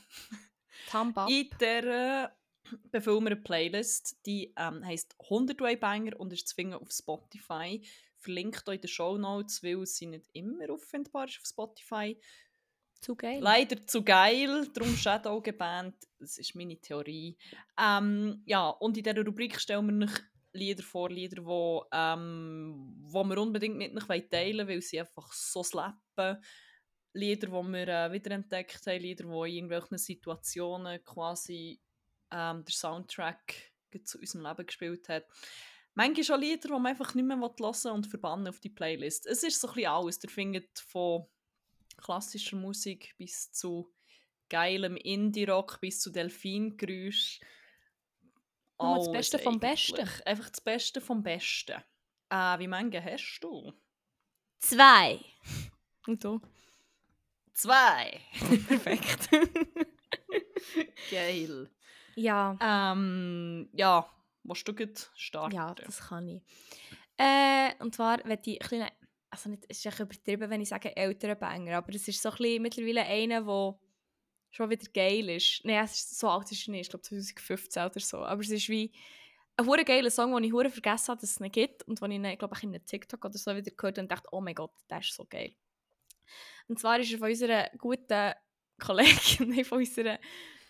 Thumb. 0.91 1.17
In 1.29 1.49
der 1.59 2.35
befüllen 2.91 3.23
wir 3.23 3.31
eine 3.31 3.41
Playlist, 3.41 4.25
die 4.25 4.53
ähm, 4.57 4.85
heisst 4.85 5.15
100 5.19 5.59
Way 5.61 5.77
Banger 5.77 6.19
und 6.19 6.33
ist 6.33 6.47
zu 6.47 6.55
finden 6.55 6.75
auf 6.75 6.91
Spotify. 6.91 7.81
Verlinkt 8.17 8.67
euch 8.67 8.75
in 8.75 8.81
den 8.81 8.87
Show 8.87 9.17
Notes, 9.17 9.63
weil 9.63 9.85
sie 9.85 10.05
nicht 10.05 10.29
immer 10.33 10.69
auffindbar 10.71 11.27
ist 11.27 11.39
auf 11.39 11.45
Spotify. 11.45 12.19
Zu 13.03 13.17
geil. 13.17 13.39
Leider 13.41 13.85
zu 13.85 14.01
geil, 14.01 14.65
darum 14.73 14.95
Shadow 14.95 15.41
gebannt. 15.41 15.95
Das 16.19 16.37
ist 16.37 16.55
meine 16.55 16.79
Theorie. 16.79 17.37
Ähm, 17.77 18.41
ja, 18.45 18.69
und 18.69 18.95
in 18.97 19.03
dieser 19.03 19.25
Rubrik 19.25 19.59
stellen 19.59 19.99
wir 19.99 20.05
euch 20.05 20.19
Lieder 20.53 20.83
vor, 20.83 21.09
Lieder, 21.09 21.43
wo, 21.43 21.85
ähm, 21.91 22.95
wo 23.01 23.25
wir 23.25 23.37
unbedingt 23.39 23.77
mit 23.77 24.09
euch 24.09 24.29
teilen 24.29 24.59
wollen, 24.59 24.67
weil 24.69 24.81
sie 24.81 25.01
einfach 25.01 25.33
so 25.33 25.63
slappen. 25.63 26.41
Lieder, 27.11 27.47
die 27.47 27.71
wir 27.73 27.87
äh, 27.89 28.11
wiederentdeckt 28.13 28.87
haben, 28.87 29.01
Lieder, 29.01 29.25
die 29.25 29.49
in 29.49 29.55
irgendwelchen 29.55 29.97
Situationen 29.97 31.03
quasi 31.03 31.81
ähm, 32.31 32.63
der 32.63 32.73
Soundtrack 32.73 33.73
zu 34.05 34.17
unserem 34.17 34.45
Leben 34.45 34.65
gespielt 34.65 35.09
hat. 35.09 35.25
Manchmal 35.93 36.23
schon 36.23 36.39
Lieder, 36.39 36.69
die 36.69 36.73
man 36.73 36.85
einfach 36.85 37.13
nicht 37.15 37.25
mehr 37.25 37.37
hören 37.37 37.91
und 37.91 38.07
verbannen 38.07 38.47
auf 38.47 38.61
die 38.61 38.69
Playlist. 38.69 39.25
Es 39.25 39.43
ist 39.43 39.59
so 39.59 39.67
ein 39.67 39.73
bisschen 39.73 39.91
alles. 39.91 40.23
Ihr 40.23 40.29
findet 40.29 40.79
von 40.79 41.27
klassischer 42.03 42.57
Musik 42.57 43.15
bis 43.17 43.51
zu 43.51 43.91
geilem 44.49 44.97
Indie-Rock, 44.97 45.79
bis 45.81 45.99
zu 45.99 46.11
Delfingeräusch. 46.11 47.39
Nur 48.79 48.97
das 48.97 49.07
Alles 49.07 49.11
Beste 49.11 49.39
vom 49.39 49.53
eigentlich. 49.55 49.93
Besten. 49.95 50.27
Einfach 50.27 50.49
das 50.49 50.61
Beste 50.61 51.01
vom 51.01 51.23
Besten. 51.23 51.81
Äh, 52.29 52.59
wie 52.59 52.67
viele 52.67 53.03
hast 53.03 53.39
du? 53.41 53.73
Zwei. 54.59 55.19
Und 56.07 56.23
du? 56.23 56.41
Zwei. 57.53 58.19
Perfekt. 58.67 59.29
Geil. 61.11 61.69
ja. 62.15 62.57
Ähm, 62.61 63.69
ja, 63.73 64.09
willst 64.43 64.67
du 64.67 64.73
gut 64.73 65.11
starten? 65.15 65.55
Ja, 65.55 65.73
das 65.75 66.07
kann 66.07 66.27
ich. 66.27 66.41
Äh, 67.17 67.71
und 67.79 67.93
zwar, 67.95 68.19
wenn 68.25 68.41
die 68.41 68.57
kleine, 68.57 68.91
also 69.33 69.49
nicht, 69.49 69.65
es 69.67 69.83
ist 69.83 69.99
übertrieben, 69.99 70.49
wenn 70.49 70.61
ich 70.61 70.69
sage 70.69 70.95
ältere 70.95 71.35
Banger, 71.35 71.77
aber 71.77 71.93
es 71.95 72.07
ist 72.07 72.21
so 72.21 72.29
ein 72.29 72.61
mittlerweile 72.61 73.01
einer, 73.01 73.41
der 73.41 73.79
schon 74.51 74.69
wieder 74.69 74.85
geil 74.93 75.27
ist. 75.29 75.61
Nein, 75.63 75.83
es 75.83 75.93
ist 75.93 76.19
so 76.19 76.29
alt 76.29 76.51
ist 76.51 76.67
er 76.67 76.71
nicht, 76.71 76.81
ich 76.81 76.89
glaube 76.89 77.01
2015 77.01 77.83
oder 77.83 77.99
so, 77.99 78.17
aber 78.19 78.41
es 78.41 78.51
ist 78.51 78.69
wie 78.69 78.91
ein 79.57 79.65
hure 79.65 79.83
geiler 79.83 80.11
Song, 80.11 80.35
den 80.35 80.43
ich 80.43 80.53
hure 80.53 80.69
vergessen 80.69 81.09
habe, 81.09 81.21
dass 81.21 81.31
es 81.31 81.39
ihn 81.39 81.51
gibt 81.51 81.83
und 81.87 81.99
den 81.99 82.23
ich, 82.25 82.37
glaube 82.37 82.55
ich, 82.55 82.63
in 82.63 82.69
einem 82.69 82.85
TikTok 82.85 83.25
oder 83.25 83.37
so 83.37 83.55
wieder 83.55 83.71
gehört 83.71 83.97
und 83.97 84.11
dachte, 84.11 84.29
oh 84.31 84.41
mein 84.41 84.55
Gott, 84.55 84.73
der 84.89 84.99
ist 84.99 85.15
so 85.15 85.25
geil. 85.25 85.55
Und 86.67 86.79
zwar 86.79 86.99
ist 86.99 87.11
er 87.11 87.17
von 87.17 87.29
unserer 87.29 87.69
guten 87.77 88.33
Kollegin, 88.79 89.49
nein, 89.55 89.65
von 89.65 89.79
unserer 89.79 90.19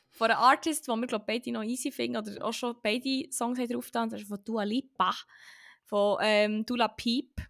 von 0.10 0.30
einem 0.30 0.40
Artist, 0.40 0.88
den 0.88 0.99
wir 0.99 1.07
glaube 1.07 1.26
beide 1.27 1.52
noch 1.52 1.64
easy 1.64 1.91
finden 1.91 2.18
oder 2.18 2.45
auch 2.45 2.53
schon 2.53 2.76
beide 2.81 3.31
Songs 3.31 3.57
haben 3.57 3.68
drauf 3.68 3.90
da, 3.91 4.06
das 4.06 4.22
ist 4.22 4.27
von 4.30 4.44
Dua 4.44 4.64
Lipa, 4.64 5.11
von 5.85 6.19
ähm, 6.22 6.65
Dula 6.65 6.88
Peep. 6.88 7.41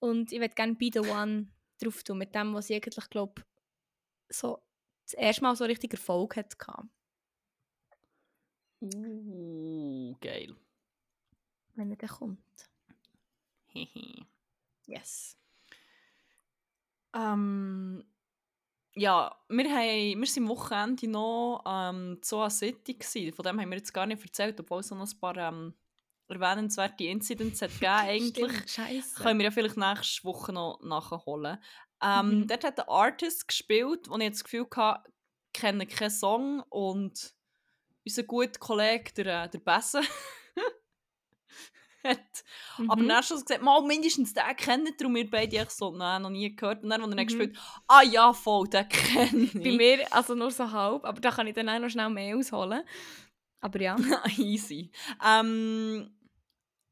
Und 0.00 0.32
ich 0.32 0.40
würde 0.40 0.54
gerne 0.54 0.74
«Be 0.74 0.90
the 0.92 1.00
One» 1.00 1.48
drauf 1.78 2.02
tun, 2.02 2.18
mit 2.18 2.34
dem, 2.34 2.54
was 2.54 2.66
sie 2.66 2.74
eigentlich, 2.74 3.08
glaube 3.10 3.42
so 4.28 4.62
das 5.04 5.14
erste 5.14 5.42
Mal 5.42 5.56
so 5.56 5.64
richtig 5.64 5.92
Erfolg 5.92 6.36
hatte. 6.36 6.56
Uh, 8.80 10.14
geil. 10.20 10.56
Wenn 11.74 11.90
er 11.90 11.96
dann 11.96 12.08
kommt. 12.08 12.70
Hehe. 13.66 14.26
Yes. 14.86 15.36
Ähm, 17.14 18.04
ja, 18.94 19.36
wir, 19.48 19.64
haben, 19.70 20.20
wir 20.20 20.26
sind 20.26 20.44
am 20.44 20.48
Wochenende 20.48 21.08
noch 21.08 21.62
ähm, 21.66 22.18
so 22.22 22.40
an 22.40 22.50
City 22.50 22.94
gewesen. 22.94 23.32
Von 23.32 23.44
dem 23.44 23.60
haben 23.60 23.70
wir 23.70 23.78
jetzt 23.78 23.92
gar 23.92 24.06
nicht 24.06 24.22
erzählt, 24.22 24.58
obwohl 24.60 24.80
es 24.80 24.90
noch 24.90 25.00
ein 25.00 25.20
paar 25.20 25.36
ähm, 25.36 25.74
erwähnenswerte 26.30 27.04
Incidents 27.04 27.60
hat 27.62 27.70
gegeben 27.72 27.92
eigentlich. 27.96 28.50
Stimmt, 28.52 28.70
Scheiße. 28.70 29.22
Können 29.22 29.38
wir 29.40 29.44
ja 29.44 29.50
vielleicht 29.50 29.76
nächste 29.76 30.24
Woche 30.24 30.52
noch 30.52 30.80
nachholen. 30.82 31.58
Ähm, 32.02 32.40
Mhm. 32.40 32.46
Dort 32.48 32.64
hat 32.64 32.80
ein 32.80 32.88
Artist 32.88 33.46
gespielt, 33.48 34.08
wo 34.08 34.16
ich 34.16 34.22
jetzt 34.22 34.38
das 34.38 34.44
Gefühl 34.44 34.66
hatte, 34.74 35.02
ich 35.52 35.60
kenne 35.60 35.86
keinen 35.86 36.10
Song 36.10 36.60
und 36.70 37.34
unser 38.06 38.22
guter 38.22 38.58
Kollege, 38.58 39.12
der, 39.12 39.44
äh, 39.44 39.48
der 39.50 39.58
Besse, 39.58 40.00
hat 42.04 42.18
aber 42.78 42.96
Mhm. 43.02 43.08
dann 43.08 43.16
hast 43.18 43.30
du 43.30 43.34
gesagt, 43.34 43.62
mal 43.62 43.82
mindestens 43.82 44.32
den 44.32 44.56
kennen 44.56 44.88
darum 44.96 45.14
wir 45.16 45.28
beide 45.28 45.58
echt 45.58 45.72
so, 45.72 45.90
nein, 45.94 46.22
noch 46.22 46.30
nie 46.30 46.54
gehört. 46.56 46.82
Und 46.82 46.88
dann, 46.88 47.02
als 47.02 47.10
er 47.10 47.16
dann 47.16 47.24
Mhm. 47.24 47.28
gespielt 47.28 47.58
ah 47.88 48.02
ja, 48.02 48.32
voll, 48.32 48.68
den 48.68 48.88
kenne 48.88 49.42
ich. 49.52 49.52
Bei 49.52 49.72
mir 49.72 50.10
also 50.12 50.34
nur 50.34 50.50
so 50.50 50.70
halb, 50.70 51.04
aber 51.04 51.20
da 51.20 51.30
kann 51.30 51.46
ich 51.46 51.54
dann 51.54 51.68
auch 51.68 51.78
noch 51.78 51.90
schnell 51.90 52.08
mehr 52.08 52.34
ausholen. 52.36 52.82
Aber 53.60 53.78
ja. 53.82 53.96
Easy. 54.38 54.90
Ähm, 55.22 56.10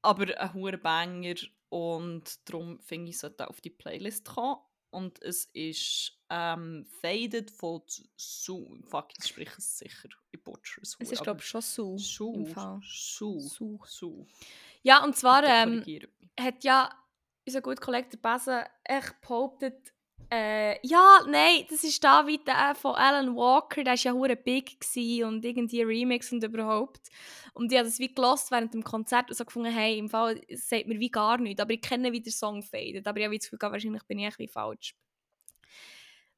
aber 0.02 0.38
ein 0.38 0.54
hoher 0.54 0.76
Banger 0.76 1.36
und 1.68 2.48
darum 2.48 2.80
finde 2.80 3.10
ich, 3.10 3.16
es 3.16 3.20
sollte 3.20 3.48
auf 3.48 3.60
die 3.60 3.70
Playlist 3.70 4.26
kommen. 4.26 4.58
Und 4.90 5.20
es 5.20 5.44
ist 5.52 6.18
ähm, 6.30 6.86
Faded 7.02 7.50
von 7.50 7.82
Su. 8.16 8.80
Fuck, 8.86 9.08
ich 9.18 9.26
spreche 9.26 9.58
es 9.58 9.78
sicher. 9.78 10.08
Ich 10.30 10.42
butcher 10.42 10.80
es. 10.80 10.96
Es 10.98 11.12
ist, 11.12 11.22
glaube 11.22 11.40
ich, 11.40 11.46
schon 11.46 11.60
so. 11.60 11.98
Su. 11.98 12.32
im 12.34 12.46
Fall. 12.46 12.80
Su. 12.82 13.38
Su. 13.38 13.78
Su. 13.84 14.26
Ja, 14.82 15.04
und 15.04 15.14
zwar 15.14 15.44
ähm, 15.44 15.84
hat 16.40 16.64
ja 16.64 16.90
unser 17.46 17.60
guter 17.60 17.82
Kollege 17.82 18.08
der 18.08 18.18
Besen 18.18 18.64
echt 18.84 19.20
behauptet, 19.20 19.92
äh, 20.30 20.86
ja, 20.86 21.20
nein, 21.26 21.64
das 21.70 21.84
ist 21.84 22.04
da 22.04 22.26
wie 22.26 22.38
der 22.38 22.74
von 22.74 22.94
Alan 22.94 23.34
Walker, 23.34 23.82
der 23.82 23.94
war 23.94 23.98
ja 23.98 24.12
hure 24.12 24.36
big 24.36 24.76
und 25.24 25.44
irgendwie 25.44 25.82
Remix 25.82 26.30
und 26.32 26.44
überhaupt. 26.44 27.08
Und 27.54 27.72
ich 27.72 27.78
habe 27.78 27.88
das 27.88 27.98
wie 27.98 28.12
gelost 28.12 28.50
während 28.50 28.74
dem 28.74 28.84
Konzert 28.84 29.30
und 29.30 29.36
so 29.36 29.44
gefunden, 29.44 29.72
hey, 29.72 29.98
im 29.98 30.10
Fall 30.10 30.40
sagt 30.50 30.86
mir 30.86 31.00
wie 31.00 31.10
gar 31.10 31.38
nichts, 31.38 31.62
aber 31.62 31.72
ich 31.72 31.80
kenne 31.80 32.12
wie 32.12 32.20
der 32.20 32.32
Song 32.32 32.62
fadet, 32.62 33.06
aber 33.06 33.18
ich 33.18 33.24
habe 33.24 33.38
das 33.38 33.50
Gefühl, 33.50 33.72
wahrscheinlich 33.72 34.02
bin 34.04 34.18
ich 34.18 34.38
wie 34.38 34.48
falsch. 34.48 34.94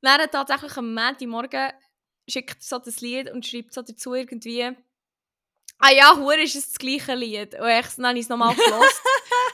Hat 0.04 0.32
tatsächlich 0.32 0.76
am 0.76 0.94
Montagmorgen 0.94 1.72
schickt 2.28 2.62
so 2.62 2.78
das 2.78 3.00
Lied 3.00 3.30
und 3.30 3.44
schreibt 3.44 3.74
so 3.74 3.82
dazu 3.82 4.14
irgendwie 4.14 4.70
«Ah 5.78 5.90
ja, 5.92 6.16
hure 6.16 6.40
ist 6.42 6.54
es 6.54 6.68
das 6.68 6.78
gleiche 6.78 7.14
Lied.» 7.14 7.54
Und 7.54 7.68
ich, 7.68 7.86
dann 7.96 8.06
habe 8.06 8.18
ich 8.18 8.24
es 8.24 8.28
nochmal 8.28 8.54
gelost 8.64 9.02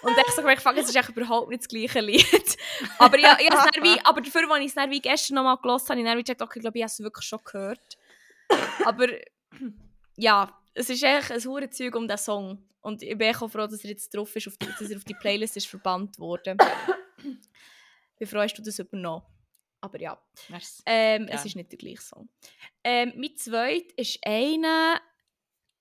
und 0.07 0.16
ich 0.16 0.33
so 0.33 0.41
gemerkt, 0.41 0.62
fuck, 0.62 0.77
es 0.77 0.89
ist 0.89 0.97
echt 0.97 1.09
überhaupt 1.09 1.49
nicht 1.49 1.62
das 1.62 1.69
gleiche 1.69 2.01
Lied. 2.01 2.57
aber, 2.99 3.19
ja, 3.19 3.37
ich 3.41 3.49
wie, 3.49 4.01
aber 4.05 4.20
dafür, 4.20 4.51
als 4.51 4.61
ich 4.61 4.69
es 4.69 4.74
dann 4.74 4.91
wie 4.91 5.01
gestern 5.01 5.35
nochmal 5.35 5.57
gelost 5.57 5.91
habe, 5.91 6.01
habe 6.09 6.20
ich 6.20 6.24
dann 6.24 6.41
okay, 6.41 6.59
ich 6.59 6.62
glaube, 6.62 6.78
ich 6.78 6.83
habe 6.83 6.91
es 6.93 7.01
wirklich 7.01 7.27
schon 7.27 7.41
gehört. 7.45 7.99
Aber 8.85 9.09
ja, 10.16 10.57
es 10.74 10.91
ist 10.91 11.03
echt 11.03 11.33
ein 11.33 11.45
hure 11.45 11.69
Zeug 11.70 11.95
um 11.97 12.07
diesen 12.07 12.19
Song. 12.19 12.69
Und 12.83 13.03
ich 13.03 13.19
bin 13.19 13.35
auch 13.35 13.49
froh, 13.49 13.66
dass 13.66 13.83
er 13.83 13.91
jetzt 13.91 14.15
drauf 14.15 14.35
ist, 14.37 14.47
auf 14.47 14.57
die, 14.59 14.66
dass 14.66 14.91
er 14.91 14.97
auf 14.97 15.05
die 15.05 15.15
Playlist 15.15 15.57
ist 15.57 15.66
verbannt 15.66 16.19
worden. 16.20 16.57
Wie 18.19 18.27
froh 18.27 18.39
hast 18.39 18.55
du 18.55 18.62
das 18.62 18.78
übernommen? 18.78 19.24
Aber 19.81 20.01
ja, 20.01 20.20
ähm, 20.87 21.23
es 21.24 21.28
Gerne. 21.28 21.47
ist 21.47 21.57
nicht 21.57 21.73
der 21.73 21.78
gleiche 21.78 22.03
Song. 22.03 22.28
Ähm, 22.85 23.12
mein 23.16 23.37
zweit 23.37 23.93
ist 23.97 24.19
einer, 24.24 25.01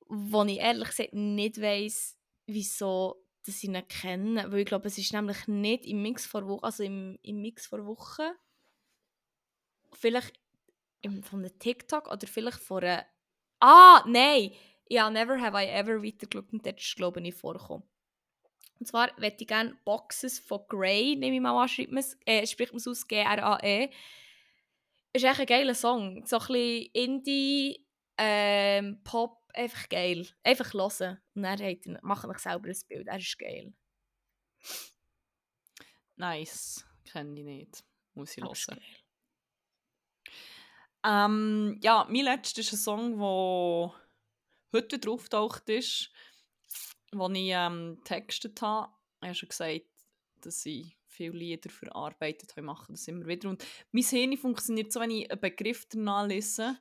wo 0.07 0.43
ich 0.45 0.57
ehrlich 0.57 0.89
gesagt 0.89 1.14
nicht 1.14 1.61
weiss, 1.61 2.18
wieso 2.47 3.24
dass 3.45 3.57
ich 3.57 3.63
ihn 3.65 3.88
kenne. 3.88 4.51
Weil 4.51 4.59
ich 4.59 4.65
glaube, 4.65 4.88
es 4.88 4.97
ist 4.97 5.13
nämlich 5.13 5.47
nicht 5.47 5.85
im 5.85 6.01
Mix 6.01 6.26
vor 6.26 6.47
Woche, 6.47 6.63
also 6.63 6.84
im, 6.84 7.19
im 7.22 7.41
Mix 7.41 7.67
vor 7.67 7.85
Woche. 7.85 8.35
Vielleicht 9.93 10.34
von 11.23 11.39
einem 11.39 11.57
TikTok 11.59 12.11
oder 12.11 12.27
vielleicht 12.27 12.59
von 12.59 12.84
einer. 12.84 13.05
Ah, 13.59 14.03
nein! 14.07 14.51
Ja, 14.88 15.09
Never 15.09 15.39
Have 15.39 15.57
I 15.57 15.67
Ever 15.67 16.03
weitergeschaut 16.03 16.51
und 16.51 16.65
dort 16.65 16.80
ist, 16.80 16.95
glaube 16.95 17.22
ich, 17.22 17.34
vorgekommen. 17.34 17.88
Und 18.80 18.88
zwar 18.88 19.09
möchte 19.19 19.43
ich 19.43 19.47
gerne 19.47 19.77
Boxes 19.85 20.39
von 20.39 20.61
Grey, 20.67 21.15
nehme 21.15 21.35
ich 21.35 21.41
mal 21.41 21.59
an, 21.59 21.69
schreibt 21.69 21.93
äh, 22.26 22.45
spricht 22.45 22.73
man 22.73 22.77
es 22.77 22.88
aus, 22.88 23.07
G-R-A-E. 23.07 23.89
ist 25.13 25.23
echt 25.23 25.39
ein 25.39 25.45
geiler 25.45 25.76
Song. 25.76 26.26
So 26.26 26.38
ein 26.38 26.47
bisschen 26.47 26.89
Indie, 26.93 27.85
ähm, 28.17 29.01
Pop, 29.03 29.44
einfach 29.56 29.90
geil. 29.90 30.27
Einfach 30.44 30.73
hören. 30.73 31.19
Und 31.34 31.44
dann 31.44 31.60
habt 31.60 31.86
ihr- 31.86 31.99
macht 32.02 32.26
euch 32.26 32.40
selber 32.40 32.69
ein 32.69 32.80
Bild. 32.88 33.07
Er 33.07 33.18
ist 33.18 33.38
geil. 33.40 33.73
Nice. 36.15 36.86
Kenne 37.06 37.40
ich 37.40 37.45
nicht. 37.45 37.84
Muss 38.14 38.38
ich 38.38 38.44
Aber 38.44 38.53
hören. 38.53 38.82
Ähm, 41.06 41.80
ja, 41.84 42.07
mein 42.10 42.23
letzter 42.23 42.61
ist 42.61 42.73
ein 42.73 42.77
Song, 42.77 43.11
der 43.19 43.94
heute 44.73 44.95
wieder 44.98 45.11
auftaucht 45.11 45.69
ist, 45.69 46.10
wo 47.11 47.30
ich 47.30 47.49
ähm, 47.52 47.98
getextet 47.98 48.61
habe. 48.61 48.91
Ich 49.22 49.27
habe 49.27 49.36
schon 49.36 49.49
gesagt, 49.49 49.86
dass 50.41 50.65
ich 50.65 50.98
viele 51.06 51.38
Lieder 51.38 51.69
verarbeitet 51.69 52.52
habe, 52.52 52.64
mache 52.64 52.91
das 52.91 53.07
immer 53.07 53.26
wieder. 53.27 53.49
Und 53.49 53.64
mein 53.91 54.03
Hirn 54.03 54.38
funktioniert 54.38 54.91
so, 54.91 54.99
wenn 54.99 55.11
ich 55.11 55.30
einen 55.30 55.40
Begriff 55.40 55.86
danach 55.88 56.27
lese, 56.27 56.77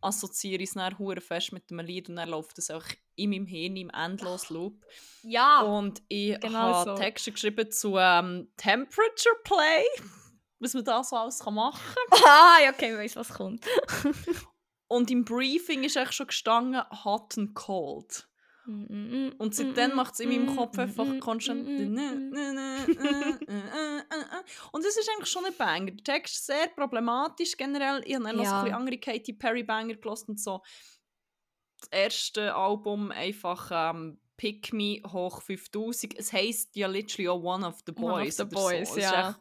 assoziiere 0.00 0.62
ich 0.62 0.70
es 0.70 0.74
dann 0.74 0.98
hure 0.98 1.20
fest 1.20 1.52
mit 1.52 1.70
einem 1.70 1.84
Lied 1.84 2.08
und 2.08 2.16
dann 2.16 2.28
läuft 2.28 2.58
das 2.58 2.70
auch 2.70 2.84
in 3.16 3.30
meinem 3.30 3.46
Hirn 3.46 3.76
im 3.76 3.90
endlos 3.90 4.50
Loop. 4.50 4.84
Ja! 5.22 5.60
Und 5.60 6.02
ich 6.08 6.38
genau 6.40 6.58
habe 6.58 6.90
so. 6.90 6.96
Texte 6.96 7.32
geschrieben 7.32 7.70
zu 7.70 7.96
ähm, 7.98 8.48
Temperature 8.56 9.36
Play, 9.44 9.84
was 10.58 10.74
man 10.74 10.84
da 10.84 11.02
so 11.04 11.16
alles 11.16 11.40
kann 11.40 11.54
machen 11.54 11.80
ah, 12.10 12.58
ja, 12.64 12.70
okay, 12.70 12.92
ich 12.92 12.98
weiss, 12.98 13.16
was 13.16 13.30
kommt. 13.30 13.64
Und 14.88 15.10
im 15.10 15.24
Briefing 15.24 15.84
ist 15.84 15.96
eigentlich 15.96 16.16
schon 16.16 16.26
gestanden 16.26 16.82
Hot 17.04 17.38
and 17.38 17.54
Cold. 17.54 18.28
Und 18.66 19.54
seitdem 19.54 19.94
macht 19.96 20.14
es 20.14 20.20
in 20.20 20.28
meinem 20.28 20.54
Kopf 20.56 20.78
einfach 20.78 21.06
konstant. 21.20 21.66
Und 24.72 24.84
es 24.86 24.96
ist 24.96 25.08
eigentlich 25.10 25.30
schon 25.30 25.44
ein 25.46 25.54
Banger. 25.56 25.90
Der 25.92 26.04
Text 26.04 26.34
ist 26.36 26.46
sehr 26.46 26.68
problematisch 26.68 27.56
generell. 27.56 28.02
Ich 28.04 28.14
habe 28.14 28.24
dann 28.24 28.36
noch 28.36 28.44
Ja. 28.44 28.58
ein 28.58 28.64
bisschen 28.64 28.76
andere 28.76 28.98
Katy 28.98 29.32
Perry 29.34 29.62
Banger 29.62 29.94
gehört 29.94 30.28
und 30.28 30.40
so. 30.40 30.60
Das 31.80 31.88
erste 31.90 32.54
Album 32.54 33.10
einfach 33.10 33.70
ähm, 33.72 34.20
Pick 34.36 34.72
Me 34.72 35.00
hoch 35.06 35.40
5000. 35.42 36.18
Es 36.18 36.32
heisst 36.32 36.76
ja 36.76 36.86
literally 36.88 37.28
auch 37.28 37.42
One 37.42 37.66
of 37.66 37.80
the 37.86 37.92
One 37.96 38.12
of 38.12 38.18
Boys. 38.20 38.36
the 38.36 38.44
Boys, 38.44 38.92
so. 38.94 39.00
Ja. 39.00 39.38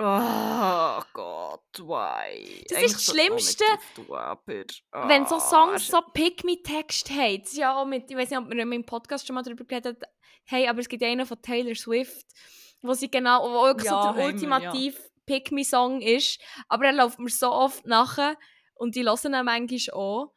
Oh 0.00 1.02
Gott, 1.12 1.60
why? 1.78 2.64
Das 2.68 2.78
ist 2.78 2.78
Eigentlich 2.78 2.92
das 2.92 3.08
man 3.08 3.16
nicht 3.16 3.58
Schlimmste, 3.58 3.64
aber, 4.92 5.08
Wenn 5.08 5.26
so 5.26 5.36
ah, 5.36 5.40
Songs 5.40 5.88
so 5.88 6.00
Pick-Me-Text 6.14 7.10
haben, 7.10 7.40
das 7.40 7.50
ist 7.50 7.58
ja 7.58 7.76
auch 7.76 7.84
mit, 7.84 8.08
ich 8.08 8.16
weiß 8.16 8.30
nicht, 8.30 8.38
ob 8.38 8.48
wir 8.48 8.58
im 8.60 8.86
Podcast 8.86 9.26
schon 9.26 9.34
mal 9.34 9.42
darüber 9.42 9.64
geredet 9.64 10.00
haben, 10.46 10.68
aber 10.68 10.78
es 10.78 10.88
gibt 10.88 11.02
einen 11.02 11.26
von 11.26 11.42
Taylor 11.42 11.74
Swift, 11.74 12.26
wo 12.80 12.94
sie 12.94 13.10
genau, 13.10 13.42
wo 13.42 13.64
wirklich 13.64 13.90
Ja, 13.90 14.12
so 14.12 14.12
der 14.12 14.24
ultimativ 14.24 15.00
Pick-Me-Song 15.26 16.00
ist, 16.00 16.40
aber 16.68 16.86
er 16.86 16.92
läuft 16.92 17.18
mir 17.18 17.28
so 17.28 17.50
oft 17.50 17.84
nachher 17.84 18.36
und 18.74 18.94
die 18.94 19.02
hören 19.02 19.34
ihn 19.34 19.44
manchmal 19.44 19.98
auch, 19.98 20.32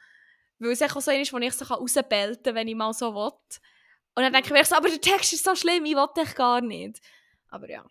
weil 0.58 0.72
es 0.72 0.82
auch 0.82 1.00
so 1.00 1.12
ist, 1.12 1.34
wo 1.34 1.38
ich 1.38 1.54
so 1.54 1.66
rausbelten 1.66 2.44
kann, 2.44 2.56
wenn 2.56 2.68
ich 2.68 2.76
mal 2.76 2.94
so 2.94 3.14
will. 3.14 3.32
Und 4.16 4.24
dann 4.24 4.34
denke 4.34 4.48
ich 4.48 4.54
mir 4.54 4.66
so, 4.66 4.76
aber 4.76 4.90
der 4.90 5.00
Text 5.00 5.34
ist 5.34 5.46
so 5.46 5.56
schlimm, 5.56 5.86
ich 5.86 5.96
will 5.96 6.08
dich 6.18 6.34
gar 6.34 6.62
nicht. 6.62 7.00
Aber 7.50 7.70
ja. 7.70 7.86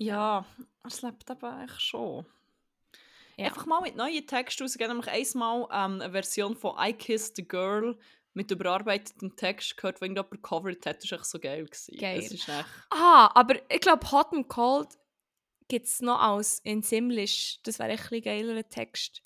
Ja, 0.00 0.46
es 0.86 1.02
lebt 1.02 1.30
aber 1.30 1.52
eigentlich 1.56 1.80
schon. 1.80 2.24
Ja. 3.36 3.46
Einfach 3.46 3.66
mal 3.66 3.82
mit 3.82 3.96
neuen 3.96 4.26
Texten 4.26 4.62
rausgehen. 4.62 4.88
Nämlich 4.88 5.08
einmal 5.08 5.64
ähm, 5.70 6.00
eine 6.00 6.10
Version 6.10 6.56
von 6.56 6.74
I 6.78 6.94
Kissed 6.94 7.36
the 7.36 7.46
Girl 7.46 7.98
mit 8.32 8.50
überarbeitetem 8.50 9.36
Text 9.36 9.76
gehört, 9.76 10.00
wenn 10.00 10.12
jemand 10.12 10.30
gecovert 10.30 10.86
hat. 10.86 11.02
Das 11.02 11.10
war 11.10 11.18
echt 11.18 11.26
so 11.26 11.38
geil. 11.38 11.66
Gewesen. 11.66 11.96
Geil. 11.98 12.20
Echt... 12.20 12.48
Ah, 12.88 13.30
aber 13.34 13.56
ich 13.70 13.80
glaube, 13.80 14.10
Hot 14.10 14.32
and 14.32 14.48
Cold 14.48 14.88
gibt 15.68 15.86
es 15.86 16.00
noch 16.00 16.18
als 16.18 16.60
in 16.60 16.82
Simlish. 16.82 17.60
Das 17.62 17.78
wäre 17.78 17.90
echt 17.90 18.10
ein 18.10 18.22
geilerer 18.22 18.66
Text. 18.66 19.22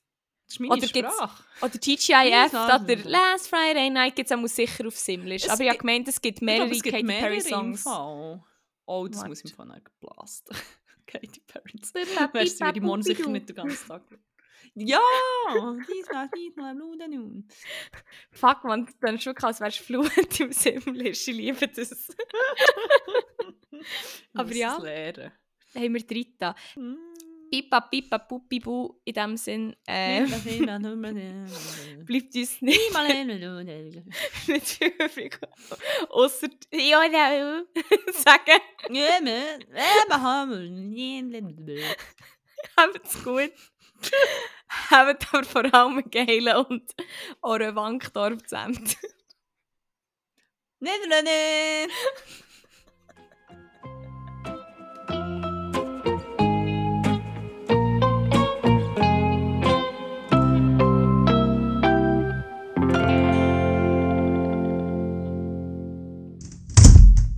Das 0.46 0.54
ist 0.54 0.60
meine 0.60 0.74
Oder 0.74 0.88
Sprache. 0.88 1.44
Oder 1.62 1.80
TGIF, 1.80 2.52
oder 2.52 2.96
Last 3.04 3.48
Friday 3.48 3.90
Night 3.90 4.16
gibt 4.16 4.28
es 4.28 4.56
sicher 4.56 4.88
auf 4.88 4.98
Simlish. 4.98 5.44
Es 5.44 5.50
Aber 5.50 5.62
ich 5.62 5.68
habe 5.68 5.78
gemeint, 5.78 6.08
es 6.08 6.20
gibt 6.20 6.42
mehrere 6.42 6.76
Katy 6.76 7.04
mehrere 7.04 7.40
Oh, 8.86 9.08
das 9.08 9.20
What? 9.20 9.28
muss 9.28 9.44
ich 9.44 9.54
Fall 9.54 9.66
nicht 9.66 9.84
geblasen. 9.84 10.46
Katy 11.06 11.40
Perry. 11.46 12.32
Wärst 12.32 12.60
du 12.60 12.72
die 12.72 12.80
morgen 12.80 13.02
sicher 13.02 13.28
nicht 13.28 13.48
den 13.48 13.56
ganzen 13.56 13.88
Tag. 13.88 14.02
Ja! 14.74 15.00
Diesmal, 15.88 16.28
diesmal, 16.34 16.74
Blut 16.74 16.98
nun. 17.08 17.46
Fuck, 18.32 18.64
man, 18.64 18.88
dann 19.00 19.24
wirklich, 19.24 19.44
als 19.44 19.60
wärst 19.60 19.80
du 19.80 19.84
fluent 19.84 20.40
im 20.40 20.52
Simlish. 20.52 21.28
Ich 21.28 21.36
liebe 21.36 21.68
das. 21.68 22.08
Aber 24.34 24.52
ja. 24.52 24.76
es 24.76 24.82
lernen. 24.82 25.32
Haben 25.74 25.94
wir 25.94 26.06
dritte. 26.06 26.54
Mm. 26.76 27.13
Pipa, 27.50 27.80
pipa, 27.80 28.18
pupi, 28.18 28.58
bu. 28.60 29.00
In 29.04 29.14
dem 29.14 29.36
Sinn, 29.36 29.76
äh, 29.86 30.24
bleibt 32.04 32.34
uns 32.34 32.60
nicht, 32.62 32.92
nicht 34.48 34.80
übrig. 35.00 35.38
Ausser, 36.10 36.48
ja, 36.72 37.04
ja, 37.04 37.62
sagen, 38.12 38.60
habt's 42.76 43.22
gut. 43.22 43.52
Habt 44.90 45.34
aber 45.34 45.44
vor 45.44 45.74
allem 45.74 45.98
einen 45.98 46.10
geilen 46.10 46.56
und 46.66 46.94
euren 47.42 47.76
Wankdorf 47.76 48.42
zu 48.44 48.56
Ende. 48.56 48.80
Nein, 50.80 51.00
nein, 51.08 51.24
nein. 51.24 51.88